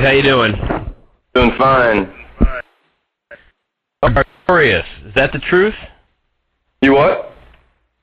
Steve, 0.00 0.06
how 0.06 0.14
you 0.14 0.22
doing? 0.22 0.54
Doing 1.34 1.52
fine. 1.58 2.10
Glorious. 4.46 4.86
Is 5.04 5.14
that 5.14 5.30
the 5.30 5.38
truth? 5.38 5.74
You 6.80 6.94
what? 6.94 7.34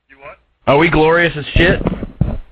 You 0.08 0.20
what? 0.20 0.38
Are 0.68 0.78
we 0.78 0.90
glorious 0.90 1.36
as 1.36 1.44
shit? 1.46 1.82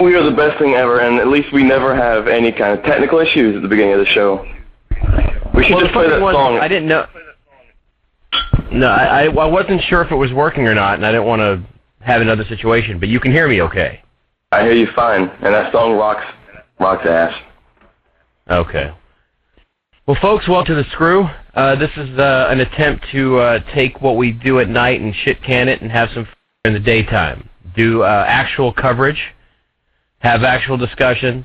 We 0.01 0.17
are 0.17 0.25
the 0.25 0.37
best 0.37 0.59
thing 0.59 0.75
ever, 0.75 0.99
and 0.99 1.21
at 1.21 1.29
least 1.29 1.53
we 1.53 1.63
never 1.63 1.95
have 1.95 2.27
any 2.27 2.51
kind 2.51 2.77
of 2.77 2.85
technical 2.85 3.21
issues 3.21 3.55
at 3.55 3.63
the 3.63 3.69
beginning 3.69 3.93
of 3.93 4.01
the 4.01 4.07
show. 4.07 4.45
We 5.55 5.63
should 5.63 5.75
Well, 5.77 5.81
just 5.81 5.93
play 5.93 6.09
that 6.09 6.19
song. 6.19 6.59
I 6.59 6.67
didn't 6.67 6.89
know. 6.89 7.07
No, 8.73 8.89
I, 8.89 9.23
I 9.23 9.25
I 9.27 9.47
wasn't 9.47 9.81
sure 9.83 10.03
if 10.03 10.11
it 10.11 10.17
was 10.17 10.33
working 10.33 10.67
or 10.67 10.75
not, 10.75 10.95
and 10.95 11.07
I 11.07 11.13
didn't 11.13 11.27
want 11.27 11.41
to 11.41 11.63
have 12.05 12.21
another 12.21 12.45
situation. 12.47 12.99
But 12.99 13.11
you 13.11 13.21
can 13.21 13.31
hear 13.31 13.47
me, 13.47 13.63
okay? 13.63 14.03
I 14.51 14.63
hear 14.63 14.73
you 14.73 14.89
fine, 14.97 15.29
and 15.29 15.55
that 15.55 15.71
song 15.71 15.93
rocks, 15.93 16.27
rocks 16.81 17.07
ass. 17.07 17.33
Okay. 18.51 18.93
Well, 20.07 20.17
folks, 20.23 20.47
welcome 20.47 20.77
to 20.77 20.85
the 20.85 20.89
Screw. 20.91 21.29
Uh, 21.53 21.75
this 21.75 21.91
is 21.97 22.17
uh, 22.17 22.47
an 22.49 22.61
attempt 22.61 23.07
to 23.11 23.39
uh, 23.39 23.59
take 23.75 24.01
what 24.01 24.17
we 24.17 24.31
do 24.31 24.61
at 24.61 24.69
night 24.69 25.01
and 25.01 25.13
shit 25.13 25.43
can 25.43 25.69
it 25.69 25.83
and 25.83 25.91
have 25.91 26.11
some 26.15 26.27
fun 26.27 26.35
in 26.67 26.73
the 26.75 26.79
daytime. 26.79 27.49
Do 27.77 28.05
uh, 28.05 28.25
actual 28.29 28.73
coverage, 28.73 29.21
have 30.21 30.45
actual 30.45 30.77
discussions, 30.77 31.45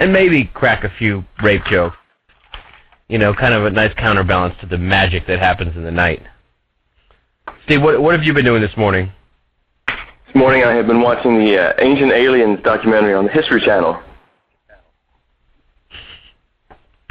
and 0.00 0.12
maybe 0.12 0.46
crack 0.46 0.82
a 0.82 0.90
few 0.98 1.24
rape 1.40 1.64
jokes. 1.66 1.96
You 3.06 3.18
know, 3.18 3.32
kind 3.32 3.54
of 3.54 3.64
a 3.64 3.70
nice 3.70 3.94
counterbalance 3.94 4.56
to 4.60 4.66
the 4.66 4.76
magic 4.76 5.28
that 5.28 5.38
happens 5.38 5.76
in 5.76 5.84
the 5.84 5.92
night. 5.92 6.20
Steve, 7.64 7.80
what 7.80 8.02
what 8.02 8.12
have 8.16 8.24
you 8.24 8.34
been 8.34 8.44
doing 8.44 8.60
this 8.60 8.76
morning? 8.76 9.12
This 9.86 10.34
morning 10.34 10.64
I 10.64 10.74
have 10.74 10.88
been 10.88 11.00
watching 11.00 11.38
the 11.38 11.58
uh, 11.58 11.72
Ancient 11.78 12.10
Aliens 12.10 12.58
documentary 12.64 13.14
on 13.14 13.26
the 13.26 13.30
History 13.30 13.60
Channel. 13.60 14.02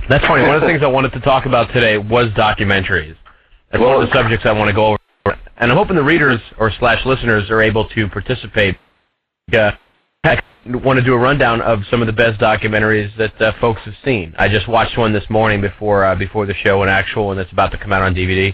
That's 0.09 0.26
funny. 0.28 0.44
One 0.44 0.56
of 0.56 0.62
the 0.62 0.68
things 0.68 0.82
I 0.84 0.88
wanted 0.88 1.14
to 1.14 1.22
talk 1.22 1.46
about 1.46 1.72
today 1.73 1.98
was 1.98 2.26
documentaries. 2.32 3.16
That's 3.72 3.82
one 3.82 4.02
of 4.04 4.10
the 4.10 4.14
subjects 4.14 4.45
I 4.45 4.52
want 4.52 4.68
to 4.68 4.73
go 4.73 4.88
over, 4.88 5.40
and 5.58 5.72
I'm 5.72 5.78
hoping 5.78 5.95
the 5.95 6.04
readers 6.04 6.42
or 6.58 6.72
slash 6.78 7.06
listeners 7.06 7.50
are 7.50 7.62
able 7.62 7.88
to 7.90 8.08
participate. 8.10 8.78
Uh, 9.52 9.72
heck, 10.23 10.44
want 10.66 11.00
to 11.00 11.06
do 11.06 11.14
a 11.14 11.18
rundown 11.18 11.62
of 11.62 11.80
some 11.90 12.02
of 12.02 12.08
the 12.08 12.14
best 12.14 12.40
documentaries 12.40 13.16
that 13.18 13.42
uh, 13.42 13.54
folks 13.62 13.82
have 13.86 13.95
seen. 14.04 14.36
I 14.38 14.50
just 14.50 14.68
watched 14.68 14.98
one 14.98 15.14
this 15.14 15.30
morning 15.30 15.62
before 15.62 16.04
uh, 16.04 16.16
before 16.16 16.45
the 16.45 16.54
show, 16.54 16.84
an 16.84 16.90
actual 16.90 17.28
one 17.28 17.38
that's 17.38 17.52
about 17.52 17.72
to 17.72 17.78
come 17.78 17.94
out 17.94 18.02
on 18.02 18.14
DVD. 18.14 18.54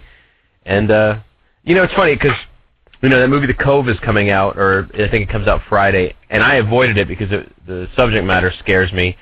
And 0.65 0.91
uh, 0.91 1.19
you 1.63 1.73
know, 1.73 1.83
it's 1.83 1.93
funny 1.93 2.13
because 2.13 2.37
you 3.01 3.09
know 3.09 3.19
that 3.19 3.27
movie 3.27 3.47
The 3.47 3.55
Cove 3.55 3.89
is 3.89 3.97
coming 4.01 4.29
out, 4.29 4.55
or 4.55 4.87
I 4.93 5.09
think 5.09 5.27
it 5.27 5.29
comes 5.29 5.47
out 5.47 5.61
Friday, 5.67 6.15
and 6.29 6.43
I 6.43 6.55
avoided 6.57 6.97
it 6.97 7.07
because 7.07 7.31
it, 7.31 7.51
the 7.65 7.87
subject 7.97 8.23
matter 8.23 8.53
scares 8.59 8.93
me. 8.93 9.17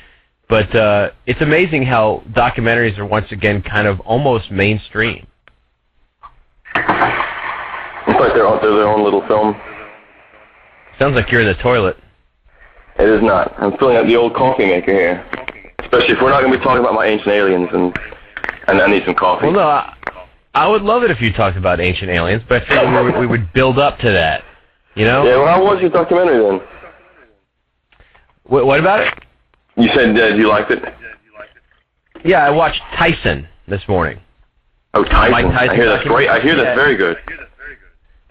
But 0.50 0.74
uh, 0.76 1.12
it's 1.26 1.42
amazing 1.42 1.84
how 1.84 2.24
documentaries 2.32 2.98
are 2.98 3.06
once 3.06 3.32
again 3.32 3.62
kind 3.62 3.86
of 3.88 4.00
almost 4.02 4.50
mainstream. 4.50 5.28
It's 6.76 8.20
like 8.20 8.34
they're, 8.34 8.50
they're 8.62 8.76
their 8.76 8.88
own 8.88 9.04
little 9.04 9.26
film. 9.28 9.56
Sounds 11.00 11.16
like 11.16 11.30
you're 11.32 11.42
in 11.42 11.48
the 11.48 11.62
toilet. 11.62 11.98
It 13.00 13.10
is 13.10 13.22
not. 13.22 13.54
I'm 13.60 13.78
filling 13.78 13.98
up 13.98 14.08
the 14.08 14.16
old 14.16 14.34
coffee 14.34 14.66
maker 14.66 14.92
here. 14.94 15.26
Especially 15.80 16.16
if 16.16 16.22
we're 16.22 16.30
not 16.32 16.42
going 16.42 16.52
to 16.54 16.58
be 16.58 16.64
talking 16.64 16.80
about 16.80 16.94
my 16.96 17.06
ancient 17.06 17.28
aliens, 17.30 17.70
and 17.72 17.96
and 18.68 18.82
I 18.82 18.88
need 18.88 19.04
some 19.06 19.14
coffee. 19.16 19.46
Well, 19.46 19.54
no, 19.56 19.62
I, 19.68 19.94
I 20.54 20.68
would 20.68 20.82
love 20.82 21.04
it 21.04 21.12
if 21.12 21.22
you 21.22 21.32
talked 21.32 21.56
about 21.58 21.80
ancient 21.80 22.10
aliens, 22.10 22.44
but 22.50 22.64
I 22.64 22.68
feel 22.68 22.84
like 22.84 23.04
we, 23.06 23.12
would- 23.12 23.20
we 23.20 23.28
would 23.28 23.54
build 23.54 23.78
up 23.80 24.00
to 24.00 24.12
that. 24.12 24.44
You 24.96 25.06
know? 25.06 25.24
Yeah, 25.26 25.38
well, 25.38 25.48
how 25.48 25.64
was 25.64 25.80
your 25.80 25.92
documentary 25.92 26.40
then? 26.44 26.68
What, 28.46 28.66
what 28.66 28.80
about 28.80 29.02
it? 29.02 29.14
You 29.78 29.90
said 29.94 30.18
uh, 30.18 30.36
you 30.36 30.48
liked 30.48 30.72
it. 30.72 30.84
Yeah, 32.26 32.46
I 32.46 32.50
watched 32.50 32.82
Tyson 32.98 33.48
this 33.68 33.82
morning. 33.88 34.20
Oh, 34.94 35.04
Tyson. 35.04 35.32
Mike 35.32 35.46
Tyson 35.46 35.70
I 35.70 35.76
hear 35.76 35.86
that's 35.86 36.08
great. 36.08 36.30
I 36.30 36.40
hear 36.40 36.56
that's 36.56 36.76
very 36.76 36.98
good. 36.98 37.18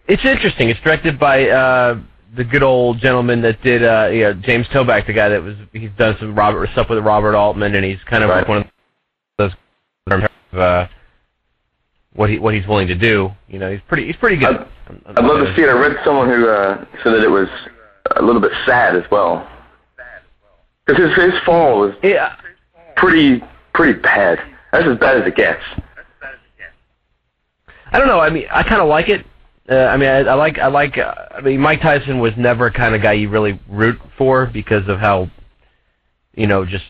It's 0.08 0.24
interesting. 0.24 0.68
It's 0.68 0.80
directed 0.80 1.18
by 1.18 1.48
uh, 1.48 2.00
the 2.36 2.44
good 2.44 2.62
old 2.62 2.98
gentleman 2.98 3.40
that 3.42 3.62
did, 3.62 3.84
uh, 3.84 4.08
you 4.12 4.22
know, 4.22 4.34
James 4.34 4.66
Toback, 4.68 5.06
the 5.06 5.12
guy 5.12 5.28
that 5.28 5.42
was 5.42 5.56
he's 5.72 5.90
done 5.96 6.16
some 6.18 6.34
Robert 6.34 6.68
stuff 6.72 6.88
with 6.90 7.04
Robert 7.04 7.34
Altman, 7.34 7.74
and 7.74 7.84
he's 7.84 8.02
kind 8.08 8.24
of 8.24 8.30
like 8.30 8.48
one 8.48 8.58
of 8.58 8.66
those 9.38 9.52
uh, 10.52 10.86
what 12.14 12.30
he 12.30 12.38
what 12.38 12.54
he's 12.54 12.66
willing 12.66 12.88
to 12.88 12.94
do. 12.94 13.30
You 13.48 13.58
know, 13.58 13.70
he's 13.70 13.80
pretty 13.88 14.06
he's 14.06 14.16
pretty 14.16 14.36
good. 14.36 14.66
I'd 15.06 15.24
love 15.24 15.44
to 15.44 15.54
see 15.56 15.62
it. 15.62 15.68
I 15.68 15.72
read 15.72 15.96
someone 16.04 16.28
who 16.28 16.48
uh, 16.48 16.84
said 17.02 17.12
that 17.12 17.22
it 17.22 17.30
was 17.30 17.48
a 18.16 18.22
little 18.22 18.40
bit 18.40 18.52
sad 18.64 18.96
as 18.96 19.04
well. 19.10 19.48
Because 20.86 21.02
his, 21.02 21.32
his 21.32 21.41
fall 21.44 21.80
was 21.80 21.94
Yeah, 22.02 22.36
pretty 22.97 23.42
pretty 23.74 23.98
bad. 24.00 24.38
That's 24.72 24.86
as 24.86 24.98
bad 24.98 25.20
as 25.20 25.26
it 25.26 25.36
gets. 25.36 25.62
I 27.92 27.98
don't 27.98 28.08
know. 28.08 28.20
I 28.20 28.30
mean, 28.30 28.47
I 28.50 28.62
kind 28.62 28.80
of 28.80 28.88
like 28.88 29.08
it. 29.08 29.25
Uh, 29.69 29.75
I 29.75 29.96
mean, 29.96 30.08
I, 30.08 30.19
I 30.19 30.34
like 30.34 30.58
I 30.58 30.69
like. 30.69 30.98
Uh, 30.98 31.14
I 31.32 31.41
mean, 31.41 31.60
Mike 31.60 31.80
Tyson 31.80 32.20
was 32.20 32.32
never 32.36 32.70
kind 32.70 32.94
of 32.94 33.02
guy 33.02 33.14
you 33.14 33.28
really 33.28 33.60
root 33.69 33.98
for 34.16 34.46
because 34.46 34.88
of 34.88 34.98
how, 34.98 35.30
you 36.34 36.46
know, 36.46 36.64
just 36.64 36.84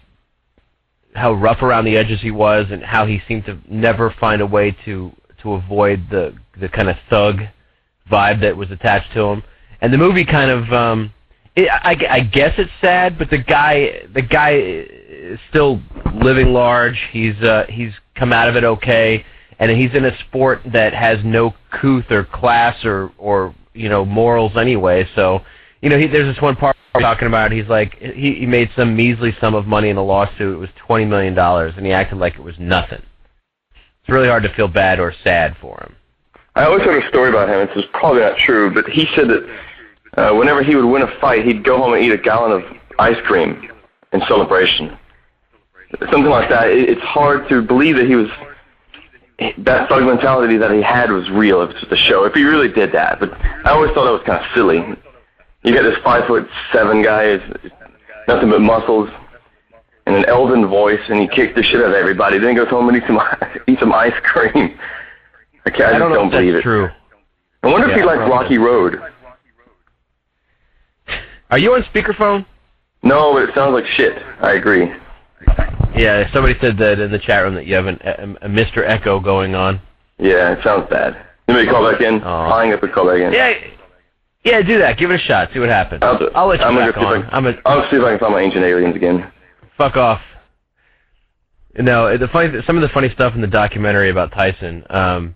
how 1.14 1.32
rough 1.32 1.62
around 1.62 1.84
the 1.84 1.96
edges 1.96 2.20
he 2.20 2.30
was, 2.30 2.66
and 2.70 2.82
how 2.82 3.06
he 3.06 3.22
seemed 3.26 3.46
to 3.46 3.58
never 3.68 4.14
find 4.20 4.42
a 4.42 4.46
way 4.46 4.76
to 4.84 5.12
to 5.42 5.52
avoid 5.52 6.10
the 6.10 6.34
the 6.58 6.68
kind 6.68 6.88
of 6.88 6.96
thug 7.08 7.40
vibe 8.10 8.40
that 8.40 8.56
was 8.56 8.70
attached 8.70 9.12
to 9.14 9.20
him. 9.20 9.42
And 9.80 9.92
the 9.92 9.98
movie 9.98 10.24
kind 10.24 10.50
of, 10.50 10.72
um, 10.72 11.12
it, 11.56 11.68
I, 11.70 11.96
I 12.10 12.20
guess 12.20 12.54
it's 12.58 12.70
sad, 12.80 13.18
but 13.18 13.30
the 13.30 13.38
guy 13.38 14.06
the 14.14 14.22
guy 14.22 14.52
is 14.52 15.40
still 15.48 15.80
living 16.14 16.52
large. 16.52 16.98
He's 17.10 17.40
uh, 17.42 17.66
he's 17.68 17.92
come 18.14 18.32
out 18.32 18.48
of 18.48 18.56
it 18.56 18.64
okay 18.64 19.24
and 19.58 19.70
he's 19.70 19.94
in 19.94 20.04
a 20.04 20.18
sport 20.20 20.60
that 20.72 20.92
has 20.92 21.18
no 21.24 21.54
couth 21.70 22.10
or 22.10 22.24
class 22.24 22.84
or 22.84 23.12
or 23.18 23.54
you 23.74 23.88
know 23.88 24.04
morals 24.04 24.56
anyway. 24.56 25.08
So 25.14 25.40
you 25.80 25.88
know 25.88 25.98
he, 25.98 26.06
there's 26.06 26.32
this 26.32 26.42
one 26.42 26.56
part 26.56 26.76
talking 27.00 27.28
about 27.28 27.52
he's 27.52 27.68
like 27.68 27.98
he, 27.98 28.34
he 28.34 28.46
made 28.46 28.70
some 28.76 28.96
measly 28.96 29.34
sum 29.40 29.54
of 29.54 29.66
money 29.66 29.88
in 29.88 29.96
a 29.96 30.04
lawsuit. 30.04 30.54
It 30.54 30.58
was 30.58 30.70
twenty 30.76 31.04
million 31.04 31.34
dollars, 31.34 31.74
and 31.76 31.86
he 31.86 31.92
acted 31.92 32.18
like 32.18 32.34
it 32.34 32.42
was 32.42 32.58
nothing. 32.58 33.02
It's 33.72 34.08
really 34.08 34.28
hard 34.28 34.42
to 34.44 34.54
feel 34.54 34.68
bad 34.68 35.00
or 35.00 35.12
sad 35.24 35.56
for 35.60 35.78
him. 35.80 35.96
I 36.54 36.64
always 36.64 36.82
heard 36.84 37.02
a 37.02 37.08
story 37.08 37.28
about 37.28 37.48
him. 37.48 37.66
This 37.66 37.84
is 37.84 37.90
probably 37.92 38.22
not 38.22 38.38
true, 38.38 38.72
but 38.72 38.88
he 38.88 39.06
said 39.14 39.28
that 39.28 39.46
uh, 40.14 40.32
whenever 40.32 40.62
he 40.62 40.74
would 40.74 40.84
win 40.84 41.02
a 41.02 41.20
fight, 41.20 41.44
he'd 41.44 41.64
go 41.64 41.78
home 41.78 41.94
and 41.94 42.02
eat 42.02 42.12
a 42.12 42.18
gallon 42.18 42.52
of 42.52 42.62
ice 42.98 43.20
cream 43.24 43.70
in 44.12 44.20
celebration. 44.28 44.96
Something 46.00 46.24
like 46.30 46.48
that. 46.50 46.68
It, 46.70 46.88
it's 46.90 47.02
hard 47.02 47.48
to 47.48 47.62
believe 47.62 47.96
that 47.96 48.06
he 48.06 48.16
was 48.16 48.28
that 49.58 49.88
thug 49.88 50.04
mentality 50.04 50.56
that 50.56 50.70
he 50.70 50.80
had 50.80 51.10
was 51.10 51.28
real. 51.30 51.62
If 51.62 51.70
it's 51.70 51.80
just 51.80 51.92
a 51.92 51.96
show. 51.96 52.24
If 52.24 52.34
he 52.34 52.42
really 52.44 52.68
did 52.68 52.92
that, 52.92 53.20
but 53.20 53.32
I 53.40 53.70
always 53.70 53.92
thought 53.92 54.04
that 54.04 54.12
was 54.12 54.22
kind 54.24 54.42
of 54.42 54.50
silly. 54.54 54.78
You 55.62 55.74
got 55.74 55.82
this 55.82 55.98
five 56.02 56.26
foot 56.26 56.48
seven 56.72 57.02
guy, 57.02 57.36
nothing 58.28 58.50
but 58.50 58.60
muscles, 58.60 59.10
and 60.06 60.16
an 60.16 60.24
elven 60.26 60.66
voice, 60.66 61.00
and 61.08 61.20
he 61.20 61.28
kicked 61.28 61.56
the 61.56 61.62
shit 61.62 61.80
out 61.80 61.88
of 61.90 61.94
everybody. 61.94 62.38
Then 62.38 62.50
he 62.50 62.54
goes 62.56 62.68
home 62.68 62.88
and 62.88 62.96
eats 62.96 63.06
some 63.06 63.20
eat 63.66 63.78
some 63.78 63.92
ice 63.92 64.14
cream. 64.22 64.78
I, 65.66 65.70
can't, 65.70 65.82
I, 65.82 65.88
I 65.88 65.90
just 65.90 65.98
don't 65.98 66.10
know 66.10 66.14
don't 66.16 66.26
if 66.26 66.32
that's 66.32 66.40
believe 66.42 66.54
it. 66.54 66.62
true. 66.62 66.88
I 67.62 67.66
wonder 67.72 67.90
if 67.90 67.96
he 67.96 68.02
likes 68.04 68.18
probably. 68.18 68.32
Rocky 68.32 68.58
Road. 68.58 69.02
Are 71.50 71.58
you 71.58 71.74
on 71.74 71.82
speakerphone? 71.84 72.44
No, 73.02 73.32
but 73.34 73.48
it 73.48 73.54
sounds 73.54 73.72
like 73.72 73.86
shit. 73.96 74.20
I 74.40 74.54
agree. 74.54 74.90
Yeah, 75.96 76.30
somebody 76.32 76.58
said 76.60 76.76
that 76.78 76.98
in 76.98 77.10
the 77.10 77.18
chat 77.18 77.42
room 77.44 77.54
that 77.54 77.66
you 77.66 77.74
have 77.74 77.86
an, 77.86 77.98
a, 78.04 78.46
a 78.46 78.48
Mr. 78.48 78.82
Echo 78.86 79.20
going 79.20 79.54
on. 79.54 79.80
Yeah, 80.18 80.52
it 80.52 80.64
sounds 80.64 80.88
bad. 80.90 81.16
Let 81.48 81.64
me 81.64 81.70
call 81.70 81.90
back 81.90 82.00
in. 82.00 82.22
Oh. 82.22 82.26
I'll 82.26 82.58
hang 82.60 82.72
up 82.72 82.82
and 82.82 82.92
call 82.92 83.06
back 83.06 83.20
in. 83.20 83.32
Yeah, 83.32 83.54
yeah, 84.44 84.62
do 84.62 84.78
that. 84.78 84.98
Give 84.98 85.10
it 85.10 85.14
a 85.14 85.18
shot. 85.24 85.50
See 85.52 85.58
what 85.60 85.68
happens. 85.68 86.02
I'll, 86.02 86.18
do- 86.18 86.30
I'll 86.34 86.48
let 86.48 86.60
you 86.60 86.66
I'm 86.66 86.76
back 86.76 86.96
on. 86.96 87.28
I'm 87.30 87.46
a, 87.46 87.54
I'll 87.64 87.88
see 87.90 87.96
if 87.96 88.02
I 88.02 88.10
can 88.10 88.18
find 88.18 88.32
my 88.32 88.40
ancient 88.40 88.64
aliens 88.64 88.96
again. 88.96 89.30
fuck 89.76 89.96
off. 89.96 90.20
No, 91.78 92.16
the 92.16 92.28
funny, 92.28 92.60
some 92.66 92.76
of 92.76 92.82
the 92.82 92.88
funny 92.88 93.10
stuff 93.10 93.34
in 93.34 93.40
the 93.40 93.46
documentary 93.46 94.10
about 94.10 94.32
Tyson. 94.32 94.82
Um, 94.88 95.34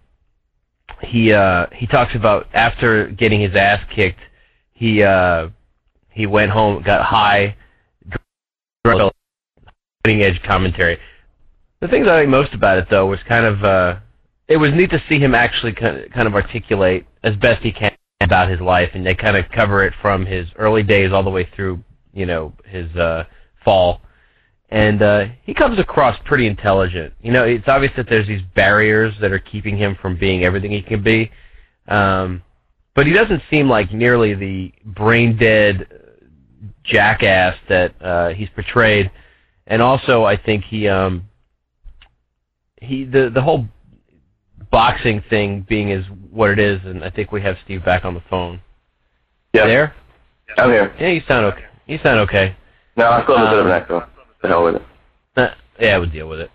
he 1.02 1.32
uh, 1.32 1.66
he 1.74 1.86
talks 1.86 2.14
about 2.14 2.48
after 2.54 3.08
getting 3.08 3.40
his 3.40 3.54
ass 3.54 3.80
kicked, 3.94 4.20
he 4.72 5.02
uh, 5.02 5.48
he 6.20 6.26
went 6.26 6.50
home, 6.50 6.82
got 6.82 7.02
high, 7.02 7.56
cutting 8.84 10.22
edge 10.22 10.40
commentary. 10.42 10.98
The 11.80 11.88
things 11.88 12.06
I 12.08 12.20
like 12.20 12.28
most 12.28 12.52
about 12.52 12.78
it 12.78 12.88
though 12.90 13.06
was 13.06 13.18
kind 13.26 13.46
of 13.46 13.64
uh, 13.64 13.96
it 14.48 14.58
was 14.58 14.70
neat 14.72 14.90
to 14.90 15.02
see 15.08 15.18
him 15.18 15.34
actually 15.34 15.72
kind 15.72 15.96
of, 15.96 16.10
kind 16.10 16.28
of 16.28 16.34
articulate 16.34 17.06
as 17.22 17.34
best 17.36 17.62
he 17.62 17.72
can 17.72 17.92
about 18.20 18.50
his 18.50 18.60
life, 18.60 18.90
and 18.94 19.06
they 19.06 19.14
kind 19.14 19.36
of 19.36 19.46
cover 19.50 19.82
it 19.82 19.94
from 20.02 20.26
his 20.26 20.46
early 20.56 20.82
days 20.82 21.10
all 21.10 21.22
the 21.22 21.30
way 21.30 21.48
through, 21.56 21.82
you 22.12 22.26
know, 22.26 22.52
his 22.66 22.94
uh, 22.96 23.24
fall 23.64 24.02
and 24.70 25.02
uh, 25.02 25.24
he 25.42 25.52
comes 25.52 25.78
across 25.78 26.16
pretty 26.24 26.46
intelligent. 26.46 27.12
You 27.22 27.32
know, 27.32 27.44
it's 27.44 27.66
obvious 27.66 27.92
that 27.96 28.08
there's 28.08 28.28
these 28.28 28.42
barriers 28.54 29.14
that 29.20 29.32
are 29.32 29.38
keeping 29.38 29.76
him 29.76 29.96
from 30.00 30.16
being 30.16 30.44
everything 30.44 30.70
he 30.70 30.82
can 30.82 31.02
be, 31.02 31.30
um, 31.88 32.42
but 32.94 33.06
he 33.06 33.12
doesn't 33.12 33.42
seem 33.50 33.68
like 33.68 33.92
nearly 33.92 34.34
the 34.34 34.72
brain 34.84 35.36
dead 35.36 35.99
jackass 36.84 37.56
that 37.68 37.94
uh, 38.02 38.28
he's 38.30 38.48
portrayed. 38.50 39.10
And 39.66 39.80
also, 39.82 40.24
I 40.24 40.36
think 40.36 40.64
he 40.64 40.88
um, 40.88 41.28
he 42.80 43.04
the 43.04 43.30
the 43.32 43.42
whole 43.42 43.66
boxing 44.70 45.22
thing 45.30 45.66
being 45.68 45.90
is 45.90 46.04
what 46.30 46.50
it 46.50 46.58
is, 46.58 46.80
and 46.84 47.04
I 47.04 47.10
think 47.10 47.32
we 47.32 47.40
have 47.42 47.56
Steve 47.64 47.84
back 47.84 48.04
on 48.04 48.14
the 48.14 48.22
phone. 48.28 48.60
Yeah. 49.52 49.66
There? 49.66 49.94
I'm 50.58 50.70
here. 50.70 50.94
Yeah, 50.98 51.08
you 51.08 51.22
sound 51.28 51.44
okay. 51.46 51.64
You 51.86 51.98
sound 52.02 52.18
okay. 52.20 52.56
No, 52.96 53.08
I 53.08 53.22
still 53.22 53.36
have 53.36 53.48
a 53.48 53.50
bit 53.50 53.58
of 53.60 53.66
an 53.66 53.72
Um, 53.72 53.82
echo. 53.82 54.06
The 54.42 54.48
hell 54.48 54.64
with 54.64 54.76
it. 54.76 54.82
Uh, 55.36 55.48
yeah, 55.78 55.96
we'll 55.98 56.10
deal 56.10 56.28
with 56.28 56.40
it. 56.40 56.50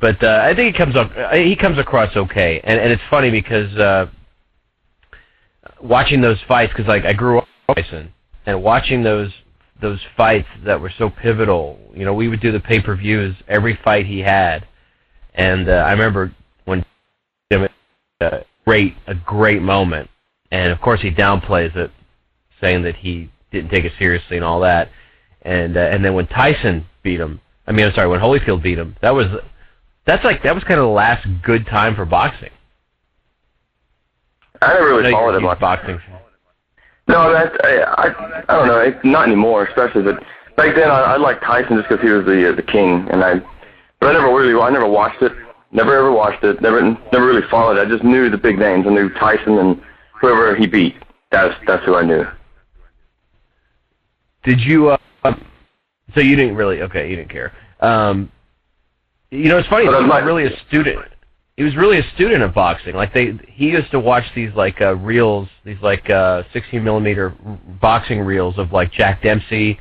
But 0.00 0.22
uh, 0.22 0.40
I 0.44 0.54
think 0.54 0.74
he 0.74 0.78
comes 0.78 0.96
up. 0.96 1.10
uh, 1.16 1.34
He 1.36 1.56
comes 1.56 1.78
across 1.78 2.14
okay, 2.16 2.60
and 2.64 2.78
and 2.80 2.92
it's 2.92 3.02
funny 3.10 3.30
because 3.30 3.74
uh, 3.76 4.06
watching 5.82 6.20
those 6.20 6.38
fights, 6.46 6.72
because 6.72 6.86
like 6.88 7.04
I 7.04 7.12
grew 7.12 7.38
up 7.38 7.48
Tyson, 7.74 8.12
and 8.48 8.62
watching 8.62 9.02
those 9.02 9.30
those 9.80 10.00
fights 10.16 10.48
that 10.64 10.80
were 10.80 10.90
so 10.98 11.10
pivotal. 11.10 11.78
You 11.94 12.06
know, 12.06 12.14
we 12.14 12.28
would 12.28 12.40
do 12.40 12.50
the 12.50 12.58
pay 12.58 12.80
per 12.80 12.96
views 12.96 13.36
every 13.46 13.78
fight 13.84 14.06
he 14.06 14.20
had, 14.20 14.66
and 15.34 15.68
uh, 15.68 15.72
I 15.72 15.92
remember 15.92 16.34
when 16.64 16.84
uh, 17.52 18.38
great 18.66 18.94
a 19.06 19.14
great 19.14 19.60
moment, 19.60 20.08
and 20.50 20.72
of 20.72 20.80
course 20.80 21.02
he 21.02 21.10
downplays 21.10 21.76
it, 21.76 21.90
saying 22.60 22.82
that 22.84 22.96
he 22.96 23.30
didn't 23.52 23.70
take 23.70 23.84
it 23.84 23.92
seriously 23.98 24.38
and 24.38 24.44
all 24.44 24.60
that, 24.60 24.90
and 25.42 25.76
uh, 25.76 25.80
and 25.80 26.02
then 26.02 26.14
when 26.14 26.26
Tyson 26.26 26.86
beat 27.02 27.20
him, 27.20 27.42
I 27.66 27.72
mean 27.72 27.86
I'm 27.86 27.94
sorry 27.94 28.08
when 28.08 28.20
Holyfield 28.20 28.62
beat 28.62 28.78
him, 28.78 28.96
that 29.02 29.14
was 29.14 29.26
that's 30.06 30.24
like 30.24 30.42
that 30.44 30.54
was 30.54 30.64
kind 30.64 30.80
of 30.80 30.86
the 30.86 30.92
last 30.92 31.26
good 31.42 31.66
time 31.66 31.94
for 31.94 32.06
boxing. 32.06 32.50
I 34.62 34.72
never 34.72 34.86
really 34.86 35.12
followed 35.12 35.26
you're 35.26 35.34
a 35.34 35.36
it 35.36 35.40
huge 35.40 35.50
much. 35.50 35.60
boxing. 35.60 35.98
fan. 35.98 36.17
No, 37.08 37.32
that 37.32 37.52
I, 37.64 37.80
I 37.82 38.44
I 38.48 38.56
don't 38.56 38.68
know. 38.68 38.80
It, 38.80 39.02
not 39.04 39.26
anymore, 39.26 39.64
especially. 39.64 40.02
But 40.02 40.22
back 40.56 40.74
then, 40.76 40.90
I, 40.90 41.14
I 41.14 41.16
liked 41.16 41.42
Tyson 41.42 41.76
just 41.78 41.88
because 41.88 42.02
he 42.04 42.10
was 42.10 42.24
the 42.26 42.52
uh, 42.52 42.54
the 42.54 42.62
king, 42.62 43.08
and 43.10 43.24
I. 43.24 43.40
But 44.00 44.10
I 44.10 44.12
never 44.12 44.32
really, 44.32 44.60
I 44.60 44.70
never 44.70 44.88
watched 44.88 45.22
it. 45.22 45.32
Never 45.72 45.94
ever 45.96 46.12
watched 46.12 46.44
it. 46.44 46.60
Never 46.62 46.82
never 46.82 47.26
really 47.26 47.46
followed 47.50 47.78
it. 47.78 47.86
I 47.86 47.90
just 47.90 48.04
knew 48.04 48.30
the 48.30 48.38
big 48.38 48.58
names. 48.58 48.86
I 48.86 48.90
knew 48.90 49.08
Tyson 49.14 49.58
and 49.58 49.80
whoever 50.20 50.54
he 50.54 50.66
beat. 50.66 50.96
That's 51.30 51.54
that's 51.66 51.84
who 51.84 51.94
I 51.96 52.04
knew. 52.04 52.24
Did 54.44 54.60
you? 54.60 54.90
Uh, 54.90 55.34
so 56.14 56.20
you 56.20 56.36
didn't 56.36 56.56
really? 56.56 56.82
Okay, 56.82 57.10
you 57.10 57.16
didn't 57.16 57.30
care. 57.30 57.52
Um, 57.80 58.30
you 59.30 59.48
know, 59.48 59.58
it's 59.58 59.68
funny. 59.68 59.86
But 59.86 59.94
I'm 59.94 60.08
not 60.08 60.20
not- 60.20 60.24
really 60.24 60.46
a 60.46 60.56
student. 60.68 61.00
He 61.58 61.64
was 61.64 61.74
really 61.74 61.98
a 61.98 62.08
student 62.14 62.40
of 62.44 62.54
boxing. 62.54 62.94
Like 62.94 63.12
they, 63.12 63.32
he 63.48 63.70
used 63.70 63.90
to 63.90 63.98
watch 63.98 64.22
these 64.32 64.54
like 64.54 64.80
uh, 64.80 64.94
reels, 64.94 65.48
these 65.64 65.80
like 65.82 66.08
uh, 66.08 66.44
16 66.52 66.84
millimeter 66.84 67.30
boxing 67.80 68.20
reels 68.20 68.58
of 68.58 68.70
like 68.70 68.92
Jack 68.92 69.24
Dempsey 69.24 69.76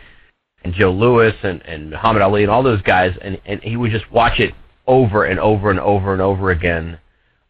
and 0.64 0.74
Joe 0.74 0.92
Louis 0.92 1.36
and 1.44 1.62
and 1.68 1.92
Muhammad 1.92 2.24
Ali 2.24 2.42
and 2.42 2.50
all 2.50 2.64
those 2.64 2.82
guys, 2.82 3.16
and 3.22 3.40
and 3.46 3.62
he 3.62 3.78
would 3.78 3.92
just 3.92 4.12
watch 4.12 4.40
it 4.40 4.56
over 4.88 5.26
and 5.26 5.40
over 5.40 5.70
and 5.70 5.80
over 5.80 6.14
and 6.14 6.22
over 6.22 6.50
again 6.50 6.98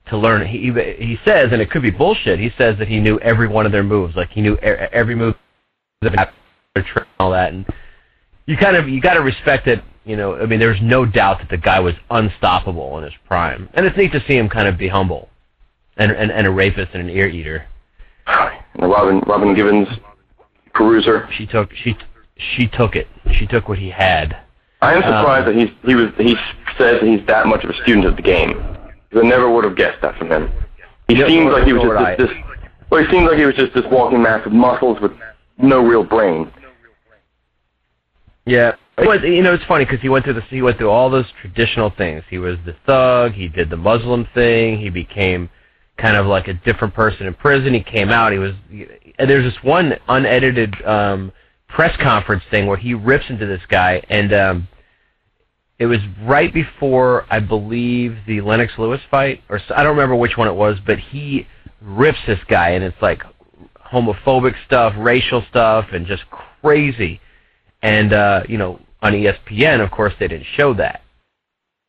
to 0.10 0.18
learn. 0.18 0.46
He 0.46 0.74
he 0.74 1.18
says, 1.24 1.54
and 1.54 1.62
it 1.62 1.72
could 1.72 1.82
be 1.82 1.90
bullshit. 1.90 2.38
He 2.38 2.52
says 2.58 2.78
that 2.80 2.90
he 2.90 3.00
knew 3.00 3.18
every 3.20 3.48
one 3.48 3.66
of 3.66 3.72
their 3.72 3.82
moves, 3.82 4.18
like 4.18 4.32
he 4.32 4.42
knew 4.42 4.58
every 4.58 5.16
move, 5.16 5.36
and 6.02 6.18
all 7.18 7.32
that, 7.32 7.54
and 7.54 7.66
you 8.46 8.58
kind 8.58 8.76
of 8.76 8.90
you 8.90 9.00
got 9.00 9.14
to 9.14 9.22
respect 9.22 9.68
it. 9.68 9.82
You 10.08 10.16
know, 10.16 10.38
I 10.38 10.46
mean, 10.46 10.60
there's 10.60 10.82
no 10.82 11.06
doubt 11.06 11.40
that 11.40 11.50
the 11.50 11.58
guy 11.58 11.82
was 11.82 11.94
unstoppable 12.10 12.98
in 12.98 13.04
his 13.04 13.14
prime, 13.28 13.68
and 13.74 13.86
it's 13.86 13.98
neat 13.98 14.14
to 14.14 14.24
see 14.26 14.38
him 14.38 14.48
kind 14.48 14.66
of 14.66 14.78
be 14.78 14.88
humble, 14.88 15.28
and 15.98 16.14
and, 16.14 16.32
and 16.32 16.48
a 16.48 16.50
rapist 16.50 16.94
and 16.94 17.04
an 17.04 17.10
ear 17.10 17.28
eater. 17.28 17.66
Robin 18.80 19.20
Robin 19.28 19.54
Givens, 19.54 19.90
peruser. 20.74 21.30
She 21.34 21.46
took 21.46 21.74
she 21.74 21.98
she 22.38 22.68
took 22.68 22.96
it. 22.96 23.08
She 23.34 23.46
took 23.46 23.68
what 23.68 23.78
he 23.80 23.90
had. 23.90 24.38
I 24.82 24.94
am 24.94 25.02
surprised 25.02 25.50
Um, 25.50 25.58
that 25.58 25.62
he's 25.62 25.76
he 25.84 25.96
was 25.96 26.10
he 26.18 26.36
says 26.78 27.02
that 27.02 27.04
he's 27.04 27.26
that 27.28 27.46
much 27.48 27.66
of 27.66 27.70
a 27.70 27.76
student 27.84 28.06
of 28.06 28.16
the 28.16 28.22
game. 28.22 28.64
I 29.14 29.22
never 29.24 29.52
would 29.52 29.66
have 29.66 29.76
guessed 29.76 30.02
that 30.04 30.18
from 30.18 30.32
him. 30.32 30.50
He 31.10 31.16
seems 31.28 31.52
like 31.52 31.66
he 31.66 31.74
was 31.74 31.84
just 31.84 32.18
this, 32.18 32.30
this. 32.30 32.38
Well, 32.90 33.04
he 33.04 33.12
seems 33.12 33.28
like 33.28 33.38
he 33.38 33.46
was 33.46 33.56
just 33.56 33.74
this 33.74 33.86
walking 33.92 34.22
mass 34.22 34.46
of 34.46 34.54
muscles 34.54 35.02
with 35.02 35.12
no 35.58 35.86
real 35.86 36.04
brain. 36.04 36.50
Yeah, 38.46 38.76
was, 39.06 39.22
you 39.24 39.44
know 39.44 39.54
it's 39.54 39.64
funny 39.66 39.86
because 39.86 40.02
he 40.02 40.10
went 40.10 40.26
through 40.26 40.34
the 40.34 40.42
he 40.42 40.62
went 40.62 40.78
through 40.78 40.90
all 40.90 41.10
those 41.10 41.28
traditional 41.42 41.92
things. 41.92 42.24
He 42.30 42.40
was 42.40 42.58
the 42.66 42.76
thug. 42.86 43.34
He 43.34 43.48
did 43.48 43.70
the 43.70 43.78
Muslim 43.78 44.28
thing. 44.34 44.80
He 44.80 44.90
became 44.90 45.50
kind 45.98 46.16
of 46.16 46.26
like 46.26 46.48
a 46.48 46.54
different 46.54 46.94
person 46.94 47.28
in 47.28 47.34
prison. 47.34 47.74
He 47.74 47.84
came 47.84 48.10
out. 48.10 48.32
He 48.32 48.40
was 48.40 48.54
and 48.72 49.30
there's 49.30 49.52
this 49.52 49.64
one 49.64 49.94
unedited 50.08 50.84
um, 50.86 51.32
press 51.68 51.96
conference 52.02 52.44
thing 52.50 52.66
where 52.66 52.78
he 52.78 52.94
rips 52.94 53.26
into 53.30 53.46
this 53.46 53.62
guy, 53.70 54.02
and 54.10 54.34
um, 54.34 54.68
it 55.80 55.86
was 55.86 56.00
right 56.24 56.54
before 56.54 57.26
I 57.30 57.40
believe 57.40 58.18
the 58.26 58.42
Lennox 58.42 58.74
Lewis 58.78 59.02
fight, 59.12 59.44
or 59.50 59.60
I 59.76 59.84
don't 59.84 59.96
remember 59.96 60.16
which 60.16 60.38
one 60.38 60.48
it 60.48 60.56
was, 60.56 60.78
but 60.86 60.98
he 60.98 61.48
rips 61.82 62.20
this 62.26 62.40
guy, 62.48 62.70
and 62.70 62.84
it's 62.84 63.02
like 63.02 63.22
homophobic 63.92 64.56
stuff, 64.66 64.94
racial 64.98 65.44
stuff, 65.50 65.86
and 65.94 66.06
just 66.06 66.24
crazy. 66.62 67.20
And 67.84 68.14
uh, 68.14 68.44
you 68.50 68.58
know, 68.58 68.80
on 69.02 69.14
ESPN, 69.14 69.84
of 69.84 69.92
course, 69.92 70.14
they 70.20 70.28
didn't 70.28 70.48
show 70.56 70.74
that. 70.76 71.02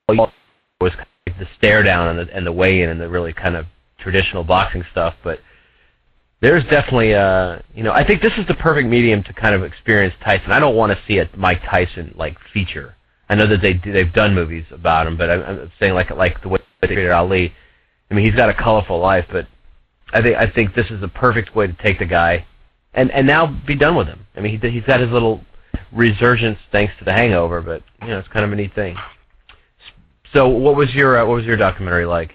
All 0.09 0.33
was 0.81 0.93
kind 0.93 1.07
of 1.27 1.39
the 1.39 1.49
stare 1.57 1.83
down 1.83 2.09
and 2.09 2.29
the, 2.29 2.35
and 2.35 2.47
the 2.47 2.53
weigh-in 2.53 2.89
and 2.89 3.01
the 3.01 3.09
really 3.09 3.33
kind 3.33 3.57
of 3.57 3.67
traditional 3.99 4.45
boxing 4.45 4.85
stuff. 4.93 5.15
But 5.25 5.41
there's 6.41 6.63
definitely, 6.65 7.15
uh, 7.15 7.59
you 7.75 7.83
know, 7.83 7.93
I 7.93 8.07
think 8.07 8.23
this 8.23 8.33
is 8.39 8.47
the 8.47 8.55
perfect 8.55 8.89
medium 8.89 9.23
to 9.25 9.33
kind 9.33 9.55
of 9.55 9.65
experience 9.65 10.15
Tyson. 10.25 10.53
I 10.53 10.61
don't 10.61 10.77
want 10.77 10.93
to 10.93 10.99
see 11.07 11.19
a 11.19 11.29
Mike 11.37 11.63
Tyson 11.69 12.15
like 12.17 12.37
feature. 12.53 12.95
I 13.29 13.35
know 13.35 13.47
that 13.47 13.61
they 13.61 13.75
they've 13.75 14.13
done 14.13 14.35
movies 14.35 14.65
about 14.71 15.07
him, 15.07 15.17
but 15.17 15.31
I'm, 15.31 15.43
I'm 15.43 15.73
saying 15.81 15.95
like 15.95 16.11
like 16.11 16.41
the 16.43 16.49
way 16.49 16.61
they 16.81 16.87
treated 16.87 17.11
Ali. 17.11 17.53
I 18.11 18.15
mean, 18.15 18.25
he's 18.25 18.35
got 18.35 18.49
a 18.49 18.55
colorful 18.55 18.99
life, 18.99 19.27
but 19.31 19.47
I 20.13 20.23
think 20.23 20.37
I 20.37 20.47
think 20.47 20.75
this 20.75 20.87
is 20.91 21.01
the 21.01 21.09
perfect 21.09 21.55
way 21.55 21.67
to 21.67 21.73
take 21.75 21.99
the 21.99 22.07
guy, 22.07 22.47
and 22.95 23.11
and 23.11 23.27
now 23.27 23.47
be 23.67 23.75
done 23.75 23.97
with 23.97 24.07
him. 24.07 24.27
I 24.35 24.41
mean, 24.41 24.59
he, 24.59 24.71
he's 24.71 24.85
got 24.85 25.01
his 25.01 25.11
little 25.11 25.43
resurgence 25.93 26.59
thanks 26.73 26.93
to 26.99 27.05
the 27.05 27.13
Hangover, 27.13 27.61
but 27.61 27.83
you 28.03 28.09
know, 28.09 28.19
it's 28.19 28.29
kind 28.29 28.45
of 28.45 28.53
a 28.53 28.57
neat 28.57 28.75
thing. 28.75 28.97
So, 30.33 30.49
what 30.49 30.77
was 30.77 30.93
your 30.95 31.19
uh, 31.19 31.27
what 31.27 31.37
was 31.37 31.45
your 31.45 31.57
documentary 31.57 32.07
like? 32.07 32.33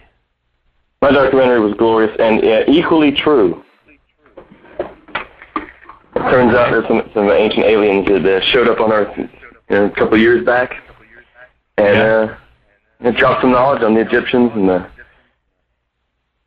My 1.01 1.11
documentary 1.11 1.59
was 1.59 1.73
glorious 1.75 2.15
and 2.19 2.43
uh, 2.43 2.63
equally 2.67 3.11
true. 3.11 3.63
Turns 6.15 6.55
out 6.55 6.71
there's 6.71 6.87
some, 6.87 7.09
some 7.13 7.29
ancient 7.29 7.65
aliens 7.65 8.07
that 8.07 8.25
uh, 8.25 8.41
showed 8.51 8.67
up 8.69 8.79
on 8.79 8.91
Earth 8.91 9.15
you 9.17 9.27
know, 9.69 9.85
a 9.85 9.89
couple 9.89 10.13
of 10.13 10.19
years 10.21 10.45
back, 10.45 10.71
and 11.77 11.97
Yeah. 11.97 12.37
uh, 13.03 13.11
dropped 13.11 13.41
some 13.41 13.51
knowledge 13.51 13.81
on 13.83 13.93
the 13.95 14.01
Egyptians 14.01 14.51
and 14.55 14.69
the, 14.69 14.87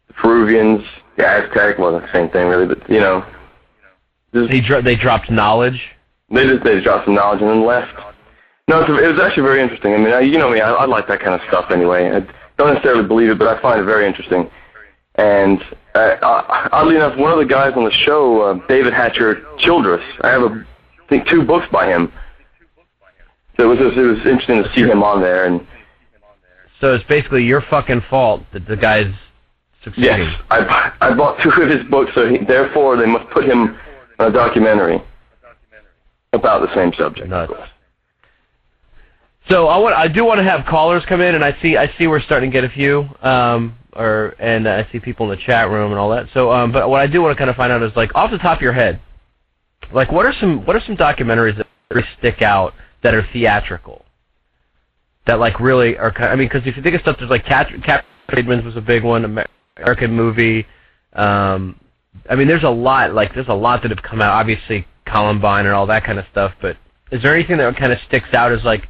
the 0.08 0.14
Peruvians, 0.14 0.82
the 1.16 1.26
Aztec. 1.26 1.78
Well, 1.78 1.92
the 2.00 2.10
same 2.12 2.30
thing, 2.30 2.48
really, 2.48 2.66
but 2.66 2.88
you 2.88 3.00
know, 3.00 3.24
just, 4.32 4.50
They 4.50 4.60
dro- 4.60 4.82
they 4.82 4.96
dropped 4.96 5.30
knowledge. 5.30 5.80
They 6.30 6.46
just 6.46 6.64
they 6.64 6.74
just 6.74 6.84
dropped 6.84 7.04
some 7.06 7.14
knowledge 7.14 7.40
and 7.40 7.50
then 7.50 7.64
left. 7.64 7.92
No, 8.68 8.80
it's, 8.80 8.88
it 8.88 9.12
was 9.12 9.20
actually 9.20 9.44
very 9.44 9.62
interesting. 9.62 9.94
I 9.94 9.96
mean, 9.98 10.12
I, 10.12 10.20
you 10.20 10.38
know 10.38 10.50
me, 10.50 10.60
I, 10.60 10.72
I 10.72 10.84
like 10.86 11.06
that 11.06 11.20
kind 11.20 11.40
of 11.40 11.46
stuff 11.48 11.70
anyway. 11.70 12.10
I 12.10 12.20
don't 12.58 12.74
necessarily 12.74 13.06
believe 13.06 13.30
it, 13.30 13.38
but 13.38 13.46
I 13.46 13.60
find 13.62 13.80
it 13.80 13.84
very 13.84 14.06
interesting. 14.06 14.50
And 15.14 15.62
uh, 15.94 15.98
uh, 15.98 16.68
oddly 16.72 16.96
enough, 16.96 17.16
one 17.16 17.30
of 17.30 17.38
the 17.38 17.44
guys 17.44 17.74
on 17.76 17.84
the 17.84 17.92
show, 17.92 18.42
uh, 18.42 18.66
David 18.66 18.92
Hatcher 18.92 19.46
Childress, 19.58 20.02
I 20.22 20.30
have, 20.30 20.42
a, 20.42 20.46
I 21.04 21.08
think, 21.08 21.28
two 21.28 21.44
books 21.44 21.66
by 21.70 21.86
him. 21.86 22.12
So 23.56 23.64
it 23.64 23.66
was 23.66 23.78
just, 23.78 23.96
it 23.96 24.02
was 24.02 24.18
interesting 24.18 24.62
to 24.62 24.70
see 24.74 24.82
him 24.82 25.02
on 25.02 25.22
there. 25.22 25.46
And 25.46 25.64
So 26.80 26.94
it's 26.94 27.04
basically 27.04 27.44
your 27.44 27.62
fucking 27.62 28.02
fault 28.10 28.42
that 28.52 28.66
the 28.66 28.76
guy's 28.76 29.14
succeeding. 29.82 30.18
yes, 30.24 30.42
I 30.50 30.92
I 31.00 31.14
bought 31.14 31.40
two 31.40 31.50
of 31.50 31.70
his 31.70 31.84
books, 31.88 32.10
so 32.14 32.28
he, 32.28 32.38
therefore 32.38 32.96
they 32.96 33.06
must 33.06 33.30
put 33.30 33.44
him 33.44 33.78
on 34.18 34.28
a 34.28 34.32
documentary 34.32 35.00
about 36.36 36.66
the 36.66 36.74
same 36.74 36.92
subject. 36.94 37.28
Nuts. 37.28 37.52
So 39.48 39.68
I 39.68 39.78
want 39.78 39.94
I 39.94 40.08
do 40.08 40.24
want 40.24 40.38
to 40.38 40.44
have 40.44 40.66
callers 40.66 41.04
come 41.08 41.20
in, 41.20 41.34
and 41.34 41.44
I 41.44 41.56
see 41.62 41.76
I 41.76 41.92
see 41.96 42.06
we're 42.06 42.20
starting 42.20 42.50
to 42.50 42.52
get 42.52 42.64
a 42.64 42.68
few, 42.68 43.08
um, 43.22 43.76
or 43.92 44.34
and 44.40 44.68
I 44.68 44.88
see 44.90 44.98
people 44.98 45.30
in 45.30 45.38
the 45.38 45.44
chat 45.44 45.70
room 45.70 45.92
and 45.92 46.00
all 46.00 46.10
that. 46.10 46.26
So, 46.34 46.50
um, 46.50 46.72
but 46.72 46.90
what 46.90 47.00
I 47.00 47.06
do 47.06 47.22
want 47.22 47.32
to 47.32 47.38
kind 47.38 47.50
of 47.50 47.56
find 47.56 47.72
out 47.72 47.82
is 47.82 47.92
like 47.94 48.12
off 48.14 48.30
the 48.30 48.38
top 48.38 48.58
of 48.58 48.62
your 48.62 48.72
head, 48.72 49.00
like 49.92 50.10
what 50.10 50.26
are 50.26 50.34
some 50.40 50.64
what 50.66 50.74
are 50.74 50.82
some 50.84 50.96
documentaries 50.96 51.56
that 51.58 51.66
really 51.90 52.06
stick 52.18 52.42
out 52.42 52.74
that 53.02 53.14
are 53.14 53.24
theatrical, 53.32 54.04
that 55.26 55.38
like 55.38 55.60
really 55.60 55.96
are 55.96 56.10
kind. 56.10 56.26
Of, 56.26 56.32
I 56.32 56.36
mean, 56.36 56.48
because 56.48 56.66
if 56.66 56.76
you 56.76 56.82
think 56.82 56.96
of 56.96 57.02
stuff, 57.02 57.16
there's 57.18 57.30
like 57.30 57.46
Cat 57.46 57.68
Cat 57.84 58.04
Friedman's 58.28 58.64
was 58.64 58.76
a 58.76 58.80
big 58.80 59.04
one, 59.04 59.24
Amer- 59.24 59.46
American 59.76 60.12
movie. 60.12 60.66
Um, 61.12 61.78
I 62.28 62.34
mean, 62.34 62.48
there's 62.48 62.64
a 62.64 62.68
lot 62.70 63.14
like 63.14 63.32
there's 63.32 63.46
a 63.46 63.54
lot 63.54 63.82
that 63.82 63.92
have 63.92 64.02
come 64.02 64.20
out. 64.20 64.32
Obviously, 64.32 64.86
Columbine 65.06 65.66
and 65.66 65.74
all 65.74 65.86
that 65.86 66.04
kind 66.04 66.18
of 66.18 66.26
stuff. 66.30 66.52
But 66.60 66.76
is 67.10 67.22
there 67.22 67.34
anything 67.34 67.56
that 67.58 67.76
kind 67.76 67.92
of 67.92 67.98
sticks 68.06 68.32
out 68.34 68.52
as 68.52 68.62
like, 68.64 68.88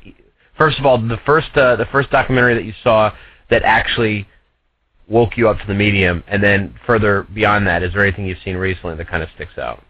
first 0.59 0.79
of 0.79 0.87
all, 0.87 0.99
the 0.99 1.21
first 1.25 1.57
uh, 1.57 1.77
the 1.77 1.87
first 1.87 2.11
documentary 2.11 2.55
that 2.55 2.65
you 2.65 2.75
saw 2.83 3.13
that 3.51 3.63
actually 3.63 4.27
woke 5.09 5.37
you 5.37 5.49
up 5.49 5.59
to 5.61 5.67
the 5.67 5.75
medium, 5.75 6.25
and 6.27 6.43
then 6.43 6.75
further 6.85 7.27
beyond 7.33 7.67
that, 7.67 7.83
is 7.83 7.93
there 7.93 8.03
anything 8.03 8.27
you've 8.27 8.43
seen 8.45 8.57
recently 8.57 8.97
that 8.97 9.09
kind 9.09 9.23
of 9.23 9.29
sticks 9.37 9.57
out? 9.57 9.85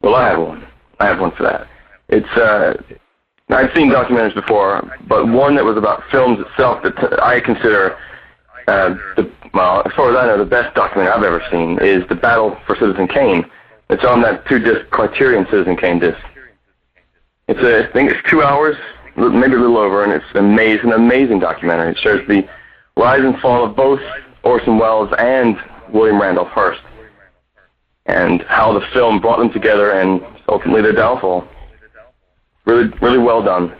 Well, 0.00 0.14
I 0.14 0.30
have 0.30 0.40
one. 0.40 0.66
I 1.00 1.06
have 1.06 1.20
one 1.20 1.32
for 1.32 1.42
that. 1.42 1.68
It's 2.08 2.28
uh, 2.38 2.74
I've 3.50 3.74
seen 3.74 3.90
documentaries 3.90 4.34
before, 4.34 4.90
but 5.06 5.28
one 5.28 5.54
that 5.56 5.64
was 5.64 5.76
about 5.76 6.02
films 6.10 6.38
itself 6.40 6.82
that 6.82 7.22
I 7.22 7.40
consider 7.40 7.98
uh, 8.66 8.94
the, 9.16 9.30
well, 9.52 9.82
as 9.84 9.92
far 9.94 10.10
as 10.10 10.16
I 10.16 10.26
know, 10.26 10.38
the 10.38 10.48
best 10.48 10.74
documentary 10.74 11.12
I've 11.12 11.22
ever 11.22 11.42
seen 11.50 11.78
is 11.80 12.02
The 12.08 12.14
Battle 12.14 12.56
for 12.66 12.76
Citizen 12.76 13.06
Kane. 13.06 13.44
It's 13.90 14.04
on 14.04 14.22
that 14.22 14.46
two-disc 14.48 14.90
Criterion 14.90 15.46
Citizen 15.50 15.76
Kane 15.76 15.98
disc. 15.98 16.18
It's 17.48 17.60
a, 17.60 17.88
I 17.88 17.92
think 17.92 18.10
it's 18.10 18.30
two 18.30 18.42
hours, 18.42 18.76
maybe 19.16 19.54
a 19.54 19.58
little 19.58 19.76
over, 19.76 20.02
and 20.02 20.12
it's 20.12 20.24
amazing, 20.34 20.92
amazing 20.92 21.40
documentary. 21.40 21.92
It 21.92 21.98
shows 21.98 22.26
the 22.26 22.48
rise 22.96 23.20
and 23.20 23.38
fall 23.40 23.64
of 23.64 23.76
both 23.76 24.00
Orson 24.42 24.78
Welles 24.78 25.12
and 25.18 25.56
William 25.92 26.20
Randolph 26.20 26.48
Hearst, 26.48 26.80
and 28.06 28.42
how 28.42 28.72
the 28.72 28.84
film 28.92 29.20
brought 29.20 29.38
them 29.38 29.52
together 29.52 29.92
and 29.92 30.22
ultimately 30.48 30.82
their 30.82 30.92
downfall. 30.92 31.46
Really, 32.64 32.88
really 33.02 33.18
well 33.18 33.42
done. 33.42 33.74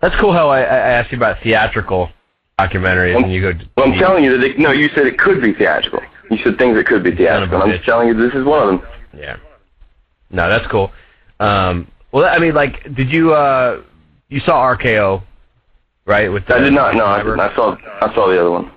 That's 0.00 0.14
cool 0.20 0.32
how 0.32 0.48
I, 0.48 0.60
I 0.60 0.76
asked 0.76 1.12
you 1.12 1.18
about 1.18 1.42
theatrical 1.42 2.10
documentaries, 2.58 3.14
Well, 3.14 3.24
and 3.24 3.32
you 3.32 3.40
go. 3.40 3.58
Well, 3.76 3.92
I'm 3.92 3.98
telling 3.98 4.24
you 4.24 4.36
that 4.36 4.44
it, 4.44 4.58
no, 4.58 4.72
you 4.72 4.88
said 4.94 5.06
it 5.06 5.18
could 5.18 5.40
be 5.40 5.54
theatrical. 5.54 6.00
You 6.30 6.38
said 6.44 6.58
things 6.58 6.76
that 6.76 6.86
could 6.86 7.02
be 7.02 7.14
theatrical. 7.14 7.62
I'm 7.62 7.70
just 7.70 7.84
telling 7.84 8.08
you 8.08 8.14
this 8.14 8.34
is 8.34 8.44
one 8.44 8.62
of 8.62 8.80
them. 8.80 8.88
Yeah. 9.16 9.36
No, 10.30 10.48
that's 10.48 10.66
cool. 10.66 10.92
Um, 11.40 11.90
well, 12.12 12.26
I 12.26 12.38
mean, 12.38 12.54
like, 12.54 12.94
did 12.94 13.10
you 13.10 13.32
uh, 13.32 13.82
you 14.28 14.40
saw 14.40 14.76
RKO, 14.76 15.22
right? 16.04 16.28
With 16.28 16.50
I 16.50 16.58
did 16.58 16.72
not. 16.72 16.94
No, 16.94 17.06
I 17.06 17.22
didn't. 17.22 17.40
I 17.40 17.54
saw. 17.54 17.76
I 18.00 18.14
saw 18.14 18.28
the 18.28 18.40
other 18.40 18.50
one. 18.50 18.72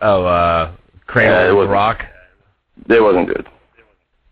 Oh, 0.00 0.24
uh, 0.24 0.74
Kramer 1.06 1.52
Yeah, 1.52 1.70
Rock. 1.70 2.04
It 2.88 3.02
wasn't 3.02 3.28
good. 3.28 3.48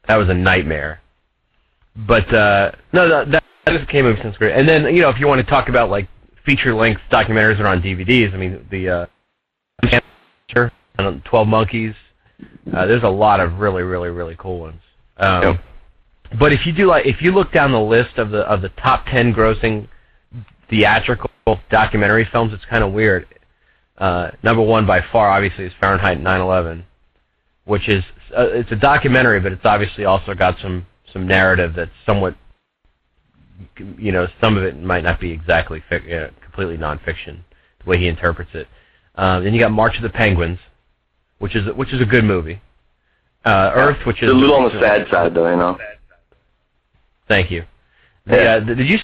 That 0.09 0.17
was 0.17 0.29
a 0.29 0.35
nightmare. 0.35 1.01
But 1.97 2.33
uh, 2.35 2.73
no, 2.93 3.09
that 3.09 3.31
that 3.31 3.45
that 3.65 3.79
just 3.79 3.91
came 3.91 4.07
up 4.07 4.19
since 4.21 4.37
great. 4.37 4.55
And 4.55 4.69
then 4.69 4.85
you 4.95 5.01
know, 5.01 5.09
if 5.11 5.19
you 5.19 5.27
want 5.27 5.41
to 5.41 5.51
talk 5.51 5.69
about 5.69 5.91
like 5.91 6.09
feature 6.45 6.75
length 6.75 7.01
documentaries 7.11 7.59
that 7.59 7.65
are 7.65 7.69
on 7.69 7.81
DVDs, 7.83 8.35
I 8.35 8.37
mean 8.37 8.67
the 8.71 8.89
uh, 8.89 9.07
Sure, 10.55 10.71
and 11.07 11.25
Twelve 11.25 11.49
Monkeys. 11.49 11.95
Uh, 12.73 12.87
there's 12.87 13.03
a 13.03 13.09
lot 13.09 13.41
of 13.41 13.59
really, 13.59 13.83
really, 13.83 14.11
really 14.11 14.37
cool 14.39 14.61
ones. 14.61 14.81
Um, 15.19 15.43
Yep. 15.43 15.61
But 16.39 16.53
if 16.53 16.67
you 16.67 16.73
do 16.73 16.87
like, 16.87 17.05
if 17.07 17.21
you 17.21 17.31
look 17.33 17.53
down 17.53 17.73
the 17.73 17.81
list 17.81 18.17
of 18.17 18.31
the 18.31 18.41
of 18.41 18.63
the 18.63 18.71
top 18.71 19.05
ten 19.07 19.35
grossing 19.35 19.87
theatrical 20.71 21.31
documentary 21.71 22.27
films, 22.33 22.53
it's 22.55 22.65
kind 22.65 22.83
of 22.83 22.93
weird. 22.93 23.27
Uh, 23.99 24.31
number 24.43 24.63
one 24.63 24.87
by 24.87 25.03
far, 25.13 25.29
obviously, 25.29 25.67
is 25.67 25.73
Fahrenheit 25.79 26.19
9/11, 26.19 26.85
which 27.67 27.89
is 27.89 28.03
uh, 28.37 28.49
it's 28.49 28.73
a 28.73 28.77
documentary, 28.77 29.41
but 29.41 29.53
it's 29.53 29.65
obviously 29.65 30.05
also 30.07 30.35
got 30.35 30.59
some 30.61 30.87
some 31.13 31.27
narrative 31.27 31.75
that's 31.77 31.91
somewhat, 32.07 32.35
you 33.99 34.11
know, 34.11 34.27
some 34.41 34.57
of 34.57 34.63
it 34.63 34.81
might 34.83 35.05
not 35.05 35.21
be 35.21 35.31
exactly 35.31 35.83
fic- 35.91 36.11
uh, 36.11 36.31
completely 36.43 36.79
nonfiction 36.79 37.41
the 37.85 37.91
way 37.91 37.99
he 37.99 38.09
interprets 38.09 38.53
it. 38.55 38.67
Um, 39.17 39.45
then 39.45 39.53
you 39.53 39.61
got 39.61 39.71
March 39.71 39.97
of 39.97 40.03
the 40.03 40.09
Penguins, 40.09 40.59
which 41.43 41.57
is 41.57 41.67
which 41.75 41.93
is 41.93 42.01
a 42.01 42.05
good 42.05 42.25
movie. 42.25 42.61
Uh, 43.45 43.73
Earth, 43.75 43.99
which 44.07 44.19
is 44.23 44.31
It's 44.31 44.33
a 44.33 44.37
little 44.37 44.55
on 44.55 44.73
the 44.73 44.81
sad 44.81 45.09
side, 45.11 45.35
though. 45.35 45.51
You 45.51 45.57
know. 45.57 45.77
Thank 47.27 47.51
you. 47.51 47.65
The, 48.27 48.37
Yeah. 48.37 48.55
uh, 48.55 48.61
did 48.61 48.89
you 48.89 48.99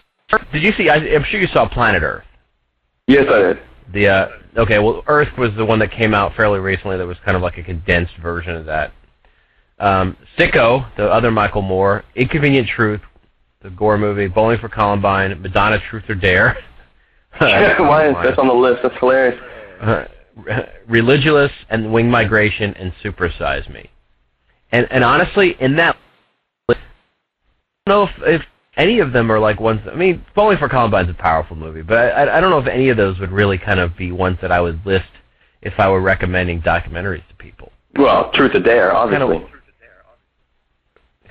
did 0.53 0.63
you 0.63 0.73
see? 0.77 0.89
I, 0.89 0.97
I'm 0.97 1.25
sure 1.25 1.41
you 1.41 1.49
saw 1.49 1.69
Planet 1.69 2.05
Earth. 2.05 2.25
Yes, 3.09 3.25
I 3.29 3.39
did. 3.41 3.59
The 3.93 4.07
uh, 4.09 4.29
okay, 4.57 4.79
well, 4.79 5.03
Earth 5.09 5.37
was 5.37 5.51
the 5.57 5.65
one 5.65 5.81
that 5.81 5.91
came 5.91 6.15
out 6.15 6.37
fairly 6.37 6.61
recently. 6.61 6.97
That 6.97 7.07
was 7.07 7.17
kind 7.25 7.37
of 7.37 7.43
like 7.43 7.59
a 7.59 7.63
condensed 7.65 8.17
version 8.23 8.55
of 8.55 8.67
that. 8.67 8.93
Um, 9.81 10.17
Sicko, 10.39 10.87
the 10.97 11.11
other 11.11 11.33
Michael 11.33 11.63
Moore, 11.63 12.05
Inconvenient 12.15 12.69
Truth, 12.69 13.01
the 13.63 13.71
Gore 13.71 13.99
movie, 13.99 14.29
Bowling 14.29 14.59
for 14.59 14.69
Columbine, 14.69 15.41
Madonna, 15.43 15.81
Truth 15.91 16.05
or 16.09 16.15
Dare. 16.15 16.57
Why 17.39 18.09
is 18.09 18.15
that's 18.23 18.39
on 18.39 18.47
the 18.47 18.55
list? 18.55 18.81
That's 18.85 18.97
hilarious. 19.01 19.41
uh, 19.81 20.05
Religulous 20.89 21.51
and 21.69 21.93
Wing 21.93 22.11
Migration 22.11 22.75
and 22.75 22.93
Supersize 23.03 23.73
Me. 23.73 23.91
And 24.71 24.87
and 24.91 25.03
honestly, 25.03 25.57
in 25.61 25.77
that, 25.77 25.97
I 26.69 26.75
don't 27.87 27.89
know 27.89 28.03
if, 28.05 28.41
if 28.41 28.43
any 28.77 29.01
of 29.01 29.13
them 29.13 29.33
are 29.33 29.39
like 29.39 29.61
ones. 29.61 29.81
I 29.91 29.95
mean, 29.95 30.25
Bowling 30.35 30.59
for 30.59 30.69
Columbine's 30.69 31.11
a 31.11 31.15
powerful 31.15 31.57
movie, 31.57 31.83
but 31.83 31.99
I, 31.99 32.39
I 32.39 32.41
don't 32.41 32.51
know 32.51 32.59
if 32.59 32.67
any 32.67 32.91
of 32.91 32.97
those 32.97 33.19
would 33.19 33.33
really 33.33 33.59
kind 33.59 33.81
of 33.81 33.97
be 33.97 34.13
ones 34.13 34.39
that 34.43 34.53
I 34.53 34.61
would 34.61 34.85
list 34.87 35.09
if 35.63 35.75
I 35.79 35.89
were 35.89 36.01
recommending 36.01 36.63
documentaries 36.63 37.27
to 37.29 37.35
people. 37.35 37.73
Well, 37.97 38.31
Truth 38.33 38.55
or 38.55 38.61
Dare, 38.61 38.95
obviously. 38.95 39.47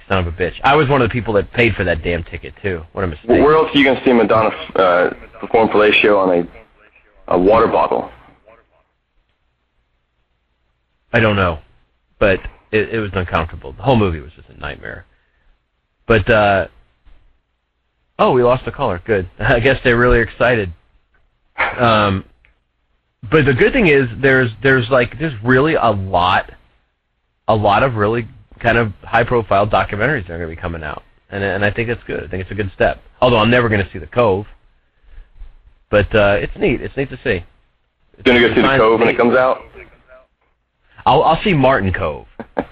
Son 0.09 0.19
of 0.19 0.27
a 0.27 0.31
bitch! 0.31 0.53
I 0.63 0.75
was 0.75 0.87
one 0.87 1.01
of 1.01 1.09
the 1.09 1.13
people 1.13 1.33
that 1.33 1.51
paid 1.51 1.75
for 1.75 1.83
that 1.83 2.01
damn 2.01 2.23
ticket 2.23 2.53
too. 2.61 2.81
What 2.93 3.03
a 3.03 3.07
mistake! 3.07 3.27
Where 3.27 3.55
else 3.55 3.69
are 3.73 3.77
you 3.77 3.83
going 3.83 3.97
to 3.97 4.05
see 4.05 4.13
Madonna 4.13 4.49
uh, 4.75 5.13
perform 5.41 5.67
fellatio 5.67 6.17
on 6.17 6.39
a 6.39 7.33
a 7.33 7.37
water 7.37 7.67
bottle? 7.67 8.09
I 11.17 11.19
don't 11.19 11.35
know, 11.35 11.57
but 12.19 12.39
it, 12.71 12.89
it 12.93 12.99
was 12.99 13.09
uncomfortable. 13.13 13.73
The 13.73 13.81
whole 13.81 13.95
movie 13.95 14.19
was 14.19 14.31
just 14.35 14.49
a 14.49 14.59
nightmare. 14.59 15.07
But 16.05 16.29
uh 16.29 16.67
oh, 18.19 18.33
we 18.33 18.43
lost 18.43 18.65
the 18.65 18.71
caller. 18.71 19.01
Good. 19.03 19.27
I 19.39 19.59
guess 19.59 19.79
they're 19.83 19.97
really 19.97 20.19
excited. 20.19 20.71
Um, 21.57 22.23
but 23.31 23.45
the 23.45 23.53
good 23.55 23.73
thing 23.73 23.87
is 23.87 24.07
there's 24.21 24.51
there's 24.61 24.87
like 24.91 25.17
there's 25.17 25.33
really 25.43 25.73
a 25.73 25.89
lot, 25.89 26.53
a 27.47 27.55
lot 27.55 27.81
of 27.81 27.95
really 27.95 28.27
kind 28.59 28.77
of 28.77 28.93
high 29.01 29.23
profile 29.23 29.65
documentaries 29.65 30.27
that 30.27 30.33
are 30.33 30.37
going 30.37 30.51
to 30.51 30.55
be 30.55 30.61
coming 30.61 30.83
out, 30.83 31.01
and 31.31 31.43
and 31.43 31.65
I 31.65 31.71
think 31.71 31.89
that's 31.89 32.03
good. 32.03 32.23
I 32.23 32.27
think 32.27 32.43
it's 32.43 32.51
a 32.51 32.55
good 32.55 32.71
step. 32.75 33.01
Although 33.21 33.37
I'm 33.37 33.49
never 33.49 33.69
going 33.69 33.83
to 33.83 33.91
see 33.91 33.97
the 33.97 34.05
Cove, 34.05 34.45
but 35.89 36.13
uh, 36.13 36.37
it's 36.39 36.55
neat. 36.59 36.79
It's 36.79 36.95
neat 36.95 37.09
to 37.09 37.17
see. 37.23 37.43
It's 38.13 38.23
Going 38.23 38.39
to 38.39 38.49
go 38.49 38.53
see 38.53 38.61
the 38.61 38.77
Cove 38.77 38.99
when 38.99 39.09
it 39.09 39.17
comes 39.17 39.35
out? 39.35 39.61
I'll 41.07 41.23
I'll 41.23 41.41
see 41.43 41.53
Martin 41.53 41.91
Kove. 41.91 42.25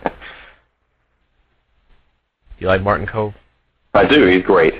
You 2.58 2.68
like 2.68 2.82
Martin 2.82 3.06
Kove? 3.06 3.34
I 3.94 4.06
do. 4.06 4.26
He's 4.28 4.42
great. 4.44 4.74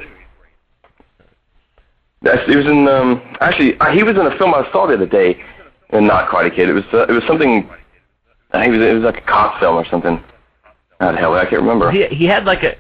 That's, 2.22 2.48
he 2.48 2.56
was 2.56 2.66
in. 2.66 2.88
Um, 2.88 3.22
actually, 3.42 3.78
uh, 3.80 3.92
he 3.92 4.02
was 4.02 4.16
in 4.16 4.26
a 4.26 4.38
film 4.38 4.54
I 4.54 4.68
saw 4.72 4.88
the 4.88 4.94
other 4.94 5.06
day, 5.06 5.44
and 5.90 6.08
not 6.08 6.30
Karate 6.30 6.56
Kid. 6.56 6.70
It 6.70 6.74
was. 6.74 6.86
Uh, 6.94 7.06
it 7.08 7.12
was 7.12 7.24
something. 7.28 7.70
Uh, 8.52 8.62
he 8.62 8.70
was. 8.70 8.80
It 8.80 8.94
was 8.94 9.04
like 9.04 9.18
a 9.18 9.26
cop 9.28 9.60
film 9.60 9.76
or 9.76 9.86
something. 9.90 10.24
How 11.00 11.12
the 11.12 11.18
hell? 11.18 11.34
I 11.34 11.44
can't 11.44 11.62
remember. 11.62 11.92
He 11.92 12.08
he 12.08 12.26
had 12.26 12.46
like 12.46 12.64
a 12.64 12.76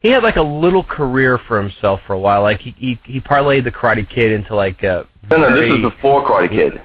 he 0.00 0.10
had 0.10 0.22
like 0.22 0.36
a 0.36 0.42
little 0.42 0.84
career 0.84 1.38
for 1.48 1.60
himself 1.60 2.00
for 2.06 2.12
a 2.12 2.18
while. 2.20 2.42
Like 2.42 2.60
he 2.60 2.74
he, 2.76 3.00
he 3.04 3.20
parlayed 3.20 3.64
the 3.64 3.72
Karate 3.72 4.08
Kid 4.08 4.30
into 4.30 4.54
like 4.54 4.82
a 4.82 5.06
no, 5.30 5.38
no. 5.38 5.50
This 5.50 5.60
very- 5.60 5.82
was 5.82 5.92
before 5.92 6.28
Karate 6.28 6.50
Kid. 6.50 6.82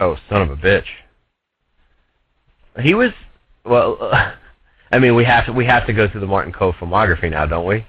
oh 0.00 0.16
son 0.30 0.40
of 0.42 0.50
a 0.50 0.56
bitch. 0.56 0.86
He 2.80 2.94
was 2.94 3.10
well. 3.64 3.98
I 4.92 4.98
mean, 4.98 5.14
we 5.14 5.24
have 5.24 5.46
to 5.46 5.52
we 5.52 5.64
have 5.66 5.86
to 5.86 5.92
go 5.92 6.08
through 6.08 6.20
the 6.20 6.26
Martin 6.26 6.52
Kove 6.52 6.74
filmography 6.74 7.30
now, 7.30 7.46
don't 7.46 7.66
we? 7.66 7.84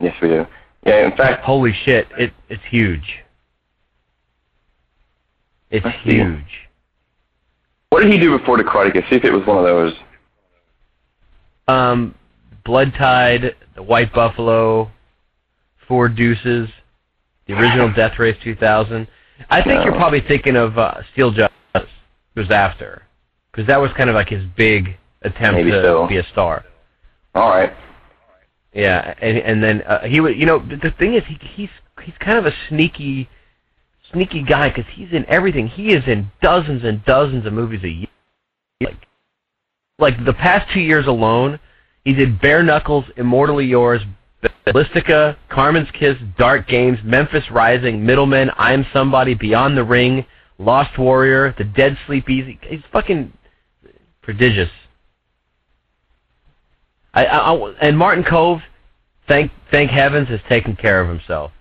Yes, 0.00 0.14
we 0.20 0.28
do. 0.28 0.46
Yeah. 0.84 1.06
In 1.06 1.16
fact, 1.16 1.44
Holy 1.44 1.72
shit! 1.84 2.08
It 2.18 2.32
it's 2.48 2.62
huge. 2.70 3.22
It's 5.70 5.86
huge. 6.02 6.68
what 7.88 8.02
did 8.02 8.12
he 8.12 8.18
do 8.18 8.36
before 8.36 8.58
the 8.58 8.64
Karate 8.64 8.92
Kid? 8.92 9.04
See 9.08 9.16
if 9.16 9.24
it 9.24 9.32
was 9.32 9.46
one 9.46 9.56
of 9.56 9.64
those. 9.64 9.94
Um, 11.66 12.14
Blood 12.64 12.92
Tide, 12.98 13.56
The 13.74 13.82
White 13.82 14.12
Buffalo, 14.12 14.90
Four 15.88 16.10
Deuces, 16.10 16.68
the 17.46 17.54
original 17.54 17.90
Death 17.96 18.18
Race 18.18 18.36
2000. 18.44 19.08
I 19.48 19.62
think 19.62 19.84
you're 19.84 19.94
probably 19.94 20.20
thinking 20.20 20.56
of 20.56 20.76
uh, 20.76 21.02
Steel 21.12 21.30
Justice, 21.30 21.90
was 22.36 22.50
after, 22.50 23.02
because 23.52 23.66
that 23.66 23.80
was 23.80 23.90
kind 23.96 24.08
of 24.08 24.14
like 24.14 24.28
his 24.28 24.44
big 24.56 24.96
attempt 25.22 25.58
Maybe 25.58 25.70
to 25.70 25.82
so. 25.82 26.06
be 26.06 26.16
a 26.16 26.26
star. 26.32 26.64
All 27.34 27.50
right. 27.50 27.72
Yeah, 28.74 29.14
and 29.20 29.36
and 29.38 29.62
then 29.62 29.82
uh, 29.82 30.06
he 30.06 30.20
would, 30.20 30.36
you 30.38 30.46
know, 30.46 30.58
the, 30.58 30.92
thing 30.98 31.14
is, 31.14 31.22
he, 31.28 31.38
he's 31.54 31.68
he's 32.02 32.14
kind 32.20 32.38
of 32.38 32.46
a 32.46 32.52
sneaky, 32.68 33.28
sneaky 34.10 34.42
guy 34.42 34.68
because 34.68 34.86
he's 34.94 35.12
in 35.12 35.26
everything. 35.28 35.66
He 35.68 35.92
is 35.92 36.02
in 36.06 36.30
dozens 36.40 36.82
and 36.82 37.04
dozens 37.04 37.44
of 37.44 37.52
movies 37.52 37.82
a 37.84 37.88
year. 37.88 38.06
Like, 38.80 38.96
like 39.98 40.24
the 40.24 40.32
past 40.32 40.72
two 40.72 40.80
years 40.80 41.06
alone, 41.06 41.60
he 42.04 42.14
did 42.14 42.40
Bare 42.40 42.62
Knuckles, 42.62 43.04
Immortally 43.18 43.66
Yours, 43.66 44.00
Ballistica, 44.66 45.36
Carmen's 45.50 45.90
Kiss, 45.92 46.16
Dark 46.38 46.66
Games, 46.66 46.98
Memphis 47.04 47.44
Rising, 47.50 48.04
Middlemen, 48.04 48.50
I'm 48.56 48.86
Somebody, 48.92 49.34
Beyond 49.34 49.76
the 49.76 49.84
Ring, 49.84 50.24
Lost 50.58 50.98
Warrior, 50.98 51.54
The 51.58 51.64
Dead 51.64 51.98
Sleep 52.06 52.28
Easy. 52.30 52.58
He's 52.62 52.80
fucking 52.90 53.32
prodigious. 54.22 54.70
I, 57.14 57.24
I, 57.26 57.52
I- 57.54 57.74
and 57.82 57.98
Martin 57.98 58.24
Kove, 58.24 58.62
thank 59.28 59.50
thank 59.70 59.90
heavens, 59.90 60.28
has 60.28 60.40
taken 60.48 60.76
care 60.76 61.00
of 61.00 61.08
himself. 61.08 61.52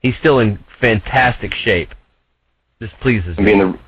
He's 0.00 0.14
still 0.18 0.38
in 0.40 0.58
fantastic 0.80 1.54
shape. 1.54 1.90
This 2.78 2.90
pleases 3.00 3.36
me. 3.38 3.52
the. 3.52 3.78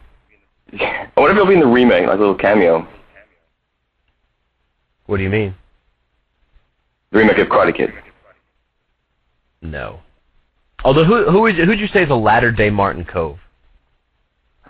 I 0.80 1.08
wonder 1.16 1.32
if 1.32 1.36
he'll 1.36 1.46
be 1.46 1.54
in 1.54 1.60
the 1.60 1.66
remake, 1.66 2.06
like 2.06 2.16
a 2.16 2.20
little 2.20 2.34
cameo. 2.34 2.86
What 5.06 5.16
do 5.16 5.22
you 5.22 5.30
mean? 5.30 5.54
The 7.10 7.18
remake 7.18 7.38
of 7.38 7.48
Karate 7.48 7.74
Kid. 7.76 7.92
No. 9.60 10.00
Although 10.84 11.04
who 11.04 11.30
who 11.30 11.46
is 11.46 11.56
who'd 11.56 11.78
you 11.80 11.88
say 11.88 12.02
is 12.04 12.10
a 12.10 12.14
latter 12.14 12.50
day 12.52 12.70
Martin 12.70 13.04
Kove? 13.04 13.38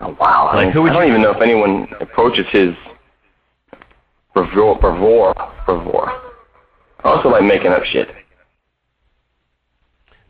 Oh, 0.00 0.16
wow. 0.20 0.48
I, 0.52 0.56
Like, 0.56 0.64
don't- 0.66 0.72
who 0.72 0.82
would 0.82 0.92
I 0.92 0.94
don't 0.94 1.08
even 1.08 1.22
know 1.22 1.30
if 1.30 1.40
anyone 1.42 1.86
approaches 2.00 2.46
his 2.50 2.74
bravura. 4.34 4.74
bravura. 4.76 5.52
bravura. 5.66 6.20
I 7.04 7.08
also 7.08 7.28
like 7.28 7.44
making 7.44 7.72
up 7.72 7.84
shit. 7.84 8.08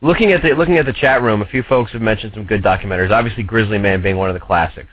Looking 0.00 0.32
at 0.32 0.42
the 0.42 0.50
looking 0.54 0.78
at 0.78 0.86
the 0.86 0.92
chat 0.92 1.22
room, 1.22 1.42
a 1.42 1.46
few 1.46 1.62
folks 1.62 1.92
have 1.92 2.02
mentioned 2.02 2.32
some 2.34 2.44
good 2.44 2.62
documentaries. 2.62 3.12
Obviously, 3.12 3.44
Grizzly 3.44 3.78
Man 3.78 4.02
being 4.02 4.16
one 4.16 4.28
of 4.28 4.34
the 4.34 4.40
classics. 4.40 4.88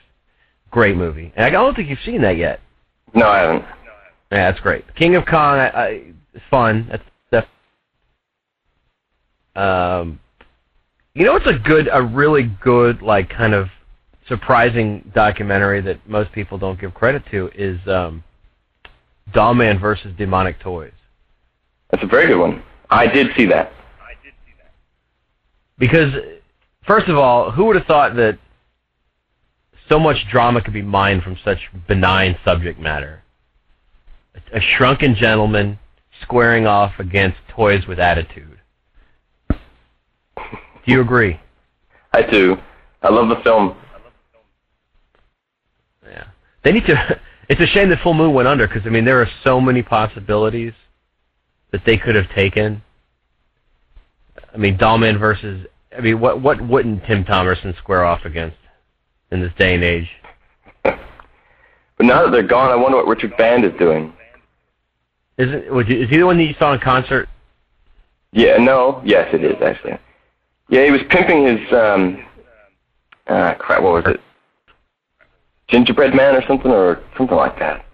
Great 0.69 0.95
movie, 0.95 1.33
and 1.35 1.43
I 1.45 1.49
don't 1.49 1.75
think 1.75 1.89
you've 1.89 1.97
seen 2.05 2.21
that 2.21 2.37
yet. 2.37 2.59
No, 3.15 3.27
I 3.27 3.39
haven't. 3.39 3.61
Yeah, 4.31 4.51
that's 4.51 4.59
great. 4.59 4.85
King 4.95 5.15
of 5.15 5.25
Kong, 5.25 5.57
I, 5.57 5.67
I, 5.69 5.87
it's 6.35 6.43
fun. 6.51 6.87
That's 7.31 7.47
um, 9.55 10.19
you 11.15 11.25
know, 11.25 11.35
it's 11.35 11.47
a 11.47 11.57
good, 11.57 11.89
a 11.91 12.01
really 12.01 12.43
good, 12.61 13.01
like 13.01 13.29
kind 13.29 13.53
of 13.53 13.67
surprising 14.29 15.11
documentary 15.13 15.81
that 15.81 16.07
most 16.07 16.31
people 16.31 16.57
don't 16.57 16.79
give 16.79 16.93
credit 16.93 17.23
to 17.31 17.49
is 17.53 17.79
um, 17.87 18.23
Dollman 19.33 19.81
versus 19.81 20.13
Demonic 20.17 20.59
Toys. 20.59 20.93
That's 21.89 22.03
a 22.03 22.07
very 22.07 22.27
good 22.27 22.39
one. 22.39 22.63
I 22.89 23.07
did 23.07 23.35
see 23.35 23.45
that. 23.47 23.73
I 23.99 24.13
did 24.23 24.33
see 24.45 24.53
that. 24.57 24.71
Because, 25.77 26.13
first 26.85 27.07
of 27.07 27.17
all, 27.17 27.51
who 27.51 27.65
would 27.65 27.75
have 27.75 27.85
thought 27.85 28.15
that 28.15 28.37
so 29.89 29.99
much 29.99 30.17
drama 30.31 30.61
could 30.61 30.73
be 30.73 30.83
mined 30.83 31.23
from 31.23 31.35
such 31.43 31.57
benign 31.87 32.37
subject 32.45 32.79
matter? 32.79 33.23
A, 34.35 34.57
a 34.57 34.61
shrunken 34.61 35.15
gentleman 35.15 35.79
squaring 36.21 36.67
off 36.67 36.93
against 36.99 37.37
toys 37.49 37.87
with 37.87 37.99
attitude. 37.99 38.59
Do 39.49 39.57
you 40.85 41.01
agree? 41.01 41.39
I 42.13 42.21
do. 42.21 42.57
I 43.01 43.09
love 43.09 43.29
the 43.29 43.41
film. 43.43 43.75
Yeah. 46.09 46.25
They 46.63 46.71
need 46.71 46.85
to. 46.87 47.19
It's 47.49 47.59
a 47.59 47.65
shame 47.65 47.89
that 47.89 47.97
Full 48.03 48.13
Moon 48.13 48.35
went 48.35 48.47
under 48.47 48.67
because 48.67 48.83
I 48.85 48.89
mean 48.89 49.05
there 49.05 49.19
are 49.19 49.27
so 49.43 49.59
many 49.59 49.81
possibilities 49.81 50.73
that 51.71 51.81
they 51.83 51.97
could 51.97 52.13
have 52.13 52.29
taken. 52.35 52.83
I 54.53 54.57
mean, 54.57 54.77
Dollman 54.77 55.17
versus. 55.17 55.65
I 55.97 55.99
mean, 55.99 56.19
what 56.19 56.43
what 56.43 56.61
wouldn't 56.61 57.03
Tim 57.05 57.25
Thomerson 57.25 57.75
square 57.79 58.05
off 58.05 58.23
against 58.23 58.57
in 59.31 59.41
this 59.41 59.51
day 59.57 59.73
and 59.73 59.83
age? 59.83 60.07
But 60.83 62.05
now 62.05 62.23
that 62.23 62.31
they're 62.31 62.43
gone, 62.43 62.69
I 62.69 62.75
wonder 62.75 62.97
what 62.97 63.07
Richard 63.07 63.35
Band 63.35 63.65
is 63.65 63.73
doing. 63.79 64.13
Isn't 65.39 65.73
was 65.73 65.87
he, 65.87 65.95
is 65.95 66.09
he 66.09 66.17
the 66.17 66.25
one 66.25 66.37
that 66.37 66.43
you 66.43 66.55
saw 66.59 66.73
in 66.73 66.79
concert? 66.79 67.27
Yeah, 68.31 68.57
no, 68.57 69.01
yes, 69.03 69.27
it 69.33 69.43
is 69.43 69.55
actually. 69.61 69.97
Yeah, 70.69 70.85
he 70.85 70.91
was 70.91 71.01
pimping 71.09 71.45
his 71.45 71.73
um, 71.73 72.25
ah, 73.27 73.55
crap. 73.57 73.81
What 73.81 73.93
was 73.93 74.03
it? 74.13 74.21
Gingerbread 75.69 76.13
Man 76.15 76.35
or 76.35 76.45
something, 76.47 76.71
or 76.71 77.03
something 77.17 77.37
like 77.37 77.57
that. 77.59 77.85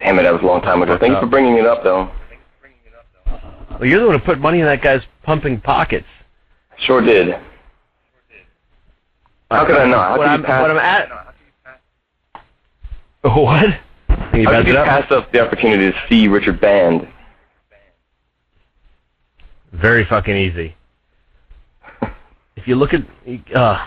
Damn 0.00 0.18
it, 0.18 0.22
that 0.22 0.32
was 0.32 0.42
a 0.42 0.46
long 0.46 0.60
time 0.62 0.82
ago. 0.82 0.96
Thank 0.98 1.14
you 1.14 1.20
for 1.20 1.26
bringing 1.26 1.54
it 1.56 1.66
up, 1.66 1.82
though. 1.82 2.10
Well, 3.70 3.88
you're 3.88 4.00
the 4.00 4.06
one 4.06 4.18
who 4.18 4.24
put 4.24 4.38
money 4.38 4.60
in 4.60 4.66
that 4.66 4.82
guy's 4.82 5.02
pumping 5.22 5.60
pockets. 5.60 6.06
Sure 6.78 7.00
did. 7.00 7.34
How 9.50 9.64
could 9.66 9.76
I 9.76 9.86
not? 9.86 10.10
How 10.10 10.18
what 10.18 10.24
could 10.24 10.30
I'm, 10.30 10.40
you 10.40 10.46
pass? 10.46 10.62
what 10.62 10.70
I'm 10.70 10.78
at. 10.78 11.08
What? 13.22 13.80
Can 14.30 14.40
you 14.40 14.46
How 14.46 14.58
could 14.58 14.68
you 14.68 14.78
up? 14.78 14.86
pass 14.86 15.10
up 15.10 15.32
the 15.32 15.40
opportunity 15.44 15.90
to 15.90 15.98
see 16.08 16.28
Richard 16.28 16.60
Band? 16.60 17.08
Very 19.72 20.04
fucking 20.04 20.36
easy. 20.36 20.74
If 22.56 22.66
you 22.66 22.74
look 22.74 22.90
at, 22.92 23.02
uh, 23.54 23.86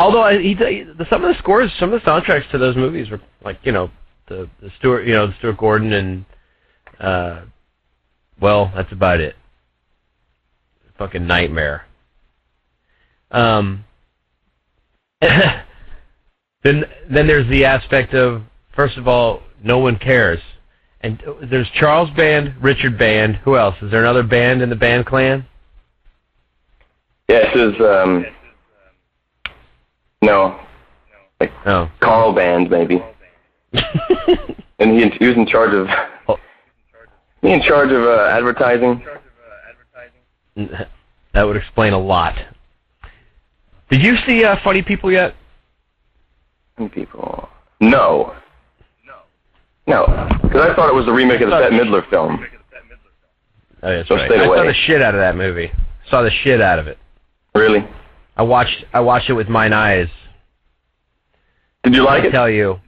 although 0.00 0.22
I, 0.22 0.40
he, 0.40 0.54
the, 0.54 1.06
some 1.08 1.22
of 1.22 1.32
the 1.32 1.38
scores, 1.38 1.70
some 1.78 1.92
of 1.92 2.02
the 2.02 2.10
soundtracks 2.10 2.50
to 2.50 2.58
those 2.58 2.74
movies 2.74 3.10
were 3.10 3.20
like, 3.44 3.58
you 3.62 3.72
know, 3.72 3.90
the 4.26 4.48
the 4.60 4.70
Stuart, 4.78 5.06
you 5.06 5.12
know, 5.12 5.28
the 5.28 5.34
Stuart 5.38 5.58
Gordon 5.58 5.92
and, 5.92 6.24
uh, 6.98 7.42
well, 8.40 8.72
that's 8.74 8.92
about 8.92 9.20
it. 9.20 9.36
Fucking 10.98 11.26
nightmare. 11.26 11.86
Um. 13.30 13.84
then 15.20 15.64
then 16.62 17.26
there's 17.26 17.48
the 17.50 17.64
aspect 17.64 18.14
of 18.14 18.42
first 18.74 18.96
of 18.96 19.06
all, 19.06 19.42
no 19.62 19.78
one 19.78 19.96
cares. 19.98 20.40
And 21.02 21.22
uh, 21.26 21.34
there's 21.50 21.68
Charles 21.74 22.10
Band, 22.16 22.54
Richard 22.62 22.98
Band. 22.98 23.36
Who 23.36 23.56
else? 23.56 23.76
Is 23.82 23.90
there 23.90 24.00
another 24.00 24.22
band 24.22 24.62
in 24.62 24.68
the 24.68 24.76
band 24.76 25.06
clan? 25.06 25.46
Yeah, 27.28 27.54
this 27.54 27.74
is 27.74 27.80
um, 27.80 28.26
no, 30.22 30.58
No. 31.40 31.48
Oh. 31.66 31.90
Carl 32.00 32.32
Band 32.34 32.70
maybe, 32.70 33.02
and 34.78 34.90
he 34.98 35.08
he 35.18 35.26
was 35.26 35.36
in 35.36 35.46
charge 35.46 35.72
of 35.74 35.88
Oh. 36.28 36.36
he 37.42 37.52
in 37.52 37.62
charge 37.62 37.90
of 37.92 38.02
uh, 38.02 38.28
advertising. 38.30 39.02
that 40.56 41.42
would 41.46 41.56
explain 41.56 41.92
a 41.92 41.98
lot. 41.98 42.36
Did 43.90 44.02
you 44.04 44.16
see 44.26 44.44
uh, 44.44 44.56
Funny 44.62 44.82
People 44.82 45.10
yet? 45.10 45.34
Many 46.78 46.90
people? 46.90 47.48
No. 47.80 48.34
No, 49.86 50.04
No. 50.06 50.28
because 50.42 50.68
I 50.70 50.74
thought 50.74 50.88
it 50.88 50.94
was 50.94 51.08
a 51.08 51.12
remake 51.12 51.40
of 51.40 51.50
the 51.50 51.56
Bette 51.56 51.74
Midler 51.74 52.08
film. 52.10 52.44
Oh, 53.82 53.88
that's 53.96 54.08
So 54.08 54.14
right. 54.16 54.30
stay 54.30 54.40
I 54.40 54.44
saw 54.44 54.64
the 54.64 54.74
shit 54.74 55.00
out 55.02 55.14
of 55.14 55.20
that 55.20 55.36
movie. 55.36 55.72
Saw 56.10 56.22
the 56.22 56.30
shit 56.30 56.60
out 56.60 56.78
of 56.78 56.86
it. 56.86 56.98
Really? 57.54 57.84
I 58.40 58.42
watched. 58.42 58.84
I 58.94 59.00
watched 59.00 59.28
it 59.28 59.34
with 59.34 59.50
mine 59.50 59.74
eyes. 59.74 60.08
Did 61.84 61.94
you 61.94 62.06
like 62.06 62.24
I 62.24 62.28
it? 62.28 62.30
tell 62.30 62.48
you, 62.48 62.80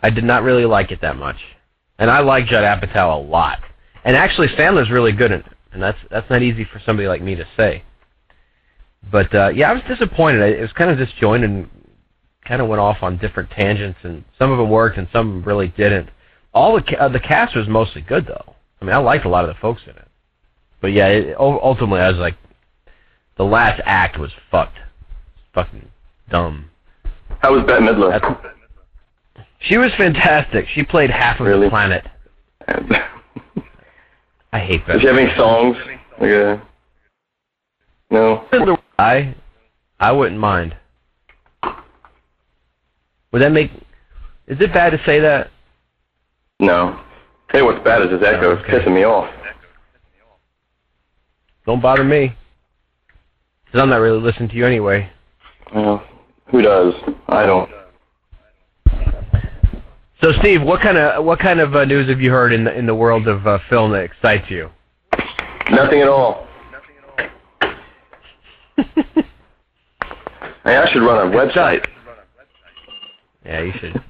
I 0.00 0.08
did 0.08 0.22
not 0.22 0.44
really 0.44 0.66
like 0.66 0.92
it 0.92 1.00
that 1.00 1.16
much, 1.16 1.34
and 1.98 2.08
I 2.08 2.20
like 2.20 2.46
Judd 2.46 2.62
Apatow 2.62 3.16
a 3.16 3.20
lot. 3.20 3.58
And 4.04 4.16
actually, 4.16 4.46
Sandler's 4.48 4.88
really 4.88 5.10
good 5.10 5.32
in 5.32 5.40
it, 5.40 5.46
and 5.72 5.82
that's 5.82 5.98
that's 6.12 6.30
not 6.30 6.42
easy 6.42 6.62
for 6.64 6.80
somebody 6.86 7.08
like 7.08 7.20
me 7.20 7.34
to 7.34 7.44
say. 7.56 7.82
But 9.10 9.34
uh, 9.34 9.48
yeah, 9.48 9.68
I 9.68 9.72
was 9.74 9.82
disappointed. 9.88 10.42
It 10.42 10.60
was 10.60 10.70
kind 10.74 10.92
of 10.92 10.96
disjointed 10.98 11.50
and 11.50 11.68
kind 12.46 12.62
of 12.62 12.68
went 12.68 12.78
off 12.78 12.98
on 13.02 13.18
different 13.18 13.50
tangents, 13.50 13.98
and 14.04 14.24
some 14.38 14.52
of 14.52 14.58
them 14.58 14.70
worked 14.70 14.96
and 14.96 15.08
some 15.12 15.42
really 15.42 15.74
didn't. 15.76 16.08
All 16.54 16.76
the 16.76 16.82
ca- 16.82 16.98
uh, 16.98 17.08
the 17.08 17.18
cast 17.18 17.56
was 17.56 17.66
mostly 17.66 18.00
good 18.00 18.26
though. 18.28 18.54
I 18.80 18.84
mean, 18.84 18.94
I 18.94 18.98
liked 18.98 19.24
a 19.24 19.28
lot 19.28 19.44
of 19.44 19.48
the 19.52 19.60
folks 19.60 19.82
in 19.86 19.96
it. 19.96 20.06
But 20.80 20.92
yeah, 20.92 21.08
it, 21.08 21.36
ul- 21.36 21.58
ultimately, 21.64 21.98
I 21.98 22.10
was 22.10 22.18
like, 22.18 22.36
the 23.38 23.44
last 23.44 23.80
act 23.84 24.18
was 24.18 24.30
fucked, 24.50 24.76
fucking 25.54 25.88
dumb. 26.30 26.68
How 27.40 27.54
was 27.54 27.64
Bette 27.66 27.80
Midler? 27.82 28.10
That's- 28.20 28.54
She 29.60 29.78
was 29.78 29.90
fantastic. 29.96 30.66
She 30.74 30.82
played 30.84 31.10
half 31.10 31.40
of 31.40 31.46
Really? 31.46 31.66
the 31.66 31.70
planet. 31.70 32.06
I 34.52 34.58
hate 34.60 34.86
that. 34.86 34.94
Does 34.94 35.00
she 35.02 35.06
have 35.08 35.16
any 35.16 35.34
songs? 35.36 35.76
Like, 36.20 36.30
uh, 36.30 36.56
no. 38.10 38.44
I, 38.98 39.34
I 40.00 40.12
wouldn't 40.12 40.40
mind. 40.40 40.76
Would 43.32 43.42
that 43.42 43.52
make? 43.52 43.70
Is 44.46 44.58
it 44.60 44.72
bad 44.72 44.90
to 44.90 45.00
say 45.04 45.20
that? 45.20 45.50
No. 46.60 46.98
Tell 47.50 47.60
you 47.60 47.66
what's 47.66 47.84
bad 47.84 48.02
is 48.02 48.10
his 48.10 48.22
echo. 48.22 48.52
It's 48.52 48.62
okay. 48.64 48.78
pissing 48.84 48.94
me 48.94 49.04
off. 49.04 49.30
Don't 51.66 51.82
bother 51.82 52.04
me. 52.04 52.34
Because 53.68 53.82
I'm 53.82 53.90
not 53.90 53.96
really 53.96 54.20
listening 54.20 54.48
to 54.48 54.54
you 54.54 54.64
anyway. 54.64 55.10
Well, 55.74 56.02
who 56.46 56.62
does? 56.62 56.94
I 57.28 57.44
don't. 57.44 57.70
So, 60.22 60.32
Steve, 60.40 60.62
what 60.62 60.80
kind 60.80 60.96
of 60.96 61.24
what 61.24 61.38
kind 61.38 61.60
of 61.60 61.76
uh, 61.76 61.84
news 61.84 62.08
have 62.08 62.20
you 62.20 62.30
heard 62.30 62.52
in 62.54 62.64
the 62.64 62.76
in 62.76 62.86
the 62.86 62.94
world 62.94 63.28
of 63.28 63.46
uh, 63.46 63.58
film 63.68 63.92
that 63.92 64.04
excites 64.04 64.50
you? 64.50 64.70
Nothing 65.70 66.00
at 66.00 66.08
all. 66.08 66.48
Nothing 66.72 66.96
at 66.98 67.30
all. 68.78 69.22
hey, 70.64 70.76
I 70.76 70.90
should 70.90 71.02
run 71.02 71.28
a 71.28 71.36
website. 71.36 71.86
Yeah, 73.44 73.60
you 73.60 73.72
should. 73.78 74.02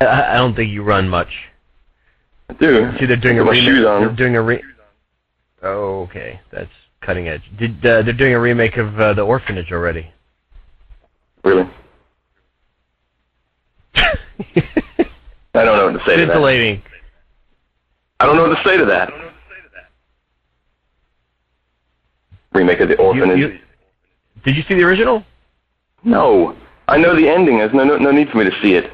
I, 0.00 0.34
I 0.34 0.34
don't 0.34 0.54
think 0.54 0.70
you 0.70 0.82
run 0.82 1.08
much. 1.08 1.30
I 2.50 2.52
do. 2.52 2.92
See, 3.00 3.06
they're 3.06 3.16
doing 3.16 3.38
a 3.38 3.44
remake. 3.44 3.64
They're 3.64 4.14
doing 4.14 4.36
a 4.36 4.42
re. 4.42 4.62
Oh, 5.62 6.02
okay, 6.02 6.40
that's 6.52 6.70
cutting 7.06 7.28
edge. 7.28 7.42
Did 7.58 7.78
uh, 7.86 8.02
they're 8.02 8.12
doing 8.12 8.34
a 8.34 8.40
remake 8.40 8.76
of 8.76 9.00
uh, 9.00 9.14
the 9.14 9.22
Orphanage 9.22 9.70
already? 9.72 10.10
Really? 11.44 11.68
I 13.96 15.64
don't 15.64 15.76
know 15.78 15.86
what 15.92 15.98
to 15.98 16.04
say 16.04 16.16
to 16.16 16.26
that. 16.26 16.36
I 18.20 18.26
don't 18.26 18.36
know 18.36 18.42
what 18.48 18.56
to 18.56 18.62
say 18.68 18.76
to 18.76 18.84
that. 18.84 19.10
Remake 22.52 22.80
of 22.80 22.88
the 22.88 22.94
You- 22.94 23.00
Orphanage. 23.00 23.38
you- 23.38 23.58
did 24.44 24.56
you 24.56 24.62
see 24.68 24.74
the 24.74 24.82
original? 24.82 25.24
No. 26.04 26.56
I 26.88 26.98
know 26.98 27.16
the 27.16 27.28
ending. 27.28 27.58
There's 27.58 27.72
no, 27.74 27.84
no 27.84 27.96
no 27.96 28.10
need 28.12 28.28
for 28.30 28.38
me 28.38 28.44
to 28.44 28.60
see 28.62 28.74
it. 28.74 28.90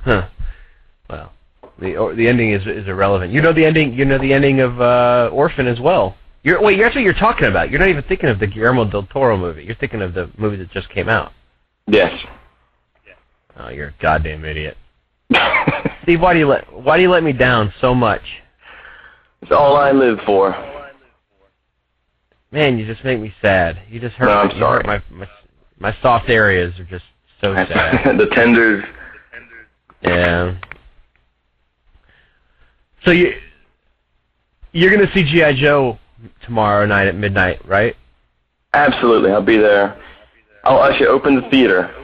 Huh. 0.00 0.28
The 1.78 1.96
or, 1.96 2.14
the 2.14 2.26
ending 2.26 2.52
is 2.52 2.62
is 2.66 2.88
irrelevant. 2.88 3.32
You 3.32 3.42
know 3.42 3.52
the 3.52 3.64
ending. 3.64 3.92
You 3.92 4.04
know 4.04 4.18
the 4.18 4.32
ending 4.32 4.60
of 4.60 4.80
uh, 4.80 5.30
Orphan 5.32 5.66
as 5.66 5.78
well. 5.78 6.16
You're 6.42 6.60
wait. 6.62 6.78
That's 6.80 6.94
what 6.94 7.04
you're 7.04 7.12
talking 7.12 7.46
about. 7.48 7.70
You're 7.70 7.80
not 7.80 7.88
even 7.88 8.04
thinking 8.04 8.28
of 8.28 8.38
the 8.38 8.46
Guillermo 8.46 8.84
del 8.84 9.02
Toro 9.04 9.36
movie. 9.36 9.64
You're 9.64 9.76
thinking 9.76 10.00
of 10.00 10.14
the 10.14 10.30
movie 10.38 10.56
that 10.56 10.70
just 10.70 10.88
came 10.88 11.08
out. 11.08 11.32
Yes. 11.86 12.12
Oh, 13.58 13.68
you're 13.68 13.88
a 13.88 13.94
goddamn 14.00 14.44
idiot. 14.44 14.76
Steve, 16.02 16.20
why 16.20 16.32
do 16.32 16.38
you 16.38 16.46
let 16.46 16.72
why 16.72 16.96
do 16.96 17.02
you 17.02 17.10
let 17.10 17.22
me 17.22 17.32
down 17.32 17.72
so 17.80 17.94
much? 17.94 18.22
it's 19.42 19.52
all 19.52 19.76
I 19.76 19.92
live 19.92 20.18
for. 20.24 20.54
Man, 22.52 22.78
you 22.78 22.86
just 22.86 23.04
make 23.04 23.20
me 23.20 23.34
sad. 23.42 23.82
You 23.90 24.00
just 24.00 24.14
hurt. 24.14 24.26
No, 24.26 24.32
I'm 24.32 24.58
sorry. 24.60 24.82
my, 24.86 25.02
my 25.10 25.28
my 25.78 25.96
soft 26.00 26.30
areas 26.30 26.78
are 26.78 26.84
just 26.84 27.04
so 27.40 27.54
sad. 27.54 28.18
the 28.18 28.26
tenders. 28.34 28.84
Yeah. 30.02 30.56
So 33.06 33.12
you 33.12 33.34
you're 34.72 34.90
gonna 34.90 35.10
see 35.14 35.22
GI 35.22 35.54
Joe 35.54 35.98
tomorrow 36.44 36.84
night 36.86 37.06
at 37.06 37.14
midnight, 37.14 37.64
right? 37.66 37.96
Absolutely, 38.74 39.30
I'll 39.30 39.40
be 39.40 39.56
there. 39.56 40.02
I'll 40.64 40.82
actually 40.82 41.06
open 41.06 41.36
the 41.36 41.48
theater. 41.48 41.94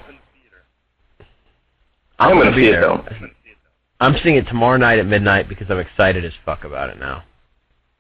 I'm 2.21 2.39
gonna 2.39 2.45
gonna 2.45 2.57
be 2.57 2.63
see 2.63 2.69
it 2.69 2.73
there. 2.73 2.83
though. 2.83 3.05
I'm 4.01 4.15
seeing 4.23 4.37
it 4.37 4.47
tomorrow 4.47 4.77
night 4.77 5.01
at 5.01 5.07
midnight 5.07 5.49
because 5.49 5.67
I'm 5.71 5.81
excited 5.81 6.25
as 6.25 6.33
fuck 6.45 6.63
about 6.63 6.91
it 6.91 6.99
now. 6.99 7.25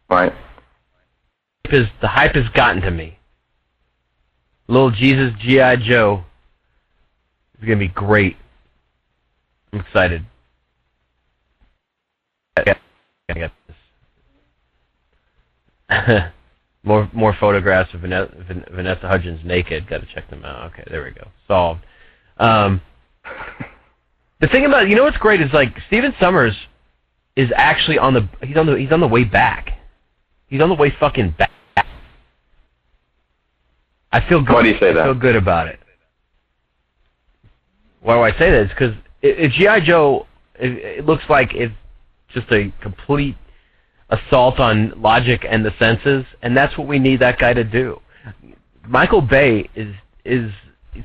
Right. 0.08 0.32
Is 1.70 1.88
the 2.00 2.08
hype 2.08 2.34
has 2.34 2.48
gotten 2.50 2.82
to 2.82 2.90
me. 2.90 3.18
Little 4.68 4.92
Jesus 4.92 5.32
GI 5.40 5.76
Joe 5.88 6.22
is 7.58 7.64
gonna 7.64 7.76
be 7.78 7.88
great. 7.88 8.36
I'm 9.72 9.80
excited. 9.80 10.24
Got, 12.56 12.78
I 13.28 13.34
got 13.34 13.52
this. 15.88 16.22
more 16.82 17.08
more 17.12 17.36
photographs 17.38 17.92
of 17.94 18.00
Vanessa, 18.00 18.32
Van- 18.48 18.64
Vanessa 18.70 19.06
Hudgens 19.08 19.40
naked. 19.44 19.88
Got 19.88 20.00
to 20.00 20.06
check 20.12 20.28
them 20.30 20.44
out. 20.44 20.72
Okay, 20.72 20.84
there 20.90 21.04
we 21.04 21.10
go. 21.10 21.28
Solved. 21.46 21.80
Um, 22.38 22.80
the 24.40 24.48
thing 24.48 24.64
about 24.64 24.88
you 24.88 24.96
know 24.96 25.04
what's 25.04 25.18
great 25.18 25.40
is 25.40 25.52
like 25.52 25.74
Stephen 25.86 26.12
Sommers 26.20 26.54
is 27.36 27.50
actually 27.56 27.98
on 27.98 28.14
the 28.14 28.28
he's 28.42 28.56
on 28.56 28.66
the 28.66 28.76
he's 28.76 28.92
on 28.92 29.00
the 29.00 29.08
way 29.08 29.24
back. 29.24 29.78
He's 30.48 30.60
on 30.60 30.68
the 30.68 30.74
way 30.74 30.94
fucking 30.98 31.34
back. 31.38 31.50
I 34.14 34.28
feel 34.28 34.42
good. 34.42 34.52
Why 34.54 34.62
do 34.62 34.68
you 34.68 34.78
say 34.78 34.90
I 34.90 34.94
that? 34.94 35.04
feel 35.04 35.14
good 35.14 35.36
about 35.36 35.68
it. 35.68 35.78
Why 38.02 38.16
do 38.16 38.20
I 38.22 38.38
say 38.38 38.50
that? 38.50 38.62
It's 38.62 38.70
because 38.70 38.94
if 39.22 39.52
GI 39.52 39.86
Joe, 39.86 40.26
it, 40.56 40.72
it 40.72 41.06
looks 41.06 41.24
like 41.30 41.54
it's 41.54 41.72
just 42.34 42.50
a 42.52 42.72
complete 42.80 43.36
assault 44.10 44.60
on 44.60 44.92
logic 45.00 45.46
and 45.48 45.64
the 45.64 45.72
senses, 45.78 46.24
and 46.42 46.56
that's 46.56 46.76
what 46.76 46.86
we 46.86 46.98
need 46.98 47.20
that 47.20 47.38
guy 47.38 47.52
to 47.52 47.64
do. 47.64 48.00
Michael 48.86 49.22
Bay 49.22 49.68
is 49.74 49.94
is 50.24 50.52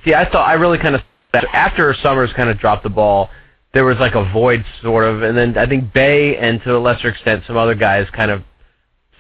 see. 0.06 0.13
I 0.13 0.30
thought 0.30 0.48
I 0.48 0.54
really 0.54 0.78
kind 0.78 0.96
of 0.96 1.02
after 1.34 1.94
Sommers 2.04 2.34
kind 2.36 2.50
of 2.50 2.60
dropped 2.60 2.84
the 2.84 2.90
ball. 2.90 3.30
There 3.74 3.86
was 3.86 3.98
like 4.00 4.16
a 4.16 4.30
void 4.32 4.66
sort 4.82 5.06
of, 5.06 5.22
and 5.22 5.38
then 5.38 5.58
I 5.58 5.68
think 5.68 5.94
Bay 5.94 6.38
and 6.38 6.62
to 6.63 6.76
a 6.76 6.80
lesser 6.80 7.10
extent 7.10 7.44
some 7.46 7.58
other 7.58 7.76
guys 7.76 8.08
kind 8.12 8.32
of 8.32 8.44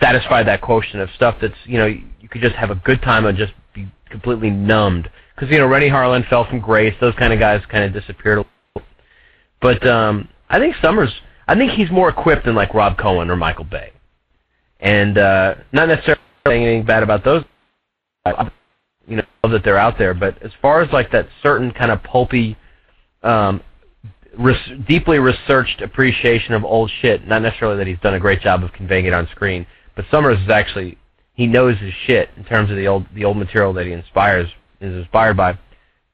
satisfied 0.01 0.47
that 0.47 0.61
quotient 0.61 1.01
of 1.01 1.09
stuff 1.15 1.35
that's 1.41 1.55
you 1.65 1.77
know 1.77 1.85
you 1.85 2.29
could 2.29 2.41
just 2.41 2.55
have 2.55 2.71
a 2.71 2.75
good 2.75 3.01
time 3.01 3.25
and 3.25 3.37
just 3.37 3.53
be 3.73 3.91
completely 4.09 4.49
numbed 4.49 5.09
because 5.35 5.51
you 5.51 5.59
know 5.59 5.67
Renny 5.67 5.89
Harlin 5.89 6.27
fell 6.29 6.45
from 6.45 6.59
grace. 6.59 6.95
Those 6.99 7.15
kind 7.15 7.33
of 7.33 7.39
guys 7.39 7.61
kind 7.69 7.83
of 7.83 7.93
disappeared. 7.93 8.39
a 8.39 8.45
little. 8.75 8.87
But 9.61 9.87
um, 9.87 10.29
I 10.49 10.59
think 10.59 10.75
Sommers. 10.77 11.11
I 11.47 11.55
think 11.55 11.71
he's 11.71 11.89
more 11.91 12.09
equipped 12.09 12.45
than 12.45 12.55
like 12.55 12.73
Rob 12.73 12.97
Cohen 12.97 13.29
or 13.29 13.35
Michael 13.35 13.63
Bay, 13.65 13.91
and 14.79 15.17
uh, 15.17 15.55
not 15.71 15.87
necessarily 15.87 16.21
saying 16.45 16.63
anything 16.63 16.85
bad 16.85 17.03
about 17.03 17.23
those. 17.23 17.43
I- 18.25 18.49
You 19.07 19.15
know 19.17 19.23
love 19.43 19.53
that 19.53 19.63
they're 19.63 19.77
out 19.77 19.97
there, 19.97 20.13
but 20.13 20.41
as 20.43 20.51
far 20.61 20.81
as 20.81 20.91
like 20.91 21.09
that 21.11 21.29
certain 21.41 21.71
kind 21.71 21.91
of 21.91 22.03
pulpy, 22.03 22.57
um, 23.23 23.61
res- 24.37 24.71
deeply 24.87 25.17
researched 25.19 25.81
appreciation 25.81 26.53
of 26.53 26.65
old 26.65 26.91
shit. 27.01 27.25
Not 27.25 27.41
necessarily 27.41 27.77
that 27.77 27.87
he's 27.87 27.99
done 27.99 28.15
a 28.15 28.19
great 28.19 28.41
job 28.41 28.63
of 28.65 28.73
conveying 28.73 29.05
it 29.05 29.13
on 29.13 29.25
screen, 29.29 29.65
but 29.95 30.03
Sommers 30.11 30.43
is 30.43 30.49
actually 30.49 30.97
he 31.35 31.47
knows 31.47 31.77
his 31.77 31.93
shit 32.05 32.29
in 32.35 32.43
terms 32.43 32.69
of 32.69 32.75
the 32.75 32.87
old 32.87 33.05
the 33.15 33.23
old 33.23 33.37
material 33.37 33.71
that 33.73 33.85
he 33.85 33.93
inspires 33.93 34.47
is 34.81 34.93
inspired 34.97 35.37
by. 35.37 35.57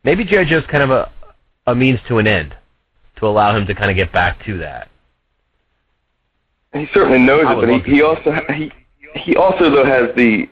Maybe 0.03 0.23
G.I. 0.23 0.43
Joe's 0.45 0.65
kind 0.67 0.83
of 0.83 0.91
a 0.91 1.11
a 1.65 1.73
means 1.73 1.99
to 2.09 2.19
an 2.19 2.27
end 2.27 2.55
to 3.15 3.25
allow 3.25 3.55
him 3.55 3.65
to 3.65 3.73
kind 3.73 3.89
of 3.89 3.97
get 3.97 4.11
back 4.11 4.45
to 4.45 4.57
that. 4.59 4.89
He 6.73 6.87
certainly 6.93 7.19
knows 7.19 7.45
it, 7.47 7.55
but 7.55 7.69
he, 7.69 7.95
he 7.95 8.01
also 8.01 8.31
he 8.53 8.71
he 9.15 9.35
also 9.35 9.69
though 9.69 9.85
has 9.85 10.15
the 10.15 10.49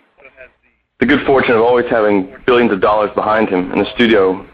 the 1.00 1.06
good 1.06 1.26
fortune 1.26 1.56
of 1.56 1.62
always 1.62 1.88
having 1.90 2.36
billions 2.46 2.72
of 2.72 2.80
dollars 2.80 3.10
behind 3.16 3.50
him 3.50 3.72
in 3.72 3.80
the 3.80 3.92
studio 3.96 4.46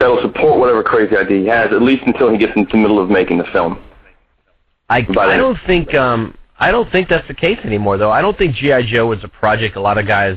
that'll 0.00 0.20
support 0.22 0.58
whatever 0.58 0.82
crazy 0.82 1.16
idea 1.16 1.38
he 1.38 1.46
has, 1.46 1.72
at 1.72 1.82
least 1.82 2.02
until 2.06 2.30
he 2.30 2.38
gets 2.38 2.52
into 2.56 2.72
the 2.72 2.78
middle 2.78 2.98
of 2.98 3.10
making 3.10 3.38
the 3.38 3.44
film. 3.52 3.78
I, 4.88 5.06
I 5.18 5.36
don't 5.36 5.58
think 5.66 5.94
um 5.94 6.34
I 6.58 6.72
don't 6.72 6.90
think 6.90 7.08
that's 7.08 7.28
the 7.28 7.34
case 7.34 7.58
anymore 7.64 7.96
though. 7.96 8.10
I 8.10 8.20
don't 8.20 8.36
think 8.36 8.56
GI 8.56 8.86
Joe 8.92 9.06
was 9.06 9.22
a 9.22 9.28
project 9.28 9.76
a 9.76 9.80
lot 9.80 9.98
of 9.98 10.06
guys 10.06 10.36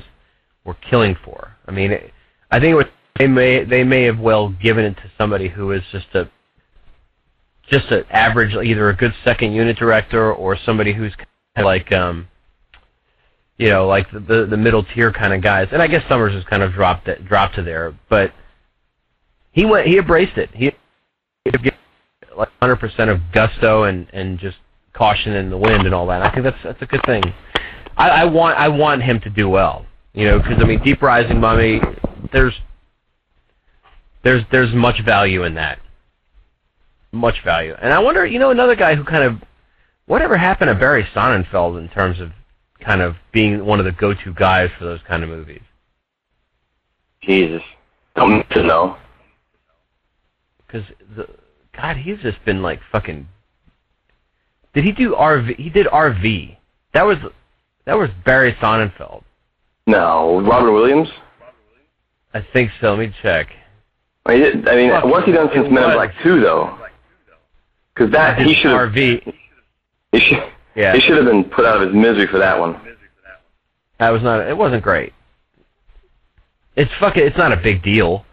were 0.64 0.76
killing 0.76 1.18
for. 1.26 1.56
I 1.68 1.72
mean, 1.72 1.92
it, 1.92 2.14
I 2.52 2.60
think 2.60 2.72
it 2.72 2.76
was, 2.76 2.86
they 3.18 3.28
may 3.28 3.64
they 3.64 3.84
may 3.84 4.04
have 4.04 4.20
well 4.20 4.50
given 4.50 4.86
it 4.86 4.96
to 4.98 5.12
somebody 5.18 5.48
who 5.48 5.72
is 5.72 5.82
just 5.92 6.08
a 6.14 6.30
just 7.74 7.92
an 7.92 8.04
average 8.12 8.54
either 8.54 8.90
a 8.90 8.96
good 8.96 9.14
second 9.24 9.54
unit 9.54 9.78
director 9.78 10.32
or 10.32 10.58
somebody 10.66 10.94
who's 10.94 11.14
kind 11.16 11.28
of 11.56 11.66
like 11.66 11.92
um 11.92 12.28
you 13.58 13.70
know 13.70 13.88
like 13.88 14.10
the 14.12 14.20
the, 14.20 14.46
the 14.46 14.58
middle 14.58 14.84
tier 14.84 15.12
kind 15.12 15.34
of 15.34 15.42
guys. 15.42 15.68
And 15.72 15.82
I 15.82 15.88
guess 15.88 16.04
Sommers 16.04 16.34
has 16.34 16.44
kind 16.46 16.62
of 16.62 16.74
dropped 16.74 17.08
it 17.08 17.26
dropped 17.26 17.56
to 17.56 17.64
there, 17.64 17.98
but 18.10 18.32
he 19.52 19.66
went 19.66 19.88
he 19.88 19.98
embraced 19.98 20.38
it. 20.38 20.50
He 20.54 20.72
like 22.38 22.50
100% 22.62 23.10
of 23.10 23.20
gusto 23.32 23.84
and 23.84 24.08
and 24.14 24.40
just 24.40 24.58
caution 24.94 25.34
in 25.34 25.50
the 25.50 25.58
wind 25.58 25.86
and 25.86 25.94
all 25.94 26.08
that. 26.08 26.22
I 26.22 26.32
think 26.32 26.44
that's 26.44 26.64
that's 26.64 26.82
a 26.82 26.86
good 26.86 27.04
thing. 27.06 27.24
I, 27.98 28.10
I 28.10 28.26
want 28.26 28.58
I 28.58 28.70
want 28.70 29.04
him 29.04 29.20
to 29.22 29.30
do 29.30 29.50
well, 29.50 29.86
you 30.14 30.26
know, 30.26 30.40
because 30.40 30.58
I 30.60 30.66
mean, 30.66 30.82
Deep 30.84 31.02
Rising 31.02 31.40
Mummy, 31.40 31.82
there's 32.32 32.54
there's 34.24 34.44
there's 34.52 34.74
much 34.74 35.04
value 35.06 35.44
in 35.44 35.56
that, 35.56 35.80
much 37.14 37.44
value. 37.46 37.76
And 37.82 37.94
I 37.94 38.00
wonder, 38.00 38.26
you 38.26 38.40
know, 38.40 38.52
another 38.52 38.76
guy 38.76 38.96
who 38.96 39.04
kind 39.04 39.24
of 39.24 39.42
whatever 40.06 40.36
happened 40.36 40.70
to 40.70 40.76
Barry 40.76 41.08
Sonnenfeld 41.16 41.80
in 41.80 41.88
terms 41.90 42.20
of 42.20 42.32
kind 42.82 43.02
of 43.02 43.16
being 43.32 43.66
one 43.66 43.80
of 43.80 43.86
the 43.86 43.92
go-to 43.92 44.34
guys 44.34 44.70
for 44.78 44.84
those 44.84 45.00
kind 45.08 45.24
of 45.24 45.30
movies. 45.30 45.62
Jesus, 47.22 47.62
come 48.18 48.44
to 48.52 48.64
know. 48.64 48.98
Because 50.68 50.86
the 51.16 51.28
God, 51.76 51.98
he's 51.98 52.20
just 52.20 52.44
been 52.46 52.62
like 52.62 52.80
fucking. 52.92 53.28
Did 54.74 54.84
he 54.84 54.92
do 54.92 55.14
RV? 55.14 55.58
He 55.58 55.70
did 55.70 55.88
RV. 55.88 56.58
That 56.94 57.04
was 57.04 57.18
that 57.86 57.98
was 57.98 58.10
Barry 58.26 58.54
Sonnenfeld. 58.54 59.24
No, 59.88 60.42
Robin 60.42 60.74
Williams. 60.74 61.10
I 62.34 62.46
think 62.54 62.72
so. 62.82 62.92
Let 62.92 63.00
me 63.00 63.16
check. 63.22 63.50
I 64.26 64.36
mean, 64.36 64.68
I 64.68 64.76
mean 64.76 64.90
Fuck, 64.90 65.06
what's 65.06 65.26
he 65.26 65.32
done 65.32 65.50
since 65.54 65.70
Men 65.72 65.84
in. 65.84 65.96
Black 65.96 66.14
Two 66.24 66.42
though? 66.42 66.78
Because 67.94 68.12
that 68.12 68.42
he 68.42 68.54
should 68.56 68.72
have 68.72 68.90
RV. 68.92 69.34
he 70.12 70.20
should 70.20 70.44
Yeah, 70.76 70.94
he 70.94 71.00
should 71.02 71.18
have 71.18 71.26
been 71.26 71.44
put 71.44 71.66
out 71.66 71.82
of 71.82 71.88
his 71.88 71.96
misery 71.96 72.28
for 72.28 72.40
that 72.40 72.60
one. 72.60 72.80
that 74.00 74.10
was 74.10 74.24
not. 74.24 74.48
It 74.48 74.58
wasn't 74.58 74.84
great. 74.84 75.14
It's 76.76 76.92
fucking. 77.00 77.24
It's 77.24 77.38
not 77.38 77.52
a 77.52 77.58
big 77.58 77.84
deal. 77.84 78.26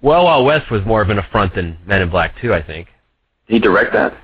Well, 0.00 0.24
Wild 0.24 0.46
West 0.46 0.70
was 0.70 0.84
more 0.84 1.02
of 1.02 1.10
an 1.10 1.18
affront 1.18 1.54
than 1.54 1.76
Men 1.84 2.02
in 2.02 2.08
Black 2.08 2.40
2, 2.40 2.54
I 2.54 2.62
think. 2.62 2.86
Did 3.48 3.54
he 3.54 3.58
direct 3.58 3.92
that? 3.94 4.16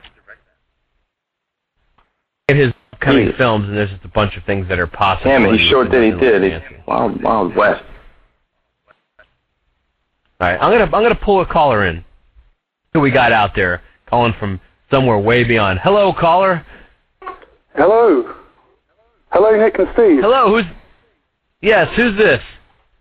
In 2.48 2.56
his 2.56 2.72
upcoming 2.92 3.32
films, 3.36 3.66
and 3.68 3.76
there's 3.76 3.90
just 3.90 4.04
a 4.04 4.08
bunch 4.08 4.36
of 4.36 4.44
things 4.44 4.68
that 4.68 4.78
are 4.78 4.86
possible. 4.86 5.30
Damn 5.30 5.46
it, 5.46 5.58
he 5.58 5.66
sure 5.66 5.84
did. 5.86 6.14
He 6.14 6.20
did. 6.20 6.42
He, 6.42 6.76
Wild 6.86 7.22
Wild 7.22 7.56
West. 7.56 7.82
All 10.40 10.48
right, 10.48 10.58
I'm 10.60 10.70
gonna 10.70 10.84
I'm 10.84 11.02
gonna 11.02 11.14
pull 11.14 11.40
a 11.40 11.46
caller 11.46 11.86
in. 11.86 12.04
Who 12.94 13.00
we 13.00 13.10
got 13.10 13.32
out 13.32 13.56
there 13.56 13.82
calling 14.06 14.34
from 14.38 14.60
somewhere 14.88 15.18
way 15.18 15.42
beyond? 15.42 15.80
Hello, 15.82 16.12
caller. 16.12 16.64
Hello. 17.74 18.32
Hello, 19.32 19.50
Nick 19.56 19.76
and 19.80 19.88
Steve. 19.94 20.20
Hello, 20.20 20.54
who's? 20.54 20.64
Yes, 21.60 21.88
who's 21.96 22.16
this? 22.16 22.40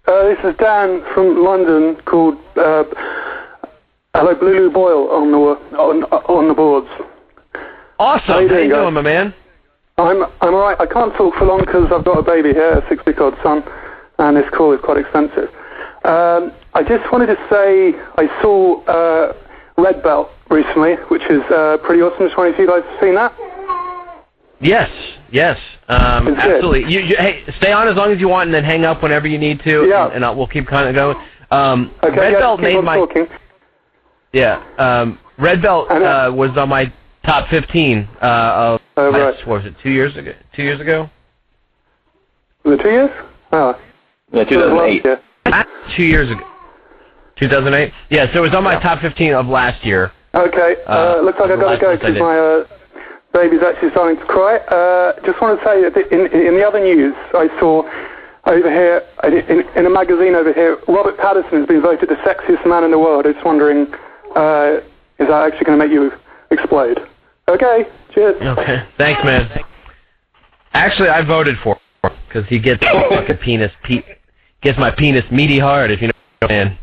Uh, 0.08 0.24
this 0.24 0.40
is 0.46 0.56
Dan 0.58 1.04
from 1.14 1.44
London 1.44 1.98
called 2.06 2.40
uh, 2.58 2.86
Hello 4.16 4.34
Blue 4.34 4.72
Boyle 4.72 5.10
on 5.12 5.32
the 5.32 5.38
on 5.78 6.04
on 6.06 6.48
the 6.48 6.56
boards. 6.56 6.90
Awesome. 8.00 8.26
How 8.26 8.40
you 8.40 8.70
doing, 8.70 8.96
my 8.96 9.02
man? 9.02 9.32
I'm 10.00 10.24
I'm 10.42 10.56
alright. 10.56 10.82
I 10.82 10.88
can't 10.88 11.14
talk 11.14 11.36
for 11.36 11.46
long 11.46 11.60
because 11.60 11.92
I've 11.94 12.04
got 12.04 12.18
a 12.18 12.24
baby 12.24 12.50
here, 12.50 12.80
a 12.80 12.90
six-week-old 12.90 13.36
son, 13.44 13.64
and 14.18 14.38
this 14.38 14.50
call 14.58 14.74
is 14.74 14.80
quite 14.84 14.98
expensive. 14.98 15.50
Um, 16.04 16.52
I 16.74 16.82
just 16.82 17.10
wanted 17.12 17.28
to 17.28 17.38
say 17.48 17.94
I 18.18 18.42
saw 18.42 18.84
uh, 18.86 19.34
Red 19.78 20.04
Belt 20.04 20.30
recently, 20.50 20.96
which 21.10 21.24
is 21.30 21.42
uh, 21.52 21.78
pretty 21.84 22.02
awesome. 22.02 22.26
Just 22.28 22.38
wondering 22.38 22.54
if 22.54 22.60
you 22.60 22.68
guys 22.68 22.84
have 22.90 23.00
seen 23.02 23.16
that. 23.16 23.34
Yes, 24.62 24.90
yes, 25.32 25.58
um, 25.90 26.28
It's 26.30 26.40
absolutely. 26.40 26.92
You, 26.94 27.02
you, 27.02 27.16
hey, 27.18 27.44
stay 27.58 27.72
on 27.74 27.88
as 27.88 27.96
long 27.96 28.12
as 28.12 28.20
you 28.20 28.30
want, 28.30 28.48
and 28.48 28.54
then 28.54 28.64
hang 28.64 28.86
up 28.86 29.04
whenever 29.04 29.28
you 29.28 29.38
need 29.38 29.60
to, 29.64 29.86
Yeah. 29.88 30.06
and, 30.06 30.16
and 30.16 30.26
I'll, 30.26 30.36
we'll 30.36 30.48
keep 30.48 30.68
kind 30.68 30.88
of 30.88 30.96
going. 30.96 31.18
Um, 31.52 31.92
Okay, 32.04 32.18
Red 32.18 32.32
yeah, 32.34 32.40
Belt 32.40 32.60
keep 32.60 32.64
made 32.66 32.76
on 32.78 32.86
my 32.86 32.96
talking. 32.96 33.28
yeah. 34.32 34.64
Um, 34.78 35.20
Red 35.38 35.62
Belt 35.62 35.90
uh, 35.92 36.32
was 36.34 36.52
on 36.58 36.70
my 36.70 36.92
top 37.26 37.50
15 37.50 38.08
uh, 38.22 38.26
of 38.26 38.82
Oh, 38.96 39.12
right. 39.12 39.36
what 39.48 39.64
was 39.64 39.66
it 39.66 39.74
two 39.82 39.90
years 39.90 40.16
ago? 40.16 40.34
Two 40.56 40.62
years 40.64 40.80
ago? 40.80 41.10
Was 42.64 42.80
it 42.80 42.84
two 42.84 42.90
years? 42.90 43.10
Oh, 43.52 43.78
Yeah, 44.32 44.44
2008. 44.46 45.06
Ah, 45.48 45.66
Two 45.98 46.04
years 46.04 46.30
ago. 46.32 46.42
2008. 47.40 47.92
Yeah, 48.10 48.32
so 48.34 48.40
it 48.40 48.42
was 48.42 48.56
on 48.56 48.64
my 48.64 48.80
top 48.80 49.02
15 49.02 49.34
of 49.34 49.48
last 49.48 49.86
year. 49.86 50.12
Okay, 50.36 50.76
uh, 50.88 51.18
Uh, 51.20 51.22
looks 51.22 51.40
like 51.40 51.52
I've 51.52 51.60
got 51.60 51.72
to 51.74 51.78
go 51.80 51.96
because 51.96 52.18
my 52.18 52.38
uh, 52.38 52.66
baby's 53.34 53.62
actually 53.62 53.92
starting 53.92 54.18
to 54.20 54.26
cry. 54.26 54.58
Uh, 54.58 55.14
just 55.26 55.42
want 55.42 55.60
to 55.60 55.66
say 55.66 55.82
that 55.90 56.12
in, 56.12 56.28
in 56.32 56.56
the 56.56 56.66
other 56.66 56.80
news, 56.80 57.14
I 57.34 57.48
saw 57.60 57.84
over 58.46 58.70
here, 58.70 59.04
in, 59.24 59.62
in 59.78 59.86
a 59.86 59.90
magazine 59.90 60.36
over 60.36 60.52
here, 60.54 60.78
Robert 60.88 61.18
Pattinson 61.18 61.60
has 61.60 61.68
been 61.68 61.82
voted 61.82 62.10
the 62.10 62.16
sexiest 62.16 62.66
man 62.68 62.84
in 62.84 62.92
the 62.92 63.00
world. 63.00 63.26
I 63.26 63.30
was 63.32 63.44
wondering, 63.46 63.88
uh, 64.36 64.82
is 65.20 65.28
that 65.28 65.48
actually 65.48 65.66
going 65.66 65.80
to 65.80 65.86
make 65.86 65.92
you 65.94 66.12
explode? 66.52 67.00
Okay, 67.48 67.86
cheers. 68.14 68.36
Okay. 68.42 68.84
Thanks, 68.98 69.24
man. 69.24 69.50
Actually, 70.74 71.10
I 71.10 71.22
voted 71.24 71.58
for 71.64 71.80
him 72.04 72.12
because 72.28 72.48
he 72.50 72.60
gets 72.60 72.82
my 72.82 73.06
fucking 73.10 73.38
penis, 73.38 73.72
pe- 73.84 74.04
gets 74.62 74.78
my 74.78 74.92
penis 74.92 75.24
meaty 75.32 75.60
hard. 75.60 75.92
If 75.92 76.02
you 76.02 76.08
know 76.08 76.14
what 76.40 76.52
I'm 76.52 76.68
saying. 76.68 76.78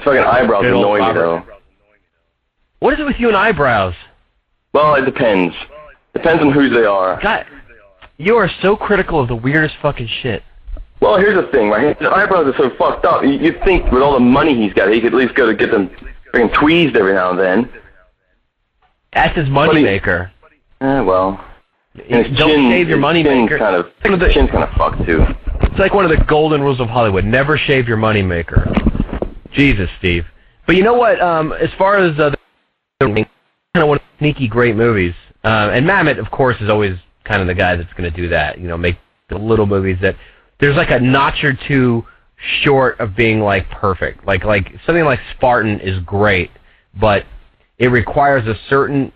His 0.00 0.04
fucking 0.04 0.20
eyebrows 0.24 0.62
Good 0.62 0.72
annoy 0.72 0.98
me 1.06 1.12
though. 1.12 1.42
What 2.78 2.94
is 2.94 3.00
it 3.00 3.04
with 3.04 3.16
you 3.18 3.28
and 3.28 3.36
eyebrows? 3.36 3.94
Well, 4.72 4.94
it 4.94 5.04
depends. 5.04 5.54
Depends 6.14 6.42
on 6.42 6.52
whose 6.52 6.72
they 6.72 6.84
are. 6.86 7.20
God, 7.22 7.44
you 8.16 8.36
are 8.36 8.50
so 8.62 8.76
critical 8.76 9.20
of 9.20 9.28
the 9.28 9.36
weirdest 9.36 9.74
fucking 9.82 10.08
shit. 10.22 10.42
Well, 11.00 11.18
here's 11.18 11.34
the 11.36 11.50
thing, 11.50 11.68
right? 11.68 11.98
His 11.98 12.08
eyebrows 12.08 12.46
are 12.46 12.56
so 12.56 12.74
fucked 12.76 13.04
up. 13.04 13.22
You- 13.22 13.30
You'd 13.32 13.62
think 13.64 13.90
with 13.92 14.02
all 14.02 14.14
the 14.14 14.20
money 14.20 14.54
he's 14.54 14.72
got, 14.72 14.90
he 14.90 15.00
could 15.00 15.12
at 15.12 15.18
least 15.18 15.34
go 15.34 15.46
to 15.46 15.54
get 15.54 15.70
them 15.70 15.90
freaking 16.32 16.52
tweezed 16.54 16.96
every 16.96 17.12
now 17.14 17.30
and 17.30 17.38
then. 17.38 17.68
That's 19.12 19.36
his 19.36 19.46
he- 19.46 19.52
moneymaker. 19.52 20.30
Eh, 20.80 21.00
well. 21.00 21.42
And 22.08 22.26
his 22.26 22.38
Don't 22.38 22.50
chin, 22.50 22.70
shave 22.70 22.88
your 22.88 22.96
his 22.98 23.04
moneymaker. 23.04 23.48
Chin's 23.48 23.58
kind 23.58 23.76
of, 23.76 23.86
One 24.04 24.14
of 24.14 24.20
the- 24.20 24.26
his 24.26 24.34
chin's 24.34 24.50
kind 24.50 24.64
of 24.64 24.70
fucked 24.70 25.04
too. 25.04 25.26
It's 25.62 25.78
like 25.78 25.92
one 25.92 26.04
of 26.04 26.10
the 26.10 26.24
golden 26.24 26.62
rules 26.62 26.80
of 26.80 26.88
Hollywood: 26.88 27.24
never 27.24 27.58
shave 27.58 27.86
your 27.88 27.98
moneymaker. 27.98 28.66
Jesus, 29.52 29.88
Steve. 29.98 30.24
But 30.66 30.76
you 30.76 30.82
know 30.82 30.94
what? 30.94 31.20
Um, 31.20 31.52
as 31.52 31.70
far 31.78 31.98
as 31.98 32.18
uh, 32.18 32.30
the 33.00 33.06
kind 33.06 33.26
of 33.74 33.88
one 33.88 33.98
of 33.98 34.02
the 34.02 34.18
sneaky 34.18 34.48
great 34.48 34.76
movies, 34.76 35.14
uh, 35.44 35.70
and 35.72 35.86
Mamet, 35.86 36.18
of 36.18 36.30
course, 36.30 36.56
is 36.60 36.70
always 36.70 36.96
kind 37.24 37.40
of 37.40 37.46
the 37.46 37.54
guy 37.54 37.76
that's 37.76 37.92
going 37.94 38.10
to 38.10 38.16
do 38.16 38.28
that. 38.28 38.58
You 38.58 38.68
know, 38.68 38.76
make 38.76 38.96
the 39.28 39.38
little 39.38 39.66
movies 39.66 39.98
that 40.02 40.16
there's 40.60 40.76
like 40.76 40.90
a 40.90 41.00
notch 41.00 41.42
or 41.42 41.52
two 41.68 42.04
short 42.62 42.98
of 43.00 43.16
being 43.16 43.40
like 43.40 43.68
perfect. 43.70 44.26
Like 44.26 44.44
like 44.44 44.72
something 44.86 45.04
like 45.04 45.20
Spartan 45.36 45.80
is 45.80 46.02
great, 46.04 46.50
but 46.98 47.24
it 47.78 47.88
requires 47.88 48.46
a 48.46 48.54
certain 48.68 49.12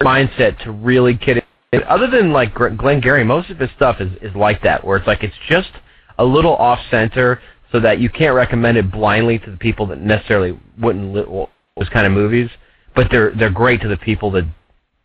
mindset 0.00 0.62
to 0.64 0.72
really 0.72 1.14
get 1.14 1.38
it. 1.38 1.44
And 1.72 1.82
other 1.84 2.08
than 2.08 2.32
like 2.32 2.54
Glengarry, 2.54 3.24
most 3.24 3.50
of 3.50 3.58
his 3.58 3.70
stuff 3.76 4.00
is 4.00 4.12
is 4.20 4.34
like 4.34 4.62
that, 4.62 4.84
where 4.84 4.96
it's 4.96 5.06
like 5.06 5.22
it's 5.22 5.34
just 5.48 5.70
a 6.18 6.24
little 6.24 6.54
off 6.56 6.78
center, 6.90 7.40
so 7.74 7.80
that 7.80 7.98
you 7.98 8.08
can't 8.08 8.36
recommend 8.36 8.78
it 8.78 8.88
blindly 8.92 9.36
to 9.36 9.50
the 9.50 9.56
people 9.56 9.84
that 9.84 9.98
necessarily 9.98 10.56
wouldn't 10.78 11.12
li- 11.12 11.24
well, 11.26 11.50
those 11.76 11.88
kind 11.88 12.06
of 12.06 12.12
movies. 12.12 12.48
But 12.94 13.08
they're 13.10 13.32
they're 13.32 13.50
great 13.50 13.80
to 13.80 13.88
the 13.88 13.96
people 13.96 14.30
that 14.30 14.44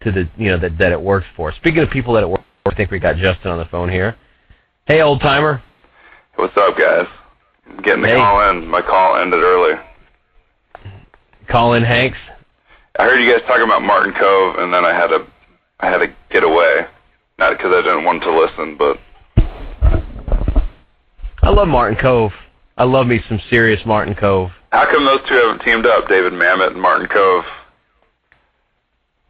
to 0.04 0.12
the 0.12 0.30
you 0.38 0.50
know 0.52 0.60
that 0.60 0.78
that 0.78 0.92
it 0.92 1.02
works 1.02 1.26
for. 1.36 1.52
Speaking 1.52 1.82
of 1.82 1.90
people 1.90 2.14
that 2.14 2.22
it 2.22 2.30
works 2.30 2.44
for, 2.64 2.72
I 2.72 2.76
think 2.76 2.92
we 2.92 3.00
got 3.00 3.16
Justin 3.16 3.50
on 3.50 3.58
the 3.58 3.66
phone 3.66 3.90
here. 3.90 4.16
Hey, 4.86 5.02
old 5.02 5.20
timer. 5.20 5.64
What's 6.36 6.56
up, 6.58 6.78
guys? 6.78 7.08
Getting 7.84 8.04
the 8.04 8.10
Hey. 8.10 8.18
call 8.18 8.48
in. 8.52 8.68
My 8.68 8.84
call 8.84 9.16
ended 9.16 9.40
early. 9.42 9.74
Call 11.48 11.74
in 11.74 11.82
Hanks. 11.84 12.20
I 13.00 13.06
heard 13.06 13.20
you 13.20 13.32
guys 13.32 13.42
talking 13.48 13.64
about 13.64 13.82
Martin 13.82 14.14
Kove, 14.14 14.60
and 14.60 14.72
then 14.72 14.86
I 14.86 14.94
had 14.94 15.08
to, 15.08 15.26
I 15.80 15.88
had 15.88 15.98
to 16.00 16.14
get 16.30 16.44
away. 16.44 16.86
Not 17.40 17.58
because 17.58 17.74
I 17.74 17.82
didn't 17.82 18.04
want 18.04 18.22
to 18.24 18.32
listen, 18.32 18.78
but 18.78 19.00
I 21.42 21.50
love 21.50 21.68
Martin 21.68 21.98
Kove. 21.98 22.32
I 22.80 22.86
love 22.86 23.08
me 23.08 23.22
some 23.30 23.40
serious 23.50 23.80
Martin 23.86 24.16
Kove. 24.16 24.52
how 24.72 24.86
come 24.92 25.06
those 25.06 25.20
two 25.28 25.36
haven't 25.36 25.60
teamed 25.66 25.86
up, 25.86 26.08
David 26.08 26.34
Mamet 26.34 26.72
and 26.72 26.82
Martin 26.82 27.08
Kove? 27.08 27.44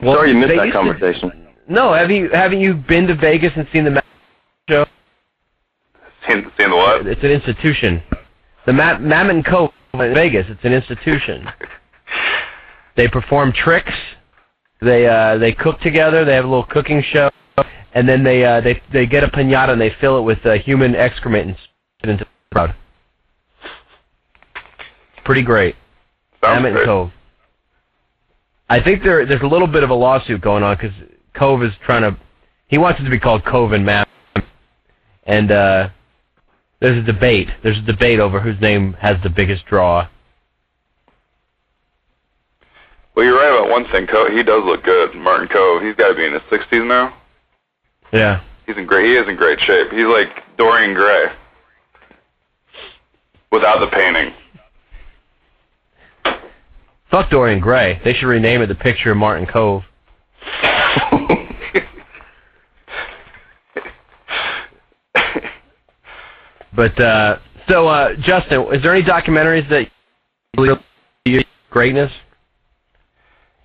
Well, 0.01 0.15
Sorry 0.15 0.29
you 0.31 0.35
missed 0.37 0.49
they 0.49 0.55
that 0.57 0.65
used 0.67 0.75
to- 0.77 0.79
conversation. 0.81 1.47
no, 1.67 1.93
have 1.93 2.09
you 2.11 2.29
haven't 2.31 2.61
you 2.61 2.73
been 2.75 3.07
to 3.07 3.15
Vegas 3.15 3.51
and 3.57 3.67
seen 3.73 3.83
the 3.85 3.91
Ma- 3.91 4.01
show? 4.69 4.85
Seen, 6.27 6.49
seen 6.59 6.69
the 6.69 6.75
what? 6.75 7.05
It's 7.07 7.23
an 7.23 7.31
institution. 7.31 8.01
The 8.65 8.73
Ma- 8.73 8.97
Mamet 8.97 9.29
and 9.31 9.45
Kove 9.45 9.71
in 9.95 10.13
Vegas. 10.13 10.45
It's 10.49 10.63
an 10.63 10.73
institution. 10.73 11.49
They 12.95 13.07
perform 13.07 13.53
tricks. 13.53 13.93
They 14.81 15.07
uh, 15.07 15.37
they 15.37 15.53
cook 15.53 15.79
together. 15.79 16.25
They 16.25 16.33
have 16.33 16.43
a 16.43 16.47
little 16.49 16.65
cooking 16.65 17.01
show, 17.01 17.29
and 17.93 18.09
then 18.09 18.25
they 18.25 18.43
uh, 18.43 18.59
they 18.59 18.81
they 18.91 19.05
get 19.05 19.23
a 19.23 19.27
pinata 19.29 19.69
and 19.69 19.79
they 19.79 19.93
fill 20.01 20.17
it 20.19 20.23
with 20.23 20.45
uh, 20.45 20.53
human 20.55 20.95
excrement 20.95 21.47
and 21.47 21.57
spit 21.97 22.09
into 22.09 22.25
the 22.25 22.29
crowd. 22.55 22.75
Pretty 25.29 25.43
great. 25.43 25.75
Sounds 26.43 26.65
Mamet 26.65 26.75
and. 26.75 26.87
Kove. 26.87 27.11
I 28.67 28.81
think 28.81 29.03
there 29.03 29.27
there's 29.27 29.43
a 29.43 29.47
little 29.47 29.67
bit 29.67 29.83
of 29.83 29.91
a 29.91 29.93
lawsuit 29.93 30.41
going 30.41 30.63
on 30.63 30.75
because 30.75 30.91
Kove 31.35 31.63
is 31.63 31.71
trying 31.85 32.01
to. 32.01 32.17
He 32.65 32.79
wants 32.79 32.99
it 32.99 33.03
to 33.03 33.11
be 33.11 33.19
called 33.19 33.43
Kove 33.43 33.75
and 33.75 33.87
Mamet, 33.87 34.43
and 35.27 35.51
uh, 35.51 35.89
there's 36.79 36.97
a 36.97 37.03
debate. 37.03 37.47
There's 37.61 37.77
a 37.77 37.83
debate 37.83 38.19
over 38.19 38.39
whose 38.39 38.59
name 38.59 38.93
has 38.93 39.17
the 39.21 39.29
biggest 39.29 39.67
draw. 39.67 40.07
Well, 43.13 43.23
you're 43.23 43.37
right 43.37 43.55
about 43.55 43.69
one 43.69 43.85
thing. 43.91 44.07
Kove, 44.07 44.35
he 44.35 44.41
does 44.41 44.63
look 44.65 44.83
good. 44.83 45.13
Martin 45.13 45.47
Kove. 45.47 45.85
He's 45.85 45.95
got 45.95 46.07
to 46.07 46.15
be 46.15 46.25
in 46.25 46.33
his 46.33 46.41
60s 46.41 46.87
now. 46.87 47.15
Yeah. 48.11 48.41
He's 48.65 48.77
in 48.77 48.87
great. 48.87 49.05
He 49.05 49.13
is 49.13 49.29
in 49.29 49.35
great 49.35 49.59
shape. 49.59 49.91
He's 49.91 50.07
like 50.07 50.57
Dorian 50.57 50.95
Gray 50.95 51.25
without 53.51 53.79
the 53.79 53.95
painting. 53.95 54.33
Fuck 57.11 57.29
Dorian 57.31 57.59
Gray. 57.59 57.99
They 58.03 58.13
should 58.13 58.27
rename 58.27 58.61
it 58.61 58.67
the 58.67 58.75
picture 58.75 59.11
of 59.11 59.17
Martin 59.17 59.45
Kove. 59.47 59.83
But 66.75 66.99
uh, 67.01 67.39
so, 67.67 67.87
uh, 67.87 68.15
Justin, 68.21 68.67
is 68.73 68.81
there 68.83 68.93
any 68.93 69.03
documentaries 69.03 69.67
that 69.69 69.81
you 70.57 70.77
believe 71.25 71.43
greatness? 71.69 72.11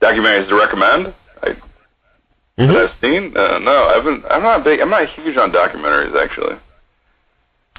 Documentaries 0.02 0.48
to 0.48 0.54
recommend? 0.56 1.14
I, 1.42 1.56
Mm-hmm. 2.56 2.72
that 2.72 2.84
I've 2.88 3.00
seen? 3.00 3.36
Uh, 3.36 3.58
no, 3.58 3.86
I've 3.88 4.04
been. 4.04 4.22
I'm 4.30 4.44
not 4.44 4.62
big. 4.62 4.78
I'm 4.80 4.88
not 4.88 5.08
huge 5.08 5.36
on 5.36 5.50
documentaries 5.50 6.14
actually. 6.16 6.54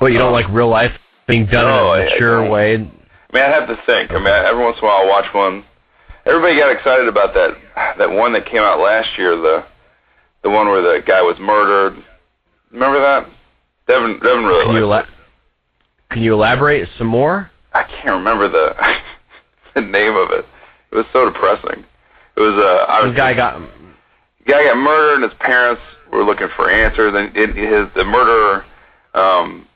Well, 0.01 0.09
you 0.09 0.17
don't 0.17 0.33
like 0.33 0.49
real 0.49 0.67
life 0.67 0.91
being 1.29 1.45
done 1.45 1.63
No, 1.63 1.87
I- 1.91 2.01
in 2.01 2.01
I 2.01 2.05
a 2.07 2.09
mature 2.09 2.41
don't. 2.41 2.51
way. 2.51 2.91
I 3.35 3.37
mean, 3.37 3.51
I 3.51 3.53
have 3.53 3.67
to 3.67 3.75
think. 3.85 4.11
I 4.11 4.17
mean, 4.17 4.27
every 4.27 4.63
once 4.63 4.77
in 4.77 4.85
a 4.85 4.87
while 4.87 5.01
I'll 5.01 5.09
watch 5.09 5.25
one. 5.33 5.65
Everybody 6.25 6.57
got 6.57 6.71
excited 6.71 7.09
about 7.09 7.33
that 7.33 7.57
that 7.97 8.09
one 8.09 8.31
that 8.31 8.45
came 8.45 8.61
out 8.61 8.79
last 8.79 9.09
year. 9.17 9.35
The 9.35 9.65
the 10.41 10.49
one 10.49 10.67
where 10.67 10.81
the 10.81 11.05
guy 11.05 11.21
was 11.21 11.37
murdered. 11.37 12.01
Remember 12.71 13.01
that? 13.01 13.27
Devin 13.87 14.19
Devin 14.23 14.45
really 14.45 14.65
Can 14.65 14.75
you 14.75 14.83
ela- 14.83 15.07
Can 16.11 16.21
you 16.21 16.33
elaborate 16.33 16.87
some 16.97 17.07
more? 17.07 17.51
I 17.73 17.83
can't 17.83 18.15
remember 18.15 18.47
the 18.47 18.73
the 19.75 19.81
name 19.81 20.15
of 20.15 20.31
it. 20.31 20.45
It 20.91 20.95
was 20.95 21.05
so 21.11 21.29
depressing. 21.29 21.83
It 22.37 22.39
was 22.39 22.55
uh, 22.55 22.89
I 22.89 23.01
was 23.01 23.11
This 23.11 23.17
guy 23.17 23.33
got 23.33 23.59
the 23.59 23.67
guy 24.45 24.63
got 24.63 24.77
murdered, 24.77 25.15
and 25.15 25.23
his 25.29 25.37
parents 25.41 25.81
were 26.09 26.23
looking 26.23 26.47
for 26.55 26.69
answers. 26.69 27.13
And 27.13 27.35
it, 27.35 27.49
his 27.49 27.93
the 27.95 28.05
murderer, 28.05 28.63
um, 29.13 29.67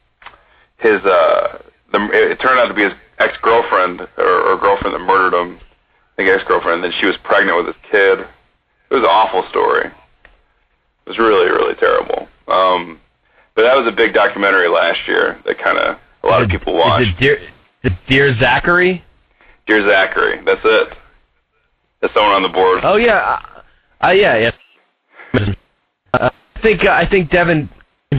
his 0.78 1.02
uh, 1.04 1.62
the 1.91 2.08
it 2.13 2.39
turned 2.39 2.58
out 2.58 2.69
to 2.69 2.74
be 2.74 2.84
his 2.84 2.93
ex 3.19 3.38
girlfriend 3.41 4.01
or, 4.17 4.51
or 4.51 4.58
girlfriend 4.58 4.95
that 4.95 4.99
murdered 4.99 5.38
him. 5.38 5.60
I 5.60 6.15
think 6.15 6.29
ex 6.29 6.43
girlfriend. 6.47 6.84
And 6.84 6.86
then 6.86 6.99
she 6.99 7.05
was 7.05 7.17
pregnant 7.23 7.58
with 7.58 7.67
his 7.67 7.75
kid. 7.91 8.19
It 8.19 8.93
was 8.93 9.03
an 9.03 9.10
awful 9.10 9.43
story. 9.49 9.86
It 9.86 11.08
was 11.08 11.17
really 11.17 11.49
really 11.49 11.75
terrible. 11.75 12.27
Um, 12.47 12.99
but 13.55 13.63
that 13.63 13.75
was 13.75 13.88
a 13.88 13.95
big 13.95 14.13
documentary 14.13 14.69
last 14.69 14.99
year 15.08 15.39
that 15.45 15.60
kind 15.60 15.77
of 15.77 15.97
a 16.23 16.27
lot 16.27 16.41
of 16.41 16.49
people 16.49 16.73
watched. 16.73 17.08
Is 17.08 17.13
it 17.13 17.19
Dear, 17.19 17.36
is 17.38 17.49
it 17.84 17.93
Dear 18.08 18.39
Zachary? 18.39 19.03
Dear 19.67 19.88
Zachary. 19.88 20.41
That's 20.45 20.62
it. 20.63 20.97
That's 22.01 22.13
someone 22.13 22.34
on 22.34 22.43
the 22.43 22.49
board. 22.49 22.82
Oh 22.84 22.95
yeah, 22.95 23.17
uh, 23.17 24.08
uh, 24.08 24.12
yeah, 24.12 24.38
yeah. 24.38 24.51
I 26.13 26.32
think 26.62 26.86
uh, 26.86 26.91
I 26.91 27.08
think 27.08 27.29
Devin 27.29 27.69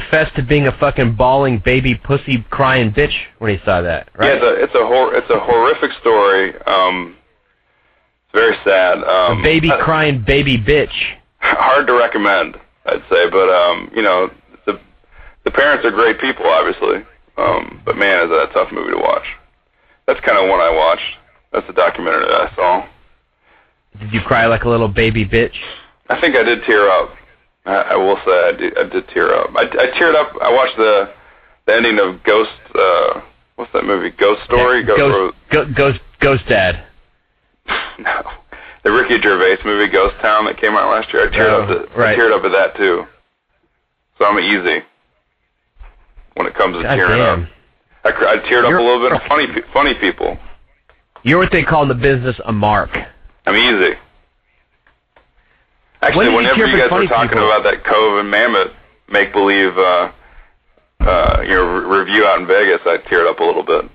confessed 0.01 0.35
to 0.37 0.43
being 0.43 0.67
a 0.67 0.73
fucking 0.79 1.15
bawling 1.15 1.59
baby 1.65 1.95
pussy 1.95 2.45
crying 2.51 2.91
bitch 2.93 3.15
when 3.39 3.57
he 3.57 3.65
saw 3.65 3.81
that. 3.83 4.09
Yeah, 4.21 4.27
Right? 4.29 4.33
it's 4.37 4.45
a 4.45 4.65
it's 4.65 4.75
a 4.75 4.87
hor- 4.87 5.15
it's 5.15 5.31
a 5.31 5.39
horrific 5.41 5.93
story. 6.01 6.55
Um, 6.67 7.17
It's 8.27 8.33
very 8.41 8.57
sad. 8.65 9.03
Um, 9.05 9.41
a 9.41 9.43
baby 9.43 9.71
uh, 9.71 9.83
crying 9.83 10.23
baby 10.27 10.57
bitch. 10.57 10.93
hard 11.41 11.87
to 11.87 11.95
recommend, 11.95 12.57
I'd 12.87 13.03
say, 13.11 13.29
but 13.31 13.49
um, 13.49 13.91
you 13.95 14.03
know, 14.03 14.31
the 14.67 14.79
the 15.45 15.51
parents 15.51 15.85
are 15.85 15.91
great 15.91 16.21
people, 16.21 16.47
obviously. 16.47 17.05
Um, 17.37 17.81
but 17.85 17.97
man, 17.97 18.25
is 18.25 18.31
that 18.31 18.51
a 18.51 18.53
tough 18.53 18.71
movie 18.73 18.93
to 18.93 18.99
watch. 18.99 19.25
That's 20.07 20.21
kind 20.21 20.39
of 20.39 20.49
one 20.49 20.61
I 20.61 20.71
watched. 20.71 21.17
That's 21.53 21.67
the 21.67 21.73
documentary 21.73 22.27
that 22.27 22.51
I 22.53 22.55
saw. 22.55 22.87
Did 23.99 24.13
you 24.13 24.21
cry 24.21 24.47
like 24.47 24.65
a 24.65 24.69
little 24.69 24.89
baby 24.89 25.25
bitch? 25.25 25.57
I 26.09 26.21
think 26.21 26.37
I 26.37 26.43
did 26.43 26.63
tear 26.65 26.89
up. 26.91 27.11
I, 27.67 27.75
I 27.75 27.97
will 27.97 28.17
say 28.25 28.31
I 28.33 28.53
did, 28.53 28.79
I 28.79 28.85
did 28.89 29.09
tear 29.09 29.35
up. 29.35 29.51
I, 29.57 29.63
I 29.63 29.87
teared 30.01 30.15
up. 30.15 30.33
I 30.43 30.53
watched 30.53 30.77
the 30.77 31.13
the 31.67 31.75
ending 31.75 31.99
of 31.99 32.23
Ghost. 32.25 32.51
Uh, 32.75 33.21
what's 33.57 33.73
that 33.73 33.85
movie? 33.85 34.11
Ghost 34.11 34.43
Story. 34.45 34.81
Yeah, 34.81 34.97
Ghost, 34.97 35.35
Go, 35.51 35.65
Ghost, 35.73 36.01
Ghost 36.21 36.43
Dad. 36.49 36.85
no, 37.99 38.23
the 38.85 38.91
Ricky 38.91 39.21
Gervais 39.21 39.59
movie 39.65 39.91
Ghost 39.93 40.17
Town 40.23 40.47
that 40.47 40.59
came 40.61 40.73
out 40.73 40.91
last 40.91 41.13
year. 41.13 41.29
I 41.29 41.35
teared 41.37 41.51
Oh, 41.51 41.63
up. 41.83 41.93
To, 41.93 41.99
right. 41.99 42.19
I 42.19 42.21
teared 42.21 42.33
up 42.37 42.45
at 42.45 42.53
that 42.53 42.77
too. 42.77 43.05
So 44.19 44.25
I'm 44.27 44.39
easy 44.39 44.83
when 46.35 46.47
it 46.47 46.55
comes 46.55 46.77
to 46.77 46.83
God 46.83 46.97
tearing 46.97 47.19
damn. 47.19 47.43
up. 47.45 47.49
I, 48.05 48.09
I 48.09 48.37
teared 48.49 48.65
up 48.65 48.71
You're- 48.71 48.83
a 48.83 48.87
little 48.87 49.01
bit 49.09 49.13
of 49.13 49.23
funny 49.29 49.47
funny 49.73 49.95
people. 49.95 50.39
You're 51.23 51.39
what 51.39 51.53
they 51.53 51.63
call 51.63 51.83
in 51.83 51.89
the 51.89 51.95
business 51.95 52.37
a 52.47 52.53
mark. 52.53 52.97
I'm 53.47 53.55
easy. 53.55 53.95
Actually, 56.03 56.27
you 56.27 56.37
whenever 56.37 56.67
you 56.67 56.79
guys 56.79 56.91
were 56.91 57.07
talking 57.07 57.29
people? 57.31 57.47
about 57.47 57.63
that 57.65 57.85
Kove 57.85 58.21
and 58.21 58.31
Mammoth 58.31 58.73
make 59.11 59.33
believe 59.33 59.77
uh, 59.77 60.13
uh, 61.01 61.41
you 61.43 61.51
know 61.51 61.65
re- 61.65 61.99
review 62.01 62.25
out 62.25 62.41
in 62.41 62.47
Vegas, 62.47 62.81
I 62.87 62.99
teared 63.09 63.29
up 63.29 63.41
a 63.41 63.45
little 63.45 63.63
bit. 63.63 63.91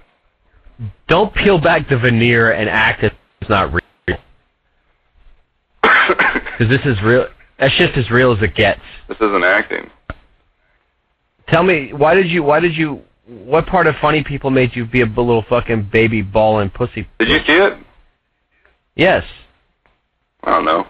Don't 1.07 1.33
peel 1.33 1.59
back 1.59 1.87
the 1.89 1.97
veneer 1.97 2.51
and 2.51 2.69
act 2.69 3.03
as 3.03 3.11
it's 3.41 3.49
not 3.49 3.73
real. 3.73 3.81
Because 6.57 6.69
this 6.69 6.85
is 6.85 7.01
real. 7.03 7.27
That 7.59 7.71
shit's 7.71 7.97
as 7.97 8.09
real 8.09 8.31
as 8.31 8.41
it 8.41 8.55
gets. 8.55 8.79
this 9.09 9.17
isn't 9.17 9.43
acting. 9.43 9.89
Tell 11.49 11.63
me, 11.63 11.91
why 11.93 12.15
did 12.15 12.27
you? 12.29 12.43
Why 12.43 12.59
did 12.59 12.75
you? 12.75 13.01
What 13.27 13.65
part 13.65 13.87
of 13.87 13.95
funny 14.01 14.23
people 14.23 14.51
made 14.51 14.75
you 14.75 14.85
be 14.85 15.01
a 15.01 15.05
little 15.05 15.43
fucking 15.49 15.89
baby 15.91 16.21
ball 16.21 16.59
and 16.59 16.73
pussy? 16.73 17.07
Did 17.19 17.29
you 17.29 17.39
see 17.45 17.57
it? 17.57 17.77
Yes. 18.95 19.23
I 20.43 20.51
don't 20.51 20.65
know. 20.65 20.87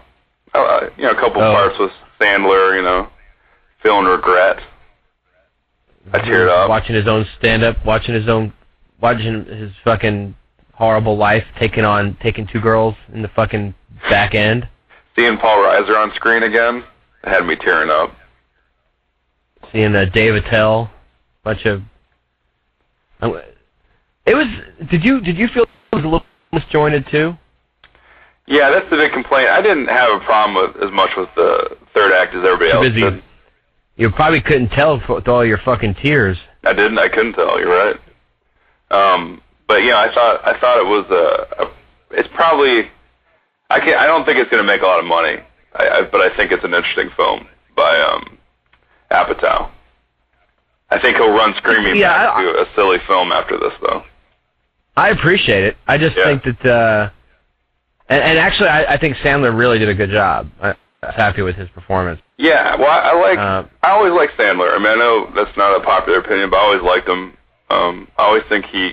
Uh, 0.64 0.90
you 0.96 1.04
know, 1.04 1.10
a 1.10 1.14
couple 1.14 1.42
Oh. 1.42 1.52
parts 1.54 1.78
with 1.78 1.90
Sandler. 2.20 2.76
You 2.76 2.82
know, 2.82 3.08
feeling 3.82 4.06
regret. 4.06 4.60
I 6.12 6.18
teared 6.20 6.48
up. 6.48 6.68
Watching 6.68 6.94
his 6.94 7.08
own 7.08 7.26
stand 7.38 7.64
up, 7.64 7.84
watching 7.84 8.14
his 8.14 8.28
own, 8.28 8.52
watching 9.00 9.44
his 9.46 9.72
fucking 9.84 10.36
horrible 10.72 11.16
life, 11.16 11.44
taking 11.58 11.84
on 11.84 12.16
taking 12.22 12.46
two 12.46 12.60
girls 12.60 12.94
in 13.12 13.22
the 13.22 13.28
fucking 13.28 13.74
back 14.08 14.34
end. 14.34 14.68
Seeing 15.18 15.36
Paul 15.38 15.58
Reiser 15.58 15.96
on 15.96 16.12
screen 16.14 16.42
again 16.44 16.84
had 17.24 17.44
me 17.46 17.56
tearing 17.56 17.90
up. 17.90 18.14
seeing 19.72 19.96
uh, 19.96 20.04
Dave 20.04 20.34
Attell, 20.36 20.90
bunch 21.42 21.64
of. 21.66 21.82
Um, 23.20 23.40
it 24.26 24.34
was. 24.36 24.46
Did 24.90 25.04
you 25.04 25.20
did 25.20 25.36
you 25.38 25.48
feel 25.48 25.64
it 25.64 25.96
was 25.96 26.04
a 26.04 26.08
little 26.08 26.26
disjointed 26.52 27.06
too? 27.10 27.36
Yeah, 28.46 28.70
that's 28.70 28.88
the 28.90 28.96
big 28.96 29.12
complaint. 29.12 29.48
I 29.48 29.60
didn't 29.60 29.86
have 29.88 30.10
a 30.20 30.24
problem 30.24 30.54
with 30.54 30.82
as 30.82 30.92
much 30.92 31.10
with 31.16 31.28
the 31.34 31.76
third 31.94 32.12
act 32.12 32.34
as 32.34 32.44
everybody 32.44 32.70
else 32.70 32.86
busy. 32.86 33.00
did. 33.00 33.22
You 33.96 34.10
probably 34.10 34.40
couldn't 34.40 34.68
tell 34.70 35.00
with 35.08 35.26
all 35.26 35.44
your 35.44 35.58
fucking 35.58 35.96
tears. 36.02 36.38
I 36.64 36.72
didn't. 36.72 36.98
I 36.98 37.08
couldn't 37.08 37.32
tell. 37.32 37.58
You're 37.58 37.74
right. 37.74 37.96
Um, 38.90 39.40
but 39.66 39.82
yeah, 39.82 39.96
I 39.98 40.12
thought 40.14 40.46
I 40.46 40.58
thought 40.60 40.78
it 40.78 40.86
was 40.86 41.06
a. 41.10 41.64
a 41.64 41.70
it's 42.18 42.28
probably. 42.34 42.90
I 43.68 43.80
can 43.80 43.94
I 43.98 44.06
don't 44.06 44.24
think 44.24 44.38
it's 44.38 44.50
going 44.50 44.62
to 44.62 44.66
make 44.66 44.82
a 44.82 44.86
lot 44.86 45.00
of 45.00 45.06
money. 45.06 45.38
I, 45.74 45.88
I, 45.88 46.02
but 46.02 46.20
I 46.20 46.34
think 46.36 46.52
it's 46.52 46.62
an 46.64 46.72
interesting 46.74 47.10
film 47.16 47.48
by 47.74 47.98
um, 47.98 48.38
Apatow. 49.10 49.70
I 50.90 51.00
think 51.00 51.16
he'll 51.16 51.32
run 51.32 51.52
screaming 51.56 51.96
Yeah, 51.96 52.12
back 52.26 52.36
I- 52.36 52.42
to 52.44 52.48
a 52.62 52.66
silly 52.76 52.98
film 53.08 53.32
after 53.32 53.58
this, 53.58 53.72
though. 53.82 54.04
I 54.96 55.10
appreciate 55.10 55.64
it. 55.64 55.76
I 55.88 55.98
just 55.98 56.16
Yeah. 56.16 56.24
think 56.24 56.44
that, 56.62 56.66
uh, 56.72 57.10
and, 58.08 58.22
and 58.22 58.38
actually, 58.38 58.68
I, 58.68 58.94
I 58.94 58.96
think 58.98 59.16
Sandler 59.18 59.56
really 59.56 59.78
did 59.78 59.88
a 59.88 59.94
good 59.94 60.10
job. 60.10 60.50
I, 60.60 60.70
I 61.02 61.06
was 61.06 61.14
happy 61.16 61.42
with 61.42 61.56
his 61.56 61.68
performance. 61.70 62.20
Yeah, 62.38 62.76
well, 62.76 62.90
I, 62.90 63.10
I 63.10 63.20
like. 63.20 63.38
Uh, 63.38 63.64
I 63.82 63.90
always 63.90 64.12
like 64.12 64.30
Sandler. 64.38 64.74
I 64.74 64.78
mean, 64.78 64.88
I 64.88 64.94
know 64.94 65.30
that's 65.34 65.56
not 65.56 65.80
a 65.80 65.84
popular 65.84 66.18
opinion, 66.20 66.50
but 66.50 66.58
I 66.58 66.60
always 66.60 66.82
liked 66.82 67.08
him. 67.08 67.36
Um, 67.70 68.08
I 68.18 68.22
always 68.22 68.44
think 68.48 68.64
he, 68.66 68.92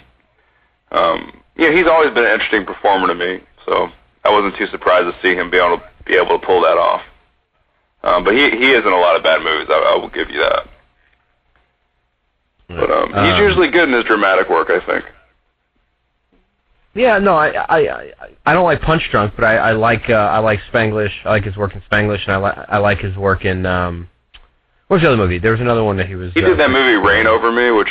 um, 0.92 1.42
yeah, 1.56 1.72
he's 1.72 1.86
always 1.88 2.14
been 2.14 2.26
an 2.26 2.32
interesting 2.32 2.66
performer 2.66 3.08
to 3.08 3.16
me. 3.16 3.42
So 3.66 3.90
I 4.24 4.32
wasn't 4.32 4.56
too 4.58 4.68
surprised 4.68 5.06
to 5.14 5.22
see 5.22 5.36
him 5.36 5.50
be 5.52 5.58
able 5.58 5.78
to 5.78 5.84
be 6.06 6.16
able 6.16 6.40
to 6.40 6.46
pull 6.46 6.62
that 6.62 6.78
off. 6.78 7.02
Um, 8.04 8.24
but 8.24 8.34
he 8.34 8.50
he 8.50 8.72
is 8.72 8.86
in 8.86 8.92
a 8.92 8.98
lot 9.00 9.16
of 9.16 9.24
bad 9.24 9.42
movies. 9.42 9.68
I, 9.70 9.94
I 9.94 9.98
will 9.98 10.10
give 10.10 10.30
you 10.30 10.40
that. 10.40 10.68
But 12.68 12.92
um, 12.92 13.10
he's 13.10 13.34
Um, 13.34 13.44
usually 13.44 13.70
good 13.70 13.88
in 13.88 13.94
his 13.94 14.04
dramatic 14.06 14.50
work. 14.50 14.70
I 14.70 14.80
think. 14.86 15.06
Yeah, 16.96 17.18
no, 17.18 17.34
I 17.34 17.48
I 17.50 17.78
I, 17.80 18.12
I 18.46 18.54
don't 18.54 18.66
like 18.66 18.82
Punch 18.82 19.10
Drunk, 19.10 19.34
but 19.36 19.46
I, 19.46 19.56
I 19.58 19.72
like 19.72 20.10
uh, 20.10 20.14
I 20.14 20.40
like 20.40 20.60
Spanglish. 20.72 21.12
I 21.26 21.30
like 21.30 21.44
his 21.44 21.58
work 21.58 21.74
in 21.74 21.82
Spanglish, 21.92 22.24
and 22.28 22.34
I 22.34 22.38
like 22.38 22.58
I 22.70 22.78
like 22.78 23.00
his 23.00 23.16
work 23.18 23.46
in 23.46 23.66
um, 23.66 24.08
what 24.88 24.98
was 24.98 25.02
the 25.02 25.08
other 25.08 25.18
movie? 25.18 25.40
There 25.40 25.52
was 25.52 25.62
another 25.62 25.84
one 25.84 25.98
that 25.98 26.08
he 26.08 26.16
was. 26.16 26.32
He 26.34 26.44
uh, 26.44 26.48
did 26.50 26.60
that 26.60 26.70
movie 26.70 26.96
Reign 26.96 27.26
Over 27.26 27.52
Me, 27.52 27.72
which 27.72 27.90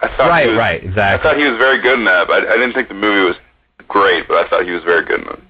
I 0.00 0.08
thought 0.16 0.28
Right, 0.30 0.44
he 0.44 0.50
was, 0.50 0.58
right, 0.58 0.82
exactly. 0.82 1.20
I 1.20 1.22
thought 1.32 1.38
he 1.40 1.46
was 1.48 1.58
very 1.58 1.82
good 1.82 1.98
in 1.98 2.04
that. 2.06 2.26
But 2.26 2.46
I, 2.48 2.54
I 2.54 2.56
didn't 2.56 2.72
think 2.72 2.88
the 2.88 2.94
movie 2.94 3.24
was 3.26 3.36
great, 3.86 4.26
but 4.28 4.38
I 4.38 4.48
thought 4.48 4.64
he 4.64 4.70
was 4.72 4.82
very 4.84 5.04
good 5.04 5.20
in 5.20 5.28
it. 5.28 5.40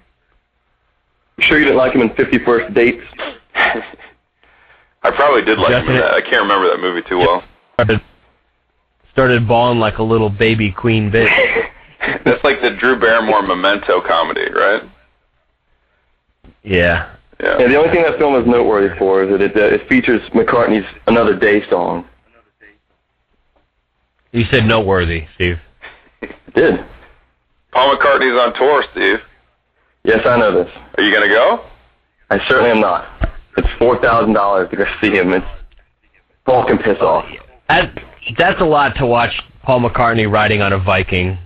You 1.37 1.45
sure 1.45 1.59
you 1.59 1.65
didn't 1.67 1.79
like 1.79 1.95
him 1.95 2.01
in 2.03 2.11
Fifty 2.17 2.39
First 2.45 2.75
Dates? 2.75 3.05
I 3.55 5.11
probably 5.13 5.43
did 5.43 5.59
like 5.59 5.71
him 5.71 5.79
in 5.81 5.87
Definite- 5.87 6.01
that. 6.01 6.15
I 6.15 6.21
can't 6.21 6.43
remember 6.43 6.69
that 6.71 6.81
movie 6.81 7.03
too 7.09 7.19
well. 7.19 7.45
started, 7.75 8.01
started 9.13 9.47
bawling 9.47 9.79
like 9.79 9.99
a 9.99 10.03
little 10.03 10.31
baby 10.31 10.73
queen 10.73 11.13
bitch. 11.13 11.31
That's 12.25 12.43
like 12.45 12.61
the 12.63 12.71
Drew 12.71 12.99
Barrymore 12.99 13.43
Memento 13.43 14.01
comedy, 14.01 14.51
right? 14.53 14.83
Yeah. 16.63 17.15
Yeah. 17.41 17.59
Yeah, 17.59 17.69
the 17.69 17.77
only 17.77 17.91
thing 17.91 18.03
that 18.03 18.19
film 18.19 18.35
is 18.41 18.47
noteworthy 18.47 18.97
for 18.99 19.23
is 19.23 19.31
that 19.31 19.41
it, 19.41 19.57
uh, 19.57 19.75
it 19.75 19.89
features 19.89 20.21
McCartney's 20.31 20.87
"Another 21.07 21.37
Day" 21.37 21.69
song. 21.69 22.05
You 24.33 24.45
said 24.51 24.67
noteworthy, 24.67 25.27
Steve. 25.37 25.59
It 26.21 26.35
did. 26.55 26.85
Paul 27.73 27.97
McCartney's 27.97 28.39
on 28.39 28.55
tour, 28.55 28.85
Steve. 28.93 29.21
Yes, 30.05 30.27
I 30.27 30.37
know 30.37 30.65
this. 30.65 30.73
Are 30.97 31.03
you 31.03 31.13
gonna 31.15 31.29
go? 31.29 31.65
I 32.31 32.39
certainly 32.49 32.71
am 32.71 32.81
not. 32.81 33.31
It's 33.57 33.69
four 33.79 34.01
thousand 34.03 34.35
dollars 34.35 34.69
to 34.71 34.77
go 34.77 34.85
see 35.01 35.11
him. 35.11 35.33
It's 35.33 35.47
Paul 36.45 36.67
can 36.67 36.79
piss 36.79 36.99
off. 37.01 37.25
That, 37.69 37.97
that's 38.39 38.61
a 38.61 38.65
lot 38.65 38.97
to 38.97 39.07
watch 39.07 39.39
Paul 39.63 39.81
McCartney 39.81 40.31
riding 40.31 40.63
on 40.63 40.73
a 40.73 40.79
Viking. 40.79 41.39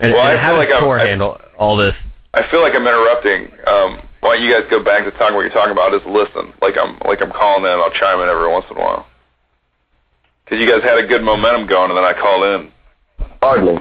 And, 0.00 0.12
Well, 0.12 0.22
I 0.22 0.32
and 0.32 0.38
feel 0.40 0.46
how 0.46 0.56
like 0.56 0.68
does 0.68 0.74
I'm- 0.76 0.82
Thor 0.84 1.00
I- 1.00 1.06
handle 1.06 1.40
all 1.58 1.76
this? 1.76 1.94
I 2.34 2.42
feel 2.50 2.60
like 2.60 2.74
I'm 2.74 2.86
interrupting. 2.86 3.50
Um, 3.66 4.00
why 4.20 4.36
don't 4.36 4.42
you 4.44 4.52
guys 4.52 4.68
go 4.70 4.82
back 4.82 5.04
to 5.04 5.10
talking 5.12 5.34
what 5.34 5.42
you're 5.42 5.50
talking 5.50 5.72
about? 5.72 5.92
Just 5.92 6.06
listen, 6.06 6.52
like 6.60 6.76
I'm 6.78 6.98
like 7.06 7.20
I'm 7.22 7.32
calling 7.32 7.64
in. 7.64 7.70
I'll 7.70 7.90
chime 7.90 8.20
in 8.20 8.28
every 8.28 8.48
once 8.48 8.66
in 8.70 8.76
a 8.76 8.80
while. 8.80 9.06
Because 10.44 10.60
you 10.60 10.68
guys 10.70 10.82
had 10.82 10.98
a 10.98 11.06
good 11.06 11.22
momentum 11.22 11.66
going, 11.66 11.90
and 11.90 11.96
then 11.96 12.04
I 12.04 12.12
called 12.12 12.44
in. 12.44 12.72
Hardly. 13.42 13.78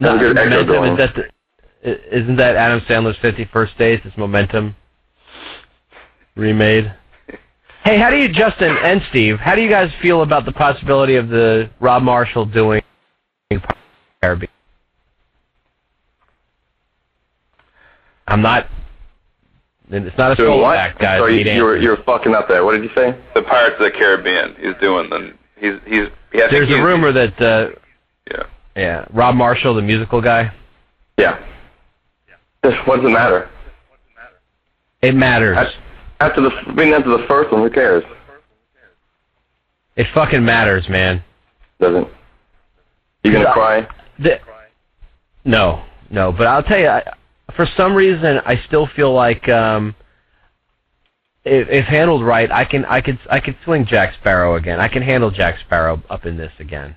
No, 0.00 0.18
good 0.18 0.34
momentum, 0.36 0.66
going. 0.66 0.92
is 0.92 0.98
that 0.98 1.14
the, 1.14 2.16
isn't 2.18 2.36
that 2.36 2.56
Adam 2.56 2.80
Sandler's 2.88 3.18
51st 3.18 3.76
Days? 3.78 4.00
It's 4.04 4.16
Momentum 4.16 4.74
remade. 6.36 6.92
Hey, 7.84 7.98
how 7.98 8.10
do 8.10 8.16
you, 8.16 8.28
Justin 8.28 8.76
and 8.82 9.02
Steve, 9.10 9.38
how 9.38 9.54
do 9.54 9.62
you 9.62 9.68
guys 9.70 9.90
feel 10.00 10.22
about 10.22 10.44
the 10.44 10.52
possibility 10.52 11.16
of 11.16 11.28
the 11.28 11.68
Rob 11.80 12.02
Marshall 12.02 12.46
doing 12.46 12.82
Caribbean? 14.22 14.50
I'm 18.28 18.40
not. 18.40 18.68
It's 19.90 20.16
not 20.16 20.32
a 20.32 20.36
Doing 20.36 20.48
soul 20.48 20.60
what? 20.62 20.76
act, 20.78 21.00
guys. 21.00 21.18
Sorry, 21.20 21.42
Need 21.42 21.54
you're 21.56 21.76
you 21.76 21.90
were 21.90 22.02
fucking 22.06 22.34
up 22.34 22.48
there. 22.48 22.64
What 22.64 22.72
did 22.72 22.84
you 22.84 22.90
say? 22.94 23.14
The 23.34 23.42
Pirates 23.42 23.76
of 23.78 23.84
the 23.84 23.90
Caribbean. 23.90 24.54
He's 24.58 24.74
doing 24.80 25.10
the. 25.10 25.32
He's 25.56 25.74
he's. 25.86 26.06
Yeah, 26.32 26.46
There's 26.50 26.70
a 26.70 26.82
rumor 26.82 27.12
that, 27.12 27.38
uh, 27.42 27.70
Yeah. 28.30 28.44
yeah, 28.74 29.04
Rob 29.12 29.34
Marshall, 29.34 29.74
the 29.74 29.82
musical 29.82 30.22
guy. 30.22 30.50
Yeah. 31.18 31.38
Just, 32.64 32.86
what 32.86 32.96
does 33.02 33.10
it 33.10 33.12
matter? 33.12 33.50
It 35.02 35.14
matters. 35.14 35.56
That's- 35.56 35.74
After 36.20 36.40
the, 36.40 36.50
I 36.68 36.72
mean, 36.72 36.94
after 36.94 37.10
the 37.10 37.26
first 37.28 37.52
one, 37.52 37.60
who 37.60 37.68
cares? 37.68 38.02
It 39.96 40.06
fucking 40.14 40.42
matters, 40.42 40.88
man. 40.88 41.22
Doesn't. 41.80 42.08
You 43.24 43.32
gonna 43.32 43.52
cry? 43.52 43.86
The, 44.18 44.40
no, 45.44 45.84
no. 46.10 46.32
But 46.32 46.46
I'll 46.46 46.62
tell 46.62 46.78
you, 46.78 46.88
I, 46.88 47.02
for 47.56 47.66
some 47.76 47.94
reason, 47.94 48.40
I 48.44 48.60
still 48.66 48.86
feel 48.86 49.12
like 49.12 49.48
um, 49.48 49.94
if, 51.44 51.68
if 51.68 51.84
handled 51.86 52.24
right, 52.24 52.50
I 52.50 52.64
can, 52.64 52.84
I 52.84 53.00
could, 53.00 53.18
I 53.30 53.40
could 53.40 53.56
swing 53.64 53.86
Jack 53.86 54.14
Sparrow 54.20 54.56
again. 54.56 54.80
I 54.80 54.88
can 54.88 55.02
handle 55.02 55.30
Jack 55.30 55.58
Sparrow 55.60 56.02
up 56.08 56.26
in 56.26 56.36
this 56.36 56.52
again. 56.58 56.96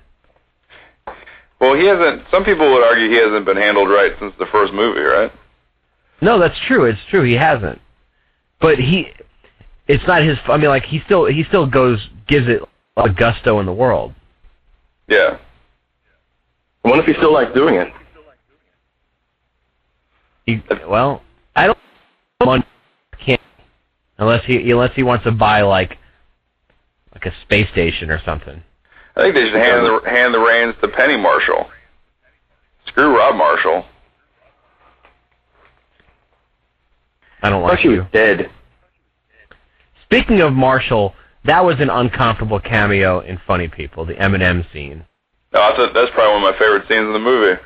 Well, 1.60 1.74
he 1.74 1.86
hasn't. 1.86 2.24
Some 2.30 2.44
people 2.44 2.70
would 2.72 2.84
argue 2.84 3.08
he 3.08 3.16
hasn't 3.16 3.46
been 3.46 3.56
handled 3.56 3.88
right 3.88 4.12
since 4.18 4.34
the 4.38 4.46
first 4.46 4.72
movie, 4.72 5.00
right? 5.00 5.32
No, 6.20 6.38
that's 6.38 6.58
true. 6.66 6.84
It's 6.84 7.00
true. 7.10 7.22
He 7.24 7.34
hasn't. 7.34 7.80
But 8.60 8.78
he, 8.78 9.08
it's 9.88 10.06
not 10.06 10.22
his. 10.22 10.38
I 10.46 10.56
mean, 10.56 10.68
like 10.68 10.84
he 10.84 11.00
still 11.06 11.26
he 11.26 11.44
still 11.44 11.66
goes 11.66 12.08
gives 12.26 12.48
it 12.48 12.62
a 12.96 13.10
gusto 13.10 13.60
in 13.60 13.66
the 13.66 13.72
world. 13.72 14.14
Yeah. 15.08 15.38
I 16.86 16.88
wonder 16.88 17.02
if 17.02 17.08
he 17.08 17.14
still 17.14 17.32
likes 17.32 17.52
doing 17.52 17.74
it. 17.74 17.88
He, 20.46 20.62
well, 20.88 21.20
I 21.56 21.66
don't. 21.66 21.78
Money 22.44 22.64
can't 23.18 23.40
unless 24.18 24.44
he 24.44 24.70
unless 24.70 24.94
he 24.94 25.02
wants 25.02 25.24
to 25.24 25.32
buy 25.32 25.62
like 25.62 25.98
like 27.12 27.26
a 27.26 27.32
space 27.42 27.68
station 27.72 28.08
or 28.08 28.20
something. 28.24 28.62
I 29.16 29.22
think 29.22 29.34
they 29.34 29.46
should 29.46 29.54
hand 29.54 29.84
the 29.84 30.00
hand 30.08 30.32
the 30.32 30.38
reins 30.38 30.76
to 30.80 30.86
Penny 30.86 31.16
Marshall. 31.16 31.68
Screw 32.86 33.16
Rob 33.16 33.34
Marshall. 33.34 33.84
I 37.42 37.50
don't 37.50 37.64
I 37.64 37.66
thought 37.66 37.72
like 37.72 37.80
she 37.80 37.88
was 37.88 37.96
you. 37.96 38.06
dead. 38.12 38.50
Speaking 40.04 40.40
of 40.40 40.52
Marshall, 40.52 41.14
that 41.46 41.64
was 41.64 41.80
an 41.80 41.90
uncomfortable 41.90 42.60
cameo 42.60 43.20
in 43.20 43.40
Funny 43.44 43.66
People, 43.66 44.06
the 44.06 44.14
Eminem 44.14 44.64
scene. 44.72 45.04
No, 45.52 45.60
that's, 45.60 45.78
a, 45.78 45.92
that's 45.94 46.10
probably 46.12 46.42
one 46.42 46.44
of 46.44 46.54
my 46.54 46.58
favorite 46.58 46.88
scenes 46.88 47.06
in 47.06 47.12
the 47.12 47.18
movie. 47.18 47.60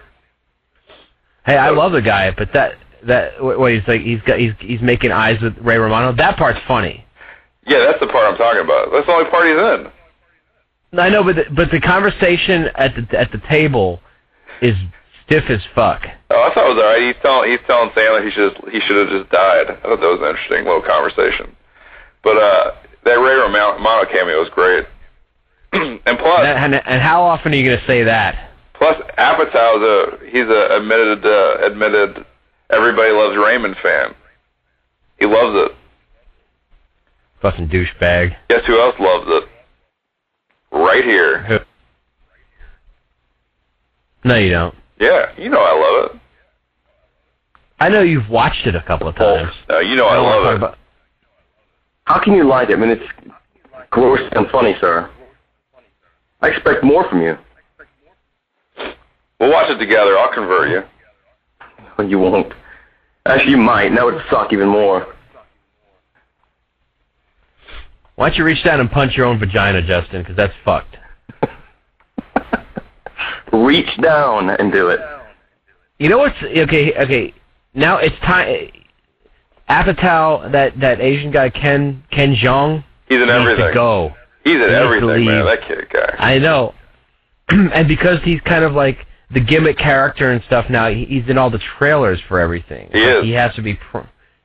Hey, 1.47 1.57
I 1.57 1.70
love 1.70 1.93
the 1.93 2.03
guy, 2.03 2.31
but 2.31 2.53
that 2.53 2.74
that 3.07 3.43
what 3.43 3.72
he's 3.72 3.83
like 3.89 4.03
he's 4.03 4.20
got 4.22 4.39
he's 4.39 4.53
he's 4.61 4.81
making 4.83 5.11
eyes 5.11 5.41
with 5.41 5.57
Ray 5.59 5.78
Romano. 5.78 6.12
That 6.12 6.37
part's 6.37 6.61
funny. 6.68 7.05
Yeah, 7.66 7.78
that's 7.78 8.01
the 8.01 8.07
part 8.07 8.31
I'm 8.31 8.37
talking 8.37 8.62
about. 8.62 8.91
That's 8.93 9.07
the 9.07 9.12
only 9.12 9.31
part 9.31 9.47
he's 9.47 9.57
in. 9.57 11.01
I 11.01 11.09
know, 11.09 11.22
but 11.22 11.37
the, 11.37 11.45
but 11.55 11.70
the 11.70 11.81
conversation 11.81 12.68
at 12.74 12.95
the 12.95 13.18
at 13.18 13.33
the 13.33 13.41
table 13.49 14.01
is 14.61 14.74
stiff 15.24 15.45
as 15.49 15.61
fuck. 15.74 16.03
Oh, 16.31 16.43
I 16.43 16.55
thought 16.55 16.70
it 16.70 16.74
was 16.74 16.83
alright. 16.83 17.03
He's 17.03 17.22
telling 17.22 17.51
he's 17.51 17.61
telling 17.66 17.91
Sandler 17.91 18.24
he 18.24 18.31
should 18.31 18.57
he 18.72 18.81
should 18.81 18.97
have 18.97 19.09
just 19.09 19.31
died. 19.31 19.70
I 19.70 19.83
thought 19.83 20.01
that 20.01 20.12
was 20.12 20.20
an 20.20 20.28
interesting 20.28 20.64
little 20.64 20.83
conversation. 20.83 21.57
But 22.22 22.37
uh, 22.37 22.72
that 23.05 23.14
Ray 23.14 23.35
Romano 23.35 24.05
cameo 24.12 24.41
was 24.41 24.51
great. 24.51 24.85
and 25.73 26.01
plus, 26.18 26.41
and, 26.47 26.75
and 26.75 27.03
how 27.03 27.23
often 27.23 27.53
are 27.53 27.57
you 27.57 27.64
going 27.64 27.79
to 27.81 27.87
say 27.87 28.03
that? 28.05 28.47
plus 28.75 28.97
Apatow's 29.18 29.83
a 29.83 30.27
he's 30.31 30.47
a 30.49 30.77
admitted 30.79 31.25
uh, 31.27 31.66
admitted 31.66 32.25
everybody 32.71 33.12
loves 33.12 33.37
Raymond 33.37 33.77
fan. 33.83 34.14
He 35.18 35.27
loves 35.27 35.55
it. 35.71 35.77
Fucking 37.43 37.68
douchebag. 37.68 38.35
Guess 38.49 38.64
who 38.66 38.81
else 38.81 38.95
loves 38.99 39.27
it? 39.29 39.45
Right 40.73 41.05
here. 41.05 41.43
Who? 41.45 41.59
No, 44.25 44.37
you 44.37 44.51
don't. 44.51 44.75
Yeah, 44.99 45.33
you 45.39 45.49
know 45.51 45.61
I 45.61 45.73
love 45.75 46.11
it. 46.14 46.21
I 47.81 47.89
know 47.89 48.03
you've 48.03 48.29
watched 48.29 48.66
it 48.66 48.75
a 48.75 48.83
couple 48.83 49.09
of 49.09 49.16
times. 49.16 49.53
Uh, 49.71 49.79
you 49.81 49.95
know 49.97 50.07
I, 50.07 50.14
don't 50.16 50.25
love 50.27 50.53
it. 50.55 50.57
about- 50.57 50.79
How 52.05 52.18
can 52.23 52.35
you 52.35 52.45
like 52.45 52.68
it? 52.71 52.75
I 52.75 52.77
mean, 52.81 52.91
it's 52.91 53.31
gross 53.91 54.21
and 54.33 54.47
funny, 54.51 54.75
sir. 54.81 55.11
I 56.43 56.49
expect 56.49 56.82
more 56.84 57.09
from 57.09 57.22
you. 57.22 57.36
We'll 59.38 59.51
watch 59.51 59.70
it 59.70 59.78
together. 59.78 60.18
I'll 60.18 60.32
convert 60.32 60.70
you. 60.70 60.82
Well, 61.97 62.09
you 62.09 62.18
won't. 62.18 62.53
Actually, 63.26 63.53
you 63.53 63.57
might. 63.59 63.95
That 63.95 64.05
would 64.05 64.22
suck 64.30 64.53
even 64.53 64.68
more. 64.68 65.14
Why 68.16 68.28
don't 68.28 68.38
you 68.38 68.45
reach 68.45 68.62
down 68.64 68.80
and 68.80 68.91
punch 68.91 69.16
your 69.16 69.26
own 69.26 69.38
vagina, 69.38 69.80
Justin? 69.82 70.22
Because 70.22 70.36
that's 70.36 70.53
fucked. 70.64 70.97
Reach 73.53 73.88
down 74.03 74.51
and 74.51 74.70
do 74.72 74.88
it. 74.88 75.01
You 75.99 76.09
know 76.09 76.18
what's 76.18 76.36
okay? 76.43 76.93
Okay, 76.95 77.34
now 77.74 77.97
it's 77.99 78.16
time. 78.20 78.70
Apatow, 79.68 80.51
that 80.53 80.78
that 80.80 81.01
Asian 81.01 81.30
guy 81.30 81.49
Ken 81.51 82.03
Ken 82.11 82.34
Jeong, 82.34 82.84
He's 83.09 83.16
in 83.20 83.26
needs 83.26 83.32
everything. 83.32 83.68
to 83.68 83.72
go. 83.74 84.12
He's 84.45 84.55
in 84.55 84.61
He 84.61 84.66
needs 84.66 84.72
to 84.72 84.80
everything, 84.80 85.24
man. 85.26 85.45
That 85.45 85.62
kid 85.66 85.88
guy. 85.91 86.14
I 86.18 86.38
know, 86.38 86.74
and 87.49 87.86
because 87.88 88.18
he's 88.24 88.41
kind 88.43 88.64
of 88.64 88.72
like 88.72 88.99
the 89.32 89.41
gimmick 89.41 89.78
character 89.78 90.32
and 90.32 90.43
stuff 90.45 90.66
now, 90.70 90.88
he's 90.91 91.24
in 91.28 91.38
all 91.38 91.51
the 91.51 91.61
trailers 91.78 92.20
for 92.28 92.41
everything. 92.41 92.91
He 92.93 93.01
is. 93.01 93.24
He 93.24 93.30
has 93.32 93.55
to 93.55 93.62
be 93.62 93.74
pr- 93.74 93.99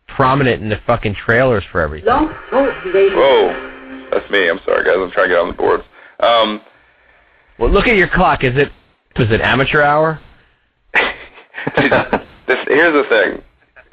prominent 0.08 0.62
in 0.62 0.70
the 0.70 0.80
fucking 0.86 1.16
trailers 1.16 1.64
for 1.72 1.82
everything. 1.82 2.08
Whoa, 2.12 4.08
that's 4.12 4.30
me. 4.30 4.50
I'm 4.50 4.60
sorry, 4.66 4.84
guys. 4.84 4.96
I'm 4.98 5.12
trying 5.12 5.30
to 5.30 5.36
get 5.36 5.40
on 5.42 5.48
the 5.48 5.54
boards. 5.54 5.84
Um, 6.20 6.62
Well, 7.58 7.70
look 7.72 7.88
at 7.88 7.96
your 7.96 8.10
clock. 8.10 8.44
Is 8.44 8.56
it 8.56 8.72
was 9.18 9.32
it 9.32 9.42
amateur 9.42 9.82
hour? 9.82 10.20
this 10.94 12.58
here's 12.68 12.94
the 12.94 13.06
thing. 13.10 13.42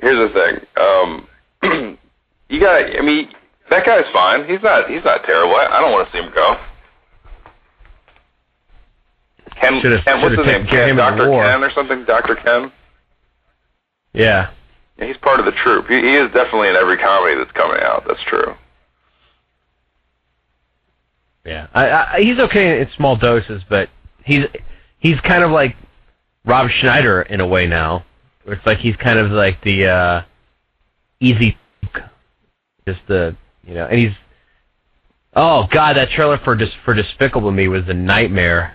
Here's 0.00 0.32
the 0.32 0.34
thing. 0.34 0.66
Um, 0.82 1.28
you 2.48 2.60
got. 2.60 2.98
I 2.98 3.00
mean, 3.02 3.28
that 3.72 3.86
guy's 3.86 4.04
fine. 4.12 4.48
He's 4.48 4.62
not. 4.62 4.88
He's 4.90 5.02
not 5.04 5.24
terrible. 5.24 5.56
I, 5.56 5.66
I 5.66 5.80
don't 5.80 5.92
want 5.92 6.06
to 6.10 6.12
see 6.12 6.22
him 6.22 6.32
go. 6.34 6.56
Ken. 9.60 9.80
Should've- 9.80 10.04
Ken 10.04 10.20
what's 10.20 10.36
his 10.36 10.46
name? 10.46 10.62
taken 10.62 10.66
care 10.68 10.82
of 10.84 10.88
Ken, 10.88 10.96
Doctor. 10.96 11.30
Ken 11.30 11.64
or 11.64 11.70
something? 11.72 12.04
Doctor 12.04 12.34
Ken. 12.36 12.72
Yeah. 14.12 14.50
Yeah, 14.98 15.06
he's 15.06 15.16
part 15.18 15.40
of 15.40 15.46
the 15.46 15.52
troupe. 15.52 15.88
He, 15.88 15.96
he 16.00 16.16
is 16.16 16.30
definitely 16.32 16.68
in 16.68 16.76
every 16.76 16.98
comedy 16.98 17.36
that's 17.36 17.52
coming 17.52 17.80
out. 17.82 18.04
That's 18.06 18.22
true. 18.24 18.54
Yeah, 21.46 21.66
I, 21.74 21.90
I, 21.90 22.20
he's 22.22 22.38
okay 22.38 22.80
in 22.80 22.88
small 22.94 23.16
doses, 23.16 23.62
but 23.68 23.88
he's 24.24 24.44
he's 25.00 25.18
kind 25.22 25.42
of 25.42 25.50
like 25.50 25.74
Rob 26.44 26.70
Schneider 26.70 27.22
in 27.22 27.40
a 27.40 27.46
way 27.46 27.66
now. 27.66 28.04
It's 28.46 28.64
like 28.64 28.78
he's 28.78 28.94
kind 28.96 29.18
of 29.18 29.30
like 29.32 29.60
the 29.64 29.86
uh, 29.88 30.22
easy, 31.20 31.56
just 32.86 33.00
the 33.08 33.36
you 33.64 33.74
know, 33.74 33.86
and 33.86 33.98
he's 33.98 34.12
oh 35.34 35.66
god, 35.70 35.96
that 35.96 36.10
trailer 36.10 36.38
for 36.38 36.54
Dis- 36.54 36.70
for 36.84 36.94
Despicable 36.94 37.50
Me 37.50 37.68
was 37.68 37.82
a 37.88 37.94
nightmare. 37.94 38.74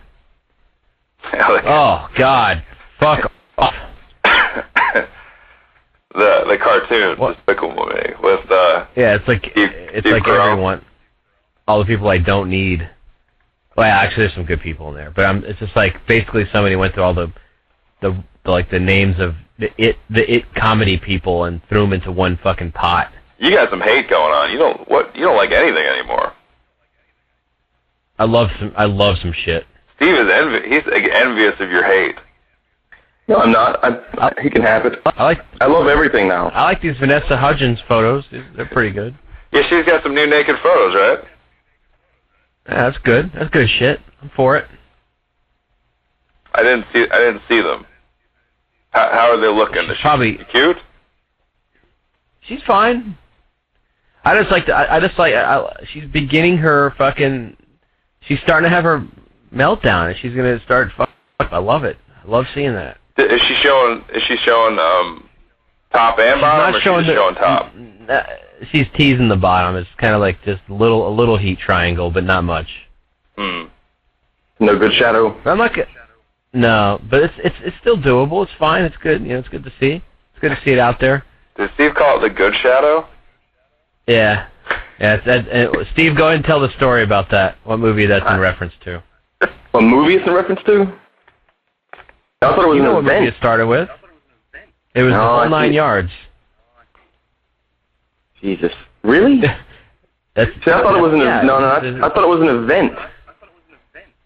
Oh 1.33 2.07
god, 2.17 2.63
fuck 2.99 3.31
off. 3.57 3.73
the 4.23 5.07
the 6.13 6.57
cartoon 6.61 7.19
What? 7.19 7.35
Despicable 7.38 7.85
Me 7.88 8.01
with 8.21 8.51
uh 8.51 8.85
Yeah, 8.95 9.15
it's 9.15 9.27
like 9.27 9.47
Steve- 9.51 9.69
it's 9.73 9.99
Steve 10.07 10.13
like 10.13 10.23
Carell. 10.23 10.51
everyone, 10.51 10.85
all 11.67 11.79
the 11.79 11.85
people 11.85 12.07
I 12.09 12.17
don't 12.17 12.49
need. 12.49 12.89
Well, 13.75 13.85
actually, 13.85 14.23
there's 14.23 14.33
some 14.33 14.45
good 14.45 14.61
people 14.61 14.89
in 14.89 14.95
there, 14.95 15.11
but 15.11 15.25
I'm, 15.25 15.43
it's 15.45 15.59
just 15.59 15.75
like 15.75 15.95
basically 16.07 16.45
somebody 16.51 16.75
went 16.75 16.95
through 16.95 17.03
all 17.03 17.13
the, 17.13 17.31
the, 18.01 18.23
the 18.43 18.49
like 18.51 18.71
the 18.71 18.79
names 18.79 19.19
of 19.19 19.35
the 19.59 19.69
it 19.77 19.97
the 20.09 20.31
it 20.31 20.45
comedy 20.55 20.97
people 20.97 21.43
and 21.43 21.61
threw 21.69 21.81
them 21.81 21.93
into 21.93 22.11
one 22.11 22.38
fucking 22.41 22.71
pot. 22.71 23.11
You 23.39 23.51
got 23.51 23.69
some 23.69 23.81
hate 23.81 24.09
going 24.09 24.33
on. 24.33 24.51
You 24.51 24.57
don't 24.57 24.89
what 24.89 25.15
you 25.15 25.23
don't 25.23 25.38
like 25.38 25.51
anything 25.51 25.85
anymore. 25.85 26.33
I 28.19 28.25
love 28.25 28.49
some 28.59 28.73
I 28.75 28.85
love 28.85 29.17
some 29.21 29.33
shit. 29.33 29.65
Steve 29.97 30.13
is 30.15 30.27
envi- 30.31 30.65
he's 30.65 30.83
envious 31.13 31.55
of 31.59 31.69
your 31.69 31.83
hate. 31.83 32.15
No, 33.27 33.38
I'm 33.38 33.51
not. 33.51 33.79
I, 33.83 34.31
he 34.41 34.49
can 34.49 34.61
have 34.61 34.85
it. 34.85 34.99
I 35.05 35.23
like 35.23 35.41
I 35.59 35.65
love 35.67 35.88
everything 35.88 36.27
now. 36.27 36.49
I 36.49 36.63
like 36.63 36.81
these 36.81 36.97
Vanessa 36.97 37.35
Hudgens 37.35 37.79
photos. 37.88 38.23
They're 38.55 38.65
pretty 38.67 38.91
good. 38.91 39.15
Yeah, 39.51 39.63
she's 39.69 39.85
got 39.85 40.03
some 40.03 40.15
new 40.15 40.27
naked 40.27 40.55
photos, 40.63 40.95
right? 40.95 41.19
Yeah, 42.69 42.89
that's 42.89 42.97
good. 43.03 43.31
That's 43.33 43.49
good 43.49 43.67
shit. 43.69 43.99
I'm 44.21 44.29
for 44.35 44.57
it. 44.57 44.65
I 46.53 46.63
didn't 46.63 46.85
see 46.93 47.05
I 47.11 47.17
didn't 47.19 47.41
see 47.47 47.61
them. 47.61 47.85
How, 48.91 49.09
how 49.11 49.31
are 49.31 49.38
they 49.39 49.47
looking? 49.47 49.83
Is 49.89 49.97
she 49.97 50.01
Probably 50.01 50.39
cute. 50.51 50.77
she's 52.41 52.61
fine. 52.65 53.17
I 54.28 54.38
just 54.38 54.51
like 54.51 54.65
the, 54.65 54.73
I, 54.75 54.97
I 54.97 54.99
just 54.99 55.17
like 55.17 55.34
I, 55.34 55.71
she's 55.93 56.05
beginning 56.11 56.57
her 56.57 56.93
fucking. 56.97 57.55
She's 58.28 58.39
starting 58.43 58.69
to 58.69 58.75
have 58.75 58.84
her 58.84 59.07
meltdown, 59.53 60.09
and 60.09 60.17
she's 60.19 60.36
gonna 60.36 60.59
start. 60.65 60.91
Fuck, 60.97 61.09
I 61.39 61.57
love 61.59 61.86
it. 61.86 61.97
I 62.25 62.30
love 62.30 62.45
seeing 62.53 62.73
that. 62.73 62.97
Is 63.17 63.41
she 63.47 63.55
showing? 63.63 64.03
Is 64.13 64.21
she 64.23 64.36
showing 64.38 64.78
um 64.78 65.30
top 65.93 66.19
and 66.19 66.36
She's 66.36 66.41
bottom, 66.41 66.71
not 66.71 66.75
or 66.75 66.82
showing 66.82 67.07
the- 67.07 67.13
showing 67.13 67.36
top? 67.36 67.71
Uh, 68.09 68.23
she's 68.71 68.86
teasing 68.97 69.30
the 69.30 69.38
bottom. 69.38 69.78
It's 69.78 69.89
kind 69.97 70.13
of 70.13 70.19
like 70.19 70.43
just 70.43 70.61
a 70.67 70.73
little 70.73 71.07
a 71.07 71.13
little 71.13 71.38
heat 71.38 71.59
triangle, 71.59 72.11
but 72.11 72.25
not 72.25 72.43
much. 72.43 72.67
Hmm. 73.38 73.63
No 74.59 74.78
good 74.78 74.93
shadow. 74.93 75.39
I'm 75.45 75.57
not. 75.57 75.71
No, 76.53 76.99
but 77.09 77.23
it's 77.23 77.34
it's 77.38 77.55
it's 77.61 77.78
still 77.80 77.97
doable. 77.97 78.43
It's 78.43 78.51
fine. 78.59 78.84
It's 78.84 78.97
good. 78.97 79.21
You 79.21 79.30
know, 79.30 79.39
it's 79.39 79.47
good 79.49 79.63
to 79.63 79.71
see. 79.80 80.01
It's 80.32 80.41
good 80.41 80.49
to 80.49 80.59
see 80.65 80.71
it 80.71 80.80
out 80.80 80.99
there. 80.99 81.23
Did 81.55 81.69
Steve 81.75 81.93
call 81.95 82.17
it 82.17 82.28
the 82.28 82.34
good 82.34 82.53
shadow? 82.61 83.07
Yeah. 84.08 84.47
Yeah, 84.99 85.18
that, 85.26 85.47
uh, 85.49 85.84
Steve, 85.93 86.18
go 86.18 86.26
ahead 86.26 86.38
and 86.38 86.45
tell 86.45 86.60
the 86.60 86.72
story 86.76 87.03
about 87.03 87.30
that. 87.30 87.58
What 87.66 87.78
movie 87.78 88.08
that's 88.08 88.26
in 88.32 88.39
reference 88.39 88.74
to? 88.86 89.03
What 89.72 89.84
movie 89.84 90.16
it's 90.16 90.26
in 90.28 90.34
reference 90.34 90.62
to? 90.66 90.91
I 92.41 92.55
thought 92.55 92.64
it 92.64 92.68
was 92.68 92.78
You 92.78 92.84
know 92.84 92.97
an 92.97 93.05
what 93.05 93.14
movie 93.14 93.28
it 93.28 93.36
started 93.38 93.68
with? 93.68 93.88
It 94.95 95.03
was 95.03 95.12
No, 95.12 95.18
the 95.20 95.26
whole 95.41 95.49
nine 95.49 95.72
yards. 95.74 96.10
Jesus. 98.41 98.72
Really? 99.03 99.41
That's 100.36 100.51
See, 100.66 100.72
I 100.72 100.82
thought 100.82 100.97
it 100.97 101.01
was 101.01 101.14
an 101.14 101.20
yeah, 101.20 101.41
no, 101.41 101.60
no. 101.60 101.66
I, 101.68 101.78
I 102.08 102.10
thought 102.14 102.24
it 102.24 102.28
was 102.28 102.41
an 102.41 102.64
event. 102.64 102.93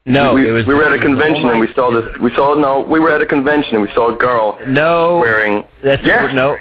No, 0.06 0.34
we, 0.34 0.48
it 0.50 0.52
was. 0.52 0.66
we 0.66 0.74
were 0.74 0.84
at 0.84 0.94
a 0.94 1.00
convention 1.00 1.50
and 1.50 1.60
we 1.60 1.72
saw 1.74 1.92
this. 1.92 2.18
We 2.20 2.34
saw 2.36 2.54
no. 2.56 2.82
We 2.82 3.00
were 3.00 3.12
at 3.14 3.22
a 3.22 3.26
convention 3.26 3.76
and 3.76 3.82
we 3.82 3.92
saw 3.94 4.14
a 4.14 4.18
girl 4.18 4.58
No, 4.68 5.20
wearing. 5.20 5.64
that's 5.84 6.02
Yes. 6.06 6.34
no. 6.34 6.58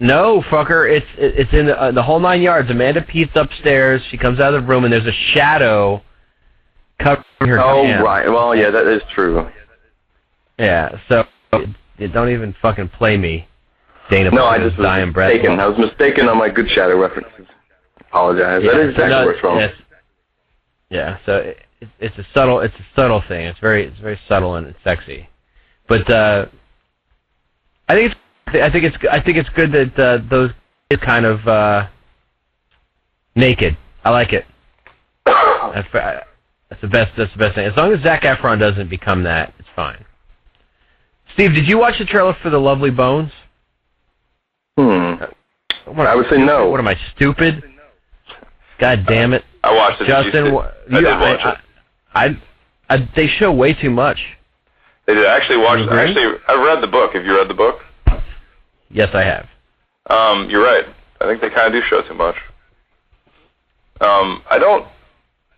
No, 0.00 0.42
fucker. 0.42 0.90
It's 0.90 1.06
it's 1.16 1.52
in 1.52 1.66
the, 1.66 1.80
uh, 1.80 1.90
the 1.90 2.02
whole 2.02 2.20
nine 2.20 2.40
yards. 2.40 2.70
Amanda 2.70 3.02
Peet's 3.02 3.32
upstairs. 3.34 4.00
She 4.10 4.16
comes 4.16 4.38
out 4.38 4.54
of 4.54 4.62
the 4.62 4.68
room 4.68 4.84
and 4.84 4.92
there's 4.92 5.06
a 5.06 5.34
shadow 5.34 6.02
covering 7.00 7.24
her. 7.40 7.60
Oh 7.60 7.82
chin. 7.84 8.00
right. 8.00 8.28
Well, 8.28 8.54
yeah, 8.54 8.70
that 8.70 8.86
is 8.86 9.02
true. 9.12 9.48
Yeah. 10.58 10.98
So 11.08 11.24
you 11.98 12.08
don't 12.08 12.30
even 12.30 12.54
fucking 12.62 12.90
play 12.90 13.16
me, 13.16 13.48
Dana. 14.10 14.30
No, 14.30 14.44
I 14.44 14.58
just 14.58 14.76
was 14.76 14.84
dying 14.84 15.12
breath. 15.12 15.32
mistaken. 15.32 15.58
I 15.58 15.66
was 15.66 15.78
mistaken 15.78 16.28
on 16.28 16.38
my 16.38 16.48
good 16.48 16.70
shadow 16.70 16.96
references. 16.96 17.46
Apologize. 18.00 18.62
Yeah, 18.64 18.72
that 18.72 18.80
is 18.80 18.90
exactly 18.90 19.10
no, 19.10 19.24
where 19.24 19.32
it's 19.32 19.40
from. 19.40 19.58
yes. 19.58 19.74
Yeah, 20.90 21.18
so 21.26 21.36
it, 21.36 21.58
it, 21.80 21.88
it's 22.00 22.18
a 22.18 22.26
subtle, 22.32 22.60
it's 22.60 22.74
a 22.74 22.86
subtle 22.96 23.22
thing. 23.28 23.46
It's 23.46 23.58
very, 23.58 23.84
it's 23.84 23.98
very 23.98 24.18
subtle 24.28 24.54
and 24.54 24.66
it's 24.66 24.78
sexy. 24.82 25.28
But 25.86 26.10
uh, 26.10 26.46
I 27.88 27.94
think 27.94 28.12
it's, 28.12 28.20
I 28.54 28.70
think 28.70 28.84
it's, 28.84 28.96
I 29.10 29.20
think 29.20 29.36
it's 29.38 29.48
good 29.50 29.72
that 29.72 29.98
uh, 29.98 30.18
those 30.30 30.50
kids 30.90 31.02
kind 31.04 31.24
of 31.26 31.46
uh, 31.46 31.88
naked. 33.34 33.76
I 34.04 34.10
like 34.10 34.32
it. 34.32 34.44
That's, 35.26 35.88
that's 36.70 36.80
the 36.82 36.88
best. 36.88 37.12
That's 37.16 37.32
the 37.32 37.38
best 37.38 37.54
thing. 37.54 37.66
As 37.66 37.76
long 37.76 37.92
as 37.92 38.02
Zac 38.02 38.22
Efron 38.22 38.58
doesn't 38.58 38.88
become 38.90 39.22
that, 39.24 39.52
it's 39.58 39.68
fine. 39.76 40.04
Steve, 41.34 41.54
did 41.54 41.68
you 41.68 41.78
watch 41.78 41.98
the 41.98 42.04
trailer 42.04 42.34
for 42.42 42.50
The 42.50 42.58
Lovely 42.58 42.90
Bones? 42.90 43.30
Hmm. 44.76 45.14
What, 45.86 46.06
I 46.06 46.14
would 46.14 46.26
say 46.30 46.36
no. 46.38 46.68
What 46.68 46.80
am 46.80 46.88
I 46.88 46.96
stupid? 47.14 47.62
God 48.78 49.06
damn 49.06 49.32
it. 49.32 49.44
I 49.64 49.74
watched 49.74 50.00
it. 50.00 50.08
You 50.08 50.14
Justin, 50.14 50.46
I 50.56 50.98
you- 50.98 51.00
did 51.04 51.20
watch 51.20 51.40
I, 51.42 51.50
it. 51.50 51.58
I, 52.14 52.24
I, 52.24 52.42
I, 52.96 53.08
they 53.16 53.26
show 53.26 53.52
way 53.52 53.72
too 53.74 53.90
much. 53.90 54.18
They 55.06 55.14
did. 55.14 55.26
I 55.26 55.36
actually 55.36 55.58
watched. 55.58 55.80
You 55.80 55.88
agree? 55.88 56.10
Actually, 56.10 56.38
I 56.48 56.54
read 56.64 56.82
the 56.82 56.86
book. 56.86 57.14
Have 57.14 57.24
you 57.24 57.36
read 57.36 57.48
the 57.48 57.54
book? 57.54 57.80
Yes, 58.90 59.10
I 59.14 59.22
have. 59.22 59.48
Um, 60.08 60.48
you're 60.48 60.64
right. 60.64 60.84
I 61.20 61.26
think 61.26 61.40
they 61.40 61.50
kind 61.50 61.66
of 61.66 61.72
do 61.72 61.86
show 61.88 62.02
too 62.02 62.14
much. 62.14 62.36
Um, 64.00 64.42
I 64.50 64.58
don't. 64.58 64.86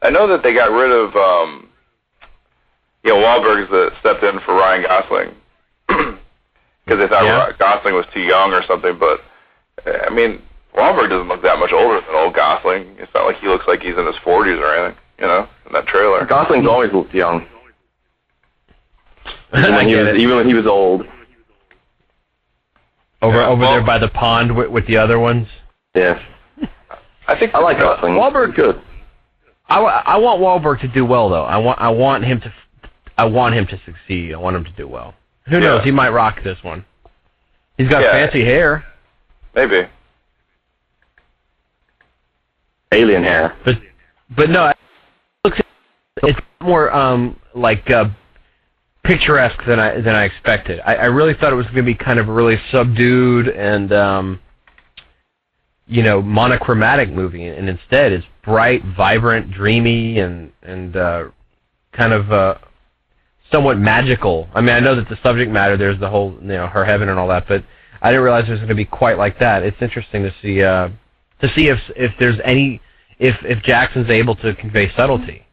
I 0.03 0.11
know 0.11 0.26
that 0.28 0.43
they 0.43 0.55
got 0.55 0.70
rid 0.70 0.91
of, 0.91 1.14
um, 1.14 1.68
you 3.05 3.11
know, 3.11 3.16
Wahlberg's 3.16 3.70
that 3.70 3.93
stepped 4.01 4.24
in 4.24 4.41
for 4.41 4.55
Ryan 4.55 4.83
Gosling 4.83 5.35
because 5.89 6.99
they 6.99 7.07
thought 7.07 7.24
Yeah. 7.24 7.53
Gosling 7.59 7.95
was 7.95 8.07
too 8.12 8.20
young 8.20 8.53
or 8.55 8.62
something. 8.66 8.99
But 8.99 9.20
I 9.87 10.09
mean, 10.11 10.41
Wahlberg 10.74 11.11
doesn't 11.11 11.28
look 11.28 11.43
that 11.43 11.59
much 11.59 11.72
older 11.72 12.01
than 12.01 12.14
old 12.14 12.35
Gosling. 12.35 12.97
It's 12.99 13.12
not 13.14 13.26
like 13.26 13.37
he 13.41 13.47
looks 13.49 13.66
like 13.68 13.83
he's 13.83 13.97
in 13.97 14.07
his 14.07 14.16
40s 14.16 14.59
or 14.59 14.74
anything. 14.74 14.99
You 15.18 15.26
know, 15.26 15.47
in 15.66 15.72
that 15.74 15.87
trailer. 15.87 16.24
Gosling's 16.24 16.66
always 16.66 16.91
looked 16.95 17.12
young, 17.12 17.47
even 19.55 19.74
when 19.74 19.87
he 19.87 19.95
was 19.95 20.16
even 20.16 20.37
when 20.37 20.49
he 20.49 20.55
was 20.55 20.66
old. 20.66 21.07
Over 23.23 23.37
Yeah, 23.39 23.49
over 23.49 23.61
well- 23.61 23.71
there 23.73 23.85
by 23.85 23.99
the 23.99 24.09
pond 24.09 24.55
with, 24.57 24.68
with 24.68 24.87
the 24.87 24.97
other 24.97 25.18
ones. 25.18 25.47
Yeah, 25.95 26.21
I 27.27 27.39
think 27.39 27.55
I 27.55 27.59
like 27.59 27.79
Gosling. 27.79 28.14
Wahlberg- 28.14 28.55
good. 28.55 28.81
I, 29.68 29.79
I 29.81 30.16
want 30.16 30.41
Wahlberg 30.41 30.81
to 30.81 30.89
do 30.89 31.05
well 31.05 31.29
though. 31.29 31.45
I 31.45 31.57
want 31.59 31.81
I 31.81 31.89
want 31.91 32.25
him 32.25 32.41
to 32.41 32.53
I 33.18 33.25
want 33.25 33.55
him 33.55 33.66
to 33.68 33.81
succeed. 33.85 34.33
I 34.35 34.37
want 34.39 34.57
him 34.57 34.64
to 34.64 34.73
do 34.73 34.87
well. 34.89 35.14
Who 35.47 35.55
Yeah. 35.55 35.61
knows? 35.61 35.85
He 35.85 35.91
might 35.91 36.11
rock 36.11 36.43
this 36.43 36.59
one. 36.62 36.85
He's 37.77 37.89
got 37.89 38.03
Yeah. 38.03 38.12
fancy 38.12 38.45
hair, 38.45 38.85
maybe. 39.55 39.87
Alien 42.93 43.23
hair. 43.23 43.55
but 43.64 43.77
but 44.37 44.51
no, 44.51 44.68
it 44.68 44.77
looks 45.45 45.61
it's 46.23 46.39
more 46.61 46.93
um 46.95 47.37
like 47.55 47.89
uh, 47.91 48.07
picturesque 49.11 49.65
than 49.67 49.81
I 49.81 50.01
than 50.01 50.15
I 50.15 50.25
expected. 50.25 50.81
I, 50.85 50.95
I 50.95 51.05
really 51.07 51.35
thought 51.35 51.53
it 51.53 51.57
was 51.57 51.67
going 51.67 51.77
to 51.77 51.83
be 51.83 51.95
kind 51.95 52.19
of 52.19 52.29
a 52.29 52.33
really 52.33 52.61
subdued 52.71 53.49
and 53.49 53.93
um 53.93 54.41
you 55.91 56.03
know 56.03 56.23
monochromatic 56.23 57.11
movie, 57.11 57.47
and 57.47 57.69
instead 57.69 58.13
it's 58.13 58.27
bright, 58.43 58.83
vibrant, 58.97 59.51
dreamy, 59.51 60.21
and 60.21 60.53
and 60.63 60.97
uh, 60.97 61.25
kind 61.93 62.13
of 62.13 62.31
uh, 62.33 62.55
somewhat 63.53 63.79
magical. 63.79 64.49
I 64.55 64.61
mean, 64.61 64.75
I 64.77 64.81
know 64.81 64.95
that 64.95 65.09
the 65.09 65.19
subject 65.23 65.51
matter 65.51 65.77
there's 65.77 65.99
the 65.99 66.09
whole 66.09 66.39
you 66.41 66.49
know 66.49 66.69
her 66.69 66.85
heaven 66.85 67.09
and 67.09 67.19
all 67.19 67.29
that, 67.29 67.49
but 67.49 67.65
I 68.01 68.11
didn't 68.11 68.23
realize 68.23 68.45
it 68.47 68.53
was 68.53 68.61
going 68.61 68.69
to 68.69 68.75
be 68.77 68.85
quite 68.85 69.19
like 69.19 69.41
that. 69.41 69.65
It's 69.65 69.83
interesting 69.83 70.23
to 70.23 70.35
see 70.41 70.63
uh, 70.63 70.89
to 71.43 71.53
see 71.57 71.69
if 71.69 71.79
if 71.97 72.13
there's 72.21 72.39
any 72.45 72.81
if 73.19 73.37
if 73.43 73.63
Jackson's 73.65 74.11
able 74.11 74.37
to 74.37 74.55
convey 74.55 74.93
subtlety 74.97 75.45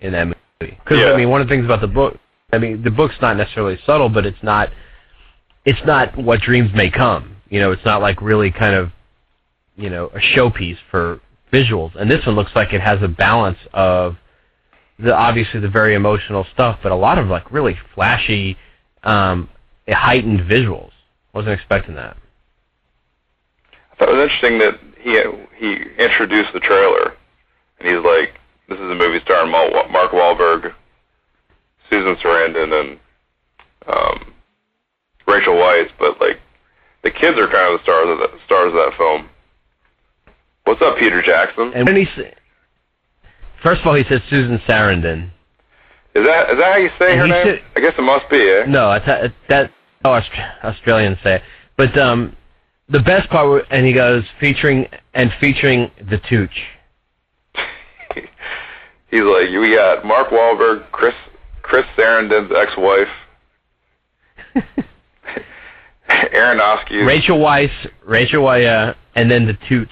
in 0.00 0.12
that 0.12 0.26
movie. 0.26 0.36
Because 0.60 1.00
Yeah. 1.00 1.12
I 1.12 1.16
mean, 1.16 1.28
one 1.28 1.40
of 1.40 1.48
the 1.48 1.52
things 1.52 1.64
about 1.64 1.80
the 1.80 1.88
book, 1.88 2.18
I 2.56 2.58
mean, 2.58 2.82
the 2.82 2.90
book's 2.90 3.16
not 3.20 3.36
necessarily 3.36 3.78
subtle, 3.84 4.08
but 4.08 4.24
it's 4.24 4.42
not 4.42 4.70
it's 5.66 5.84
not 5.84 6.16
what 6.16 6.40
dreams 6.40 6.70
may 6.74 6.90
come. 6.90 7.36
You 7.50 7.60
know, 7.60 7.70
it's 7.70 7.84
not 7.84 8.00
like 8.00 8.22
really 8.22 8.50
kind 8.50 8.74
of 8.74 8.90
you 9.76 9.90
know 9.90 10.06
a 10.06 10.18
showpiece 10.18 10.78
for 10.90 11.20
visuals. 11.52 11.94
And 11.94 12.10
this 12.10 12.24
one 12.24 12.34
looks 12.34 12.52
like 12.54 12.72
it 12.72 12.80
has 12.80 13.02
a 13.02 13.08
balance 13.08 13.58
of 13.74 14.16
the 14.98 15.14
obviously 15.14 15.60
the 15.60 15.68
very 15.68 15.94
emotional 15.94 16.46
stuff, 16.54 16.78
but 16.82 16.92
a 16.92 16.96
lot 16.96 17.18
of 17.18 17.28
like 17.28 17.52
really 17.52 17.76
flashy, 17.94 18.56
um, 19.02 19.50
heightened 19.86 20.40
visuals. 20.40 20.92
Wasn't 21.34 21.52
expecting 21.52 21.94
that. 21.96 22.16
I 23.92 23.96
thought 23.96 24.08
it 24.08 24.12
was 24.12 24.22
interesting 24.22 24.58
that 24.60 24.80
he 24.98 25.20
he 25.58 26.02
introduced 26.02 26.54
the 26.54 26.60
trailer, 26.60 27.16
and 27.80 27.88
he's 27.88 28.02
like, 28.02 28.40
"This 28.66 28.78
is 28.78 28.90
a 28.90 28.94
movie 28.94 29.20
starring 29.24 29.50
Mark 29.50 30.12
Wahlberg, 30.12 30.72
Susan 31.90 32.16
Sarandon, 32.16 32.72
and 32.80 32.98
um, 33.86 34.32
Rachel 35.26 35.54
Weisz." 35.54 35.90
But 35.98 36.20
like, 36.20 36.40
the 37.02 37.10
kids 37.10 37.38
are 37.38 37.46
kind 37.48 37.72
of 37.74 37.78
the 37.80 37.82
stars 37.82 38.08
of 38.08 38.18
the 38.18 38.30
stars 38.46 38.68
of 38.68 38.74
that 38.74 38.92
film. 38.96 39.28
What's 40.64 40.82
up, 40.82 40.98
Peter 40.98 41.22
Jackson? 41.22 41.72
And 41.74 41.86
when 41.86 41.96
he 41.96 42.02
s- 42.02 42.34
first 43.62 43.80
of 43.82 43.86
all, 43.86 43.94
he 43.94 44.04
said 44.08 44.22
Susan 44.28 44.58
Sarandon. 44.68 45.30
Is 46.14 46.24
that 46.26 46.50
is 46.50 46.58
that 46.58 46.72
how 46.72 46.76
you 46.78 46.90
say 46.98 47.12
And 47.12 47.20
her 47.20 47.26
name? 47.28 47.46
said- 47.46 47.62
I 47.76 47.80
guess 47.80 47.92
it 47.98 48.02
must 48.02 48.28
be. 48.30 48.38
Eh? 48.40 48.64
No, 48.66 48.90
that's 48.90 49.06
that. 49.06 49.32
that 49.48 49.70
oh, 50.04 50.12
Aust- 50.12 50.30
Australians 50.64 51.18
say 51.22 51.36
it. 51.36 51.42
But 51.76 51.96
um, 51.98 52.34
the 52.88 53.00
best 53.00 53.28
part, 53.28 53.64
and 53.70 53.84
he 53.86 53.92
goes 53.92 54.24
featuring 54.40 54.86
and 55.14 55.30
featuring 55.40 55.90
the 56.10 56.18
Tooch. 56.28 56.58
He's 59.10 59.22
like, 59.22 59.48
we 59.50 59.74
got 59.74 60.04
Mark 60.04 60.28
Wahlberg, 60.30 60.90
Chris 60.90 61.14
Chris 61.66 61.84
Sarandon's 61.96 62.52
ex-wife, 62.56 63.08
Aronofsky, 66.08 67.04
Rachel 67.06 67.38
Weisz, 67.38 67.70
Rachel 68.04 68.42
Weisz, 68.44 68.94
and 69.14 69.30
then 69.30 69.46
the 69.46 69.54
Tooch. 69.68 69.88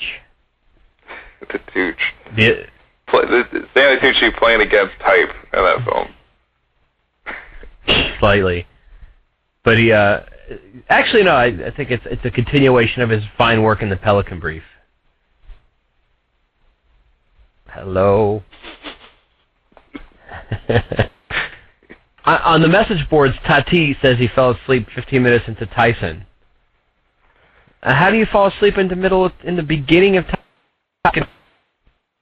the 1.52 1.58
Tooch. 1.72 1.98
The, 2.36 2.66
Play, 3.08 3.22
the, 3.26 3.44
the- 3.52 3.66
Stanley 3.72 3.98
Tucci 4.00 4.36
playing 4.38 4.60
against 4.62 4.94
type 5.00 5.30
in 5.52 5.64
that 5.64 5.84
film. 5.84 6.08
slightly. 8.20 8.66
But 9.64 9.78
he, 9.78 9.92
uh, 9.92 10.20
actually, 10.88 11.22
no, 11.24 11.32
I, 11.32 11.46
I 11.46 11.70
think 11.76 11.90
it's 11.90 12.04
it's 12.06 12.24
a 12.24 12.30
continuation 12.30 13.02
of 13.02 13.10
his 13.10 13.24
fine 13.36 13.62
work 13.62 13.82
in 13.82 13.88
the 13.88 13.96
Pelican 13.96 14.38
Brief. 14.40 14.62
Hello. 17.68 18.42
On- 22.26 22.40
On 22.42 22.60
the 22.62 22.68
message 22.68 23.08
boards, 23.10 23.34
Tati 23.46 23.96
says 24.02 24.18
he 24.18 24.28
fell 24.28 24.50
asleep 24.50 24.86
15 24.94 25.22
minutes 25.22 25.44
into 25.48 25.66
Tyson. 25.66 26.24
Uh, 27.82 27.94
how 27.94 28.10
do 28.10 28.16
you 28.16 28.26
fall 28.26 28.46
asleep 28.46 28.78
in 28.78 28.88
the 28.88 28.96
middle, 28.96 29.26
of, 29.26 29.32
in 29.44 29.56
the 29.56 29.62
beginning 29.62 30.16
of 30.16 30.24
fucking 31.04 31.24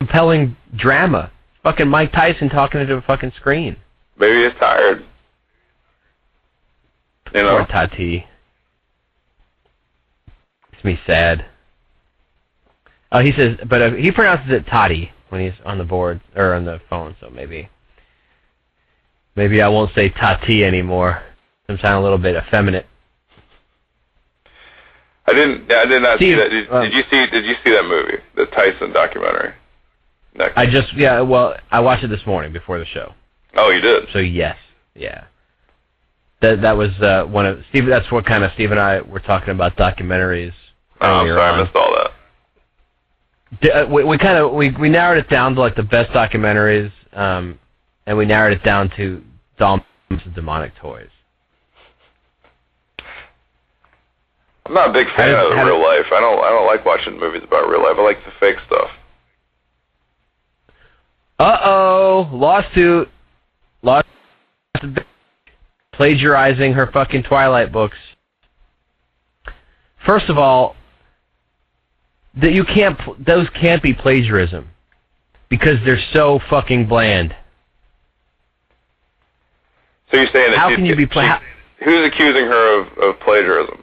compelling 0.00 0.56
drama? 0.76 1.30
Fucking 1.62 1.88
Mike 1.88 2.12
Tyson 2.12 2.48
talking 2.48 2.84
to 2.84 2.96
a 2.96 3.02
fucking 3.02 3.32
screen. 3.36 3.76
Maybe 4.18 4.42
he's 4.44 4.58
tired. 4.58 5.04
You 7.32 7.42
know, 7.42 7.58
Poor 7.58 7.66
Tati. 7.66 8.26
Makes 10.72 10.84
me 10.84 11.00
sad. 11.06 11.46
Oh, 13.12 13.20
he 13.20 13.32
says, 13.32 13.56
but 13.68 13.80
uh, 13.82 13.90
he 13.92 14.10
pronounces 14.10 14.50
it 14.52 14.66
Toddy 14.66 15.12
when 15.28 15.40
he's 15.40 15.58
on 15.64 15.78
the 15.78 15.84
board 15.84 16.20
or 16.34 16.54
on 16.54 16.64
the 16.64 16.80
phone. 16.90 17.14
So 17.20 17.30
maybe, 17.30 17.68
maybe 19.36 19.62
I 19.62 19.68
won't 19.68 19.94
say 19.94 20.08
Tati 20.08 20.64
anymore. 20.64 21.22
I'm 21.68 21.78
sounding 21.78 22.00
a 22.00 22.02
little 22.02 22.18
bit 22.18 22.36
effeminate. 22.36 22.86
I 25.26 25.32
didn't. 25.32 25.70
I 25.70 25.86
did 25.86 26.02
not 26.02 26.18
see 26.18 26.26
Steve, 26.26 26.38
that. 26.38 26.48
Did, 26.50 26.70
uh, 26.70 26.82
did 26.82 26.92
you 26.92 27.02
see? 27.10 27.26
Did 27.30 27.44
you 27.44 27.54
see 27.64 27.70
that 27.70 27.84
movie, 27.84 28.18
the 28.34 28.46
Tyson 28.46 28.92
documentary? 28.92 29.54
Next. 30.34 30.56
I 30.56 30.66
just, 30.66 30.94
yeah, 30.94 31.20
well, 31.20 31.54
I 31.70 31.80
watched 31.80 32.04
it 32.04 32.08
this 32.08 32.24
morning 32.26 32.52
before 32.52 32.78
the 32.78 32.86
show. 32.86 33.12
oh, 33.54 33.70
you 33.70 33.80
did. 33.80 34.08
So 34.12 34.18
yes, 34.18 34.56
yeah. 34.94 35.24
That 36.40 36.62
that 36.62 36.76
was 36.76 36.90
uh, 37.00 37.24
one 37.24 37.46
of 37.46 37.60
Steve. 37.70 37.86
That's 37.86 38.10
what 38.10 38.26
kind 38.26 38.42
of 38.42 38.50
Steve 38.54 38.72
and 38.72 38.80
I 38.80 39.00
were 39.02 39.20
talking 39.20 39.50
about 39.50 39.76
documentaries. 39.76 40.52
Oh, 41.00 41.06
I'm 41.06 41.28
sorry, 41.28 41.40
on. 41.40 41.60
I 41.60 41.62
missed 41.62 41.76
all 41.76 41.94
that. 41.94 42.10
D- 43.60 43.70
uh, 43.70 43.86
we, 43.86 44.02
we 44.04 44.18
kind 44.18 44.38
of 44.38 44.52
we, 44.52 44.70
we 44.70 44.88
narrowed 44.88 45.18
it 45.18 45.28
down 45.28 45.54
to 45.54 45.60
like 45.60 45.76
the 45.76 45.82
best 45.82 46.10
documentaries 46.10 46.90
um, 47.12 47.58
and 48.06 48.16
we 48.16 48.26
narrowed 48.26 48.52
it 48.52 48.64
down 48.64 48.90
to 48.96 49.22
and 49.60 50.34
Demonic 50.34 50.74
Toys. 50.76 51.08
I'm 54.66 54.74
not 54.74 54.90
a 54.90 54.92
big 54.92 55.06
fan 55.16 55.34
of 55.34 55.52
real 55.66 55.80
life. 55.80 56.06
I 56.12 56.20
don't. 56.20 56.44
I 56.44 56.50
don't 56.50 56.66
like 56.66 56.84
watching 56.84 57.18
movies 57.18 57.42
about 57.44 57.68
real 57.68 57.82
life. 57.82 57.96
I 57.98 58.02
like 58.02 58.24
the 58.24 58.32
fake 58.40 58.56
stuff. 58.66 58.90
Uh 61.38 61.58
oh, 61.64 62.28
lawsuit, 62.32 63.08
lawsuit, 63.82 64.06
plagiarizing 65.92 66.72
her 66.72 66.90
fucking 66.92 67.24
Twilight 67.24 67.72
books. 67.72 67.96
First 70.06 70.28
of 70.28 70.38
all, 70.38 70.76
that 72.40 72.52
you 72.52 72.64
can't, 72.64 72.98
those 73.24 73.48
can't 73.60 73.82
be 73.82 73.92
plagiarism 73.92 74.68
because 75.48 75.76
they're 75.84 76.02
so 76.12 76.40
fucking 76.48 76.86
bland. 76.88 77.34
So 80.12 80.18
you're 80.18 80.28
saying 80.32 80.50
that 80.52 80.58
How 80.58 80.68
she's, 80.68 80.76
can 80.76 80.84
you 80.86 80.94
be 80.96 81.06
pla- 81.06 81.38
she- 81.38 81.84
who's 81.84 82.06
accusing 82.06 82.44
her 82.44 82.80
of, 82.82 82.98
of 82.98 83.20
plagiarism? 83.20 83.82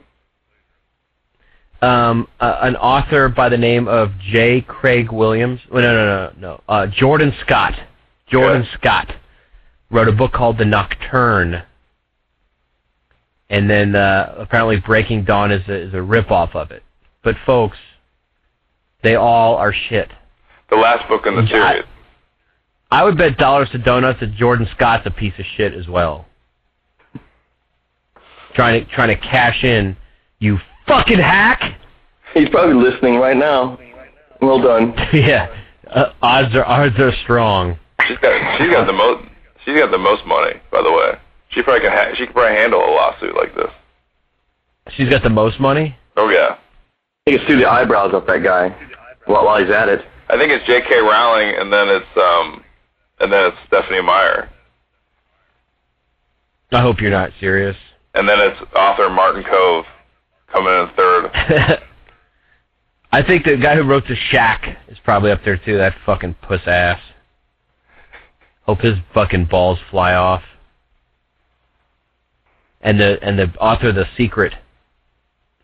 um, 1.82 2.28
uh, 2.40 2.58
an 2.62 2.76
author 2.76 3.30
by 3.30 3.48
the 3.50 3.58
name 3.58 3.88
of 3.88 4.12
J. 4.20 4.62
Craig 4.62 5.12
Williams. 5.12 5.62
Oh, 5.72 5.80
no, 5.80 5.94
no, 5.94 6.06
no, 6.06 6.32
no. 6.40 6.62
Uh, 6.68 6.88
Jordan 6.88 7.34
Scott. 7.42 7.74
Jordan 8.28 8.64
Yeah. 8.64 8.78
Scott 8.78 9.16
wrote 9.90 10.08
a 10.10 10.12
book 10.12 10.34
called 10.34 10.58
The 10.58 10.66
Nocturne. 10.66 11.64
And 13.50 13.70
then 13.70 13.96
uh, 13.96 14.36
apparently 14.38 14.78
Breaking 14.80 15.24
Dawn 15.24 15.52
is 15.52 15.68
a, 15.70 15.74
is 15.74 15.94
a 15.94 15.98
ripoff 15.98 16.54
of 16.54 16.70
it. 16.72 16.84
But 17.24 17.36
folks, 17.46 17.78
they 19.02 19.16
all 19.16 19.56
are 19.56 19.74
shit. 19.74 20.12
The 20.70 20.76
last 20.76 21.08
book 21.10 21.26
in 21.26 21.36
the 21.36 21.48
series. 21.48 21.84
I 22.92 23.04
would 23.04 23.18
bet 23.18 23.38
dollars 23.38 23.70
to 23.72 23.78
donuts 23.78 24.20
that 24.20 24.36
Jordan 24.36 24.68
Scott's 24.76 25.06
a 25.06 25.12
piece 25.12 25.34
of 25.38 25.46
shit 25.56 25.74
as 25.74 25.88
well. 25.88 26.26
Trying 28.56 28.84
to 28.84 28.92
trying 28.92 29.10
to 29.10 29.16
cash 29.16 29.64
in, 29.64 29.96
you 30.40 30.58
fucking 30.88 31.20
hack. 31.20 31.80
He's 32.34 32.50
probably 32.50 32.76
listening 32.76 33.18
right 33.18 33.38
now. 33.38 33.78
Well 34.42 34.62
done. 34.62 34.96
yeah, 35.14 35.56
uh, 35.88 36.14
odds 36.22 36.56
are 36.56 36.66
odds 36.66 36.98
are 37.00 37.14
strong. 37.24 37.78
She's 38.08 38.18
got. 38.18 38.58
She's 38.58 38.72
got 38.72 38.88
the 38.88 38.94
most. 38.94 39.26
She's 39.66 39.78
got 39.78 39.92
the 39.92 40.00
most 40.00 40.26
money, 40.26 40.60
by 40.72 40.82
the 40.82 40.92
way. 40.92 41.20
She 41.50 41.62
probably 41.62 41.82
can. 41.82 41.92
Ha- 41.92 42.16
she 42.16 42.26
could 42.26 42.36
probably 42.36 42.58
handle 42.58 42.80
a 42.80 42.90
lawsuit 42.90 43.36
like 43.36 43.54
this. 43.56 43.70
She's 44.98 45.10
got 45.10 45.22
the 45.22 45.30
most 45.30 45.60
money. 45.60 45.96
Oh 46.18 46.30
yeah. 46.30 46.58
He 47.26 47.38
can 47.38 47.48
sue 47.48 47.60
the 47.60 47.70
eyebrows 47.70 48.14
off 48.14 48.26
that 48.26 48.44
guy 48.44 48.70
while, 49.26 49.46
while 49.46 49.64
he's 49.64 49.72
at 49.72 49.90
it. 49.90 50.04
I 50.30 50.38
think 50.38 50.52
it's 50.52 50.66
J.K. 50.66 51.00
Rowling, 51.00 51.56
and 51.60 51.72
then 51.72 51.90
it's 51.90 52.18
um, 52.18 52.64
and 53.20 53.32
then 53.32 53.46
it's 53.48 53.58
Stephenie 53.68 54.02
Meyer, 54.02 54.50
I 56.72 56.82
hope 56.82 57.02
you're 57.02 57.12
not 57.12 57.32
serious. 57.40 57.76
and 58.14 58.28
then 58.30 58.38
it's 58.40 58.60
author 58.76 59.10
Martin 59.10 59.44
Kove 59.44 59.86
coming 60.52 60.74
in 60.74 60.90
third. 60.96 61.80
I 63.12 63.24
think 63.24 63.44
the 63.46 63.58
guy 63.58 63.76
who 63.76 63.84
wrote 63.84 64.08
the 64.08 64.16
Shack 64.30 64.78
is 64.88 64.98
probably 65.04 65.32
up 65.32 65.44
there 65.44 65.58
too. 65.58 65.78
That 65.78 65.96
fucking 66.06 66.36
puss 66.44 66.62
ass. 66.68 67.00
Hope 68.64 68.82
his 68.82 68.96
fucking 69.16 69.46
balls 69.46 69.80
fly 69.90 70.14
off. 70.14 70.44
And 72.82 73.00
the 73.00 73.18
and 73.24 73.38
the 73.40 73.52
author 73.60 73.90
of 73.90 73.96
the 73.96 74.06
Secret. 74.16 74.54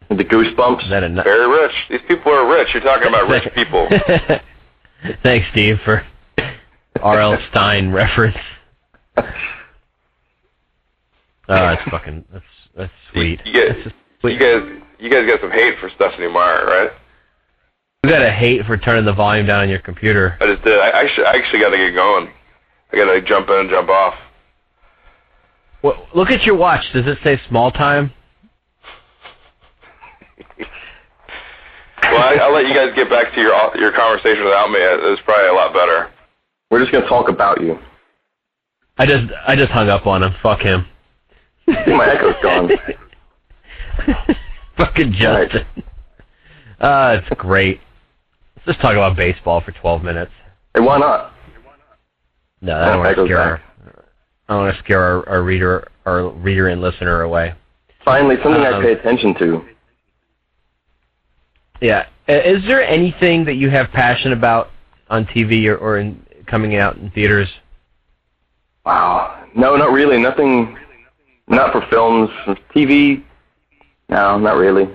The 0.09 0.15
goosebumps. 0.23 0.83
Is 0.85 0.89
that 0.89 1.03
a 1.03 1.09
Very 1.23 1.47
rich. 1.47 1.71
These 1.89 2.01
people 2.07 2.31
are 2.31 2.47
rich. 2.51 2.69
You're 2.73 2.81
talking 2.83 3.07
about 3.07 3.29
rich 3.29 3.47
people. 3.55 3.87
Thanks, 5.23 5.47
Steve, 5.51 5.77
for 5.85 6.03
R.L. 7.01 7.37
Stine 7.51 7.91
reference. 7.91 8.37
Oh, 9.17 9.23
that's 11.47 11.89
fucking 11.89 12.25
that's 12.31 12.45
that's 12.75 12.91
sweet. 13.11 13.39
You, 13.45 13.53
get, 13.53 13.75
That's 13.83 13.95
sweet. 14.21 14.33
you 14.33 14.39
guys, 14.39 14.81
you 14.99 15.09
guys 15.09 15.27
got 15.27 15.41
some 15.41 15.51
hate 15.51 15.79
for 15.79 15.89
Stephenie 15.95 16.27
Meyer, 16.27 16.65
right? 16.65 16.89
You 18.03 18.09
got 18.09 18.21
a 18.21 18.31
hate 18.31 18.65
for 18.65 18.77
turning 18.77 19.05
the 19.05 19.13
volume 19.13 19.47
down 19.47 19.61
on 19.61 19.69
your 19.69 19.79
computer. 19.79 20.37
I 20.39 20.45
just 20.45 20.63
did. 20.63 20.79
I, 20.79 21.07
should, 21.15 21.25
I 21.25 21.35
actually 21.37 21.59
got 21.59 21.69
to 21.69 21.77
get 21.77 21.95
going. 21.95 22.29
I 22.91 22.97
got 22.97 23.11
to 23.11 23.21
jump 23.21 23.49
in 23.49 23.55
and 23.55 23.69
jump 23.69 23.89
off. 23.89 24.13
Well, 25.81 26.07
look 26.13 26.29
at 26.29 26.43
your 26.43 26.55
watch. 26.55 26.83
Does 26.93 27.05
it 27.07 27.17
say 27.23 27.39
small 27.47 27.71
time? 27.71 28.11
Well, 32.03 32.21
I, 32.21 32.35
I'll 32.41 32.53
let 32.53 32.67
you 32.67 32.75
guys 32.75 32.89
get 32.95 33.09
back 33.09 33.33
to 33.33 33.41
your 33.41 33.53
your 33.77 33.91
conversation 33.91 34.43
without 34.43 34.69
me. 34.69 34.77
It's 34.79 35.21
probably 35.25 35.47
a 35.47 35.53
lot 35.53 35.73
better. 35.73 36.11
We're 36.75 36.81
just 36.81 36.91
gonna 36.91 37.07
talk 37.07 37.29
about 37.29 37.61
you. 37.61 37.79
I 38.97 39.05
just 39.05 39.31
I 39.47 39.55
just 39.55 39.71
hung 39.71 39.87
up 39.87 40.05
on 40.05 40.21
him. 40.21 40.35
Fuck 40.43 40.59
him. 40.59 40.85
My 41.67 42.05
echo's 42.05 42.35
gone. 42.43 42.69
Fucking 44.77 45.13
Justin. 45.13 45.65
Uh, 46.81 47.21
it's 47.21 47.39
great. 47.39 47.79
Let's 48.57 48.65
just 48.65 48.81
talk 48.81 48.91
about 48.91 49.15
baseball 49.15 49.61
for 49.61 49.71
12 49.71 50.03
minutes. 50.03 50.33
Hey, 50.73 50.81
why 50.81 50.97
not? 50.97 51.31
No, 52.59 52.75
I 52.77 52.89
don't 52.89 52.99
want 52.99 53.15
to 53.15 53.25
scare 53.25 53.39
our, 53.39 53.63
I 54.49 54.53
don't 54.53 54.63
want 54.65 54.75
to 54.75 54.83
scare 54.83 55.01
our, 55.01 55.29
our 55.29 55.43
reader, 55.43 55.87
our 56.05 56.27
reader 56.29 56.67
and 56.67 56.81
listener 56.81 57.21
away. 57.21 57.53
Finally, 58.03 58.35
something 58.43 58.61
I 58.61 58.71
Um, 58.71 58.83
pay 58.83 58.91
attention 58.91 59.33
to. 59.35 59.65
Yeah. 61.79 62.07
Is 62.27 62.65
there 62.67 62.83
anything 62.83 63.45
that 63.45 63.55
you 63.55 63.69
have 63.69 63.91
passion 63.91 64.33
about 64.33 64.71
on 65.09 65.25
TV 65.27 65.67
or, 65.67 65.77
or 65.77 65.99
in 65.99 66.24
coming 66.45 66.75
out 66.75 66.97
in 66.97 67.11
theaters? 67.11 67.49
Wow. 68.85 69.45
No, 69.55 69.75
not 69.75 69.91
really. 69.91 70.17
Nothing. 70.17 70.77
Not 71.47 71.71
for 71.71 71.85
films, 71.89 72.29
TV. 72.75 73.23
No, 74.09 74.37
not 74.37 74.57
really. 74.57 74.87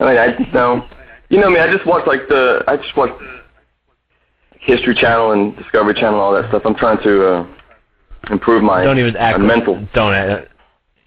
I 0.00 0.04
mean, 0.04 0.18
I 0.18 0.50
no. 0.52 0.86
You 1.28 1.38
know 1.40 1.50
me. 1.50 1.60
I 1.60 1.70
just 1.72 1.86
watch 1.86 2.06
like 2.06 2.28
the. 2.28 2.64
I 2.66 2.76
just 2.76 2.96
watch 2.96 3.10
History 4.58 4.94
Channel 4.94 5.32
and 5.32 5.56
Discovery 5.56 5.94
Channel, 5.94 6.14
and 6.14 6.20
all 6.20 6.32
that 6.34 6.48
stuff. 6.48 6.62
I'm 6.64 6.74
trying 6.74 7.02
to 7.02 7.26
uh, 7.26 7.46
improve 8.30 8.62
my, 8.62 8.84
Don't 8.84 8.98
even 8.98 9.14
my 9.14 9.20
act. 9.20 9.40
mental. 9.40 9.86
Don't. 9.94 10.12
Uh, 10.12 10.44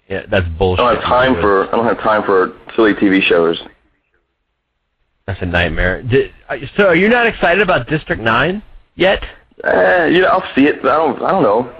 yeah, 0.08 0.26
that's 0.30 0.46
bullshit. 0.58 0.84
I 0.84 0.94
don't 0.94 1.02
have 1.02 1.04
time 1.04 1.34
for. 1.40 1.68
I 1.68 1.76
don't 1.76 1.86
have 1.86 2.00
time 2.00 2.24
for 2.24 2.56
silly 2.74 2.94
TV 2.94 3.22
shows. 3.22 3.62
That's 5.26 5.40
a 5.40 5.46
nightmare. 5.46 6.02
Did, 6.02 6.32
so, 6.76 6.88
are 6.88 6.94
you 6.94 7.08
not 7.08 7.26
excited 7.26 7.62
about 7.62 7.88
District 7.88 8.20
Nine 8.20 8.62
yet? 8.96 9.22
Eh, 9.62 10.06
you 10.06 10.20
know, 10.20 10.28
I'll 10.28 10.54
see 10.54 10.66
it, 10.66 10.82
but 10.82 10.90
I 10.90 10.96
don't. 10.96 11.22
I 11.22 11.30
don't 11.30 11.42
know. 11.42 11.72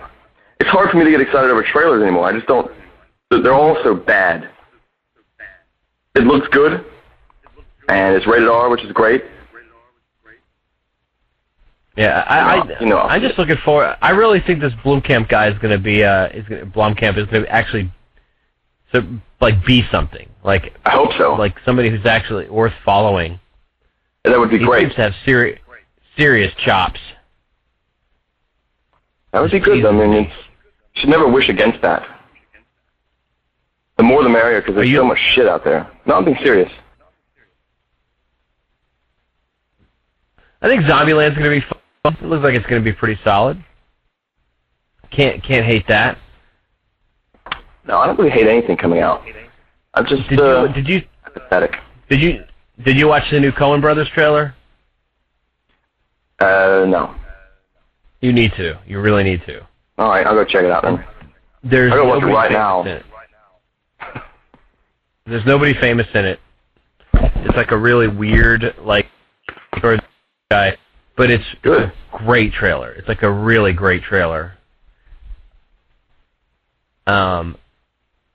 It's 0.60 0.70
hard 0.70 0.90
for 0.90 0.96
me 0.96 1.04
to 1.04 1.10
get 1.10 1.20
excited 1.20 1.50
over 1.50 1.62
trailers 1.62 2.02
anymore. 2.02 2.26
I 2.26 2.32
just 2.32 2.46
don't. 2.46 2.70
They're 3.30 3.52
all 3.52 3.76
so 3.82 3.94
bad. 3.94 4.48
It 6.14 6.22
looks 6.22 6.46
good, 6.52 6.84
and 7.88 8.14
it's 8.14 8.26
rated 8.26 8.48
R, 8.48 8.68
which 8.70 8.84
is 8.84 8.92
great. 8.92 9.24
Yeah, 11.96 12.24
I, 12.26 12.58
I, 12.58 12.80
You 12.80 12.86
know, 12.86 12.98
I'm 12.98 13.20
just 13.22 13.38
looking 13.38 13.56
for. 13.64 13.96
I 14.02 14.10
really 14.10 14.40
think 14.40 14.60
this 14.60 14.72
Blomkamp 14.84 15.28
guy 15.28 15.48
is 15.48 15.58
going 15.58 15.70
to 15.70 15.78
be. 15.82 16.02
Uh, 16.04 16.26
is 16.28 16.46
gonna, 16.48 16.66
Blomkamp 16.66 17.16
is 17.18 17.26
going 17.26 17.44
to 17.44 17.48
actually, 17.52 17.90
so 18.92 19.02
like 19.40 19.64
be 19.64 19.84
something. 19.92 20.28
Like 20.42 20.72
I 20.84 20.90
hope 20.90 21.10
so. 21.18 21.34
like 21.34 21.54
somebody 21.64 21.90
who's 21.90 22.04
actually 22.06 22.48
worth 22.48 22.72
following. 22.84 23.38
that 24.24 24.38
would 24.38 24.50
be 24.50 24.58
He 24.58 24.64
great. 24.64 24.82
seems 24.82 24.94
to 24.96 25.02
have 25.02 25.14
serious 25.24 25.60
serious 26.16 26.52
chops. 26.64 27.00
That 29.32 29.40
would 29.40 29.50
be 29.50 29.60
good. 29.60 29.84
I 29.84 29.90
mean, 29.90 30.12
you 30.12 30.26
should 30.94 31.08
never 31.08 31.28
wish 31.28 31.48
against 31.48 31.82
that. 31.82 32.06
The 33.96 34.02
more 34.02 34.22
the 34.22 34.28
merrier, 34.28 34.60
because 34.60 34.74
there's 34.74 34.92
so 34.94 35.04
much 35.04 35.18
shit 35.34 35.46
out 35.46 35.64
there. 35.64 35.90
No, 36.06 36.16
I'm 36.16 36.24
being 36.24 36.38
serious. 36.42 36.70
I 40.62 40.68
think 40.68 40.82
Zombieland's 40.84 41.36
going 41.36 41.50
to 41.50 41.60
be 41.60 41.66
fun. 42.02 42.16
It 42.20 42.26
looks 42.26 42.42
like 42.42 42.54
it's 42.54 42.66
going 42.66 42.82
to 42.82 42.90
be 42.90 42.94
pretty 42.96 43.20
solid. 43.22 43.62
Can't 45.10 45.42
can't 45.44 45.64
hate 45.64 45.86
that. 45.88 46.18
No, 47.86 47.98
I 47.98 48.06
don't 48.06 48.18
really 48.18 48.30
hate 48.30 48.46
anything 48.48 48.76
coming 48.76 49.00
out. 49.00 49.22
I'm 49.94 50.06
just 50.06 50.28
Did 50.28 50.40
uh, 50.40 50.64
you 50.64 50.74
did 50.74 50.88
you 50.88 51.02
pathetic. 51.32 51.76
did 52.08 52.20
you 52.20 52.44
did 52.84 52.96
you 52.96 53.06
watch 53.06 53.24
the 53.30 53.38
new 53.38 53.52
Coen 53.52 53.80
Brothers 53.80 54.08
trailer? 54.08 54.54
Uh, 56.40 56.84
no. 56.88 57.14
You 58.20 58.32
need 58.32 58.52
to. 58.56 58.78
You 58.86 59.00
really 59.00 59.24
need 59.24 59.42
to. 59.46 59.60
All 59.98 60.08
right, 60.08 60.26
I'll 60.26 60.34
go 60.34 60.44
check 60.44 60.64
it 60.64 60.70
out 60.70 60.82
then. 60.82 61.04
There's 61.62 61.92
I 61.92 61.96
gotta 61.96 62.08
watch 62.08 62.22
it 62.22 62.26
right 62.26 62.50
now. 62.50 63.02
There's 65.26 65.44
nobody 65.46 65.74
famous 65.80 66.06
in 66.14 66.24
it. 66.24 66.40
It's 67.14 67.56
like 67.56 67.70
a 67.70 67.78
really 67.78 68.08
weird, 68.08 68.74
like, 68.82 69.06
sort 69.80 69.94
of 69.94 70.00
guy, 70.50 70.76
but 71.16 71.30
it's 71.30 71.44
Good. 71.62 71.82
a 71.84 72.18
great 72.24 72.52
trailer. 72.52 72.92
It's 72.92 73.08
like 73.08 73.22
a 73.22 73.30
really 73.30 73.72
great 73.72 74.02
trailer. 74.02 74.52
Um, 77.06 77.56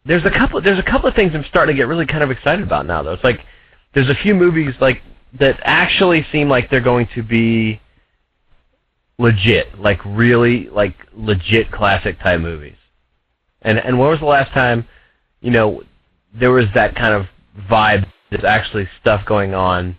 there's 0.05 0.25
a 0.25 0.31
couple. 0.31 0.61
There's 0.61 0.79
a 0.79 0.83
couple 0.83 1.09
of 1.09 1.15
things 1.15 1.33
I'm 1.33 1.45
starting 1.45 1.75
to 1.75 1.77
get 1.79 1.87
really 1.87 2.05
kind 2.05 2.23
of 2.23 2.31
excited 2.31 2.63
about 2.63 2.85
now, 2.85 3.03
though. 3.03 3.13
It's 3.13 3.23
like 3.23 3.41
there's 3.93 4.09
a 4.09 4.15
few 4.15 4.33
movies 4.33 4.73
like 4.79 5.01
that 5.39 5.59
actually 5.63 6.25
seem 6.31 6.49
like 6.49 6.69
they're 6.69 6.79
going 6.81 7.07
to 7.15 7.23
be 7.23 7.79
legit, 9.19 9.79
like 9.79 10.03
really 10.05 10.69
like 10.69 10.95
legit 11.13 11.71
classic 11.71 12.19
type 12.19 12.39
movies. 12.39 12.77
And 13.61 13.77
and 13.77 13.99
when 13.99 14.09
was 14.09 14.19
the 14.19 14.25
last 14.25 14.51
time, 14.53 14.87
you 15.41 15.51
know, 15.51 15.83
there 16.33 16.51
was 16.51 16.65
that 16.73 16.95
kind 16.95 17.13
of 17.13 17.27
vibe? 17.69 18.07
There's 18.31 18.43
actually 18.43 18.89
stuff 19.01 19.25
going 19.25 19.53
on 19.53 19.97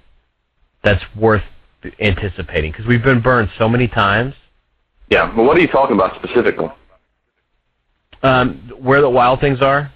that's 0.82 1.04
worth 1.14 1.42
anticipating 2.00 2.72
because 2.72 2.86
we've 2.86 3.02
been 3.02 3.20
burned 3.20 3.50
so 3.58 3.68
many 3.68 3.86
times. 3.86 4.34
Yeah. 5.10 5.34
Well, 5.34 5.46
what 5.46 5.56
are 5.56 5.60
you 5.60 5.68
talking 5.68 5.94
about 5.94 6.16
specifically? 6.22 6.68
Um, 8.22 8.72
where 8.78 9.00
the 9.00 9.08
wild 9.08 9.40
things 9.40 9.60
are 9.62 9.90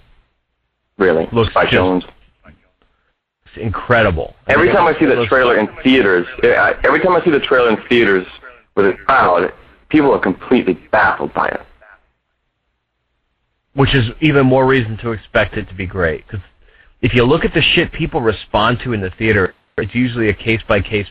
Really? 0.97 1.27
Looks 1.31 1.51
Spike 1.51 1.69
Jonze. 1.69 2.03
it's 2.45 3.57
incredible. 3.57 4.33
Every 4.47 4.71
time 4.71 4.87
I 4.87 4.97
see 4.97 5.05
the 5.05 5.25
trailer 5.27 5.57
in 5.57 5.67
theaters, 5.83 6.25
every 6.43 7.01
time 7.01 7.15
I 7.15 7.23
see 7.23 7.31
the 7.31 7.39
trailer 7.39 7.69
in 7.69 7.77
theaters 7.87 8.25
with 8.75 8.85
a 8.87 8.93
crowd, 8.93 9.53
people 9.89 10.11
are 10.11 10.19
completely 10.19 10.73
baffled 10.91 11.33
by 11.33 11.47
it. 11.47 11.61
which 13.73 13.93
is 13.93 14.05
even 14.21 14.45
more 14.45 14.65
reason 14.65 14.97
to 14.97 15.11
expect 15.11 15.57
it 15.57 15.67
to 15.67 15.75
be 15.75 15.85
great. 15.85 16.25
Because 16.25 16.39
if 17.01 17.13
you 17.13 17.23
look 17.25 17.43
at 17.43 17.53
the 17.53 17.61
shit 17.61 17.91
people 17.91 18.21
respond 18.21 18.79
to 18.85 18.93
in 18.93 19.01
the 19.01 19.09
theater, 19.17 19.53
it's 19.77 19.93
usually 19.93 20.29
a 20.29 20.33
case 20.33 20.61
by 20.65 20.79
case, 20.79 21.07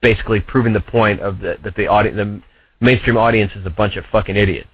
basically 0.00 0.40
proving 0.40 0.72
the 0.72 0.80
point 0.80 1.20
of 1.20 1.40
the, 1.40 1.58
that 1.62 1.74
the 1.76 1.86
audience, 1.86 2.16
the 2.16 2.42
mainstream 2.84 3.18
audience, 3.18 3.52
is 3.54 3.66
a 3.66 3.70
bunch 3.70 3.96
of 3.96 4.04
fucking 4.10 4.34
idiots. 4.36 4.68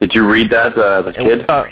Did 0.00 0.14
you 0.14 0.26
read 0.26 0.50
that 0.50 0.76
uh, 0.78 1.02
And, 1.14 1.14
kid? 1.14 1.50
uh, 1.50 1.64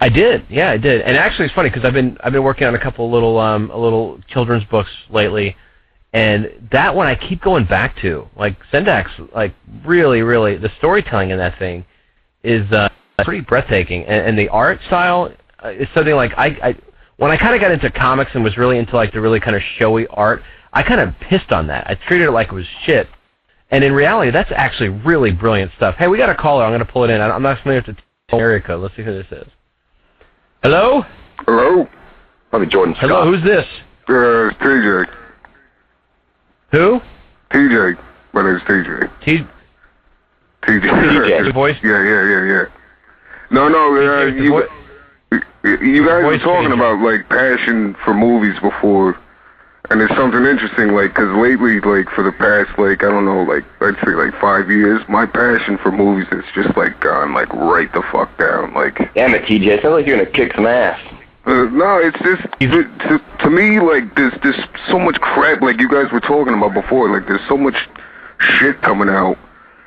I 0.00 0.08
did, 0.08 0.46
yeah, 0.48 0.70
I 0.70 0.76
did. 0.78 1.02
And 1.02 1.16
actually, 1.16 1.46
it's 1.46 1.54
funny 1.54 1.68
because 1.68 1.84
I've 1.84 1.92
been 1.92 2.16
I've 2.22 2.32
been 2.32 2.44
working 2.44 2.66
on 2.66 2.74
a 2.74 2.80
couple 2.80 3.04
of 3.06 3.12
little 3.12 3.38
um 3.38 3.68
little 3.74 4.18
children's 4.28 4.64
books 4.64 4.90
lately, 5.10 5.56
and 6.12 6.68
that 6.72 6.94
one 6.94 7.06
I 7.06 7.14
keep 7.14 7.40
going 7.40 7.64
back 7.64 7.96
to. 7.98 8.28
Like 8.36 8.56
Sendak's, 8.72 9.12
like 9.34 9.54
really, 9.84 10.22
really, 10.22 10.56
the 10.56 10.70
storytelling 10.78 11.30
in 11.30 11.38
that 11.38 11.58
thing 11.58 11.84
is 12.42 12.70
uh, 12.72 12.88
pretty 13.18 13.40
breathtaking, 13.40 14.04
and, 14.04 14.28
and 14.28 14.38
the 14.38 14.48
art 14.48 14.80
style 14.86 15.32
uh, 15.64 15.68
is 15.68 15.88
something 15.94 16.14
like 16.14 16.32
I, 16.36 16.46
I 16.62 16.76
when 17.16 17.30
I 17.30 17.36
kind 17.36 17.54
of 17.54 17.60
got 17.60 17.70
into 17.70 17.90
comics 17.90 18.30
and 18.34 18.42
was 18.42 18.56
really 18.56 18.78
into 18.78 18.96
like 18.96 19.12
the 19.12 19.20
really 19.20 19.40
kind 19.40 19.54
of 19.54 19.62
showy 19.76 20.06
art, 20.08 20.42
I 20.72 20.82
kind 20.82 21.00
of 21.00 21.14
pissed 21.20 21.52
on 21.52 21.66
that. 21.66 21.88
I 21.88 21.94
treated 21.94 22.28
it 22.28 22.30
like 22.32 22.48
it 22.48 22.54
was 22.54 22.66
shit. 22.84 23.08
And 23.70 23.84
in 23.84 23.92
reality, 23.92 24.32
that's 24.32 24.50
actually 24.54 24.88
really 24.88 25.30
brilliant 25.30 25.70
stuff. 25.76 25.94
Hey, 25.96 26.08
we 26.08 26.18
got 26.18 26.30
a 26.30 26.34
caller. 26.34 26.64
I'm 26.64 26.70
going 26.70 26.84
to 26.84 26.90
pull 26.90 27.04
it 27.04 27.10
in. 27.10 27.20
I'm 27.20 27.42
not 27.42 27.60
familiar 27.62 27.84
with 27.86 27.96
the 27.96 28.36
area 28.36 28.60
code. 28.60 28.82
Let's 28.82 28.96
see 28.96 29.02
who 29.02 29.12
this 29.12 29.30
is. 29.30 29.46
Hello? 30.62 31.04
Hello? 31.46 31.88
I'm 32.52 32.68
Jordan 32.68 32.94
Scott. 32.96 33.10
Hello, 33.10 33.30
who's 33.30 33.44
this? 33.44 33.66
Uh, 34.08 34.50
TJ. 34.60 35.19
Who? 36.72 37.00
TJ. 37.50 37.98
My 38.32 38.42
name's 38.44 38.62
TJ. 38.62 39.10
T. 39.24 39.38
TJ. 40.62 40.80
TJ. 40.82 41.28
Your 41.28 41.52
voice? 41.52 41.76
Yeah, 41.82 42.02
yeah, 42.02 42.28
yeah, 42.28 42.44
yeah. 42.44 42.64
No, 43.50 43.68
no, 43.68 43.96
uh, 43.96 44.30
TJ, 44.30 44.68
you, 45.32 45.40
you 45.64 45.78
you 45.94 46.06
guys 46.06 46.24
were 46.24 46.38
talking 46.38 46.72
about, 46.72 47.00
like, 47.00 47.28
passion 47.28 47.96
for 48.04 48.14
movies 48.14 48.58
before, 48.60 49.18
and 49.90 50.00
it's 50.00 50.14
something 50.14 50.44
interesting, 50.46 50.94
like, 50.94 51.14
'cause 51.14 51.28
lately, 51.36 51.80
like, 51.80 52.08
for 52.10 52.22
the 52.22 52.30
past, 52.32 52.78
like, 52.78 53.02
I 53.02 53.10
don't 53.10 53.24
know, 53.24 53.42
like, 53.42 53.64
I'd 53.80 53.96
say, 54.04 54.12
like, 54.12 54.32
five 54.40 54.70
years, 54.70 55.02
my 55.08 55.26
passion 55.26 55.78
for 55.78 55.90
movies 55.90 56.28
has 56.30 56.44
just, 56.54 56.76
like, 56.76 57.00
gone, 57.00 57.34
like, 57.34 57.52
right 57.52 57.92
the 57.92 58.02
fuck 58.12 58.36
down, 58.38 58.72
like... 58.74 58.96
Damn 59.14 59.34
it, 59.34 59.42
TJ. 59.44 59.66
It 59.78 59.82
sounds 59.82 59.94
like 59.94 60.06
you're 60.06 60.16
going 60.16 60.26
to 60.26 60.32
kick 60.32 60.54
some 60.54 60.66
ass. 60.66 61.00
Uh, 61.46 61.64
no, 61.72 61.98
it's 61.98 62.18
just 62.18 62.42
to, 62.60 62.82
to, 63.08 63.20
to 63.40 63.50
me 63.50 63.80
like 63.80 64.14
there's 64.14 64.32
there's 64.42 64.60
so 64.88 64.98
much 64.98 65.18
crap 65.20 65.62
like 65.62 65.80
you 65.80 65.88
guys 65.88 66.12
were 66.12 66.20
talking 66.20 66.54
about 66.54 66.74
before. 66.74 67.10
Like 67.10 67.26
there's 67.26 67.46
so 67.48 67.56
much 67.56 67.76
shit 68.38 68.80
coming 68.82 69.08
out, 69.08 69.38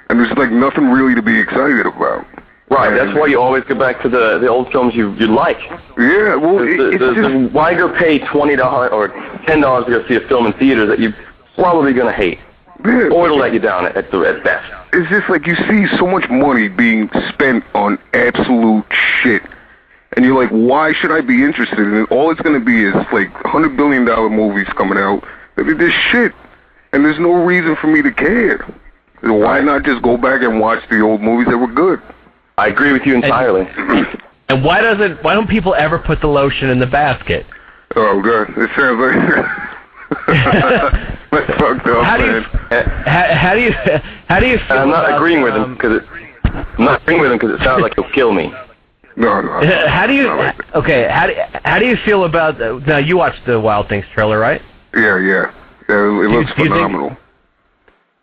and 0.09 0.19
there's 0.19 0.35
like 0.37 0.51
nothing 0.51 0.89
really 0.89 1.13
to 1.15 1.21
be 1.21 1.39
excited 1.39 1.85
about. 1.85 2.25
Right, 2.69 2.89
that's 2.89 3.15
why 3.15 3.27
you 3.27 3.39
always 3.39 3.63
go 3.65 3.75
back 3.75 4.01
to 4.01 4.09
the 4.09 4.39
the 4.39 4.47
old 4.47 4.71
films 4.71 4.95
you 4.95 5.13
you 5.13 5.27
like. 5.27 5.59
Yeah, 5.95 6.35
well, 6.35 6.57
The, 6.57 6.63
it, 6.63 6.77
the, 6.77 6.89
it's 6.89 6.99
the, 6.99 7.13
just 7.13 7.29
the, 7.29 7.49
why 7.51 7.75
go 7.75 7.95
pay 7.95 8.17
twenty 8.19 8.55
dollars 8.55 8.89
or 8.91 9.09
ten 9.45 9.61
dollars 9.61 9.85
to 9.85 9.91
go 9.91 10.07
see 10.07 10.15
a 10.15 10.27
film 10.27 10.47
in 10.47 10.53
theaters 10.53 10.89
that 10.89 10.97
you're 10.99 11.15
probably 11.53 11.93
going 11.93 12.07
to 12.07 12.13
hate, 12.13 12.39
yeah, 12.83 13.09
or 13.13 13.25
it'll 13.25 13.37
let 13.37 13.53
you 13.53 13.59
down 13.59 13.85
at 13.85 14.09
the 14.09 14.19
at 14.21 14.43
best. 14.43 14.65
it's 14.91 15.07
just 15.11 15.29
like 15.29 15.45
you 15.45 15.55
see 15.69 15.85
so 15.97 16.07
much 16.07 16.27
money 16.31 16.67
being 16.67 17.11
spent 17.29 17.63
on 17.75 17.99
absolute 18.15 18.85
shit. 19.21 19.43
And 20.15 20.25
you're 20.25 20.39
like, 20.41 20.49
why 20.51 20.93
should 20.93 21.11
I 21.11 21.21
be 21.21 21.43
interested 21.43 21.79
in 21.79 21.95
it? 21.95 22.11
All 22.11 22.31
it's 22.31 22.41
going 22.41 22.59
to 22.59 22.65
be 22.65 22.85
is 22.85 22.93
like 23.11 23.31
hundred 23.45 23.75
billion 23.75 24.05
dollar 24.05 24.29
movies 24.29 24.67
coming 24.77 24.97
out. 24.97 25.23
I 25.57 25.63
mean, 25.63 25.77
shit, 26.11 26.33
and 26.91 27.05
there's 27.05 27.19
no 27.19 27.43
reason 27.43 27.75
for 27.79 27.87
me 27.87 28.01
to 28.01 28.11
care. 28.11 28.65
So 29.23 29.33
Why 29.33 29.61
not 29.61 29.83
just 29.83 30.01
go 30.01 30.17
back 30.17 30.41
and 30.41 30.59
watch 30.59 30.83
the 30.89 30.99
old 31.01 31.21
movies 31.21 31.47
that 31.47 31.57
were 31.57 31.71
good? 31.71 32.01
I 32.57 32.67
agree 32.67 32.91
with 32.91 33.03
you 33.05 33.15
entirely. 33.15 33.67
And 34.49 34.63
why 34.63 34.81
doesn't 34.81 35.23
why 35.23 35.33
don't 35.33 35.49
people 35.49 35.73
ever 35.73 35.97
put 35.97 36.19
the 36.19 36.27
lotion 36.27 36.69
in 36.69 36.77
the 36.77 36.85
basket? 36.85 37.45
Oh 37.95 38.21
god, 38.21 38.49
it 38.57 38.69
sounds 38.75 38.99
like 38.99 40.27
that's 40.27 41.59
fucked 41.59 41.87
up, 41.87 42.03
How 42.05 42.17
do 42.17 42.25
you 42.25 42.31
man. 42.69 42.85
how, 43.07 43.35
how 43.35 43.53
do 43.55 43.61
you 43.61 43.71
how 44.27 44.39
do 44.41 44.47
you 44.47 44.57
feel 44.57 44.71
And 44.71 44.79
I'm 44.79 44.89
not 44.89 45.05
about, 45.05 45.15
agreeing 45.17 45.41
with 45.41 45.55
him 45.55 45.63
um, 45.63 45.73
because 45.75 46.01
it. 46.03 46.03
I'm 46.77 46.85
not 46.85 47.01
agreeing 47.03 47.21
with 47.21 47.31
him 47.31 47.37
because 47.39 47.59
it 47.59 47.63
sounds 47.63 47.81
like 47.81 47.95
he'll 47.95 48.11
kill 48.11 48.33
me. 48.33 48.53
No, 49.15 49.41
no. 49.41 49.87
How 49.87 50.07
do 50.07 50.13
you 50.13 50.27
like 50.27 50.75
okay? 50.75 51.07
How 51.09 51.27
do 51.27 51.33
how 51.65 51.79
do 51.79 51.85
you 51.85 51.97
feel 52.05 52.25
about 52.25 52.61
uh, 52.61 52.79
now? 52.87 52.97
You 52.97 53.17
watched 53.17 53.45
the 53.45 53.59
Wild 53.59 53.87
Things 53.89 54.05
trailer, 54.13 54.39
right? 54.39 54.61
Yeah, 54.93 55.19
yeah. 55.19 55.51
yeah 55.87 55.95
it, 55.95 56.25
it 56.25 56.29
looks 56.29 56.49
you 56.51 56.55
think- 56.55 56.69
phenomenal. 56.69 57.17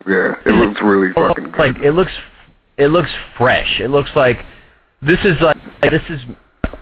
Yeah, 0.06 0.34
it 0.46 0.52
looks 0.54 0.80
really 0.82 1.12
fucking 1.12 1.50
good. 1.50 1.58
like 1.58 1.76
it 1.78 1.92
looks 1.92 2.12
it 2.78 2.88
looks 2.88 3.10
fresh. 3.36 3.80
It 3.80 3.88
looks 3.88 4.10
like 4.16 4.44
this 5.02 5.18
is 5.24 5.38
like 5.40 5.58
this 5.82 6.02
is 6.08 6.20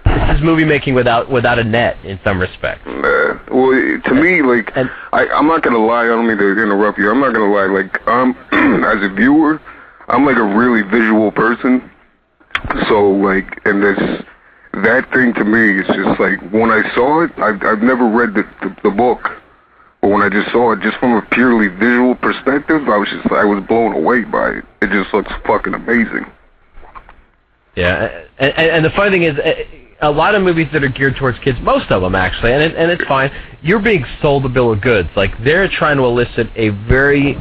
this 0.05 0.37
is 0.37 0.43
movie 0.43 0.65
making 0.65 0.95
without 0.95 1.29
without 1.31 1.59
a 1.59 1.65
net 1.65 1.97
in 2.05 2.19
some 2.25 2.39
respects. 2.41 2.87
Uh, 2.87 3.39
well, 3.51 4.01
to 4.05 4.15
me, 4.15 4.43
like, 4.43 4.71
And- 4.77 4.91
I, 5.13 5.27
I'm 5.29 5.47
not 5.47 5.63
gonna 5.63 5.85
lie. 5.85 6.05
I 6.05 6.09
don't 6.09 6.27
mean 6.27 6.39
to 6.39 6.51
interrupt 6.53 6.99
you. 6.99 7.11
I'm 7.11 7.21
not 7.21 7.33
gonna 7.35 7.53
lie. 7.53 7.67
Like, 7.67 8.07
um, 8.07 8.37
as 8.85 9.03
a 9.03 9.13
viewer, 9.13 9.61
I'm 10.09 10.25
like 10.25 10.37
a 10.37 10.43
really 10.43 10.83
visual 10.83 11.33
person. 11.33 11.91
So, 12.89 13.11
like, 13.11 13.61
and 13.65 13.83
this 13.83 13.99
that 14.85 15.11
thing 15.13 15.35
to 15.35 15.45
me 15.45 15.81
is 15.81 15.87
just 15.87 16.21
like 16.21 16.41
when 16.53 16.71
I 16.71 16.83
saw 16.95 17.23
it. 17.23 17.31
I've 17.39 17.63
I've 17.63 17.83
never 17.83 18.09
read 18.09 18.35
the 18.35 18.45
the, 18.63 18.77
the 18.85 18.91
book, 18.91 19.21
but 20.01 20.09
when 20.09 20.23
I 20.23 20.29
just 20.29 20.51
saw 20.53 20.73
it, 20.73 20.81
just 20.81 20.97
from 20.99 21.15
a 21.15 21.23
purely 21.23 21.69
visual 21.69 22.15
perspective, 22.15 22.89
I 22.89 22.97
was 22.97 23.09
just 23.09 23.33
I 23.33 23.45
was 23.45 23.65
blown 23.67 23.95
away 23.95 24.25
by 24.25 24.51
it. 24.51 24.65
It 24.83 24.91
just 24.91 25.13
looks 25.13 25.33
fucking 25.47 25.75
amazing. 25.75 26.27
Yeah, 27.77 28.25
and, 28.39 28.53
and, 28.59 28.85
the 28.85 28.91
funny 28.91 29.11
thing 29.11 29.23
is, 29.23 29.39
eh, 29.41 29.63
a 30.01 30.11
lot 30.11 30.35
of 30.35 30.43
movies 30.43 30.67
that 30.73 30.83
are 30.83 30.89
geared 30.89 31.15
towards 31.15 31.39
kids, 31.39 31.59
most 31.61 31.93
of 31.93 32.03
them 32.03 32.17
actually, 32.17 32.53
and 32.53 32.63
it, 32.63 32.75
and 32.75 32.91
it's 32.91 33.05
fine. 33.05 33.31
You're 33.63 33.79
being 33.79 34.05
sold 34.21 34.45
a 34.47 34.49
bill 34.49 34.73
of 34.73 34.81
goods. 34.81 35.09
Like 35.15 35.33
they're 35.45 35.69
trying 35.69 35.97
to 35.99 36.05
elicit 36.05 36.49
a 36.57 36.71
very 36.71 37.39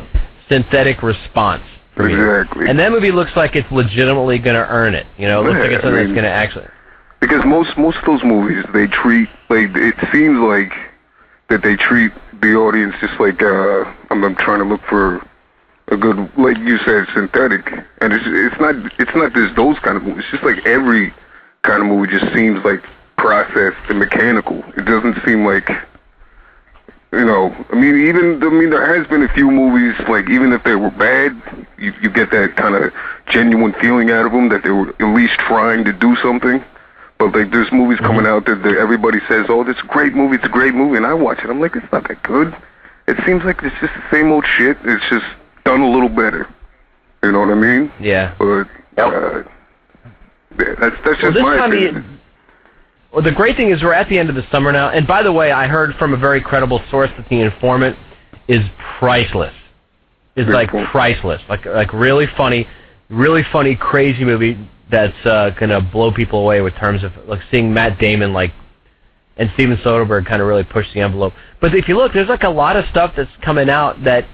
synthetic 0.50 1.02
response. 1.02 1.64
Exactly. 2.00 2.68
And 2.68 2.80
that 2.80 2.92
movie 2.92 3.12
looks 3.12 3.36
like 3.36 3.56
it's 3.56 3.72
legitimately 3.72 4.40
going 4.40 4.56
to 4.56 4.68
earn 4.70 4.94
it. 4.94 5.08
You 5.18 5.28
know, 5.28 5.42
it 5.42 5.50
looks 5.50 5.60
like 5.60 5.72
it's 5.72 5.84
something 5.84 6.00
I 6.00 6.04
that's 6.04 6.14
going 6.14 6.24
to 6.24 6.30
actually. 6.30 6.68
Because 7.20 7.44
most 7.46 7.76
most 7.78 7.98
of 7.98 8.06
those 8.06 8.24
movies 8.24 8.64
they 8.74 8.88
treat 8.88 9.28
like 9.50 9.76
it 9.76 9.96
seems 10.12 10.40
like 10.40 10.72
that 11.50 11.64
they 11.64 11.76
treat 11.76 12.12
the 12.42 12.54
audience 12.54 12.94
just 13.02 13.20
like 13.20 13.42
uh 13.42 13.86
I'm, 14.12 14.24
I'm 14.24 14.36
trying 14.36 14.60
to 14.60 14.66
look 14.66 14.82
for 14.88 15.26
a 15.88 15.98
good 15.98 16.18
like 16.38 16.58
you 16.58 16.78
said 16.86 17.08
synthetic 17.16 17.72
and 18.02 18.14
it's 18.14 18.24
it's 18.28 18.62
not 18.62 18.76
it's 19.00 19.16
not 19.16 19.34
just 19.34 19.56
those 19.56 19.80
kind 19.80 19.98
of 19.98 20.04
movies 20.04 20.26
it's 20.26 20.32
just 20.32 20.44
like 20.44 20.64
every 20.68 21.12
kind 21.64 21.82
of 21.82 21.88
movie 21.88 22.12
just 22.12 22.32
seems 22.36 22.64
like 22.64 22.84
processed 23.18 23.78
and 23.90 23.98
mechanical 23.98 24.64
it 24.76 24.86
doesn't 24.86 25.18
seem 25.26 25.44
like 25.44 25.72
you 27.12 27.26
know 27.26 27.56
I 27.72 27.76
mean 27.76 28.08
even 28.08 28.44
I 28.44 28.50
mean 28.50 28.70
there 28.70 28.98
has 28.98 29.08
been 29.08 29.24
a 29.24 29.34
few 29.34 29.50
movies 29.50 29.96
like 30.08 30.30
even 30.30 30.52
if 30.54 30.64
they 30.64 30.76
were 30.76 30.92
bad 30.92 31.42
you 31.78 31.94
you 32.02 32.10
get 32.10 32.32
that 32.32 32.56
kind 32.56 32.76
of 32.76 32.94
genuine 33.28 33.74
feeling 33.74 34.12
out 34.12 34.26
of 34.26 34.32
them 34.32 34.50
that 34.50 34.64
they 34.64 34.72
were 34.72 34.90
at 34.90 35.16
least 35.16 35.34
trying 35.40 35.84
to 35.86 35.94
do 35.94 36.16
something 36.18 36.64
but 37.18 37.34
like 37.34 37.52
there's 37.52 37.72
movies 37.72 38.00
coming 38.00 38.28
out 38.28 38.46
that, 38.46 38.62
that 38.62 38.78
everybody 38.78 39.20
says, 39.28 39.48
"Oh, 39.50 39.64
this 39.64 39.76
is 39.76 39.84
a 39.84 39.88
great 39.88 40.14
movie. 40.14 40.36
It's 40.36 40.46
a 40.46 40.50
great 40.50 40.76
movie," 40.76 40.98
and 40.98 41.06
I 41.06 41.14
watch 41.14 41.40
it. 41.40 41.50
I'm 41.50 41.60
like, 41.60 41.76
it's 41.76 41.92
not 41.92 42.08
that 42.08 42.22
good. 42.22 42.56
It 43.08 43.18
seems 43.26 43.44
like 43.44 43.64
it's 43.64 43.76
just 43.80 43.94
the 43.94 44.04
same 44.12 44.32
old 44.32 44.46
shit. 44.46 44.78
It's 44.84 45.04
just 45.10 45.26
done 45.66 45.82
a 45.82 45.90
little 45.90 46.10
better. 46.10 46.48
You 47.24 47.32
know 47.32 47.40
what 47.40 47.50
I 47.50 47.56
mean? 47.56 47.92
Yeah. 48.00 48.36
But 48.38 48.68
uh, 48.98 49.44
yeah, 50.60 50.76
that's 50.80 50.96
that's 51.04 51.06
Well, 51.06 51.16
just 51.22 51.34
this 51.34 51.42
my 51.42 51.58
time 51.58 51.72
of 51.72 51.78
opinion. 51.78 52.17
Well, 53.12 53.24
the 53.24 53.32
great 53.32 53.58
thing 53.58 53.72
is 53.72 53.82
we're 53.82 53.94
at 53.94 54.10
the 54.10 54.20
end 54.20 54.30
of 54.30 54.36
the 54.36 54.46
summer 54.52 54.72
now. 54.72 54.90
And 54.90 55.08
by 55.08 55.24
the 55.24 55.32
way, 55.32 55.52
I 55.52 55.68
heard 55.68 55.96
from 55.96 56.14
a 56.14 56.18
very 56.18 56.42
credible 56.42 56.82
source 56.90 57.10
that 57.18 57.28
the 57.30 57.40
informant 57.40 57.98
is 58.48 58.62
priceless. 59.00 59.54
Is 60.36 60.48
like 60.48 60.70
priceless. 60.92 61.42
Like 61.50 61.66
like 61.66 61.92
really 61.94 62.28
funny, 62.38 62.68
really 63.10 63.44
funny, 63.52 63.76
crazy 63.76 64.24
movie 64.24 64.56
that's 64.92 65.26
uh, 65.26 65.50
gonna 65.52 65.82
blow 65.82 66.12
people 66.12 66.40
away 66.40 66.62
with 66.62 66.76
terms 66.76 67.04
of 67.04 67.12
like 67.28 67.42
seeing 67.50 67.74
Matt 67.74 68.00
Damon 68.00 68.34
like 68.34 68.54
and 69.38 69.50
Steven 69.54 69.78
Soderbergh 69.78 70.26
kind 70.28 70.42
of 70.42 70.48
really 70.48 70.64
push 70.64 70.86
the 70.94 71.02
envelope. 71.02 71.34
But 71.60 71.76
if 71.76 71.88
you 71.88 71.96
look, 71.96 72.14
there's 72.14 72.30
like 72.30 72.44
a 72.44 72.50
lot 72.50 72.76
of 72.76 72.86
stuff 72.90 73.14
that's 73.16 73.32
coming 73.42 73.70
out 73.70 74.04
that 74.04 74.26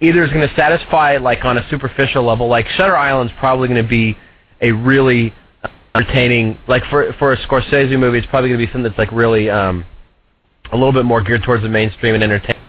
either 0.00 0.24
is 0.24 0.30
going 0.30 0.48
to 0.48 0.54
satisfy 0.56 1.16
like 1.16 1.44
on 1.44 1.58
a 1.58 1.68
superficial 1.68 2.24
level, 2.24 2.48
like 2.48 2.66
Shutter 2.68 2.96
Island's 2.96 3.32
probably 3.38 3.68
going 3.68 3.82
to 3.82 3.88
be 3.88 4.16
a 4.60 4.72
really 4.72 5.32
entertaining, 5.94 6.58
like 6.66 6.84
for 6.86 7.12
for 7.14 7.32
a 7.32 7.36
Scorsese 7.46 7.98
movie, 7.98 8.18
it's 8.18 8.26
probably 8.26 8.50
going 8.50 8.60
to 8.60 8.66
be 8.66 8.72
something 8.72 8.84
that's 8.90 8.98
like 8.98 9.12
really 9.12 9.48
um, 9.50 9.84
a 10.72 10.76
little 10.76 10.92
bit 10.92 11.04
more 11.04 11.22
geared 11.22 11.42
towards 11.42 11.62
the 11.62 11.68
mainstream 11.68 12.14
and 12.14 12.22
entertaining. 12.22 12.60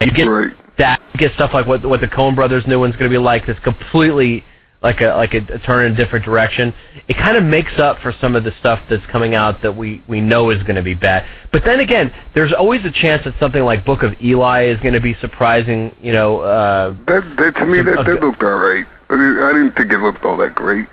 You 0.00 0.12
get 0.12 0.24
Right. 0.28 0.52
that, 0.78 1.00
you 1.12 1.18
get 1.18 1.32
stuff 1.34 1.50
like 1.54 1.66
what 1.66 1.84
what 1.84 2.00
the 2.00 2.08
Coen 2.08 2.34
Brothers' 2.34 2.66
new 2.66 2.78
one's 2.78 2.94
going 2.96 3.10
to 3.10 3.14
be 3.14 3.18
like. 3.18 3.46
That's 3.46 3.58
completely 3.60 4.44
like 4.80 5.00
a 5.00 5.08
like 5.16 5.34
a, 5.34 5.38
a 5.52 5.58
turn 5.58 5.86
in 5.86 5.92
a 5.92 5.96
different 5.96 6.24
direction. 6.24 6.72
It 7.08 7.16
kind 7.16 7.36
of 7.36 7.42
makes 7.42 7.78
up 7.78 7.98
for 8.00 8.14
some 8.20 8.36
of 8.36 8.44
the 8.44 8.52
stuff 8.60 8.80
that's 8.88 9.04
coming 9.06 9.34
out 9.34 9.60
that 9.62 9.74
we 9.74 10.02
we 10.06 10.20
know 10.20 10.50
is 10.50 10.62
going 10.62 10.76
to 10.76 10.82
be 10.82 10.94
bad. 10.94 11.26
But 11.52 11.64
then 11.64 11.80
again, 11.80 12.14
there's 12.34 12.52
always 12.52 12.84
a 12.84 12.92
chance 12.92 13.24
that 13.24 13.34
something 13.40 13.62
like 13.64 13.84
Book 13.84 14.02
of 14.02 14.12
Eli 14.22 14.66
is 14.66 14.78
going 14.80 14.94
to 14.94 15.00
be 15.00 15.14
surprising. 15.20 15.94
You 16.00 16.12
know, 16.12 16.40
uh, 16.40 16.94
That, 17.06 17.36
that 17.38 17.56
to 17.56 17.66
me, 17.66 17.82
that, 17.82 18.04
that 18.04 18.20
looked 18.20 18.42
all 18.42 18.56
right. 18.56 18.86
I 19.10 19.16
didn't 19.16 19.72
think 19.74 19.90
it 19.90 19.98
looked 19.98 20.22
all 20.24 20.36
that 20.36 20.54
great. 20.54 20.86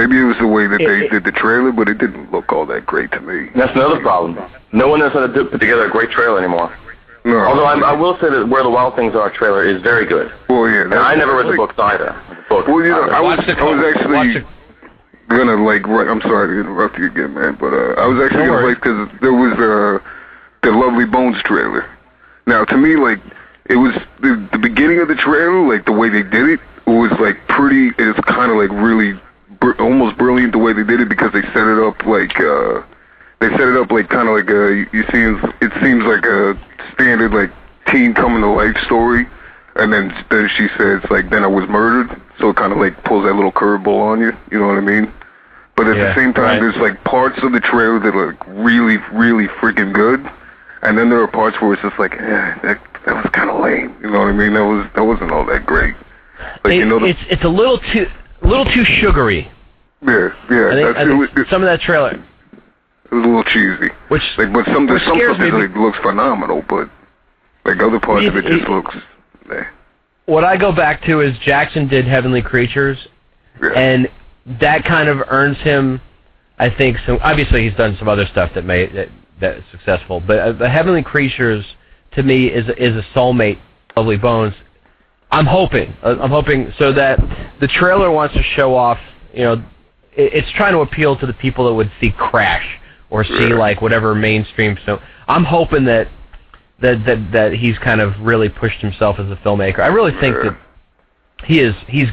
Maybe 0.00 0.18
it 0.18 0.24
was 0.24 0.38
the 0.38 0.46
way 0.46 0.66
that 0.66 0.80
It- 0.80 0.88
they 0.88 1.04
it- 1.04 1.10
did 1.10 1.24
the 1.24 1.32
trailer, 1.32 1.72
but 1.72 1.86
it 1.86 1.98
didn't 1.98 2.32
look 2.32 2.50
all 2.54 2.64
that 2.66 2.86
great 2.86 3.12
to 3.12 3.20
me. 3.20 3.50
That's 3.54 3.74
another 3.76 4.00
problem. 4.00 4.38
No 4.72 4.88
one 4.88 5.00
knows 5.00 5.12
how 5.12 5.20
to 5.26 5.28
do, 5.28 5.44
put 5.44 5.60
together 5.60 5.84
a 5.84 5.90
great 5.90 6.10
trailer 6.10 6.38
anymore. 6.38 6.70
No. 7.26 7.36
Although 7.38 7.66
I'm, 7.66 7.84
I 7.84 7.92
will 7.92 8.16
say 8.18 8.30
that 8.30 8.48
Where 8.48 8.62
the 8.62 8.70
Wild 8.70 8.96
Things 8.96 9.14
Are 9.14 9.28
trailer 9.28 9.62
is 9.62 9.82
very 9.82 10.06
good. 10.06 10.32
well, 10.48 10.66
yeah. 10.70 10.84
And 10.84 10.94
I 10.94 11.14
never 11.16 11.36
read 11.36 11.44
the 11.44 11.50
like- 11.50 11.56
books 11.58 11.74
either. 11.78 12.14
The 12.30 12.36
book. 12.48 12.66
Well, 12.66 12.80
you 12.82 12.88
know, 12.92 13.02
I 13.10 13.20
was, 13.20 13.38
I 13.46 13.62
was 13.62 13.94
actually 13.94 14.44
gonna 15.28 15.62
like. 15.62 15.86
Write, 15.86 16.08
I'm 16.08 16.22
sorry 16.22 16.48
to 16.54 16.60
interrupt 16.60 16.98
you 16.98 17.06
again, 17.08 17.34
man, 17.34 17.58
but 17.60 17.74
uh, 17.74 18.00
I 18.00 18.06
was 18.06 18.22
actually 18.24 18.46
No 18.46 18.52
gonna 18.54 18.62
worries. 18.64 18.76
write 18.76 18.82
because 18.82 19.20
there 19.20 19.34
was 19.34 19.52
uh, 19.52 19.98
the 20.62 20.72
Lovely 20.72 21.04
Bones 21.04 21.36
trailer. 21.44 21.84
Now, 22.46 22.64
to 22.64 22.76
me, 22.78 22.96
like 22.96 23.20
it 23.66 23.76
was 23.76 23.92
the, 24.22 24.48
the 24.52 24.58
beginning 24.58 25.00
of 25.00 25.08
the 25.08 25.14
trailer, 25.14 25.60
like 25.68 25.84
the 25.84 25.92
way 25.92 26.08
they 26.08 26.22
did 26.22 26.48
it 26.48 26.60
was 26.86 27.12
like 27.20 27.36
pretty. 27.48 27.92
It's 27.98 28.18
kind 28.20 28.50
of 28.50 28.56
like 28.56 28.70
really, 28.70 29.20
br- 29.60 29.80
almost 29.80 30.16
brilliant 30.18 30.52
the 30.52 30.58
way 30.58 30.72
they 30.72 30.84
did 30.84 31.00
it 31.00 31.08
because 31.08 31.32
they 31.32 31.42
set 31.42 31.66
it 31.66 31.78
up 31.82 32.04
like. 32.06 32.38
uh 32.40 32.82
they 33.40 33.48
set 33.52 33.62
it 33.68 33.76
up 33.78 33.90
like 33.90 34.10
kind 34.10 34.28
of 34.28 34.36
like 34.36 34.50
a 34.50 34.84
you 34.92 35.02
see 35.04 35.22
it 35.64 35.72
seems 35.82 36.04
like 36.04 36.26
a 36.26 36.60
standard 36.92 37.32
like 37.32 37.50
teen 37.86 38.12
coming 38.12 38.42
to 38.42 38.48
life 38.48 38.76
story. 38.84 39.26
And 39.76 39.90
then 39.90 40.12
then 40.30 40.50
she 40.58 40.68
says 40.76 41.00
like 41.08 41.30
then 41.30 41.42
I 41.42 41.46
was 41.46 41.66
murdered. 41.66 42.20
So 42.38 42.50
it 42.50 42.56
kind 42.56 42.70
of 42.70 42.78
like 42.78 43.02
pulls 43.04 43.24
that 43.24 43.32
little 43.34 43.50
curveball 43.52 44.12
on 44.12 44.20
you. 44.20 44.32
You 44.50 44.58
know 44.58 44.66
what 44.66 44.76
I 44.76 44.82
mean? 44.82 45.10
But 45.74 45.86
at 45.86 45.96
Yeah, 45.96 46.08
the 46.12 46.14
same 46.20 46.34
time 46.34 46.44
right. 46.44 46.60
there's 46.60 46.76
like 46.76 47.02
parts 47.04 47.38
of 47.42 47.52
the 47.52 47.60
trailer 47.60 47.98
that 48.00 48.14
are 48.14 48.32
like 48.32 48.46
really 48.48 48.98
really 49.10 49.46
freaking 49.56 49.94
good. 49.94 50.20
And 50.82 50.98
then 50.98 51.08
there 51.08 51.22
are 51.22 51.28
parts 51.28 51.58
where 51.62 51.72
it's 51.72 51.80
just 51.82 51.98
like 51.98 52.12
eh, 52.12 52.54
that 52.62 52.78
that 53.06 53.14
was 53.24 53.30
kind 53.32 53.48
of 53.48 53.58
lame. 53.62 53.96
You 54.02 54.10
know 54.10 54.18
what 54.18 54.28
I 54.28 54.32
mean? 54.32 54.52
That 54.52 54.66
was 54.66 54.86
that 54.94 55.04
wasn't 55.04 55.32
all 55.32 55.46
that 55.46 55.64
great. 55.64 55.94
Like 56.62 56.74
you 56.74 56.84
know 56.84 56.98
the, 56.98 57.06
it's 57.06 57.20
it's 57.30 57.44
a 57.44 57.48
little 57.48 57.78
too 57.78 58.06
a 58.42 58.46
little 58.46 58.64
too 58.64 58.84
sugary. 58.84 59.50
yeah 60.02 60.28
yeah 60.50 60.68
I 60.68 60.74
think, 60.74 60.96
I 60.96 61.04
think 61.04 61.20
was, 61.20 61.28
it, 61.36 61.46
some 61.50 61.62
of 61.62 61.66
that 61.68 61.80
trailer, 61.80 62.12
It 62.12 63.14
was 63.14 63.24
a 63.24 63.28
little 63.28 63.44
cheesy 63.44 63.90
which 64.08 64.22
Like, 64.38 64.52
but 64.52 64.64
some 64.66 64.86
What 64.86 65.02
some 65.02 65.18
stuff 65.18 65.38
me 65.38 65.50
like 65.50 65.74
looks 65.76 65.98
phenomenal, 65.98 66.62
but 66.68 66.88
like 67.64 67.80
other 67.82 68.00
parts 68.00 68.26
of 68.26 68.36
it 68.36 68.46
It- 68.46 68.50
just 68.50 68.64
it- 68.64 68.70
looks. 68.70 68.96
Eh. 69.52 69.64
what 70.26 70.44
I 70.44 70.56
go 70.56 70.72
back 70.72 71.02
to 71.06 71.20
is 71.20 71.36
Jackson 71.38 71.88
did 71.88 72.06
Heavenly 72.06 72.40
Creatures, 72.42 72.98
Yeah. 73.62 73.70
and 73.76 74.08
that 74.60 74.84
kind 74.84 75.08
of 75.08 75.22
earns 75.28 75.58
him, 75.58 76.00
I 76.58 76.70
think. 76.70 76.98
Some 77.04 77.18
obviously 77.22 77.68
he's 77.68 77.76
done 77.76 77.96
some 77.98 78.08
other 78.08 78.26
stuff 78.26 78.52
that 78.54 78.64
made 78.64 78.94
that 78.94 79.08
that 79.40 79.56
is 79.56 79.64
successful, 79.72 80.20
but 80.20 80.38
uh, 80.38 80.52
the 80.52 80.68
Heavenly 80.68 81.02
Creatures 81.02 81.64
to 82.12 82.22
me 82.22 82.46
is 82.46 82.66
is 82.78 82.96
a 82.96 83.02
soulmate. 83.14 83.58
Lovely 83.96 84.16
Bones. 84.16 84.54
I'm 85.30 85.46
hoping. 85.46 85.94
Uh, 86.02 86.16
I'm 86.20 86.30
hoping 86.30 86.72
so 86.78 86.92
that 86.92 87.18
the 87.60 87.68
trailer 87.68 88.10
wants 88.10 88.34
to 88.34 88.42
show 88.42 88.74
off. 88.74 88.98
You 89.32 89.42
know, 89.42 89.64
it's 90.12 90.50
trying 90.52 90.72
to 90.72 90.80
appeal 90.80 91.16
to 91.18 91.26
the 91.26 91.32
people 91.32 91.66
that 91.66 91.74
would 91.74 91.90
see 92.00 92.10
Crash 92.10 92.66
or 93.10 93.24
see 93.24 93.48
like 93.48 93.80
whatever 93.80 94.14
mainstream. 94.14 94.76
So 94.86 95.00
I'm 95.28 95.44
hoping 95.44 95.84
that 95.84 96.08
that 96.80 97.04
that 97.06 97.32
that 97.32 97.52
he's 97.52 97.78
kind 97.78 98.00
of 98.00 98.18
really 98.20 98.48
pushed 98.48 98.80
himself 98.80 99.18
as 99.18 99.30
a 99.30 99.36
filmmaker. 99.36 99.80
I 99.80 99.88
really 99.88 100.12
think 100.20 100.36
that 100.36 100.58
he 101.44 101.60
is 101.60 101.74
he's 101.88 102.08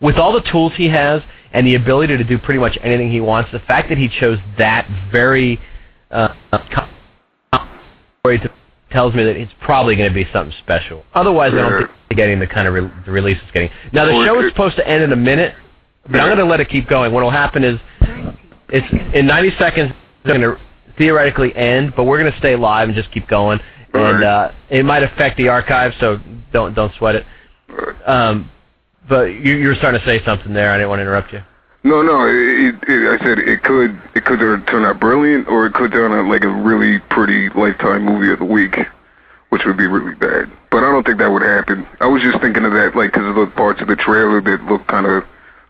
with 0.00 0.16
all 0.16 0.32
the 0.32 0.42
tools 0.50 0.72
he 0.76 0.88
has 0.88 1.22
and 1.52 1.66
the 1.66 1.74
ability 1.76 2.16
to 2.16 2.24
do 2.24 2.38
pretty 2.38 2.60
much 2.60 2.76
anything 2.82 3.10
he 3.10 3.20
wants. 3.20 3.50
The 3.52 3.60
fact 3.60 3.88
that 3.88 3.98
he 3.98 4.08
chose 4.08 4.38
that 4.58 4.88
very 5.12 5.60
uh, 6.10 6.34
story 8.20 8.38
to, 8.38 8.50
tells 8.94 9.12
me 9.12 9.24
that 9.24 9.36
it's 9.36 9.52
probably 9.60 9.96
going 9.96 10.08
to 10.08 10.14
be 10.14 10.26
something 10.32 10.54
special. 10.60 11.04
Otherwise, 11.14 11.52
I 11.52 11.56
don't 11.56 11.78
think 11.78 11.90
it's 12.10 12.16
getting 12.16 12.38
the 12.38 12.46
kind 12.46 12.68
of 12.68 12.74
re- 12.74 12.90
the 13.04 13.10
release 13.10 13.36
it's 13.42 13.50
getting. 13.50 13.70
Now 13.92 14.04
the 14.04 14.24
show 14.24 14.40
is 14.40 14.50
supposed 14.50 14.76
to 14.76 14.86
end 14.88 15.02
in 15.02 15.12
a 15.12 15.16
minute, 15.16 15.54
but 16.08 16.20
I'm 16.20 16.28
going 16.28 16.38
to 16.38 16.44
let 16.44 16.60
it 16.60 16.68
keep 16.70 16.88
going. 16.88 17.12
What 17.12 17.24
will 17.24 17.30
happen 17.30 17.64
is 17.64 17.78
it's 18.68 18.86
in 19.14 19.26
90 19.26 19.58
seconds. 19.58 19.92
It's 20.18 20.28
going 20.28 20.40
to 20.40 20.56
theoretically 20.96 21.54
end, 21.56 21.92
but 21.96 22.04
we're 22.04 22.20
going 22.20 22.32
to 22.32 22.38
stay 22.38 22.54
live 22.56 22.88
and 22.88 22.96
just 22.96 23.10
keep 23.12 23.26
going. 23.26 23.58
And 23.94 24.24
uh, 24.24 24.52
it 24.70 24.84
might 24.84 25.02
affect 25.02 25.36
the 25.36 25.48
archive, 25.48 25.92
so 26.00 26.20
don't 26.52 26.74
don't 26.74 26.94
sweat 26.94 27.16
it. 27.16 27.26
Um, 28.06 28.50
but 29.08 29.24
you, 29.24 29.56
you 29.56 29.68
were 29.68 29.74
starting 29.74 30.00
to 30.00 30.06
say 30.06 30.24
something 30.24 30.52
there. 30.52 30.70
I 30.70 30.76
didn't 30.76 30.88
want 30.88 30.98
to 31.00 31.02
interrupt 31.02 31.32
you. 31.32 31.42
No, 31.84 32.00
no. 32.02 32.26
It, 32.26 32.76
it, 32.88 33.20
I 33.20 33.24
said 33.24 33.38
it 33.38 33.62
could 33.62 34.00
it 34.14 34.24
could 34.24 34.40
turn 34.66 34.84
out 34.84 34.98
brilliant 34.98 35.48
or 35.48 35.66
it 35.66 35.74
could 35.74 35.92
turn 35.92 36.12
out 36.12 36.24
like 36.30 36.42
a 36.42 36.48
really 36.48 36.98
pretty 37.10 37.50
lifetime 37.50 38.04
movie 38.04 38.32
of 38.32 38.38
the 38.38 38.44
week, 38.46 38.76
which 39.50 39.64
would 39.66 39.76
be 39.76 39.86
really 39.86 40.14
bad. 40.14 40.50
But 40.70 40.78
I 40.78 40.90
don't 40.90 41.04
think 41.04 41.18
that 41.18 41.30
would 41.30 41.42
happen. 41.42 41.86
I 42.00 42.06
was 42.06 42.22
just 42.22 42.40
thinking 42.40 42.64
of 42.64 42.72
that 42.72 42.96
like 42.96 43.12
because 43.12 43.28
of 43.28 43.34
the 43.36 43.46
parts 43.54 43.82
of 43.82 43.88
the 43.88 43.96
trailer 43.96 44.40
that 44.40 44.64
look 44.64 44.86
kind 44.86 45.06
of 45.06 45.24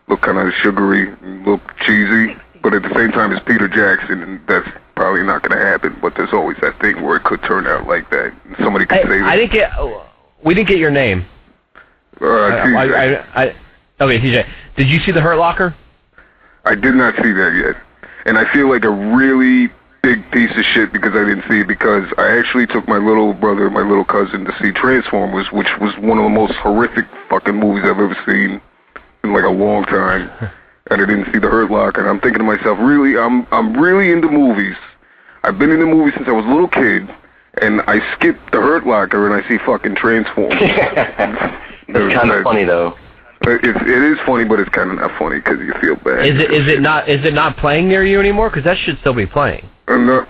look 0.07 0.21
kind 0.21 0.37
of 0.37 0.53
sugary, 0.63 1.13
look 1.45 1.61
cheesy. 1.85 2.37
But 2.63 2.73
at 2.73 2.81
the 2.81 2.93
same 2.95 3.11
time, 3.11 3.31
it's 3.31 3.45
Peter 3.45 3.67
Jackson, 3.67 4.23
and 4.23 4.41
that's 4.47 4.67
probably 4.95 5.21
not 5.21 5.43
going 5.43 5.55
to 5.59 5.63
happen. 5.63 5.95
But 6.01 6.15
there's 6.15 6.33
always 6.33 6.57
that 6.61 6.79
thing 6.79 7.03
where 7.03 7.17
it 7.17 7.23
could 7.23 7.43
turn 7.43 7.67
out 7.67 7.85
like 7.85 8.09
that. 8.09 8.33
And 8.45 8.55
somebody 8.63 8.87
could 8.87 8.97
Hey, 8.99 9.03
say 9.03 9.19
that. 9.19 9.27
I 9.27 9.35
didn't 9.35 9.51
get. 9.51 9.71
We 10.43 10.55
didn't 10.55 10.69
get 10.69 10.79
your 10.79 10.89
name. 10.89 11.25
uh, 12.21 12.25
I, 12.25 12.71
I, 12.71 12.83
I, 12.85 13.43
I, 13.43 13.55
okay, 14.01 14.19
TJ. 14.19 14.49
Did 14.77 14.87
you 14.87 14.99
see 15.01 15.11
the 15.11 15.21
Hurt 15.21 15.37
Locker? 15.37 15.75
I 16.65 16.75
did 16.75 16.95
not 16.95 17.15
see 17.15 17.31
that 17.31 17.53
yet. 17.53 17.81
And 18.25 18.37
I 18.37 18.51
feel 18.51 18.69
like 18.69 18.83
a 18.83 18.89
really 18.89 19.71
big 20.01 20.29
piece 20.31 20.51
of 20.55 20.63
shit 20.65 20.91
because 20.91 21.15
I 21.15 21.23
didn't 21.25 21.45
see 21.49 21.61
it 21.61 21.67
because 21.67 22.11
I 22.17 22.37
actually 22.37 22.67
took 22.67 22.87
my 22.87 22.97
little 22.97 23.33
brother 23.33 23.69
my 23.69 23.81
little 23.81 24.05
cousin 24.05 24.45
to 24.45 24.55
see 24.61 24.71
Transformers, 24.71 25.51
which 25.51 25.67
was 25.79 25.95
one 25.97 26.17
of 26.17 26.23
the 26.23 26.29
most 26.29 26.53
horrific 26.53 27.05
fucking 27.29 27.55
movies 27.55 27.83
I've 27.85 27.99
ever 27.99 28.17
seen 28.25 28.61
in 29.23 29.33
like 29.33 29.43
a 29.43 29.49
long 29.49 29.85
time. 29.85 30.29
And 30.91 31.01
I 31.01 31.05
didn't 31.07 31.33
see 31.33 31.39
the 31.39 31.49
Hurt 31.49 31.71
Locker. 31.71 32.01
And 32.01 32.07
I'm 32.07 32.19
thinking 32.19 32.37
to 32.37 32.43
myself, 32.43 32.77
really, 32.79 33.17
I'm 33.17 33.47
I'm 33.49 33.73
really 33.73 34.11
into 34.11 34.27
movies. 34.27 34.75
I've 35.43 35.57
been 35.57 35.71
in 35.71 35.79
the 35.79 35.85
movies 35.87 36.13
since 36.15 36.27
I 36.27 36.31
was 36.31 36.45
a 36.45 36.47
little 36.47 36.67
kid, 36.67 37.09
and 37.59 37.81
I 37.87 38.01
skipped 38.13 38.51
the 38.51 38.61
Hurt 38.61 38.85
Locker 38.85 39.25
and 39.25 39.33
I 39.33 39.49
see 39.49 39.57
fucking 39.65 39.95
Transformers. 39.95 40.59
it's 40.61 42.13
kind 42.13 42.29
of 42.29 42.43
funny 42.43 42.65
though. 42.65 42.95
It's, 43.41 43.81
it 43.81 44.03
is 44.03 44.17
funny, 44.25 44.43
but 44.45 44.59
it's 44.59 44.69
kind 44.69 44.89
of 44.91 44.97
not 44.97 45.11
funny 45.19 45.37
because 45.37 45.59
you 45.59 45.73
feel 45.81 45.95
bad. 45.97 46.25
Is 46.25 46.41
it 46.41 46.51
is 46.51 46.71
it 46.71 46.81
not 46.81 47.07
is 47.09 47.23
it 47.25 47.33
not 47.33 47.57
playing 47.57 47.87
near 47.87 48.03
you 48.03 48.19
anymore? 48.19 48.49
Because 48.49 48.63
that 48.63 48.77
should 48.77 48.97
still 48.99 49.13
be 49.13 49.25
playing. 49.25 49.69
Uh, 49.87 50.25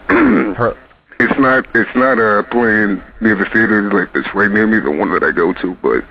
Hurt. 0.56 0.78
It's 1.18 1.40
not. 1.40 1.66
It's 1.74 1.96
not 1.96 2.20
uh, 2.20 2.44
playing 2.52 3.02
near 3.22 3.36
the 3.38 3.46
theater 3.54 3.90
like 3.94 4.14
that's 4.14 4.28
right 4.36 4.52
near 4.52 4.68
me, 4.68 4.82
the 4.82 4.92
one 4.92 5.14
that 5.14 5.24
I 5.24 5.32
go 5.32 5.54
to. 5.54 5.74
But 5.82 6.04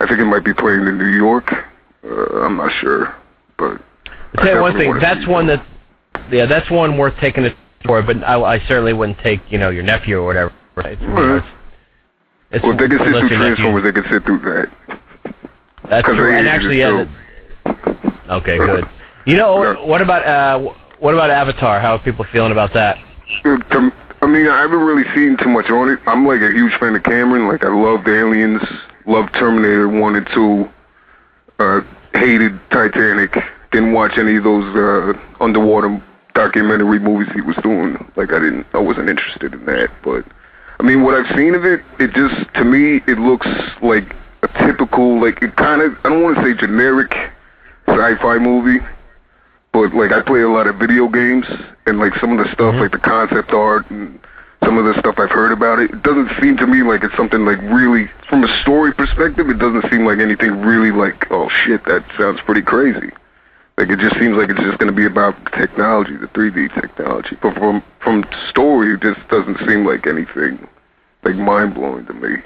I 0.00 0.08
think 0.08 0.18
it 0.18 0.24
might 0.24 0.44
be 0.44 0.52
playing 0.52 0.80
in 0.80 0.98
New 0.98 1.12
York. 1.16 1.52
Uh, 2.02 2.40
I'm 2.42 2.56
not 2.56 2.72
sure, 2.80 3.14
but 3.56 3.80
I'll 4.36 4.44
tell 4.44 4.54
you 4.56 4.60
one 4.60 4.76
thing. 4.76 4.98
That's 4.98 5.24
one 5.28 5.46
that, 5.46 5.64
yeah, 6.32 6.46
that's 6.46 6.68
one 6.72 6.98
worth 6.98 7.14
taking 7.20 7.44
it 7.44 7.54
for. 7.86 8.02
But 8.02 8.24
I, 8.24 8.40
I 8.42 8.58
certainly 8.66 8.92
wouldn't 8.94 9.20
take 9.20 9.40
you 9.48 9.58
know 9.58 9.70
your 9.70 9.84
nephew 9.84 10.18
or 10.18 10.24
whatever. 10.26 10.52
It's, 10.78 11.00
you 11.00 11.06
know, 11.06 11.36
it's, 11.36 11.46
it's 12.50 12.64
Well, 12.64 12.76
they 12.76 12.88
can 12.88 12.98
sit 12.98 13.06
through 13.06 13.22
nephew- 13.22 13.36
Transformers, 13.36 13.82
they 13.84 13.92
can 13.92 14.10
sit 14.10 14.24
through 14.24 14.38
that. 14.40 15.00
That's 15.88 16.06
true. 16.06 16.32
And 16.36 16.48
actually, 16.48 16.78
yeah. 16.78 17.04
that- 17.64 18.12
okay, 18.30 18.56
good. 18.58 18.88
You 19.26 19.36
know 19.36 19.62
No. 19.74 19.84
what 19.84 20.00
about 20.02 20.24
uh 20.26 20.72
what 20.98 21.14
about 21.14 21.30
Avatar? 21.30 21.80
How 21.80 21.94
are 21.94 21.98
people 21.98 22.24
feeling 22.32 22.52
about 22.52 22.72
that? 22.74 22.98
I 23.44 24.26
mean, 24.26 24.48
I 24.48 24.60
haven't 24.60 24.80
really 24.80 25.04
seen 25.14 25.36
too 25.36 25.48
much 25.48 25.70
on 25.70 25.88
it. 25.90 26.00
I'm 26.06 26.26
like 26.26 26.40
a 26.40 26.50
huge 26.50 26.74
fan 26.80 26.96
of 26.96 27.02
Cameron. 27.04 27.46
Like 27.46 27.64
I 27.64 27.68
loved 27.68 28.08
Aliens, 28.08 28.60
loved 29.06 29.32
Terminator 29.34 29.88
One 29.88 30.16
and 30.16 30.26
Two, 30.34 30.68
uh, 31.60 31.80
hated 32.14 32.58
Titanic. 32.70 33.36
Didn't 33.70 33.92
watch 33.92 34.18
any 34.18 34.36
of 34.36 34.44
those 34.44 34.64
uh, 34.74 35.12
underwater 35.40 36.02
documentary 36.34 36.98
movies 36.98 37.28
he 37.34 37.40
was 37.42 37.56
doing. 37.62 37.96
Like 38.16 38.32
I 38.32 38.38
didn't, 38.40 38.66
I 38.72 38.78
wasn't 38.78 39.08
interested 39.08 39.52
in 39.54 39.64
that. 39.66 39.90
But 40.02 40.24
I 40.80 40.82
mean, 40.82 41.02
what 41.02 41.14
I've 41.14 41.36
seen 41.36 41.54
of 41.54 41.64
it, 41.64 41.82
it 42.00 42.12
just 42.14 42.52
to 42.54 42.64
me, 42.64 43.02
it 43.06 43.18
looks 43.18 43.46
like 43.82 44.14
typical, 44.54 45.20
like 45.20 45.42
it 45.42 45.56
kind 45.56 45.82
of. 45.82 45.96
I 46.04 46.10
don't 46.10 46.22
want 46.22 46.36
to 46.36 46.44
say 46.44 46.54
generic 46.54 47.14
sci-fi 47.86 48.38
movie, 48.38 48.84
but 49.72 49.94
like 49.94 50.12
I 50.12 50.22
play 50.22 50.42
a 50.42 50.48
lot 50.48 50.66
of 50.66 50.76
video 50.76 51.08
games 51.08 51.46
and 51.86 51.98
like 51.98 52.14
some 52.20 52.38
of 52.38 52.44
the 52.44 52.52
stuff, 52.52 52.74
mm-hmm. 52.74 52.80
like 52.80 52.92
the 52.92 52.98
concept 52.98 53.52
art 53.52 53.90
and 53.90 54.18
some 54.64 54.76
of 54.76 54.84
the 54.84 54.98
stuff 55.00 55.14
I've 55.18 55.30
heard 55.30 55.52
about 55.52 55.78
it, 55.78 55.90
it 55.90 56.02
doesn't 56.02 56.30
seem 56.40 56.56
to 56.58 56.66
me 56.66 56.82
like 56.82 57.04
it's 57.04 57.16
something 57.16 57.44
like 57.44 57.60
really 57.62 58.10
from 58.28 58.44
a 58.44 58.60
story 58.62 58.92
perspective. 58.92 59.48
It 59.48 59.58
doesn't 59.58 59.90
seem 59.90 60.04
like 60.04 60.18
anything 60.18 60.60
really 60.60 60.90
like 60.90 61.30
oh 61.30 61.48
shit, 61.48 61.84
that 61.86 62.04
sounds 62.18 62.40
pretty 62.44 62.62
crazy. 62.62 63.10
Like 63.78 63.90
it 63.90 64.00
just 64.00 64.18
seems 64.18 64.36
like 64.36 64.50
it's 64.50 64.60
just 64.60 64.78
going 64.78 64.92
to 64.92 64.96
be 64.96 65.06
about 65.06 65.36
technology, 65.52 66.16
the 66.16 66.26
3D 66.26 66.74
technology. 66.74 67.36
But 67.40 67.54
from 67.54 67.82
from 68.02 68.24
story, 68.50 68.94
it 68.94 69.02
just 69.02 69.20
doesn't 69.28 69.58
seem 69.68 69.86
like 69.86 70.06
anything 70.06 70.66
like 71.22 71.36
mind 71.36 71.74
blowing 71.74 72.06
to 72.06 72.12
me. 72.12 72.42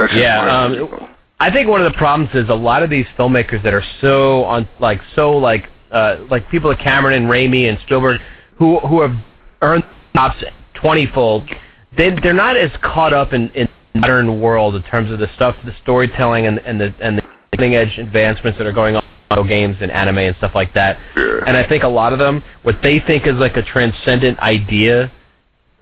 That's 0.00 0.14
Yeah, 0.14 0.64
um. 0.64 1.08
I 1.42 1.50
think 1.50 1.68
one 1.68 1.80
of 1.80 1.90
the 1.90 1.96
problems 1.96 2.34
is 2.34 2.50
a 2.50 2.54
lot 2.54 2.82
of 2.82 2.90
these 2.90 3.06
filmmakers 3.18 3.62
that 3.62 3.72
are 3.72 3.84
so 4.02 4.44
on 4.44 4.68
like 4.78 5.00
so 5.14 5.32
like 5.32 5.68
uh, 5.90 6.18
like 6.30 6.48
people 6.50 6.70
like 6.70 6.80
Cameron 6.80 7.22
and 7.22 7.30
Raimi 7.30 7.68
and 7.68 7.78
Spielberg 7.80 8.20
who 8.56 8.78
who 8.80 9.00
have 9.00 9.14
earned 9.62 9.84
tops 10.14 10.42
twentyfold. 10.74 11.48
They 11.96 12.10
they're 12.10 12.32
not 12.32 12.56
as 12.56 12.70
caught 12.82 13.12
up 13.12 13.32
in 13.32 13.48
in 13.50 13.68
modern 13.94 14.40
world 14.40 14.74
in 14.74 14.82
terms 14.82 15.10
of 15.10 15.18
the 15.18 15.28
stuff, 15.34 15.56
the 15.64 15.74
storytelling 15.82 16.46
and 16.46 16.58
and 16.60 16.80
the 16.80 16.94
and 17.00 17.18
the 17.18 17.22
cutting 17.52 17.74
edge 17.74 17.98
advancements 17.98 18.58
that 18.58 18.66
are 18.66 18.72
going 18.72 18.96
on 18.96 19.02
video 19.30 19.44
games 19.44 19.76
and 19.80 19.90
anime 19.90 20.18
and 20.18 20.36
stuff 20.36 20.54
like 20.54 20.74
that. 20.74 20.98
Yeah. 21.16 21.40
And 21.46 21.56
I 21.56 21.66
think 21.66 21.84
a 21.84 21.88
lot 21.88 22.12
of 22.12 22.18
them, 22.18 22.42
what 22.62 22.82
they 22.82 23.00
think 23.00 23.26
is 23.26 23.34
like 23.34 23.56
a 23.56 23.62
transcendent 23.62 24.38
idea, 24.40 25.10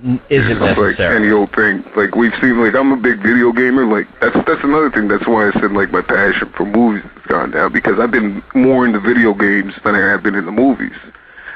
isn't 0.00 0.20
It's 0.30 0.60
like 0.60 0.76
necessary. 0.78 1.16
any 1.16 1.30
old 1.32 1.52
thing. 1.54 1.84
Like 1.96 2.14
we've 2.14 2.32
seen, 2.40 2.62
like 2.62 2.74
I'm 2.74 2.92
a 2.92 2.96
big 2.96 3.20
video 3.20 3.52
gamer. 3.52 3.84
Like 3.84 4.06
that's 4.20 4.36
that's 4.46 4.62
another 4.62 4.90
thing. 4.90 5.08
That's 5.08 5.26
why 5.26 5.48
I 5.48 5.52
said 5.60 5.72
like 5.72 5.90
my 5.90 6.02
passion 6.02 6.52
for 6.56 6.64
movies 6.64 7.02
has 7.14 7.26
gone 7.26 7.50
down 7.50 7.72
because 7.72 7.98
I've 7.98 8.10
been 8.12 8.42
more 8.54 8.86
into 8.86 9.00
video 9.00 9.34
games 9.34 9.74
than 9.84 9.94
I 9.94 10.00
have 10.10 10.22
been 10.22 10.34
in 10.36 10.46
the 10.46 10.52
movies, 10.52 10.96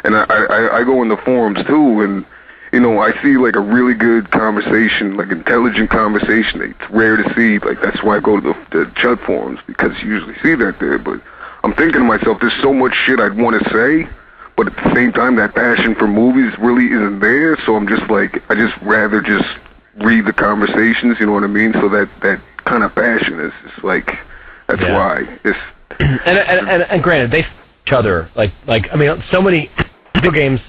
and 0.04 0.16
I 0.16 0.24
I, 0.28 0.78
I 0.80 0.84
go 0.84 1.02
in 1.02 1.08
the 1.08 1.16
forums 1.18 1.64
too, 1.66 2.00
and 2.00 2.24
you 2.72 2.80
know 2.80 2.98
I 3.00 3.12
see 3.22 3.36
like 3.36 3.54
a 3.54 3.60
really 3.60 3.94
good 3.94 4.30
conversation, 4.32 5.16
like 5.16 5.30
intelligent 5.30 5.90
conversation. 5.90 6.62
It's 6.62 6.90
rare 6.90 7.16
to 7.16 7.34
see. 7.34 7.58
Like 7.60 7.80
that's 7.80 8.02
why 8.02 8.16
I 8.16 8.20
go 8.20 8.40
to 8.40 8.54
the, 8.72 8.76
the 8.76 8.90
chat 8.96 9.20
forums 9.24 9.60
because 9.68 9.92
you 10.02 10.08
usually 10.08 10.34
see 10.42 10.56
that 10.56 10.80
there. 10.80 10.98
But 10.98 11.20
I'm 11.62 11.74
thinking 11.74 12.00
to 12.00 12.04
myself, 12.04 12.38
there's 12.40 12.60
so 12.60 12.72
much 12.74 12.92
shit 13.06 13.20
I'd 13.20 13.36
want 13.36 13.62
to 13.62 13.70
say 13.70 14.08
but 14.64 14.72
at 14.78 14.84
the 14.84 14.94
same 14.94 15.12
time 15.12 15.36
that 15.36 15.54
passion 15.54 15.94
for 15.96 16.06
movies 16.06 16.52
really 16.60 16.86
isn't 16.86 17.20
there 17.20 17.56
so 17.66 17.74
i'm 17.74 17.86
just 17.88 18.08
like 18.10 18.42
i 18.50 18.54
just 18.54 18.74
rather 18.82 19.20
just 19.20 19.44
read 20.04 20.24
the 20.26 20.32
conversations 20.32 21.16
you 21.20 21.26
know 21.26 21.32
what 21.32 21.42
i 21.44 21.48
mean 21.48 21.72
so 21.74 21.88
that 21.88 22.08
that 22.22 22.40
kind 22.64 22.82
of 22.84 22.94
passion 22.94 23.40
is 23.40 23.52
just 23.68 23.84
like 23.84 24.06
that's 24.68 24.80
Yeah. 24.80 24.94
why 24.94 25.38
it's 25.44 25.58
and, 26.00 26.38
and 26.38 26.68
and 26.68 26.82
and 26.84 27.02
granted, 27.02 27.30
they 27.30 27.42
f- 27.42 27.50
each 27.86 27.92
other 27.92 28.30
like 28.34 28.52
like 28.66 28.86
I 28.92 28.96
mean, 28.96 29.22
so 29.30 29.42
many 29.42 29.70
video 30.14 30.30
games, 30.30 30.60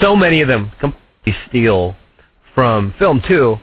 so 0.00 0.16
many 0.16 0.40
of 0.40 0.48
them 0.48 0.72
completely 0.80 1.36
steal 1.48 1.94
from 2.54 2.92
film 2.98 3.22
too. 3.28 3.58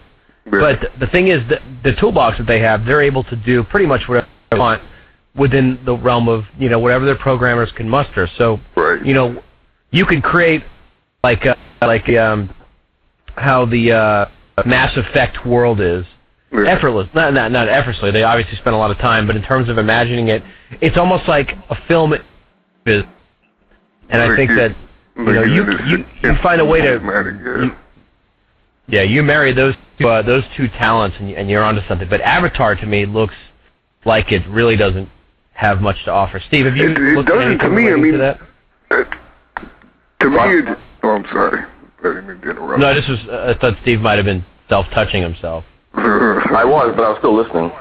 But 0.50 0.92
the 1.00 1.08
thing 1.08 1.28
is, 1.28 1.40
that 1.50 1.62
the 1.84 1.94
toolbox 1.94 2.38
that 2.38 2.48
they 2.48 2.60
have, 2.60 2.86
they're 2.86 3.02
able 3.02 3.24
to 3.26 3.36
do 3.36 3.64
pretty 3.66 3.86
much 3.86 4.08
whatever 4.08 4.28
they 4.52 4.58
want 4.58 4.82
within 5.36 5.78
the 5.84 5.98
realm 5.98 6.30
of 6.30 6.46
you 6.58 6.70
know 6.70 6.80
whatever 6.80 7.06
their 7.06 7.18
programmers 7.18 7.72
can 7.74 7.90
muster. 7.90 8.30
So 8.38 8.60
right 8.78 9.06
you 9.06 9.14
know, 9.14 9.44
you 9.94 10.06
could 10.06 10.22
create 10.24 10.64
like 11.24 11.46
uh, 11.46 11.56
like 11.82 12.10
um, 12.10 12.54
how 13.38 13.66
the 13.66 13.94
uh, 13.94 14.26
Mass 14.66 14.92
Effect 14.98 15.46
world 15.46 15.80
is 15.80 16.04
Yeah. 16.52 16.64
effortless. 16.68 17.08
Not, 17.14 17.34
not 17.34 17.52
not 17.52 17.70
effortlessly. 17.70 18.12
They 18.12 18.24
obviously 18.24 18.58
spent 18.58 18.76
a 18.76 18.78
lot 18.80 18.92
of 18.92 18.98
time, 18.98 19.26
but 19.28 19.38
in 19.38 19.44
terms 19.44 19.70
of 19.70 19.78
imagining 19.78 20.28
it, 20.28 20.44
it's 20.82 20.98
almost 20.98 21.28
like 21.30 21.52
a 21.70 21.78
film 21.88 22.14
is. 22.86 23.04
And 24.10 24.22
I 24.22 24.36
think 24.36 24.50
that 24.52 24.76
you 25.16 25.24
know 25.24 25.44
you 25.44 25.64
you, 25.86 26.06
you 26.24 26.36
find 26.44 26.60
a 26.60 26.66
way 26.66 26.82
to 26.82 27.00
yeah. 27.02 27.62
you- 27.64 27.76
yeah 28.88 29.02
you 29.04 29.24
marry 29.24 29.54
those 29.54 29.76
two, 29.98 30.10
uh, 30.10 30.22
those 30.22 30.44
two 30.58 30.68
talents 30.68 31.16
and, 31.20 31.30
and 31.32 31.50
you're 31.50 31.64
onto 31.64 31.82
something. 31.88 32.10
But 32.10 32.20
Avatar 32.22 32.76
to 32.76 32.86
me 32.86 33.06
looks 33.06 33.36
like 34.06 34.32
it 34.34 34.46
really 34.50 34.76
doesn't 34.76 35.08
have 35.54 35.82
much 35.82 36.04
to 36.06 36.12
offer. 36.12 36.42
Steve, 36.48 36.66
have 36.66 36.76
you 36.76 36.90
It- 36.92 36.98
it 37.20 37.26
doesn't 37.26 37.60
to 37.60 37.70
me, 37.70 37.90
I 37.92 37.96
mean- 37.96 38.12
to 38.14 38.18
that? 38.18 38.40
To 40.24 40.30
me 40.30 40.72
it, 40.72 40.78
oh 41.04 41.10
i'm 41.10 41.26
sorry 41.26 41.62
i 42.00 42.04
didn't 42.04 42.28
mean 42.28 42.42
to 42.42 42.50
interrupt 42.52 42.80
No, 42.82 42.94
this 42.94 43.08
was 43.08 43.20
uh, 43.30 43.54
I 43.56 43.60
thought 43.60 43.78
Steve 43.84 44.02
might 44.02 44.18
have 44.18 44.26
been 44.26 44.44
self-touching 44.70 45.22
himself. 45.22 45.64
I 45.94 46.64
was, 46.66 46.94
but 46.96 47.04
I 47.06 47.10
was 47.10 47.18
still 47.20 47.36
listening. 47.36 47.72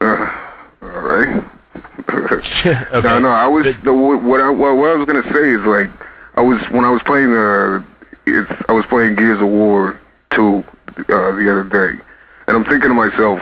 Uh, 0.00 0.04
all 0.82 0.88
right. 0.88 1.44
Okay. 2.64 3.08
No, 3.08 3.18
no. 3.18 3.28
I 3.28 3.46
was 3.46 3.64
But- 3.64 3.84
the 3.84 3.92
what 3.92 4.22
what 4.22 4.40
I 4.40 4.48
what, 4.50 4.76
what 4.76 4.90
I 4.90 4.94
was 4.94 5.06
gonna 5.06 5.22
say 5.32 5.50
is 5.50 5.60
like 5.66 5.90
I 6.36 6.40
was 6.42 6.60
when 6.70 6.84
I 6.84 6.90
was 6.90 7.02
playing 7.04 7.32
uh 7.34 7.82
it's 8.26 8.50
I 8.68 8.72
was 8.72 8.84
playing 8.88 9.16
Gears 9.16 9.40
of 9.40 9.48
War 9.48 10.00
two 10.34 10.64
uh, 10.98 11.32
the 11.36 11.46
other 11.50 11.64
day, 11.64 12.00
and 12.46 12.56
I'm 12.56 12.64
thinking 12.64 12.88
to 12.88 12.94
myself 12.94 13.40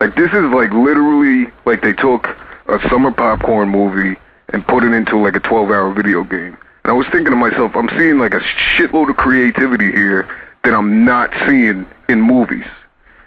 like 0.00 0.14
this 0.16 0.30
is 0.32 0.44
like 0.54 0.70
literally 0.72 1.50
like 1.64 1.82
they 1.82 1.92
took 1.92 2.26
a 2.68 2.78
summer 2.88 3.10
popcorn 3.12 3.68
movie 3.68 4.18
and 4.52 4.66
put 4.66 4.84
it 4.84 4.92
into 4.92 5.16
like 5.18 5.34
a 5.36 5.40
12 5.40 5.70
hour 5.70 5.92
video 5.94 6.22
game. 6.24 6.56
And 6.84 6.90
I 6.90 6.92
was 6.92 7.06
thinking 7.12 7.30
to 7.30 7.36
myself, 7.36 7.72
I'm 7.74 7.88
seeing 7.98 8.18
like 8.18 8.34
a 8.34 8.40
shitload 8.76 9.10
of 9.10 9.16
creativity 9.16 9.92
here 9.92 10.28
that 10.64 10.74
I'm 10.74 11.04
not 11.04 11.30
seeing 11.46 11.86
in 12.08 12.20
movies. 12.20 12.66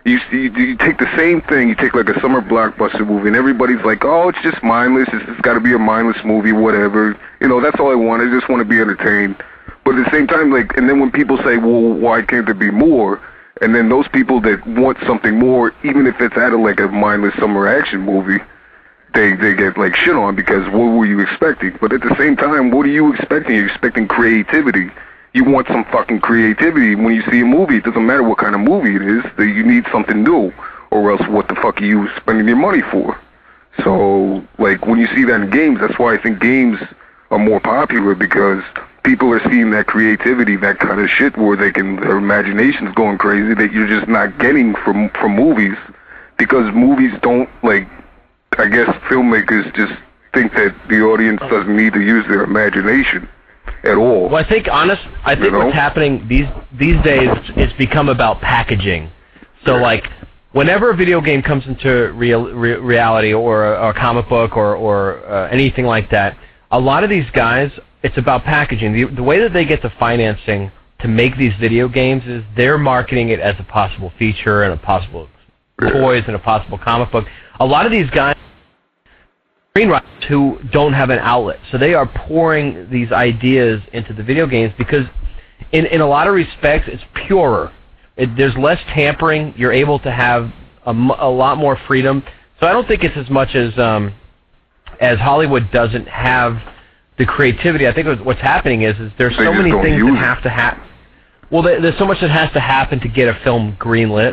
You, 0.05 0.19
you 0.31 0.51
you 0.53 0.77
take 0.77 0.99
the 0.99 1.11
same 1.17 1.41
thing, 1.41 1.67
you 1.67 1.75
take 1.75 1.95
like 1.95 2.07
a 2.09 2.19
summer 2.21 2.39
blockbuster 2.39 3.07
movie, 3.07 3.27
and 3.27 3.35
everybody's 3.35 3.83
like, 3.83 4.05
oh, 4.05 4.29
it's 4.29 4.37
just 4.43 4.61
mindless. 4.61 5.07
It's, 5.11 5.25
it's 5.27 5.41
got 5.41 5.55
to 5.55 5.59
be 5.59 5.73
a 5.73 5.79
mindless 5.79 6.23
movie, 6.23 6.51
whatever. 6.51 7.19
You 7.41 7.47
know, 7.47 7.59
that's 7.59 7.79
all 7.79 7.91
I 7.91 7.95
want. 7.95 8.21
I 8.21 8.31
just 8.31 8.47
want 8.47 8.59
to 8.59 8.65
be 8.65 8.79
entertained. 8.79 9.35
But 9.83 9.95
at 9.95 10.05
the 10.05 10.11
same 10.11 10.27
time, 10.27 10.51
like, 10.51 10.77
and 10.77 10.87
then 10.87 10.99
when 10.99 11.11
people 11.11 11.37
say, 11.37 11.57
well, 11.57 11.93
why 11.93 12.21
can't 12.21 12.45
there 12.45 12.53
be 12.53 12.69
more? 12.69 13.19
And 13.61 13.73
then 13.73 13.89
those 13.89 14.07
people 14.09 14.41
that 14.41 14.65
want 14.67 14.97
something 15.07 15.39
more, 15.39 15.73
even 15.83 16.05
if 16.05 16.19
it's 16.19 16.35
out 16.37 16.53
of 16.53 16.59
like 16.59 16.79
a 16.79 16.87
mindless 16.87 17.33
summer 17.39 17.67
action 17.67 18.01
movie, 18.01 18.43
they 19.15 19.33
they 19.33 19.53
get 19.53 19.77
like 19.77 19.95
shit 19.95 20.15
on 20.15 20.35
because 20.35 20.65
what 20.67 20.85
were 20.85 21.05
you 21.05 21.19
expecting? 21.19 21.77
But 21.81 21.93
at 21.93 22.01
the 22.01 22.15
same 22.17 22.35
time, 22.35 22.71
what 22.71 22.85
are 22.85 22.89
you 22.89 23.13
expecting? 23.13 23.55
You're 23.55 23.67
expecting 23.67 24.07
creativity. 24.07 24.91
You 25.33 25.43
want 25.43 25.67
some 25.67 25.83
fucking 25.85 26.21
creativity 26.21 26.95
when 26.95 27.15
you 27.15 27.23
see 27.31 27.41
a 27.41 27.45
movie. 27.45 27.77
It 27.77 27.83
doesn't 27.83 28.05
matter 28.05 28.23
what 28.23 28.37
kind 28.37 28.55
of 28.55 28.61
movie 28.61 28.95
it 28.95 29.01
is. 29.01 29.23
That 29.37 29.47
you 29.47 29.63
need 29.63 29.85
something 29.91 30.23
new, 30.23 30.53
or 30.91 31.11
else 31.11 31.27
what 31.27 31.47
the 31.47 31.55
fuck 31.55 31.81
are 31.81 31.85
you 31.85 32.09
spending 32.17 32.47
your 32.47 32.57
money 32.57 32.81
for? 32.91 33.19
So 33.83 34.45
like 34.59 34.85
when 34.85 34.99
you 34.99 35.07
see 35.15 35.23
that 35.25 35.41
in 35.41 35.49
games, 35.49 35.79
that's 35.79 35.97
why 35.97 36.13
I 36.13 36.21
think 36.21 36.39
games 36.39 36.79
are 37.31 37.39
more 37.39 37.59
popular 37.59 38.15
because 38.15 38.63
people 39.03 39.31
are 39.31 39.41
seeing 39.49 39.71
that 39.71 39.87
creativity, 39.87 40.55
that 40.57 40.79
kind 40.79 40.99
of 40.99 41.09
shit 41.09 41.37
where 41.37 41.57
they 41.57 41.71
can 41.71 41.97
their 41.97 42.17
imagination's 42.17 42.93
going 42.95 43.17
crazy 43.17 43.53
that 43.55 43.71
you're 43.71 43.87
just 43.87 44.07
not 44.07 44.37
getting 44.39 44.75
from 44.75 45.09
from 45.09 45.35
movies 45.35 45.77
because 46.37 46.73
movies 46.73 47.13
don't 47.21 47.49
like 47.63 47.87
I 48.57 48.67
guess 48.67 48.87
filmmakers 49.09 49.73
just 49.75 49.93
think 50.33 50.53
that 50.53 50.75
the 50.89 51.01
audience 51.01 51.39
doesn't 51.49 51.75
need 51.75 51.93
to 51.93 52.01
use 52.01 52.25
their 52.27 52.43
imagination 52.43 53.27
at 53.83 53.95
all. 53.97 54.29
Well, 54.29 54.35
I 54.43 54.47
think 54.47 54.67
honest. 54.71 55.01
I 55.23 55.33
think 55.35 55.45
You 55.45 55.51
know? 55.51 55.59
what's 55.65 55.73
happening 55.75 56.27
these 56.27 56.47
these 56.73 57.01
days 57.03 57.29
it's 57.55 57.73
become 57.73 58.09
about 58.09 58.41
packaging. 58.41 59.09
So 59.65 59.75
Yeah. 59.75 59.81
like 59.81 60.09
whenever 60.51 60.89
a 60.89 60.95
video 60.95 61.21
game 61.21 61.41
comes 61.41 61.65
into 61.67 62.11
real 62.13 62.51
re- 62.53 62.75
reality 62.77 63.33
or 63.33 63.73
a, 63.73 63.79
or 63.79 63.89
a 63.89 63.93
comic 63.93 64.27
book 64.29 64.55
or 64.57 64.75
or 64.75 65.19
uh, 65.27 65.47
anything 65.49 65.85
like 65.85 66.09
that, 66.11 66.37
a 66.71 66.79
lot 66.79 67.03
of 67.03 67.09
these 67.09 67.29
guys 67.31 67.71
it's 68.03 68.17
about 68.17 68.43
packaging. 68.43 68.93
The, 68.93 69.05
the 69.05 69.23
way 69.23 69.39
that 69.39 69.51
they 69.51 69.65
get 69.65 69.81
the 69.81 69.89
financing 69.99 70.71
to 70.99 71.07
make 71.07 71.35
these 71.37 71.53
video 71.59 71.87
games 71.87 72.23
is 72.27 72.43
they're 72.55 72.77
marketing 72.77 73.29
it 73.29 73.39
as 73.39 73.55
a 73.59 73.63
possible 73.63 74.11
feature 74.19 74.63
and 74.63 74.73
a 74.73 74.77
possible 74.77 75.27
toys 75.81 76.23
and 76.27 76.35
a 76.35 76.39
possible 76.39 76.77
comic 76.77 77.11
book. 77.11 77.25
A 77.59 77.65
lot 77.65 77.85
of 77.85 77.91
these 77.91 78.09
guys 78.09 78.35
screenwriters 79.75 80.23
who 80.27 80.59
don't 80.71 80.93
have 80.93 81.09
an 81.09 81.19
outlet. 81.19 81.59
So 81.71 81.77
they 81.77 81.93
are 81.93 82.05
pouring 82.05 82.89
these 82.89 83.11
ideas 83.11 83.81
into 83.93 84.13
the 84.13 84.23
video 84.23 84.47
games 84.47 84.73
because, 84.77 85.05
in 85.71 85.85
in 85.87 86.01
a 86.01 86.07
lot 86.07 86.27
of 86.27 86.33
respects, 86.33 86.87
it's 86.87 87.03
purer. 87.13 87.71
It, 88.17 88.35
there's 88.37 88.55
less 88.55 88.79
tampering. 88.93 89.53
You're 89.57 89.73
able 89.73 89.99
to 89.99 90.11
have 90.11 90.51
a, 90.85 90.91
a 90.91 91.29
lot 91.29 91.57
more 91.57 91.77
freedom. 91.87 92.23
So 92.59 92.67
I 92.67 92.71
don't 92.71 92.87
think 92.87 93.03
it's 93.03 93.17
as 93.17 93.29
much 93.29 93.55
as 93.55 93.77
um, 93.77 94.13
as 95.01 95.19
Hollywood 95.19 95.69
doesn't 95.71 96.07
have 96.07 96.61
the 97.17 97.25
creativity. 97.25 97.87
I 97.87 97.93
think 97.93 98.07
what's 98.25 98.41
happening 98.41 98.83
is 98.83 98.97
is 98.99 99.11
there's 99.17 99.37
They 99.37 99.43
so 99.43 99.53
many 99.53 99.71
things 99.71 100.01
that 100.01 100.15
have 100.17 100.41
to 100.43 100.49
happen. 100.49 100.83
Well, 101.51 101.61
there, 101.61 101.81
there's 101.81 101.97
so 101.97 102.05
much 102.05 102.21
that 102.21 102.31
has 102.31 102.51
to 102.53 102.59
happen 102.59 102.99
to 103.01 103.07
get 103.07 103.27
a 103.27 103.39
film 103.43 103.75
greenlit. 103.79 104.31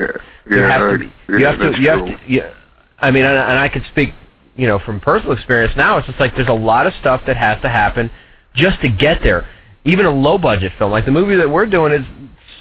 Yeah, 0.49 0.57
you 0.57 0.63
yeah, 0.63 0.69
have 0.69 1.01
to. 1.01 1.13
You 1.29 1.47
have 1.47 1.59
to. 1.59 1.81
You 1.81 1.89
have 1.91 2.07
to. 2.07 2.21
Yeah, 2.29 2.55
I 3.03 3.11
mean, 3.11 3.25
and, 3.25 3.37
and 3.37 3.59
I 3.59 3.69
could 3.69 3.85
speak, 3.91 4.15
you 4.57 4.67
know, 4.67 4.79
from 4.79 5.01
personal 5.01 5.33
experience. 5.33 5.75
Now 5.77 5.99
it's 5.99 6.07
just 6.07 6.21
like 6.21 6.35
there's 6.37 6.49
a 6.49 6.53
lot 6.53 6.87
of 6.87 6.95
stuff 7.01 7.23
that 7.27 7.37
has 7.37 7.61
to 7.63 7.69
happen 7.69 8.11
just 8.55 8.81
to 8.83 8.89
get 8.89 9.23
there. 9.23 9.47
Even 9.85 10.07
a 10.07 10.11
low 10.11 10.39
budget 10.39 10.73
film, 10.79 10.93
like 10.93 11.05
the 11.05 11.11
movie 11.11 11.37
that 11.37 11.51
we're 11.51 11.67
doing, 11.67 11.93
is 11.93 12.07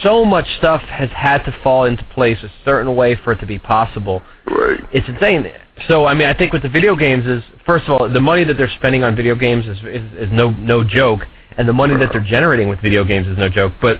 so 0.02 0.26
much 0.26 0.48
stuff 0.58 0.82
has 0.82 1.10
had 1.12 1.44
to 1.44 1.56
fall 1.64 1.86
into 1.86 2.04
place 2.06 2.38
a 2.42 2.52
certain 2.66 2.96
way 2.96 3.16
for 3.16 3.34
it 3.34 3.40
to 3.40 3.46
be 3.46 3.60
possible. 3.60 4.24
Right. 4.48 4.80
It's 4.92 5.08
insane. 5.08 5.52
So 5.88 6.06
I 6.06 6.16
mean, 6.16 6.28
I 6.28 6.34
think 6.34 6.54
with 6.54 6.64
the 6.64 6.70
video 6.70 6.96
games 6.96 7.26
is 7.28 7.44
first 7.66 7.86
of 7.88 7.92
all 7.92 8.10
the 8.10 8.22
money 8.22 8.44
that 8.44 8.58
they're 8.58 8.72
spending 8.78 9.04
on 9.04 9.16
video 9.16 9.36
games 9.36 9.68
is 9.68 9.78
is, 9.80 10.14
is 10.14 10.30
no 10.32 10.50
no 10.52 10.84
joke, 10.84 11.22
and 11.58 11.68
the 11.68 11.74
money 11.74 11.96
that 11.98 12.12
they're 12.12 12.22
generating 12.24 12.70
with 12.70 12.80
video 12.82 13.04
games 13.04 13.28
is 13.28 13.38
no 13.38 13.50
joke. 13.50 13.74
But 13.82 14.00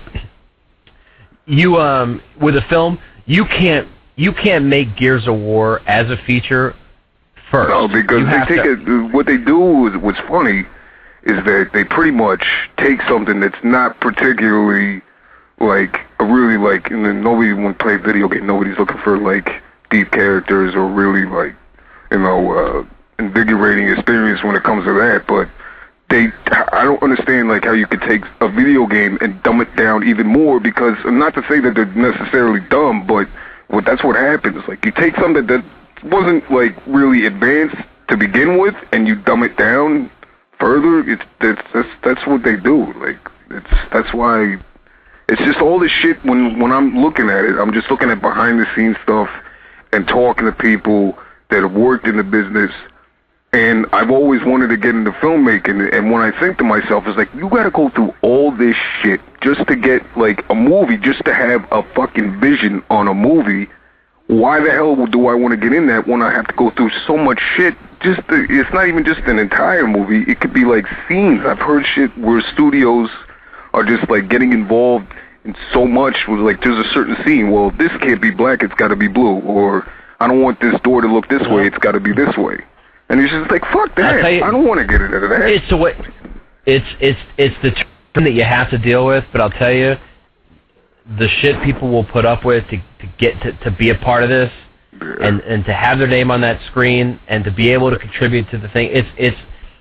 you 1.46 1.76
um 1.76 2.20
with 2.40 2.56
a 2.56 2.62
film, 2.62 2.98
you 3.26 3.44
can't 3.44 3.88
you 4.16 4.32
can't 4.32 4.66
make 4.66 4.96
Gears 4.96 5.26
of 5.26 5.36
War 5.36 5.80
as 5.86 6.10
a 6.10 6.16
feature 6.16 6.74
first. 7.50 7.70
No, 7.70 7.88
because 7.88 8.26
they 8.26 8.56
take 8.56 8.64
to- 8.64 9.06
it. 9.06 9.12
What 9.12 9.26
they 9.26 9.38
do 9.38 9.86
is 9.88 9.96
what's 9.96 10.20
funny 10.20 10.66
is 11.24 11.44
that 11.44 11.70
they 11.72 11.84
pretty 11.84 12.10
much 12.10 12.44
take 12.78 13.00
something 13.02 13.40
that's 13.40 13.62
not 13.62 14.00
particularly 14.00 15.02
like 15.60 16.00
a 16.18 16.24
really 16.24 16.58
like. 16.58 16.90
And 16.90 17.04
then 17.04 17.22
nobody 17.22 17.52
when 17.52 17.74
play 17.74 17.96
video 17.96 18.28
game, 18.28 18.46
nobody's 18.46 18.78
looking 18.78 18.98
for 18.98 19.18
like 19.18 19.62
deep 19.90 20.10
characters 20.10 20.74
or 20.74 20.86
really 20.88 21.26
like 21.26 21.54
you 22.10 22.18
know 22.18 22.52
uh, 22.52 22.84
invigorating 23.18 23.88
experience 23.88 24.42
when 24.42 24.56
it 24.56 24.62
comes 24.64 24.84
to 24.84 24.92
that. 24.94 25.24
But 25.26 25.48
they, 26.10 26.30
I 26.72 26.84
don't 26.84 27.02
understand 27.02 27.48
like 27.48 27.64
how 27.64 27.72
you 27.72 27.86
could 27.86 28.02
take 28.02 28.22
a 28.40 28.48
video 28.48 28.86
game 28.86 29.16
and 29.20 29.42
dumb 29.42 29.60
it 29.60 29.74
down 29.76 30.06
even 30.06 30.26
more 30.26 30.60
because 30.60 30.96
not 31.04 31.34
to 31.34 31.42
say 31.48 31.60
that 31.60 31.74
they're 31.74 31.86
necessarily 31.86 32.60
dumb, 32.68 33.06
but 33.06 33.28
what 33.72 33.84
that's 33.84 34.04
what 34.04 34.16
happens. 34.16 34.62
Like 34.68 34.84
you 34.84 34.92
take 34.92 35.16
something 35.16 35.46
that 35.46 35.64
wasn't 36.04 36.50
like 36.50 36.76
really 36.86 37.26
advanced 37.26 37.76
to 38.08 38.16
begin 38.16 38.58
with, 38.58 38.74
and 38.92 39.08
you 39.08 39.16
dumb 39.16 39.42
it 39.42 39.56
down 39.56 40.10
further. 40.60 41.00
It's 41.10 41.22
that's 41.40 41.62
that's 41.72 41.88
that's 42.04 42.26
what 42.26 42.42
they 42.44 42.56
do. 42.56 42.92
Like 43.00 43.18
it's 43.50 43.70
that's 43.92 44.12
why 44.12 44.58
it's 45.28 45.42
just 45.42 45.60
all 45.60 45.78
this 45.78 45.90
shit. 45.90 46.22
When 46.24 46.58
when 46.58 46.70
I'm 46.70 46.98
looking 46.98 47.30
at 47.30 47.44
it, 47.44 47.58
I'm 47.58 47.72
just 47.72 47.90
looking 47.90 48.10
at 48.10 48.20
behind 48.20 48.60
the 48.60 48.66
scenes 48.76 48.96
stuff 49.02 49.30
and 49.92 50.06
talking 50.06 50.44
to 50.46 50.52
people 50.52 51.18
that 51.50 51.62
have 51.62 51.72
worked 51.72 52.06
in 52.06 52.16
the 52.16 52.24
business. 52.24 52.70
And 53.54 53.86
I've 53.92 54.10
always 54.10 54.42
wanted 54.44 54.68
to 54.68 54.78
get 54.78 54.94
into 54.94 55.10
filmmaking, 55.12 55.94
and 55.94 56.10
when 56.10 56.22
I 56.22 56.38
think 56.40 56.56
to 56.58 56.64
myself, 56.64 57.04
it's 57.06 57.18
like 57.18 57.28
you 57.34 57.50
got 57.50 57.64
to 57.64 57.70
go 57.70 57.90
through 57.90 58.14
all 58.22 58.50
this 58.50 58.76
shit 59.02 59.20
just 59.42 59.66
to 59.68 59.76
get 59.76 60.02
like 60.16 60.42
a 60.48 60.54
movie, 60.54 60.96
just 60.96 61.22
to 61.26 61.34
have 61.34 61.66
a 61.70 61.82
fucking 61.94 62.40
vision 62.40 62.82
on 62.88 63.08
a 63.08 63.14
movie 63.14 63.68
why 64.32 64.60
the 64.60 64.70
hell 64.70 65.06
do 65.06 65.26
I 65.26 65.34
want 65.34 65.52
to 65.52 65.56
get 65.58 65.72
in 65.76 65.86
that 65.88 66.06
when 66.06 66.22
I 66.22 66.32
have 66.32 66.46
to 66.46 66.54
go 66.54 66.70
through 66.70 66.90
so 67.06 67.16
much 67.16 67.40
shit? 67.54 67.74
Just 68.00 68.26
to, 68.28 68.46
it's 68.48 68.72
not 68.72 68.88
even 68.88 69.04
just 69.04 69.20
an 69.22 69.38
entire 69.38 69.86
movie. 69.86 70.30
It 70.30 70.40
could 70.40 70.54
be 70.54 70.64
like 70.64 70.86
scenes. 71.08 71.44
I've 71.44 71.58
heard 71.58 71.84
shit 71.94 72.16
where 72.18 72.40
studios 72.52 73.10
are 73.74 73.84
just 73.84 74.08
like 74.08 74.28
getting 74.28 74.52
involved 74.52 75.06
in 75.44 75.54
so 75.72 75.86
much 75.86 76.16
with 76.28 76.40
like 76.40 76.62
there's 76.62 76.84
a 76.84 76.88
certain 76.90 77.16
scene. 77.24 77.50
Well, 77.50 77.72
this 77.72 77.90
can't 78.00 78.22
be 78.22 78.30
black. 78.30 78.62
It's 78.62 78.74
got 78.74 78.88
to 78.88 78.96
be 78.96 79.08
blue. 79.08 79.40
Or 79.40 79.86
I 80.20 80.28
don't 80.28 80.40
want 80.40 80.60
this 80.60 80.80
door 80.82 81.02
to 81.02 81.12
look 81.12 81.28
this 81.28 81.46
way. 81.48 81.66
It's 81.66 81.78
got 81.78 81.92
to 81.92 82.00
be 82.00 82.12
this 82.12 82.36
way. 82.36 82.64
And 83.12 83.20
it's 83.20 83.30
just 83.30 83.50
like 83.50 83.60
fuck 83.66 83.94
that. 83.96 84.32
You- 84.32 84.42
I 84.42 84.50
don't 84.50 84.66
want 84.66 84.80
to 84.80 84.86
get 84.86 85.02
into 85.02 85.20
that. 85.20 85.42
It's 85.42 85.68
the 85.68 85.76
way. 85.76 85.94
It's 86.64 86.86
it's 86.98 87.18
it's 87.36 87.54
the 87.62 87.70
term 87.70 88.24
that 88.24 88.32
you 88.32 88.42
have 88.42 88.70
to 88.70 88.78
deal 88.78 89.04
with. 89.04 89.24
But 89.32 89.42
I'll 89.42 89.50
tell 89.50 89.70
you, 89.70 89.96
the 91.18 91.28
shit 91.28 91.62
people 91.62 91.90
will 91.90 92.04
put 92.04 92.24
up 92.24 92.42
with 92.42 92.64
to 92.70 92.78
to 92.78 93.06
get 93.18 93.38
to 93.42 93.52
to 93.64 93.70
be 93.70 93.90
a 93.90 93.94
part 93.96 94.22
of 94.22 94.30
this, 94.30 94.50
and 95.20 95.40
and 95.40 95.62
to 95.66 95.74
have 95.74 95.98
their 95.98 96.08
name 96.08 96.30
on 96.30 96.40
that 96.40 96.58
screen 96.70 97.20
and 97.28 97.44
to 97.44 97.50
be 97.50 97.68
able 97.68 97.90
to 97.90 97.98
contribute 97.98 98.50
to 98.50 98.56
the 98.56 98.68
thing. 98.68 98.88
It's 98.90 99.08
it's 99.18 99.36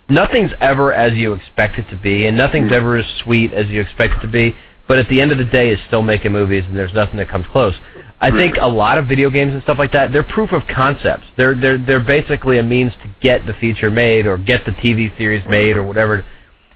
nothing's 0.10 0.52
ever 0.60 0.94
as 0.94 1.14
you 1.14 1.32
expect 1.32 1.80
it 1.80 1.90
to 1.90 1.96
be, 1.96 2.28
and 2.28 2.36
nothing's 2.36 2.72
mm. 2.72 2.76
ever 2.76 2.98
as 2.98 3.06
sweet 3.24 3.54
as 3.54 3.68
you 3.68 3.80
expect 3.80 4.16
it 4.16 4.22
to 4.24 4.28
be. 4.28 4.54
But 4.90 4.98
at 4.98 5.08
the 5.08 5.22
end 5.22 5.32
of 5.32 5.38
the 5.38 5.46
day, 5.46 5.70
it's 5.70 5.82
still 5.88 6.02
making 6.02 6.34
movies, 6.34 6.66
and 6.68 6.76
there's 6.76 6.94
nothing 6.94 7.16
that 7.16 7.30
comes 7.30 7.46
close. 7.48 7.76
I 8.24 8.30
think 8.30 8.58
a 8.60 8.68
lot 8.68 8.98
of 9.00 9.08
video 9.08 9.30
games 9.32 9.54
and 9.54 9.64
stuff 9.64 9.80
like 9.80 9.92
that, 9.94 10.12
they're 10.14 10.22
proof 10.24 10.52
of 10.52 10.62
concepts. 10.68 11.26
They're 11.38 11.56
they're 11.56 11.78
they're 11.80 12.00
basically 12.04 12.60
a 12.60 12.64
means 12.64 12.94
to 13.04 13.10
get 13.20 13.46
the 13.48 13.54
feature 13.56 13.90
made 13.90 14.28
or 14.28 14.38
get 14.38 14.64
the 14.66 14.72
TV 14.74 15.16
series 15.18 15.44
made 15.50 15.76
or 15.76 15.84
whatever. 15.84 16.24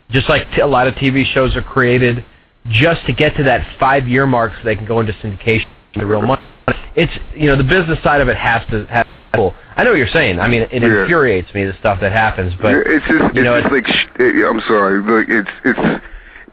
Just 0.10 0.28
like 0.28 0.52
t- 0.54 0.62
a 0.62 0.68
lot 0.68 0.88
of 0.88 0.96
TV 0.96 1.24
shows 1.26 1.56
are 1.56 1.62
created 1.62 2.26
just 2.70 3.06
to 3.06 3.14
get 3.14 3.36
to 3.38 3.44
that 3.44 3.66
five 3.80 4.08
year 4.08 4.26
mark 4.26 4.54
so 4.58 4.64
they 4.64 4.76
can 4.76 4.86
go 4.88 5.00
into 5.00 5.14
syndication 5.14 5.68
the 5.96 6.06
real 6.06 6.22
money. 6.24 6.42
It's 6.96 7.14
you 7.36 7.48
know 7.48 7.56
the 7.56 7.64
business 7.64 8.02
side 8.04 8.22
of 8.22 8.28
it 8.28 8.38
has 8.38 8.68
to 8.72 8.86
have. 8.88 9.08
I 9.78 9.84
know 9.84 9.90
what 9.90 9.98
you're 10.00 10.08
saying. 10.08 10.40
I 10.40 10.48
mean, 10.48 10.62
it 10.62 10.72
Yeah. 10.82 11.02
infuriates 11.04 11.54
me 11.54 11.66
the 11.66 11.74
stuff 11.80 12.00
that 12.00 12.14
happens, 12.14 12.54
but 12.62 12.74
it's 12.74 13.06
just 13.06 13.36
you 13.36 13.44
know, 13.44 13.56
it's 13.56 13.68
just 13.70 13.74
like 13.74 13.88
sh- 13.88 14.08
I'm 14.20 14.62
sorry, 14.62 15.00
like 15.02 15.28
it's 15.30 15.50
it's 15.66 16.04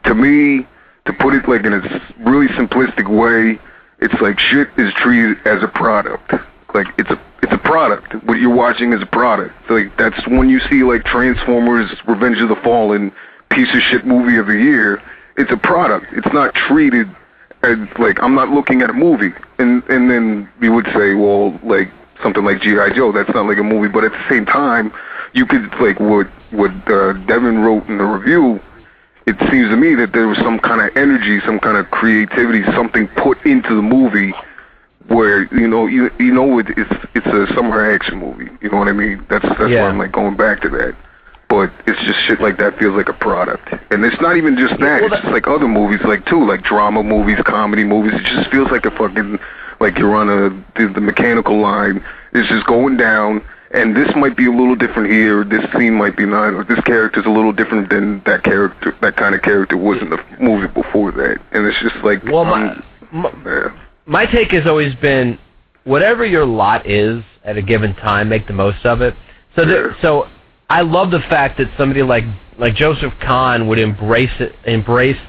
to 0.03 0.13
me 0.13 0.67
to 1.05 1.13
put 1.13 1.33
it 1.33 1.47
like 1.47 1.63
in 1.65 1.73
a 1.73 2.01
really 2.19 2.47
simplistic 2.49 3.07
way, 3.07 3.57
it's 4.03 4.21
like 4.21 4.37
shit 4.37 4.67
is 4.77 4.93
treated 4.95 5.37
as 5.47 5.63
a 5.63 5.67
product. 5.67 6.33
Like 6.73 6.87
it's 6.97 7.09
a 7.09 7.19
it's 7.41 7.53
a 7.53 7.57
product. 7.57 8.13
What 8.25 8.39
you're 8.39 8.53
watching 8.53 8.91
is 8.93 9.01
a 9.01 9.05
product. 9.05 9.55
Like 9.69 9.97
that's 9.97 10.27
when 10.27 10.49
you 10.49 10.59
see 10.69 10.83
like 10.83 11.05
Transformers: 11.05 11.89
Revenge 12.05 12.39
of 12.39 12.49
the 12.49 12.57
Fallen, 12.57 13.13
piece 13.49 13.73
of 13.73 13.81
shit 13.81 14.05
movie 14.05 14.37
of 14.37 14.47
the 14.47 14.57
year. 14.57 15.01
It's 15.37 15.51
a 15.51 15.57
product. 15.57 16.07
It's 16.11 16.31
not 16.33 16.53
treated 16.53 17.07
as 17.63 17.77
like 17.97 18.21
I'm 18.21 18.35
not 18.35 18.49
looking 18.49 18.81
at 18.81 18.89
a 18.89 18.93
movie. 18.93 19.33
And 19.57 19.81
and 19.89 20.11
then 20.11 20.49
you 20.61 20.73
would 20.73 20.87
say, 20.93 21.13
well, 21.13 21.57
like 21.63 21.89
something 22.21 22.43
like 22.43 22.61
GI 22.61 22.93
Joe, 22.95 23.11
that's 23.13 23.33
not 23.33 23.45
like 23.45 23.57
a 23.57 23.63
movie. 23.63 23.87
But 23.87 24.03
at 24.03 24.11
the 24.11 24.25
same 24.29 24.45
time, 24.45 24.91
you 25.33 25.45
could 25.45 25.71
like 25.79 25.99
what 25.99 26.27
what 26.51 26.71
uh, 26.91 27.13
Devin 27.25 27.59
wrote 27.59 27.87
in 27.87 27.97
the 27.97 28.05
review. 28.05 28.59
It 29.25 29.37
seems 29.51 29.69
to 29.69 29.77
me 29.77 29.95
that 29.95 30.11
there 30.11 30.27
was 30.27 30.37
some 30.39 30.59
kind 30.59 30.81
of 30.81 30.95
energy, 30.97 31.39
some 31.45 31.59
kind 31.59 31.77
of 31.77 31.89
creativity, 31.91 32.63
something 32.73 33.07
put 33.09 33.43
into 33.45 33.75
the 33.75 33.81
movie 33.81 34.33
where 35.07 35.43
you 35.53 35.67
know 35.67 35.85
you 35.85 36.09
you 36.19 36.33
know 36.33 36.59
it, 36.59 36.67
it's 36.77 36.91
it's 37.15 37.27
a 37.27 37.47
summer 37.55 37.89
action 37.89 38.17
movie. 38.19 38.49
You 38.61 38.69
know 38.69 38.77
what 38.77 38.87
I 38.87 38.93
mean? 38.93 39.25
That's 39.29 39.45
that's 39.57 39.69
Yeah. 39.69 39.83
why 39.83 39.89
I'm 39.89 39.97
like 39.97 40.11
going 40.11 40.35
back 40.35 40.61
to 40.61 40.69
that. 40.69 40.95
But 41.49 41.71
it's 41.85 41.99
just 42.01 42.19
shit 42.25 42.41
like 42.41 42.57
that 42.57 42.79
feels 42.79 42.95
like 42.95 43.09
a 43.09 43.13
product, 43.13 43.69
and 43.91 44.03
it's 44.03 44.19
not 44.19 44.37
even 44.37 44.57
just 44.57 44.77
that. 44.79 45.01
well, 45.03 45.13
it's 45.13 45.21
just 45.21 45.31
like 45.33 45.47
other 45.47 45.67
movies, 45.67 45.99
like 46.03 46.25
too, 46.25 46.45
like 46.47 46.63
drama 46.63 47.03
movies, 47.03 47.37
comedy 47.45 47.83
movies. 47.83 48.13
It 48.15 48.25
just 48.25 48.49
feels 48.49 48.71
like 48.71 48.85
a 48.85 48.91
fucking 48.91 49.37
like 49.79 49.97
you're 49.99 50.15
on 50.15 50.29
a 50.29 50.49
the, 50.79 50.87
the 50.91 51.01
mechanical 51.01 51.59
line. 51.61 52.03
It's 52.33 52.49
just 52.49 52.65
going 52.65 52.97
down, 52.97 53.43
and 53.73 53.95
this 53.95 54.07
might 54.15 54.37
be 54.37 54.45
a 54.45 54.51
little 54.51 54.75
different 54.75 55.11
here. 55.11 55.43
This 55.43 55.65
scene 55.73 55.95
might 55.95 56.15
be 56.15 56.25
not, 56.25 56.53
or 56.53 56.63
this 56.63 56.79
character's 56.81 57.25
a 57.25 57.29
little 57.29 57.51
different 57.51 57.89
than 57.89 58.21
that 58.25 58.43
character, 58.43 58.95
that 59.01 59.17
kind 59.17 59.33
of 59.33 59.41
character 59.41 59.75
was 59.77 59.99
in 59.99 60.09
the 60.09 60.23
movie 60.39 60.67
before 60.67 61.11
that. 61.11 61.41
And 61.51 61.65
it's 61.65 61.79
just 61.81 61.95
like, 62.03 62.23
well, 62.23 62.45
my, 62.45 62.69
um, 62.71 62.83
my 63.11 63.33
yeah. 63.45 63.77
my 64.05 64.25
take 64.27 64.51
has 64.51 64.67
always 64.67 64.93
been 64.95 65.39
whatever 65.85 66.23
your 66.25 66.45
lot 66.45 66.87
is 66.89 67.23
at 67.43 67.57
a 67.57 67.61
given 67.61 67.95
time, 67.95 68.29
make 68.29 68.47
the 68.47 68.53
most 68.53 68.85
of 68.85 69.01
it. 69.01 69.15
So 69.55 69.65
that, 69.65 69.75
Yeah. 69.75 70.01
so 70.01 70.27
I 70.69 70.81
love 70.81 71.11
the 71.11 71.21
fact 71.21 71.57
that 71.57 71.69
somebody 71.77 72.03
like 72.03 72.25
like 72.57 72.75
Joseph 72.75 73.13
Kahn 73.19 73.67
would 73.67 73.79
embrace 73.79 74.39
it, 74.39 74.55
embrace 74.65 75.19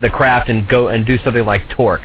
the 0.00 0.10
craft 0.10 0.50
and 0.50 0.68
go 0.68 0.88
and 0.88 1.06
do 1.06 1.18
something 1.18 1.44
like 1.44 1.68
Torque. 1.70 2.02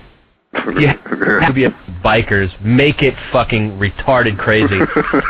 Have 0.53 1.47
to 1.47 1.53
be 1.53 1.65
bikers, 2.03 2.49
make 2.61 3.01
it 3.01 3.15
fucking 3.31 3.79
retarded 3.79 4.37
crazy, 4.37 4.79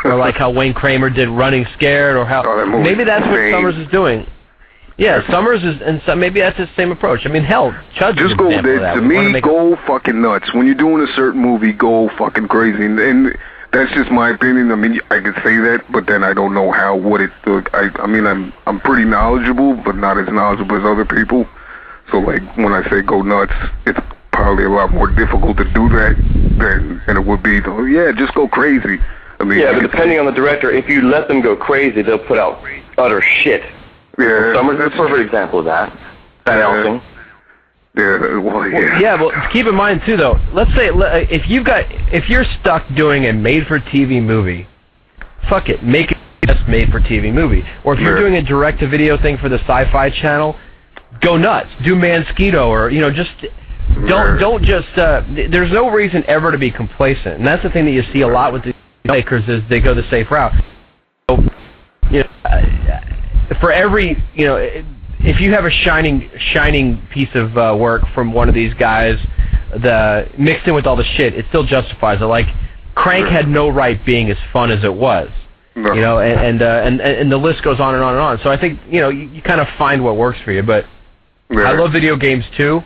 or 0.04 0.16
like 0.16 0.34
how 0.34 0.50
Wayne 0.50 0.74
Kramer 0.74 1.08
did 1.08 1.28
Running 1.28 1.66
Scared, 1.74 2.16
or 2.16 2.26
how 2.26 2.42
Oh, 2.44 2.58
that 2.58 2.66
maybe 2.66 3.04
that's 3.04 3.26
what. 3.26 3.36
Sommers 3.36 3.76
is 3.78 3.90
doing. 3.90 4.26
Yeah, 4.96 5.22
Sommers 5.28 5.64
is, 5.64 5.80
and 5.82 6.02
so 6.06 6.14
maybe 6.14 6.40
that's 6.40 6.56
the 6.58 6.68
same 6.76 6.92
approach. 6.92 7.26
I 7.26 7.28
mean, 7.28 7.42
hell, 7.42 7.74
Chud's 7.96 8.18
Just 8.18 8.36
go 8.36 8.50
that. 8.50 8.94
To 8.94 9.00
We 9.00 9.32
me, 9.32 9.40
go 9.40 9.76
fucking 9.86 10.20
nuts. 10.20 10.52
When 10.54 10.66
you're 10.66 10.76
doing 10.76 11.02
a 11.02 11.12
certain 11.14 11.40
movie, 11.40 11.72
go 11.72 12.10
fucking 12.16 12.46
crazy. 12.46 12.84
And, 12.84 13.00
and 13.00 13.38
that's 13.72 13.92
just 13.92 14.10
my 14.10 14.30
opinion. 14.30 14.70
I 14.70 14.76
mean, 14.76 15.00
I 15.10 15.18
could 15.20 15.34
say 15.42 15.56
that, 15.58 15.84
but 15.90 16.06
then 16.06 16.22
I 16.22 16.32
don't 16.32 16.54
know 16.54 16.70
how 16.70 16.94
what 16.96 17.20
it. 17.20 17.30
Look, 17.46 17.74
I 17.74 17.88
I 17.98 18.06
mean, 18.06 18.26
I'm 18.26 18.52
I'm 18.66 18.78
pretty 18.80 19.04
knowledgeable, 19.04 19.74
but 19.74 19.96
not 19.96 20.16
as 20.18 20.28
knowledgeable 20.28 20.76
as 20.76 20.84
other 20.84 21.04
people. 21.04 21.48
So 22.12 22.18
like 22.18 22.42
when 22.56 22.72
I 22.72 22.88
say 22.88 23.02
go 23.02 23.22
nuts, 23.22 23.54
it's 23.86 23.98
probably 24.34 24.64
a 24.64 24.68
lot 24.68 24.92
more 24.92 25.06
difficult 25.08 25.56
to 25.58 25.64
do 25.64 25.88
that 25.90 26.16
than 26.58 27.00
than 27.06 27.16
it 27.16 27.24
would 27.24 27.42
be. 27.42 27.60
To, 27.62 27.86
yeah, 27.86 28.12
just 28.12 28.34
go 28.34 28.48
crazy. 28.48 28.98
I 29.40 29.44
mean, 29.44 29.58
Yeah, 29.58 29.72
but 29.72 29.80
depending 29.82 30.18
on 30.18 30.26
the 30.26 30.32
director, 30.32 30.70
if 30.70 30.88
you 30.88 31.02
let 31.08 31.28
them 31.28 31.40
go 31.40 31.56
crazy, 31.56 32.02
they'll 32.02 32.18
put 32.18 32.38
out 32.38 32.62
utter 32.98 33.22
shit. 33.22 33.62
yeah, 34.18 34.52
Sommers 34.54 34.74
is 34.74 34.80
a 34.80 34.82
that's- 34.90 34.96
perfect 34.98 35.20
example 35.26 35.58
of 35.60 35.64
that. 35.66 35.92
Van 36.46 36.58
Yeah. 36.58 36.72
Helsing. 36.74 37.02
Yeah, 37.96 38.38
well, 38.38 38.68
yeah. 38.68 38.78
Well, 38.90 39.00
yeah, 39.00 39.16
but 39.16 39.50
keep 39.52 39.66
in 39.66 39.74
mind 39.74 40.02
too, 40.04 40.16
though. 40.16 40.38
Let's 40.52 40.74
say 40.74 40.88
uh, 40.88 41.24
if 41.30 41.48
you've 41.48 41.64
got 41.64 41.84
if 42.12 42.28
you're 42.28 42.44
stuck 42.60 42.82
doing 42.96 43.26
a 43.26 43.32
made-for-TV 43.32 44.20
movie, 44.20 44.66
fuck 45.48 45.68
it, 45.68 45.82
make 45.84 46.10
it 46.10 46.18
a 46.42 46.46
best 46.48 46.66
made-for-TV 46.68 47.32
movie. 47.32 47.64
Or 47.84 47.94
if 47.94 48.00
you're 48.00 48.14
Yeah. 48.16 48.20
doing 48.22 48.36
a 48.36 48.42
direct-to-video 48.42 49.16
thing 49.18 49.38
for 49.38 49.48
the 49.48 49.60
Sci-Fi 49.60 50.10
Channel, 50.10 50.56
go 51.20 51.36
nuts, 51.36 51.70
do 51.84 51.94
Mansquito, 51.94 52.66
or 52.66 52.90
you 52.90 53.00
know, 53.00 53.10
just 53.12 53.30
don't 54.06 54.38
don't 54.38 54.64
just. 54.64 54.88
Uh, 54.96 55.22
th- 55.34 55.50
there's 55.50 55.70
no 55.72 55.90
reason 55.90 56.24
ever 56.26 56.50
to 56.52 56.58
be 56.58 56.70
complacent, 56.70 57.36
and 57.38 57.46
that's 57.46 57.62
the 57.62 57.70
thing 57.70 57.84
that 57.84 57.92
you 57.92 58.02
see 58.12 58.22
a 58.22 58.28
lot 58.28 58.52
with 58.52 58.64
the 58.64 58.74
makers 59.04 59.44
is 59.48 59.62
they 59.68 59.80
go 59.80 59.94
the 59.94 60.08
safe 60.10 60.30
route. 60.30 60.52
So, 61.30 61.38
you 62.10 62.20
know, 62.22 62.28
uh, 62.44 62.62
for 63.60 63.72
every 63.72 64.22
you 64.34 64.46
know 64.46 64.56
if 64.56 65.40
you 65.40 65.52
have 65.52 65.64
a 65.64 65.70
shining 65.70 66.30
shining 66.38 67.00
piece 67.12 67.28
of 67.34 67.56
uh, 67.56 67.76
work 67.78 68.02
from 68.14 68.32
one 68.32 68.48
of 68.48 68.54
these 68.54 68.74
guys 68.74 69.18
the 69.82 70.28
mixed 70.38 70.66
in 70.66 70.74
with 70.74 70.86
all 70.86 70.96
the 70.96 71.04
shit 71.16 71.34
it 71.34 71.44
still 71.48 71.64
justifies 71.64 72.20
it 72.20 72.24
like 72.24 72.46
crank 72.94 73.26
had 73.28 73.48
no 73.48 73.68
right 73.68 74.04
being 74.06 74.30
as 74.30 74.36
fun 74.52 74.70
as 74.70 74.84
it 74.84 74.92
was 74.94 75.28
No. 75.74 75.92
you 75.94 76.00
know 76.00 76.18
and 76.20 76.38
and, 76.38 76.62
uh, 76.62 76.82
and 76.84 77.00
and 77.00 77.32
the 77.32 77.36
list 77.36 77.62
goes 77.62 77.80
on 77.80 77.94
and 77.94 78.02
on 78.04 78.12
and 78.14 78.22
on 78.22 78.38
so 78.42 78.50
i 78.50 78.60
think 78.60 78.80
you 78.88 79.00
know 79.00 79.08
you, 79.08 79.28
you 79.28 79.42
kind 79.42 79.60
of 79.60 79.66
find 79.78 80.02
what 80.04 80.16
works 80.16 80.38
for 80.44 80.52
you 80.52 80.62
but 80.62 80.84
Yeah. 81.50 81.62
i 81.62 81.72
love 81.72 81.92
video 81.92 82.16
games 82.16 82.44
too 82.56 82.82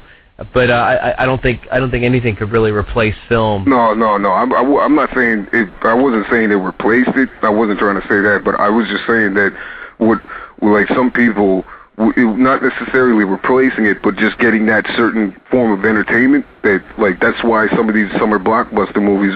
but 0.55 0.71
uh, 0.71 0.75
I, 0.75 1.23
I 1.23 1.27
don't 1.27 1.43
think 1.43 1.67
I 1.73 1.81
don't 1.81 1.91
think 1.91 2.05
anything 2.05 2.37
could 2.37 2.53
really 2.53 2.71
replace 2.71 3.17
film. 3.29 3.65
No, 3.69 3.93
no, 3.93 4.17
no. 4.17 4.33
I'm, 4.33 4.53
I, 4.53 4.61
am 4.85 4.95
not 4.95 5.11
saying 5.15 5.49
it. 5.53 5.69
I 5.83 5.95
wasn't 5.95 6.27
saying 6.31 6.53
it 6.53 6.57
replaced 6.57 7.17
it. 7.17 7.29
I 7.43 7.49
wasn't 7.49 7.81
trying 7.81 8.01
to 8.01 8.07
say 8.07 8.21
that, 8.21 8.43
but 8.45 8.55
I 8.55 8.69
was 8.69 8.87
just 8.89 9.05
saying 9.07 9.35
that 9.35 9.53
what, 9.99 10.23
like 10.63 10.87
some 10.89 11.11
people, 11.11 11.65
not 11.97 12.63
necessarily 12.63 13.25
replacing 13.25 13.87
it, 13.87 14.01
but 14.01 14.15
just 14.17 14.39
getting 14.39 14.67
that 14.67 14.87
certain 14.97 15.37
form 15.51 15.77
of 15.77 15.85
entertainment. 15.85 16.47
That 16.63 16.85
like 16.99 17.19
that's 17.19 17.43
why 17.43 17.69
some 17.71 17.89
of 17.89 17.95
these 17.97 18.11
summer 18.13 18.39
blockbuster 18.39 19.03
movies, 19.03 19.35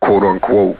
quote 0.00 0.22
unquote, 0.22 0.78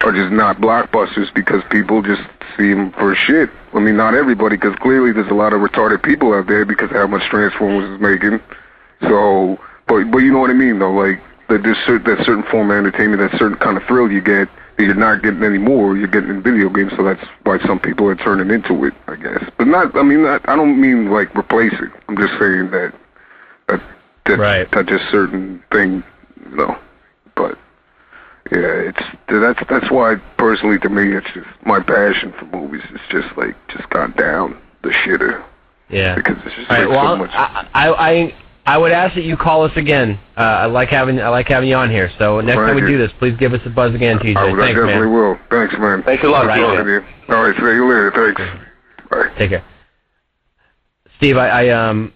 are 0.00 0.12
just 0.12 0.32
not 0.32 0.62
blockbusters 0.62 1.32
because 1.34 1.62
people 1.70 2.00
just 2.00 2.22
see 2.56 2.72
them 2.72 2.90
for 2.92 3.14
shit. 3.14 3.50
I 3.74 3.80
mean, 3.80 3.98
not 3.98 4.14
everybody, 4.14 4.56
because 4.56 4.76
clearly 4.76 5.12
there's 5.12 5.30
a 5.30 5.34
lot 5.34 5.52
of 5.52 5.60
retarded 5.60 6.02
people 6.02 6.32
out 6.32 6.46
there 6.46 6.64
because 6.64 6.88
of 6.88 6.96
how 6.96 7.06
much 7.06 7.28
Transformers 7.28 7.90
is 7.90 8.00
making. 8.00 8.40
So, 9.08 9.58
but 9.86 10.04
but 10.10 10.18
you 10.18 10.32
know 10.32 10.38
what 10.40 10.50
I 10.50 10.54
mean 10.54 10.78
though, 10.78 10.92
like 10.92 11.20
that 11.48 11.62
there's 11.62 11.76
certain, 11.86 12.04
that 12.16 12.24
certain 12.24 12.44
form 12.44 12.70
of 12.70 12.76
entertainment, 12.76 13.20
that 13.30 13.38
certain 13.38 13.58
kind 13.58 13.76
of 13.76 13.82
thrill 13.84 14.10
you 14.10 14.20
get 14.20 14.48
that 14.76 14.84
you're 14.84 14.94
not 14.94 15.22
getting 15.22 15.42
anymore. 15.42 15.96
You're 15.96 16.08
getting 16.08 16.30
in 16.30 16.42
video 16.42 16.68
games, 16.68 16.92
so 16.96 17.02
that's 17.04 17.22
why 17.44 17.58
some 17.66 17.78
people 17.78 18.08
are 18.08 18.16
turning 18.16 18.50
into 18.50 18.84
it, 18.86 18.94
I 19.06 19.14
guess. 19.16 19.44
But 19.56 19.68
not, 19.68 19.94
I 19.96 20.02
mean, 20.02 20.22
not, 20.24 20.48
I 20.48 20.56
don't 20.56 20.80
mean 20.80 21.10
like 21.10 21.34
replace 21.36 21.72
it. 21.74 21.90
I'm 22.08 22.16
just 22.16 22.32
saying 22.40 22.70
that 22.70 22.92
that 23.68 23.82
that, 24.26 24.38
Right. 24.38 24.70
that 24.72 24.86
just 24.86 25.04
certain 25.10 25.62
thing, 25.70 26.02
you 26.50 26.56
know. 26.56 26.78
But 27.36 27.58
yeah, 28.52 28.90
it's 28.90 29.02
that's 29.28 29.60
that's 29.68 29.90
why 29.90 30.16
personally 30.38 30.78
to 30.80 30.88
me, 30.88 31.14
it's 31.16 31.30
just 31.34 31.46
my 31.66 31.80
passion 31.80 32.32
for 32.38 32.46
movies. 32.46 32.82
It's 32.90 33.04
just 33.10 33.36
like 33.36 33.54
just 33.68 33.88
gone 33.90 34.12
down 34.12 34.56
the 34.82 34.90
shitter 34.90 35.42
Yeah. 35.88 36.14
because 36.16 36.36
it's 36.44 36.56
just 36.56 36.70
All 36.70 36.76
right. 36.78 36.88
like 36.88 36.96
so 36.96 37.02
Well, 37.04 37.16
much. 37.16 37.30
I, 37.32 37.68
I 37.74 37.88
I 38.10 38.34
I 38.66 38.78
would 38.78 38.92
ask 38.92 39.14
that 39.14 39.24
you 39.24 39.36
call 39.36 39.64
us 39.64 39.72
again. 39.76 40.18
Uh, 40.36 40.40
I 40.40 40.66
like 40.66 40.88
having 40.88 41.20
I 41.20 41.28
like 41.28 41.48
having 41.48 41.68
you 41.68 41.76
on 41.76 41.90
here. 41.90 42.10
So 42.18 42.40
next 42.40 42.56
time 42.56 42.74
we 42.74 42.82
Roger. 42.82 42.96
do 42.96 42.98
this, 42.98 43.12
please 43.18 43.36
give 43.38 43.52
us 43.52 43.60
a 43.66 43.70
buzz 43.70 43.94
again, 43.94 44.18
TJ. 44.18 44.36
I, 44.36 44.40
I 44.40 44.56
Thanks, 44.56 44.80
definitely 44.80 45.06
man. 45.06 45.12
will. 45.12 45.38
Thanks, 45.50 45.74
man. 45.78 46.02
Thanks 46.02 46.24
a 46.24 46.28
lot, 46.28 46.42
All 46.42 46.48
right, 46.48 46.60
TJ. 46.60 46.76
Talking 46.76 46.92
you. 46.92 47.34
All 47.34 47.42
right, 47.42 47.56
see 47.56 47.62
you 47.62 47.86
later. 47.86 48.12
Thanks. 48.14 49.10
Bye. 49.10 49.38
Take 49.38 49.50
care. 49.50 49.64
Steve, 51.18 51.36
I, 51.36 51.48
I 51.48 51.68
um 51.68 52.12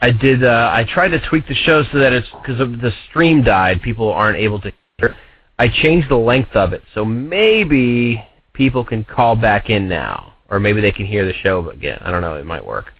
I 0.00 0.10
did 0.10 0.42
uh, 0.42 0.70
I 0.72 0.84
tried 0.84 1.08
to 1.08 1.20
tweak 1.28 1.46
the 1.46 1.54
show 1.54 1.84
so 1.92 1.98
that 1.98 2.12
it's 2.12 2.28
because 2.42 2.60
of 2.60 2.80
the 2.80 2.92
stream 3.08 3.44
died, 3.44 3.80
people 3.82 4.12
aren't 4.12 4.38
able 4.38 4.60
to 4.62 4.72
hear. 4.98 5.16
I 5.58 5.68
changed 5.68 6.08
the 6.08 6.16
length 6.16 6.56
of 6.56 6.72
it, 6.72 6.82
so 6.92 7.04
maybe 7.04 8.22
people 8.52 8.84
can 8.84 9.04
call 9.04 9.36
back 9.36 9.70
in 9.70 9.88
now, 9.88 10.34
or 10.50 10.58
maybe 10.58 10.80
they 10.80 10.90
can 10.90 11.06
hear 11.06 11.24
the 11.24 11.32
show 11.32 11.70
again. 11.70 11.98
I 12.00 12.10
don't 12.10 12.20
know. 12.20 12.34
It 12.34 12.44
might 12.44 12.66
work. 12.66 12.92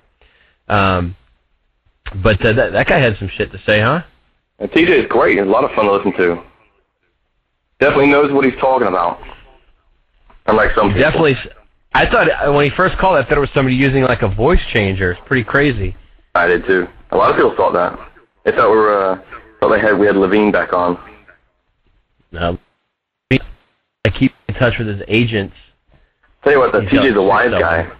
Um, 0.69 1.17
but 2.23 2.45
uh, 2.45 2.53
that 2.53 2.73
that 2.73 2.87
guy 2.87 2.99
had 2.99 3.17
some 3.19 3.29
shit 3.29 3.53
to 3.53 3.59
say, 3.67 3.81
huh? 3.81 4.03
And 4.59 4.71
TJ 4.71 5.05
is 5.05 5.07
great. 5.09 5.39
He's 5.39 5.47
a 5.47 5.51
lot 5.51 5.65
of 5.65 5.71
fun 5.73 5.87
to 5.87 5.93
listen 5.93 6.13
to. 6.13 6.43
Definitely 7.81 8.09
knows 8.09 8.33
what 8.33 8.45
he's 8.45 8.59
talking 8.61 8.87
about. 8.87 9.21
Unlike 10.47 10.75
some 10.75 10.89
people. 10.89 11.01
Definitely. 11.01 11.37
I 11.95 12.07
thought 12.07 12.29
uh, 12.31 12.53
when 12.53 12.65
he 12.65 12.71
first 12.77 12.97
called, 12.99 13.17
I 13.17 13.23
thought 13.23 13.37
it 13.37 13.41
was 13.41 13.51
somebody 13.55 13.77
using 13.77 14.03
like 14.05 14.23
a 14.23 14.29
voice 14.29 14.61
changer. 14.73 15.13
It's 15.13 15.21
pretty 15.27 15.45
crazy. 15.45 15.97
I 16.35 16.47
did 16.47 16.65
too. 16.65 16.87
A 17.11 17.17
lot 17.17 17.31
of 17.31 17.37
people 17.37 17.55
thought 17.57 17.73
that. 17.75 17.99
They 18.45 18.53
thought 18.53 18.71
we 18.71 18.77
were, 18.77 19.13
uh, 19.13 19.23
thought 19.61 19.71
they 19.71 19.81
had 19.81 19.99
we 19.99 20.07
had 20.07 20.17
Levine 20.17 20.51
back 20.51 20.73
on. 20.73 20.99
Um, 22.39 22.59
I 23.31 24.11
keep 24.11 24.33
in 24.49 24.55
touch 24.55 24.79
with 24.79 24.89
his 24.89 25.03
agents. 25.09 25.55
Tell 26.43 26.53
you 26.53 26.59
what, 26.59 26.73
the 26.73 26.81
TJ's 26.81 27.17
a 27.17 27.23
wise 27.23 27.51
guy. 27.51 27.85
them. 27.85 27.93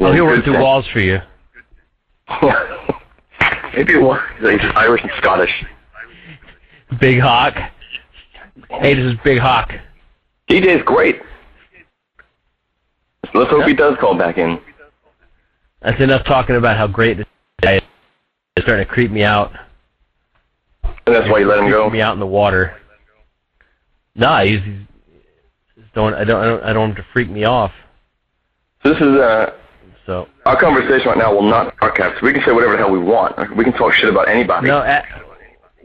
Oh, 0.00 0.12
he'll 0.12 0.26
run 0.26 0.42
through 0.42 0.60
walls 0.60 0.86
for 0.92 1.00
you. 1.00 1.20
Maybe 3.74 3.94
it 3.94 4.02
was. 4.02 4.20
He's 4.40 4.60
Irish 4.74 5.02
and 5.02 5.12
Scottish. 5.18 5.64
Big 7.00 7.20
Hawk. 7.20 7.54
Hey, 8.70 8.94
this 8.94 9.12
is 9.12 9.18
Big 9.24 9.38
Hawk. 9.38 9.70
TJ's 10.48 10.82
great. 10.84 11.20
Let's 13.34 13.50
hope 13.50 13.66
he 13.66 13.74
does 13.74 13.96
call 14.00 14.16
back 14.16 14.38
in. 14.38 14.60
That's 15.82 16.00
enough 16.00 16.24
talking 16.24 16.56
about 16.56 16.76
how 16.76 16.86
great 16.86 17.16
this 17.16 17.26
guy 17.60 17.76
is. 17.76 17.82
It's 18.56 18.64
starting 18.64 18.86
to 18.86 18.92
creep 18.92 19.10
me 19.10 19.24
out. 19.24 19.52
And 21.06 21.14
that's 21.14 21.28
why 21.28 21.40
you 21.40 21.48
let 21.48 21.58
him 21.58 21.68
go. 21.68 21.90
Me 21.90 22.00
out 22.00 22.14
in 22.14 22.20
the 22.20 22.26
water. 22.26 22.76
Nah, 24.14 24.44
he's, 24.44 24.62
he's 24.62 24.86
just 25.76 25.92
don't 25.94 26.14
I 26.14 26.24
don't 26.24 26.40
I 26.40 26.46
don't 26.46 26.62
I 26.62 26.72
don't 26.72 26.82
want 26.82 26.98
him 26.98 27.04
to 27.04 27.08
freak 27.12 27.28
me 27.28 27.44
off. 27.44 27.72
So 28.82 28.90
this 28.90 29.00
is 29.00 29.16
uh, 29.16 29.54
our 30.46 30.58
conversation 30.60 31.08
right 31.08 31.18
now 31.18 31.34
will 31.34 31.48
not 31.48 31.74
archive. 31.80 32.14
So 32.20 32.26
we 32.26 32.32
can 32.32 32.42
say 32.44 32.52
whatever 32.52 32.72
the 32.72 32.78
hell 32.78 32.90
we 32.90 32.98
want. 32.98 33.36
We 33.56 33.64
can 33.64 33.72
talk 33.72 33.94
shit 33.94 34.08
about 34.08 34.28
anybody. 34.28 34.68
no, 34.68 34.82
at, 34.82 35.04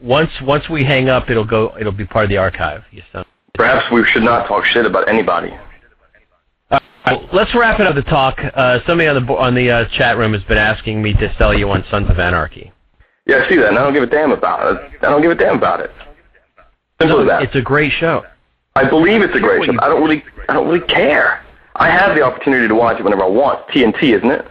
once 0.02 0.30
once 0.42 0.68
we 0.68 0.84
hang 0.84 1.08
up, 1.08 1.30
it'll 1.30 1.44
go. 1.44 1.74
It'll 1.78 1.92
be 1.92 2.06
part 2.06 2.24
of 2.24 2.30
the 2.30 2.38
archive. 2.38 2.82
You 2.90 3.02
son. 3.12 3.24
Perhaps 3.54 3.90
we 3.92 4.04
should 4.06 4.22
not 4.22 4.46
talk 4.46 4.64
shit 4.64 4.86
about 4.86 5.08
anybody. 5.08 5.52
Right, 7.06 7.34
let's 7.34 7.54
wrap 7.54 7.80
it 7.80 7.86
up. 7.86 7.94
The 7.94 8.02
talk. 8.02 8.38
Uh, 8.38 8.78
somebody 8.86 9.08
on 9.08 9.26
the 9.26 9.32
on 9.32 9.54
the 9.54 9.70
uh, 9.70 9.84
chat 9.88 10.16
room 10.16 10.32
has 10.34 10.42
been 10.44 10.58
asking 10.58 11.02
me 11.02 11.14
to 11.14 11.34
sell 11.38 11.56
you 11.56 11.70
on 11.70 11.84
Sons 11.90 12.08
of 12.10 12.18
Anarchy. 12.18 12.72
Yeah, 13.26 13.44
I 13.44 13.48
see 13.48 13.56
that, 13.56 13.68
and 13.68 13.78
I 13.78 13.82
don't 13.82 13.92
give 13.92 14.02
a 14.02 14.06
damn 14.06 14.32
about 14.32 14.74
it. 14.74 14.92
I 15.02 15.10
don't 15.10 15.22
give 15.22 15.30
a 15.30 15.34
damn 15.34 15.56
about 15.56 15.80
it. 15.80 15.90
Simple 17.00 17.20
as 17.22 17.28
that. 17.28 17.42
It's 17.42 17.54
a 17.54 17.62
great 17.62 17.92
show. 17.92 18.24
I 18.74 18.88
believe 18.88 19.22
it's 19.22 19.34
a 19.34 19.40
great 19.40 19.64
show. 19.64 19.74
I 19.80 19.88
don't 19.88 20.02
really, 20.02 20.22
I 20.48 20.54
don't 20.54 20.68
really 20.68 20.86
care. 20.86 21.44
I 21.76 21.90
have 21.90 22.16
the 22.16 22.22
opportunity 22.22 22.68
to 22.68 22.74
watch 22.74 22.98
it 22.98 23.04
whenever 23.04 23.24
I 23.24 23.28
want. 23.28 23.66
TNT, 23.68 24.16
isn't 24.16 24.30
it? 24.30 24.46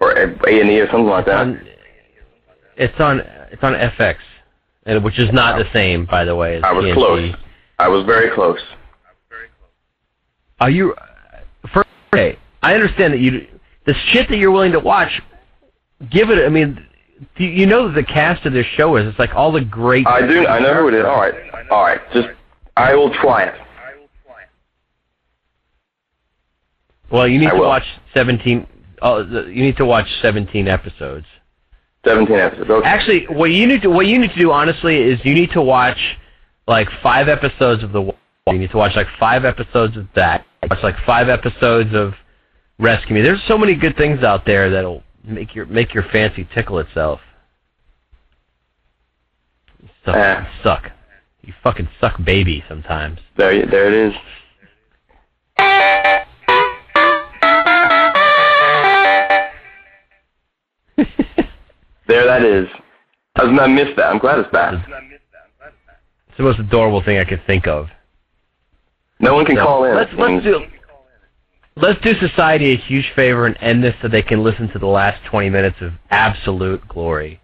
Or 0.00 0.12
A 0.12 0.22
and 0.24 0.70
E 0.70 0.80
or 0.80 0.86
something 0.86 1.06
like 1.06 1.26
that. 1.26 1.46
It's 2.76 2.98
on 2.98 3.20
it's 3.50 3.62
on 3.62 3.74
FX, 3.74 4.16
and 4.86 5.04
which 5.04 5.18
is 5.18 5.30
not 5.32 5.58
the 5.58 5.70
same, 5.72 6.06
by 6.06 6.24
the 6.24 6.34
way. 6.34 6.56
As 6.56 6.64
I 6.64 6.72
was 6.72 6.84
TNT. 6.86 6.94
close. 6.94 7.34
I 7.78 7.88
was 7.88 8.04
very 8.06 8.34
close. 8.34 8.60
Are 10.60 10.70
you? 10.70 10.94
First, 11.72 11.88
okay, 12.12 12.38
I 12.62 12.74
understand 12.74 13.14
that 13.14 13.20
you 13.20 13.46
the 13.84 13.94
shit 14.08 14.28
that 14.28 14.38
you're 14.38 14.50
willing 14.50 14.72
to 14.72 14.80
watch. 14.80 15.22
Give 16.10 16.30
it. 16.30 16.44
I 16.44 16.48
mean, 16.48 16.86
do 17.36 17.44
you 17.44 17.66
know 17.66 17.88
that 17.88 17.94
the 17.94 18.02
cast 18.02 18.46
of 18.46 18.52
this 18.52 18.66
show 18.66 18.96
is? 18.96 19.06
It's 19.06 19.18
like 19.18 19.34
all 19.34 19.52
the 19.52 19.60
great. 19.60 20.06
I 20.06 20.26
do. 20.26 20.46
I 20.46 20.58
know 20.58 20.74
who 20.74 20.88
it 20.88 20.94
is. 20.94 21.04
All 21.04 21.20
right. 21.20 21.34
All 21.70 21.82
right. 21.82 22.00
Just, 22.12 22.28
I 22.76 22.94
will 22.94 23.12
try 23.14 23.44
it. 23.44 23.54
Well, 27.10 27.26
you 27.28 27.38
need 27.38 27.48
I 27.48 27.52
to 27.52 27.56
will. 27.58 27.68
watch 27.68 27.84
17. 28.14 28.66
Uh, 29.02 29.24
you 29.48 29.62
need 29.62 29.76
to 29.78 29.84
watch 29.86 30.06
17 30.22 30.68
episodes. 30.68 31.26
Seventeen 32.04 32.36
episodes. 32.36 32.70
Okay. 32.70 32.88
Actually, 32.88 33.24
what 33.26 33.50
you 33.50 33.66
need 33.66 33.82
to 33.82 33.90
what 33.90 34.06
you 34.06 34.18
need 34.18 34.30
to 34.30 34.38
do 34.38 34.50
honestly 34.52 34.96
is 34.96 35.20
you 35.22 35.34
need 35.34 35.50
to 35.50 35.60
watch 35.60 35.98
like 36.66 36.88
five 37.02 37.28
episodes 37.28 37.82
of 37.84 37.92
the. 37.92 38.00
You 38.46 38.58
need 38.58 38.70
to 38.70 38.78
watch 38.78 38.96
like 38.96 39.06
five 39.18 39.44
episodes 39.44 39.98
of 39.98 40.06
that. 40.14 40.46
Watch 40.70 40.82
like 40.82 40.96
five 41.04 41.28
episodes 41.28 41.94
of 41.94 42.14
Rescue 42.78 43.16
Me. 43.16 43.20
There's 43.20 43.42
so 43.46 43.58
many 43.58 43.74
good 43.74 43.98
things 43.98 44.22
out 44.24 44.46
there 44.46 44.70
that'll 44.70 45.02
make 45.24 45.54
your 45.54 45.66
make 45.66 45.92
your 45.92 46.04
fancy 46.04 46.48
tickle 46.54 46.78
itself. 46.78 47.20
You 49.82 49.88
suck. 50.06 50.16
You 50.16 50.46
suck. 50.62 50.90
You 51.42 51.52
fucking 51.62 51.88
suck, 52.00 52.22
baby. 52.24 52.64
Sometimes. 52.66 53.18
There, 53.36 53.52
you- 53.52 53.66
there 53.66 53.88
it 53.88 53.94
is. 53.94 54.14
There 62.10 62.26
that 62.26 62.44
is. 62.44 62.68
I, 63.36 63.44
was, 63.44 63.52
not 63.52 63.70
missed 63.70 63.96
that. 63.96 64.06
I'm 64.06 64.18
glad 64.18 64.40
it's 64.40 64.50
back. 64.50 64.74
It's 64.74 66.36
the 66.36 66.42
most 66.42 66.58
adorable 66.58 67.02
thing 67.02 67.18
I 67.18 67.24
could 67.24 67.42
think 67.46 67.66
of. 67.66 67.88
No 69.20 69.34
one 69.34 69.44
can 69.44 69.56
So, 69.56 69.64
call 69.64 69.84
in. 69.84 69.94
Let's 69.94 70.10
let's 70.18 70.44
do 70.44 70.60
let's 71.76 72.00
do 72.00 72.12
society 72.18 72.72
a 72.72 72.76
huge 72.76 73.12
favor 73.14 73.46
and 73.46 73.56
end 73.60 73.84
this 73.84 73.94
so 74.02 74.08
they 74.08 74.22
can 74.22 74.42
listen 74.42 74.68
to 74.72 74.78
the 74.78 74.86
last 74.86 75.24
20 75.30 75.50
minutes 75.50 75.76
of 75.80 75.92
absolute 76.10 76.86
glory. 76.88 77.40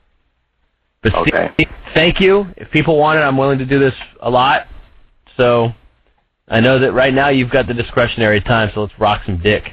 But 1.02 1.14
Okay. 1.14 1.50
Steve, 1.54 1.68
thank 1.94 2.20
you. 2.20 2.46
If 2.56 2.70
people 2.70 2.98
want 2.98 3.18
it, 3.18 3.22
I'm 3.22 3.36
willing 3.36 3.58
to 3.58 3.66
do 3.66 3.78
this 3.78 3.94
a 4.20 4.30
lot. 4.30 4.66
So 5.36 5.72
I 6.48 6.60
know 6.60 6.78
that 6.78 6.92
right 6.92 7.14
now 7.14 7.28
you've 7.28 7.50
got 7.50 7.66
the 7.68 7.74
discretionary 7.74 8.40
time, 8.40 8.70
so 8.74 8.82
let's 8.82 8.98
rock 8.98 9.22
some 9.26 9.40
dick. 9.40 9.64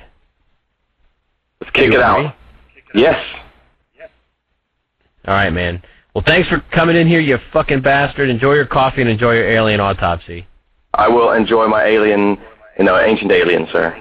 Let's 1.61 1.71
kick 1.71 1.93
it 1.93 2.01
out. 2.01 2.19
agree? 2.19 3.01
Yes. 3.01 3.42
All 5.25 5.33
right, 5.33 5.51
man. 5.51 5.81
Well, 6.13 6.23
thanks 6.25 6.47
for 6.49 6.59
coming 6.71 6.95
in 6.95 7.07
here, 7.07 7.19
you 7.19 7.37
fucking 7.51 7.81
bastard. 7.81 8.29
Enjoy 8.29 8.53
your 8.53 8.67
coffee 8.67 9.01
and 9.01 9.09
enjoy 9.09 9.33
your 9.33 9.49
alien 9.49 9.79
autopsy. 9.79 10.47
I 10.93 11.07
will 11.07 11.31
enjoy 11.31 11.67
my 11.67 11.85
alien, 11.85 12.37
you 12.77 12.83
know, 12.83 12.99
ancient 12.99 13.31
alien, 13.31 13.67
sir. 13.71 13.99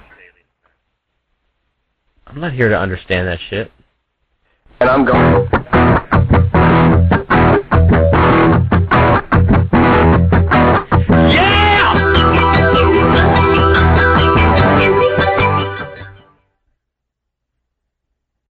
I'm 2.26 2.40
not 2.40 2.52
here 2.52 2.68
to 2.68 2.78
understand 2.78 3.28
that 3.28 3.38
shit. 3.48 3.70
And 4.80 4.90
I'm 4.90 5.04
going. 5.04 5.48